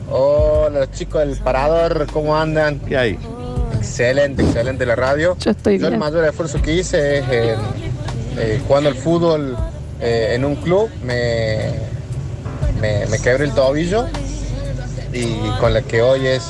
Hola 0.09 0.89
chicos 0.91 1.25
del 1.27 1.37
Parador, 1.37 2.07
¿cómo 2.11 2.35
andan? 2.37 2.79
¿Qué 2.79 2.95
hay? 2.97 3.19
Excelente, 3.77 4.43
excelente 4.43 4.85
la 4.85 4.95
radio. 4.95 5.35
Yo 5.39 5.51
estoy 5.51 5.77
Yo 5.79 5.85
el 5.87 5.93
bien. 5.93 5.99
mayor 5.99 6.23
esfuerzo 6.25 6.61
que 6.61 6.73
hice 6.73 7.19
es 7.19 7.25
eh, 7.29 7.55
eh, 8.37 8.61
jugando 8.67 8.89
al 8.89 8.95
fútbol 8.95 9.57
eh, 9.99 10.33
en 10.35 10.45
un 10.45 10.55
club, 10.57 10.89
me, 11.03 11.71
me, 12.81 13.05
me 13.07 13.19
quebré 13.19 13.45
el 13.45 13.53
tobillo 13.53 14.05
y 15.11 15.35
con 15.59 15.73
la 15.73 15.81
que 15.81 16.01
hoy 16.01 16.27
es 16.27 16.47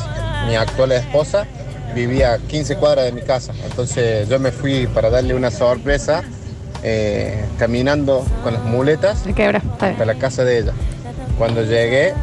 mi 0.48 0.56
actual 0.56 0.92
esposa, 0.92 1.48
vivía 1.96 2.34
a 2.34 2.38
15 2.38 2.76
cuadras 2.76 3.06
de 3.06 3.12
mi 3.14 3.22
casa. 3.22 3.54
Entonces 3.64 4.28
yo 4.28 4.40
me 4.40 4.52
fui 4.52 4.86
para 4.88 5.10
darle 5.10 5.34
una 5.34 5.50
sorpresa 5.50 6.24
eh, 6.84 7.44
caminando 7.58 8.26
con 8.44 8.54
las 8.54 8.64
muletas 8.64 9.24
quebra, 9.36 9.62
hasta 9.80 10.06
la 10.06 10.16
casa 10.16 10.44
de 10.44 10.60
ella. 10.60 10.74
Cuando 11.38 11.64
llegué, 11.64 12.14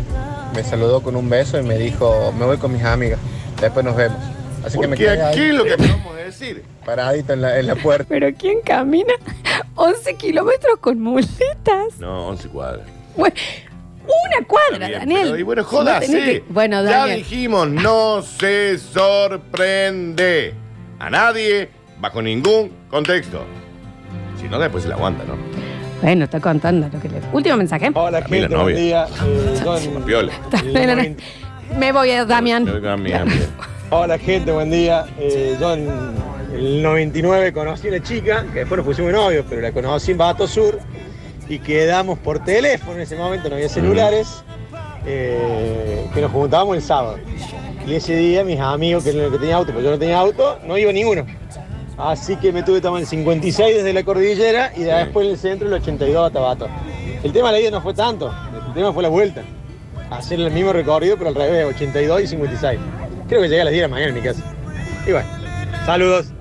me 0.55 0.63
saludó 0.63 1.03
con 1.03 1.17
un 1.17 1.29
beso 1.29 1.59
y 1.59 1.63
me 1.63 1.79
dijo, 1.79 2.33
me 2.39 2.45
voy 2.45 2.59
con 2.59 2.73
mis 2.73 2.85
amigas, 2.85 3.19
después 3.61 3.85
nos 3.85 3.97
vemos. 3.97 4.19
Así 4.65 4.79
que 4.79 4.87
me 4.87 4.97
quedé 4.97 5.21
aquí 5.21 5.41
ahí, 5.41 5.53
lo 5.53 5.65
que 5.65 5.73
acabamos 5.73 6.15
de 6.15 6.25
decir. 6.25 6.65
paradito 6.85 7.33
en 7.33 7.43
la, 7.43 7.59
en 7.59 7.67
la 7.67 7.75
puerta. 7.75 8.07
Pero 8.09 8.29
¿quién 8.39 8.61
camina 8.61 9.13
11 9.75 10.15
kilómetros 10.15 10.79
con 10.81 11.01
muletas? 11.01 11.99
No, 11.99 12.29
11 12.29 12.49
cuadras. 12.49 12.87
Bueno, 13.17 13.35
una 14.05 14.47
cuadra, 14.47 14.87
Bien, 14.89 14.99
Daniel. 15.01 15.23
pero- 15.25 15.39
y 15.39 15.43
bueno, 15.43 15.63
No 15.71 15.85
tenés 15.85 16.07
sí. 16.11 16.17
que- 16.17 16.45
Bueno, 16.49 16.83
Ya 16.85 16.91
Daniel. 16.99 17.19
dijimos, 17.19 17.69
no 17.69 18.23
se 18.23 18.79
sorprende 18.79 20.55
a 20.99 21.11
nadie 21.11 21.69
bajo 22.01 22.21
ningún 22.23 22.71
contexto. 22.91 23.45
Si 24.41 24.49
no, 24.49 24.59
después 24.59 24.83
se 24.83 24.89
la 24.89 24.97
aguanta, 24.97 25.25
¿no? 25.25 25.37
Bueno, 26.03 26.25
está 26.25 26.41
contando 26.41 26.89
lo 26.93 27.01
que 27.01 27.09
le. 27.09 27.21
Último 27.33 27.57
mensaje. 27.57 27.85
Camila, 27.93 28.01
Hola 28.03 28.23
gente, 28.23 28.39
buen 28.49 28.51
novia. 28.61 28.77
día. 28.77 29.07
Eh, 29.25 29.61
John- 29.65 30.03
Piola. 30.05 30.33
No. 30.51 31.79
Me 31.79 31.93
voy 31.93 32.11
a 32.11 32.25
Damián. 32.25 32.67
Hola 33.91 34.19
gente, 34.19 34.51
buen 34.51 34.71
día. 34.71 35.07
Eh, 35.19 35.57
yo 35.61 35.75
en 35.75 35.89
el 36.55 36.83
99 36.83 37.53
conocí 37.53 37.87
a 37.87 37.91
una 37.91 38.03
chica, 38.03 38.45
que 38.53 38.61
después 38.61 38.79
nos 38.79 38.87
pusimos 38.87 39.13
novios, 39.13 39.45
pero 39.49 39.61
la 39.63 39.71
conocí 39.71 40.11
en 40.11 40.19
Bato 40.19 40.47
Sur 40.49 40.81
y 41.53 41.59
quedamos 41.59 42.19
por 42.19 42.43
teléfono, 42.43 42.95
en 42.95 43.03
ese 43.03 43.15
momento 43.15 43.51
no 43.51 43.57
había 43.57 43.69
celulares, 43.69 44.43
eh, 45.05 46.07
que 46.15 46.23
nos 46.23 46.33
juntábamos 46.33 46.77
el 46.77 46.83
sábado. 46.83 47.19
Y 47.87 47.93
ese 47.93 48.17
día 48.17 48.43
mis 48.43 48.59
amigos, 48.59 49.05
que 49.05 49.11
eran 49.11 49.25
los 49.25 49.33
que 49.33 49.39
tenían 49.39 49.59
auto, 49.59 49.71
pues 49.71 49.85
yo 49.85 49.91
no 49.91 49.99
tenía 49.99 50.19
auto, 50.19 50.59
no 50.65 50.79
iba 50.79 50.91
ninguno. 50.93 51.27
Así 51.99 52.37
que 52.37 52.53
me 52.53 52.63
tuve 52.63 52.77
que 52.77 52.81
tomar 52.81 53.03
el 53.03 53.07
56 53.07 53.77
desde 53.77 53.93
la 53.93 54.03
cordillera 54.03 54.73
y 54.75 54.85
de 54.85 54.95
después 54.95 55.27
en 55.27 55.33
el 55.33 55.39
centro 55.39 55.69
el 55.69 55.75
82 55.75 56.27
a 56.27 56.33
Tabato. 56.33 56.69
El 57.23 57.33
tema 57.35 57.53
de 57.53 57.53
la 57.53 57.61
ida 57.61 57.71
no 57.71 57.83
fue 57.83 57.93
tanto, 57.93 58.33
el 58.69 58.73
tema 58.73 58.91
fue 58.95 59.03
la 59.03 59.11
vuelta. 59.11 59.43
Hacer 60.09 60.41
el 60.41 60.51
mismo 60.53 60.73
recorrido, 60.73 61.19
pero 61.19 61.29
al 61.29 61.35
revés, 61.35 61.67
82 61.67 62.23
y 62.23 62.27
56. 62.29 62.81
Creo 63.29 63.43
que 63.43 63.49
llegué 63.49 63.61
a 63.61 63.65
las 63.65 63.73
10 63.73 63.83
de 63.83 63.89
la 63.89 63.95
mañana 63.95 64.09
en 64.09 64.15
mi 64.15 64.23
casa. 64.23 64.43
Y 65.07 65.13
bueno, 65.13 65.29
saludos. 65.85 66.33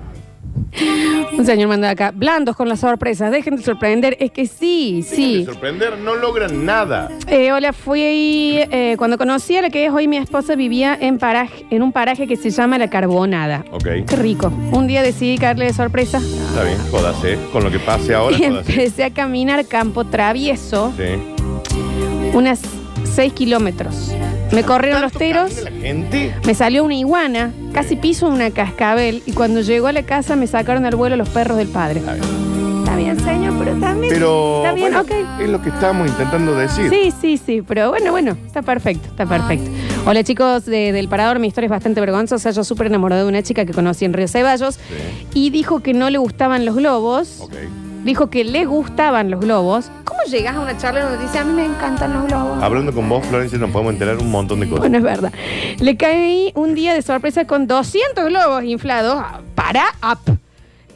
Un 1.36 1.44
señor 1.46 1.68
manda 1.68 1.90
acá. 1.90 2.12
Blandos 2.14 2.56
con 2.56 2.68
las 2.68 2.80
sorpresas. 2.80 3.30
Dejen 3.30 3.56
de 3.56 3.62
sorprender. 3.62 4.16
Es 4.20 4.30
que 4.30 4.46
sí, 4.46 5.02
sí. 5.02 5.38
De 5.40 5.44
sorprender 5.52 5.98
no 5.98 6.14
logran 6.14 6.64
nada. 6.64 7.10
Eh, 7.26 7.52
hola, 7.52 7.72
fui 7.72 8.00
eh, 8.02 8.94
cuando 8.98 9.18
conocí 9.18 9.56
a 9.56 9.62
la 9.62 9.70
que 9.70 9.86
es 9.86 9.92
hoy 9.92 10.08
mi 10.08 10.16
esposa 10.16 10.54
vivía 10.54 10.96
en 11.00 11.18
paraje, 11.18 11.66
en 11.70 11.82
un 11.82 11.92
paraje 11.92 12.26
que 12.26 12.36
se 12.36 12.50
llama 12.50 12.78
La 12.78 12.88
Carbonada. 12.88 13.64
Ok. 13.70 13.84
Qué 14.08 14.16
rico. 14.16 14.48
Un 14.72 14.86
día 14.86 15.02
decidí 15.02 15.36
caerle 15.38 15.66
de 15.66 15.72
sorpresa 15.72 16.18
Está 16.18 16.64
bien, 16.64 16.78
jódase. 16.90 17.38
Con 17.52 17.64
lo 17.64 17.70
que 17.70 17.78
pase 17.78 18.14
ahora, 18.14 18.36
y 18.40 18.44
empecé 18.44 19.04
a 19.04 19.10
caminar 19.10 19.66
campo 19.66 20.04
travieso 20.04 20.92
Sí. 20.96 22.32
unas 22.32 22.60
6 23.04 23.32
kilómetros. 23.32 24.12
Me 24.52 24.64
corrieron 24.64 25.00
los 25.00 25.12
teros, 25.12 25.62
La 25.62 25.70
gente. 25.70 26.34
me 26.46 26.54
salió 26.54 26.84
una 26.84 26.94
iguana, 26.94 27.52
casi 27.72 27.96
piso 27.96 28.26
una 28.28 28.50
cascabel 28.50 29.22
y 29.24 29.32
cuando 29.32 29.60
llegó 29.62 29.86
a 29.86 29.92
la 29.92 30.02
casa 30.02 30.36
me 30.36 30.46
sacaron 30.46 30.84
al 30.84 30.94
vuelo 30.94 31.16
los 31.16 31.28
perros 31.30 31.56
del 31.56 31.68
padre. 31.68 32.00
Está 32.80 32.96
bien, 32.96 33.18
señor, 33.20 33.54
pero 33.58 33.72
también. 33.78 34.12
Pero 34.12 34.58
Está 34.58 34.72
bien, 34.74 34.92
bueno, 34.92 35.00
ok. 35.00 35.40
es 35.40 35.48
lo 35.48 35.62
que 35.62 35.70
estábamos 35.70 36.08
intentando 36.08 36.54
decir. 36.54 36.90
Sí, 36.90 37.12
sí, 37.18 37.38
sí, 37.38 37.62
pero 37.66 37.88
bueno, 37.88 38.10
bueno, 38.10 38.36
está 38.46 38.60
perfecto, 38.60 39.08
está 39.08 39.24
perfecto. 39.24 39.70
Hola 40.04 40.22
chicos 40.22 40.66
de- 40.66 40.92
del 40.92 41.08
Parador, 41.08 41.38
mi 41.38 41.46
historia 41.48 41.66
es 41.66 41.70
bastante 41.70 42.00
vergonzosa. 42.00 42.50
Yo 42.50 42.62
súper 42.64 42.88
enamorado 42.88 43.22
de 43.22 43.28
una 43.30 43.42
chica 43.42 43.64
que 43.64 43.72
conocí 43.72 44.04
en 44.04 44.12
Río 44.12 44.28
Ceballos 44.28 44.78
y 45.32 45.48
dijo 45.48 45.80
que 45.80 45.94
no 45.94 46.10
le 46.10 46.18
gustaban 46.18 46.66
los 46.66 46.74
globos. 46.76 47.48
Dijo 48.04 48.30
que 48.30 48.42
le 48.44 48.64
gustaban 48.64 49.30
los 49.30 49.40
globos. 49.40 49.90
¿Cómo 50.04 50.20
llegas 50.24 50.56
a 50.56 50.60
una 50.60 50.76
charla 50.76 51.04
donde 51.08 51.24
dice 51.24 51.38
a 51.38 51.44
mí 51.44 51.52
me 51.52 51.64
encantan 51.64 52.12
los 52.12 52.26
globos? 52.26 52.62
Hablando 52.62 52.92
con 52.92 53.08
vos, 53.08 53.24
Florencia, 53.26 53.58
nos 53.58 53.70
podemos 53.70 53.92
enterar 53.92 54.18
un 54.18 54.30
montón 54.30 54.60
de 54.60 54.66
cosas. 54.68 54.80
Bueno, 54.80 54.98
es 54.98 55.04
verdad. 55.04 55.32
Le 55.78 55.96
caí 55.96 56.52
un 56.56 56.74
día 56.74 56.94
de 56.94 57.02
sorpresa 57.02 57.46
con 57.46 57.66
200 57.66 58.24
globos 58.26 58.64
inflados 58.64 59.22
para 59.54 59.84
up. 60.02 60.38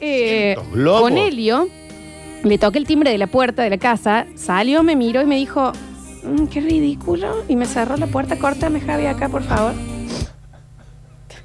Eh, 0.01 0.57
globos? 0.73 1.01
Con 1.01 1.17
Helio, 1.17 1.67
le 2.43 2.57
toqué 2.57 2.77
el 2.79 2.85
timbre 2.85 3.09
de 3.11 3.17
la 3.17 3.27
puerta 3.27 3.63
de 3.63 3.69
la 3.69 3.77
casa, 3.77 4.27
salió, 4.35 4.83
me 4.83 4.95
miró 4.95 5.21
y 5.21 5.25
me 5.25 5.37
dijo, 5.37 5.71
"Mm, 6.23 6.45
qué 6.47 6.59
ridículo. 6.61 7.43
Y 7.47 7.55
me 7.55 7.65
cerró 7.65 7.95
la 7.97 8.07
puerta, 8.07 8.37
córtame 8.37 8.81
Javi 8.81 9.05
acá, 9.05 9.29
por 9.29 9.43
favor. 9.43 9.73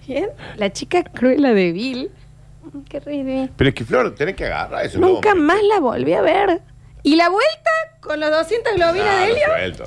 ¿Bien? 0.06 0.28
La 0.56 0.72
chica 0.72 1.04
cruela 1.04 1.54
de 1.54 1.72
Bill. 1.72 2.10
Qué 2.88 3.00
ridículo. 3.00 3.48
Pero 3.56 3.68
es 3.68 3.74
que, 3.74 3.84
Flor, 3.84 4.14
tenés 4.14 4.34
que 4.36 4.46
agarrar 4.46 4.84
eso. 4.84 4.98
Nunca 4.98 5.34
más 5.34 5.62
la 5.62 5.80
volví 5.80 6.12
a 6.14 6.22
ver. 6.22 6.62
¿Y 7.02 7.16
la 7.16 7.28
vuelta 7.28 7.70
con 8.00 8.20
los 8.20 8.30
200 8.30 8.74
globinas 8.76 9.18
de 9.18 9.24
Helio? 9.32 9.44
suelto. 9.46 9.84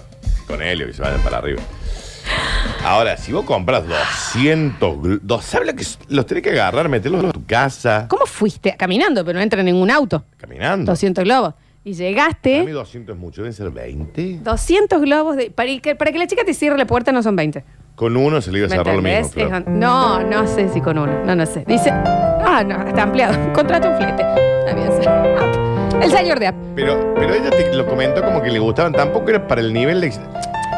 Con 0.48 0.62
Helio, 0.62 0.88
que 0.88 0.94
se 0.94 1.02
vayan 1.02 1.22
para 1.22 1.38
arriba. 1.38 1.62
Ahora, 2.84 3.18
si 3.18 3.32
vos 3.32 3.46
compras 3.46 3.84
200, 3.88 4.98
gl- 4.98 5.20
dos, 5.24 5.44
¿sabes 5.46 5.68
lo 5.68 5.76
que 5.76 5.82
es? 5.84 5.98
los 6.10 6.26
tenés 6.26 6.44
que 6.44 6.52
agarrar, 6.52 6.88
meterlos 6.90 7.24
en 7.24 7.32
tu 7.32 7.46
casa, 7.46 8.08
¿Cómo 8.10 8.26
fuiste? 8.26 8.76
Caminando, 8.78 9.24
pero 9.26 9.38
no 9.40 9.44
entra 9.44 9.60
en 9.60 9.66
ningún 9.68 9.90
auto. 9.90 10.24
caminando? 10.38 10.92
200 10.92 11.24
globos. 11.24 11.54
Y 11.84 11.94
llegaste, 11.94 12.64
mí 12.64 12.72
200 12.72 13.16
es 13.16 13.20
mucho, 13.20 13.42
deben 13.42 13.54
ser 13.54 13.70
20. 13.70 14.40
200 14.44 15.02
globos 15.02 15.36
de. 15.38 15.52
Para 15.52 15.70
que, 15.80 15.96
para 15.96 16.12
que 16.12 16.18
la 16.18 16.26
chica 16.28 16.44
te 16.44 16.54
cierre 16.56 16.78
la 16.78 16.86
puerta 16.88 17.12
no 17.12 17.22
son 17.22 17.36
20. 17.36 17.64
Con 17.96 18.18
uno 18.18 18.42
se 18.42 18.52
le 18.52 18.58
iba 18.60 18.68
a 18.68 18.70
¿Me 18.70 18.76
cerrar 18.76 18.96
lo 18.96 19.02
mismo, 19.02 19.18
entendés? 19.18 19.32
Flor. 19.50 19.62
Es- 19.62 19.68
no, 19.68 20.20
no 20.24 20.48
sé 20.48 20.70
si 20.70 20.82
con 20.82 20.98
uno. 20.98 21.24
No, 21.26 21.36
no 21.36 21.46
sé. 21.46 21.64
Dice. 21.66 21.92
Ah, 21.92 22.64
no, 22.66 22.86
está 22.88 23.04
ampliado. 23.04 23.36
Contrata 23.54 23.90
un 23.90 23.98
flete. 23.98 24.24
Está 24.60 24.74
bien. 24.76 24.90
sí. 25.02 25.08
App. 25.08 26.04
El 26.04 26.12
señor 26.12 26.40
de 26.40 26.48
app. 26.48 26.56
Pero, 26.76 27.14
pero 27.16 27.34
ella 27.34 27.50
te 27.52 27.74
lo 27.74 27.86
comentó 27.88 28.22
como 28.22 28.42
que 28.42 28.52
le 28.52 28.60
gustaban, 28.60 28.92
tampoco 28.92 29.30
era 29.30 29.48
para 29.48 29.62
el 29.62 29.72
nivel 29.72 30.02
de... 30.02 30.12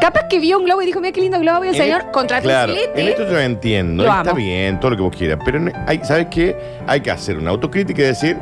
Capaz 0.00 0.28
que 0.30 0.38
vio 0.38 0.58
un 0.58 0.64
globo 0.64 0.80
y 0.80 0.86
dijo, 0.86 1.00
mira 1.00 1.12
qué 1.12 1.20
lindo 1.20 1.40
globo. 1.40 1.64
Y 1.64 1.68
el 1.70 1.74
señor 1.74 2.00
esto- 2.02 2.12
contrata 2.12 2.42
claro, 2.42 2.72
un 2.72 2.78
flete. 2.78 3.00
En 3.02 3.08
esto 3.08 3.28
yo 3.28 3.40
entiendo, 3.40 4.04
Lo 4.04 4.10
está 4.10 4.30
amo. 4.30 4.34
bien, 4.36 4.78
todo 4.78 4.92
lo 4.92 4.96
que 4.96 5.02
vos 5.02 5.16
quieras, 5.16 5.38
pero 5.44 5.58
no- 5.58 5.72
hay, 5.88 6.00
¿sabes 6.04 6.28
qué? 6.30 6.56
Hay 6.86 7.00
que 7.00 7.10
hacer 7.10 7.36
una 7.36 7.50
autocrítica 7.50 8.00
y 8.00 8.04
decir, 8.04 8.36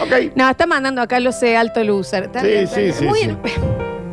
ok, 0.00 0.36
No, 0.36 0.48
está 0.48 0.66
mandando 0.66 1.02
acá 1.02 1.18
lo 1.18 1.32
sé 1.32 1.56
alto 1.56 1.82
loser. 1.82 2.24
Está 2.24 2.42
Sí, 2.42 2.46
bien, 2.46 2.68
sí, 2.68 2.80
está 2.84 2.98
sí, 3.00 3.04
Muy 3.06 3.18
sí. 3.18 3.26
bien. 3.26 3.38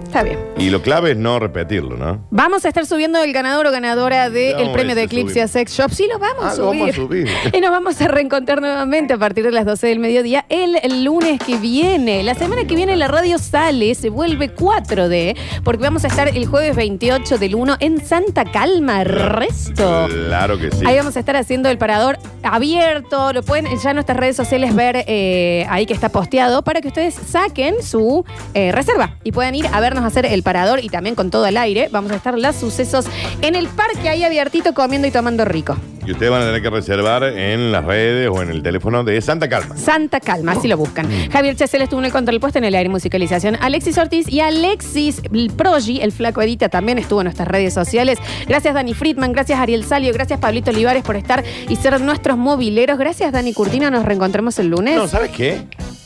Está 0.07 0.23
bien. 0.23 0.39
y 0.57 0.69
lo 0.69 0.81
clave 0.81 1.11
es 1.11 1.17
no 1.17 1.37
repetirlo, 1.37 1.97
¿no? 1.97 2.25
Vamos 2.31 2.63
a 2.65 2.69
estar 2.69 2.85
subiendo 2.85 3.21
el 3.21 3.33
ganador 3.33 3.67
o 3.67 3.71
ganadora 3.71 4.29
del 4.29 4.67
No, 4.67 4.71
premio 4.73 4.95
de 4.95 5.03
ese 5.03 5.15
Eclipse 5.19 5.47
Sex 5.47 5.73
Shop. 5.77 5.91
Sí, 5.91 6.07
lo 6.11 6.17
vamos 6.17 6.43
Ah, 6.45 6.51
a 6.51 6.55
lo 6.55 6.69
subir. 6.71 6.79
vamos 6.79 6.89
a 6.89 6.95
subir. 6.95 7.27
Y 7.53 7.61
nos 7.61 7.71
vamos 7.71 8.01
a 8.01 8.07
reencontrar 8.07 8.61
nuevamente 8.61 9.13
a 9.13 9.17
partir 9.17 9.43
de 9.43 9.51
las 9.51 9.65
12 9.65 9.85
del 9.87 9.99
mediodía 9.99 10.45
el, 10.49 10.77
el 10.81 11.03
lunes 11.03 11.39
que 11.45 11.57
viene. 11.57 12.23
La 12.23 12.33
semana 12.35 12.63
que 12.65 12.75
viene 12.75 12.95
la 12.95 13.07
radio 13.07 13.37
sale, 13.37 13.93
se 13.95 14.09
vuelve 14.09 14.53
4D, 14.55 15.35
porque 15.63 15.83
vamos 15.83 16.05
a 16.05 16.07
estar 16.07 16.29
el 16.29 16.45
jueves 16.45 16.75
28 16.75 17.37
del 17.37 17.55
1 17.55 17.77
en 17.81 18.03
Santa 18.05 18.45
Calma, 18.45 19.03
resto. 19.03 20.07
Claro 20.09 20.57
que 20.57 20.71
sí. 20.71 20.85
Ahí 20.87 20.97
vamos 20.97 21.15
a 21.17 21.19
estar 21.19 21.35
haciendo 21.35 21.69
el 21.69 21.77
parador 21.77 22.17
abierto. 22.43 23.33
Lo 23.33 23.43
pueden 23.43 23.67
ya 23.77 23.89
en 23.91 23.95
nuestras 23.97 24.17
redes 24.17 24.35
sociales 24.35 24.73
ver 24.73 25.03
eh, 25.07 25.65
ahí 25.69 25.85
que 25.85 25.93
está 25.93 26.09
posteado 26.09 26.63
para 26.63 26.81
que 26.81 26.87
ustedes 26.87 27.13
saquen 27.15 27.83
su 27.83 28.25
eh, 28.53 28.71
reserva 28.71 29.15
y 29.23 29.31
puedan 29.31 29.53
ir 29.55 29.67
a 29.67 29.79
vernos 29.97 30.07
hacer 30.07 30.25
el 30.25 30.43
parador 30.43 30.83
y 30.83 30.89
también 30.89 31.15
con 31.15 31.31
todo 31.31 31.45
el 31.47 31.57
aire. 31.57 31.89
Vamos 31.91 32.11
a 32.11 32.15
estar 32.15 32.37
los 32.37 32.55
sucesos 32.55 33.05
en 33.41 33.55
el 33.55 33.67
parque 33.67 34.09
ahí 34.09 34.23
abiertito 34.23 34.73
comiendo 34.73 35.07
y 35.07 35.11
tomando 35.11 35.43
rico. 35.45 35.75
Y 36.05 36.11
ustedes 36.11 36.31
van 36.31 36.43
a 36.43 36.45
tener 36.45 36.61
que 36.61 36.69
reservar 36.69 37.23
en 37.23 37.71
las 37.71 37.83
redes 37.83 38.29
o 38.31 38.41
en 38.41 38.49
el 38.49 38.63
teléfono 38.63 39.03
de 39.03 39.19
Santa 39.19 39.49
Calma. 39.49 39.75
Santa 39.75 40.21
Calma, 40.21 40.53
así 40.53 40.67
lo 40.67 40.77
buscan. 40.77 41.09
Javier 41.31 41.55
Chesel 41.55 41.81
estuvo 41.81 41.99
en 41.99 42.05
el 42.05 42.11
control 42.13 42.39
puesto 42.39 42.59
en 42.59 42.63
el 42.63 42.75
aire 42.75 42.87
musicalización. 42.89 43.57
Alexis 43.59 43.97
Ortiz 43.97 44.29
y 44.29 44.39
Alexis 44.39 45.21
Progi, 45.57 45.99
el 46.01 46.13
flaco 46.13 46.41
Edita, 46.41 46.69
también 46.69 46.97
estuvo 46.97 47.21
en 47.21 47.25
nuestras 47.25 47.47
redes 47.47 47.73
sociales. 47.73 48.19
Gracias 48.47 48.73
Dani 48.73 48.93
Friedman, 48.93 49.33
gracias 49.33 49.59
Ariel 49.59 49.83
Salio, 49.83 50.13
gracias 50.13 50.39
Pablito 50.39 50.71
Olivares 50.71 51.03
por 51.03 51.17
estar 51.17 51.43
y 51.67 51.75
ser 51.75 51.99
nuestros 51.99 52.37
mobileros. 52.37 52.97
Gracias 52.97 53.33
Dani 53.33 53.53
Curtino, 53.53 53.91
nos 53.91 54.05
reencontramos 54.05 54.57
el 54.59 54.67
lunes. 54.67 54.95
No, 54.95 55.07
¿sabes 55.07 55.31
qué? 55.31 55.63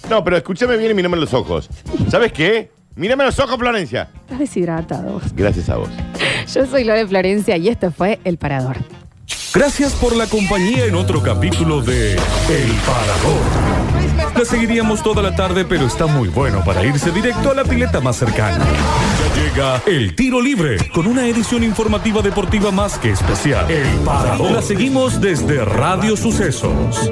No, 0.10 0.24
pero 0.24 0.38
escúchame 0.38 0.78
bien 0.78 0.92
y 0.92 0.94
mírame 0.96 1.18
los 1.18 1.34
ojos. 1.34 1.70
¿Sabes 2.10 2.32
qué? 2.32 2.72
Mírame 3.02 3.24
los 3.24 3.40
ojos, 3.40 3.58
Florencia. 3.58 4.12
Estás 4.14 4.38
deshidratado. 4.38 5.20
Gracias 5.34 5.70
a 5.70 5.78
vos. 5.78 5.90
Yo 6.54 6.68
soy 6.68 6.84
Lore 6.84 7.08
Florencia 7.08 7.58
y 7.58 7.68
esto 7.68 7.92
fue 7.92 8.20
El 8.24 8.38
Parador. 8.38 8.78
Gracias 9.56 9.94
por 9.94 10.16
la 10.16 10.28
compañía 10.28 10.86
en 10.86 10.94
otro 10.94 11.20
capítulo 11.20 11.82
de 11.82 12.12
El 12.14 12.72
Parador. 12.86 14.38
La 14.38 14.46
seguiríamos 14.46 15.02
toda 15.02 15.24
la 15.24 15.36
tarde, 15.36 15.66
pero 15.66 15.88
está 15.88 16.06
muy 16.06 16.30
bueno 16.30 16.64
para 16.64 16.86
irse 16.86 17.10
directo 17.10 17.50
a 17.50 17.56
la 17.56 17.64
pileta 17.64 18.02
más 18.02 18.18
cercana. 18.18 18.64
Ya 18.64 19.42
llega 19.42 19.82
El 19.88 20.16
Tiro 20.16 20.40
Libre, 20.40 20.78
con 20.94 21.08
una 21.08 21.26
edición 21.26 21.64
informativa 21.64 22.22
deportiva 22.22 22.70
más 22.70 23.00
que 23.00 23.10
especial. 23.10 23.70
El 23.72 23.88
Parador. 24.06 24.52
La 24.52 24.62
seguimos 24.62 25.20
desde 25.20 25.66
Radio 25.66 26.16
Sucesos. 26.16 27.12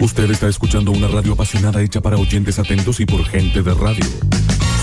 Usted 0.00 0.30
está 0.30 0.48
escuchando 0.48 0.92
una 0.92 1.08
radio 1.08 1.34
apasionada 1.34 1.82
hecha 1.82 2.00
para 2.00 2.16
oyentes 2.16 2.58
atentos 2.58 3.00
y 3.00 3.06
por 3.06 3.22
gente 3.26 3.62
de 3.62 3.74
radio. 3.74 4.06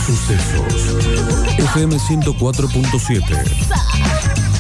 Sucesos. 0.06 0.96
FM 1.58 1.98
104.7 1.98 3.88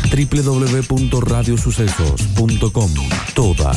www.radiosucesos.com. 0.09 2.91
Toda 3.35 3.71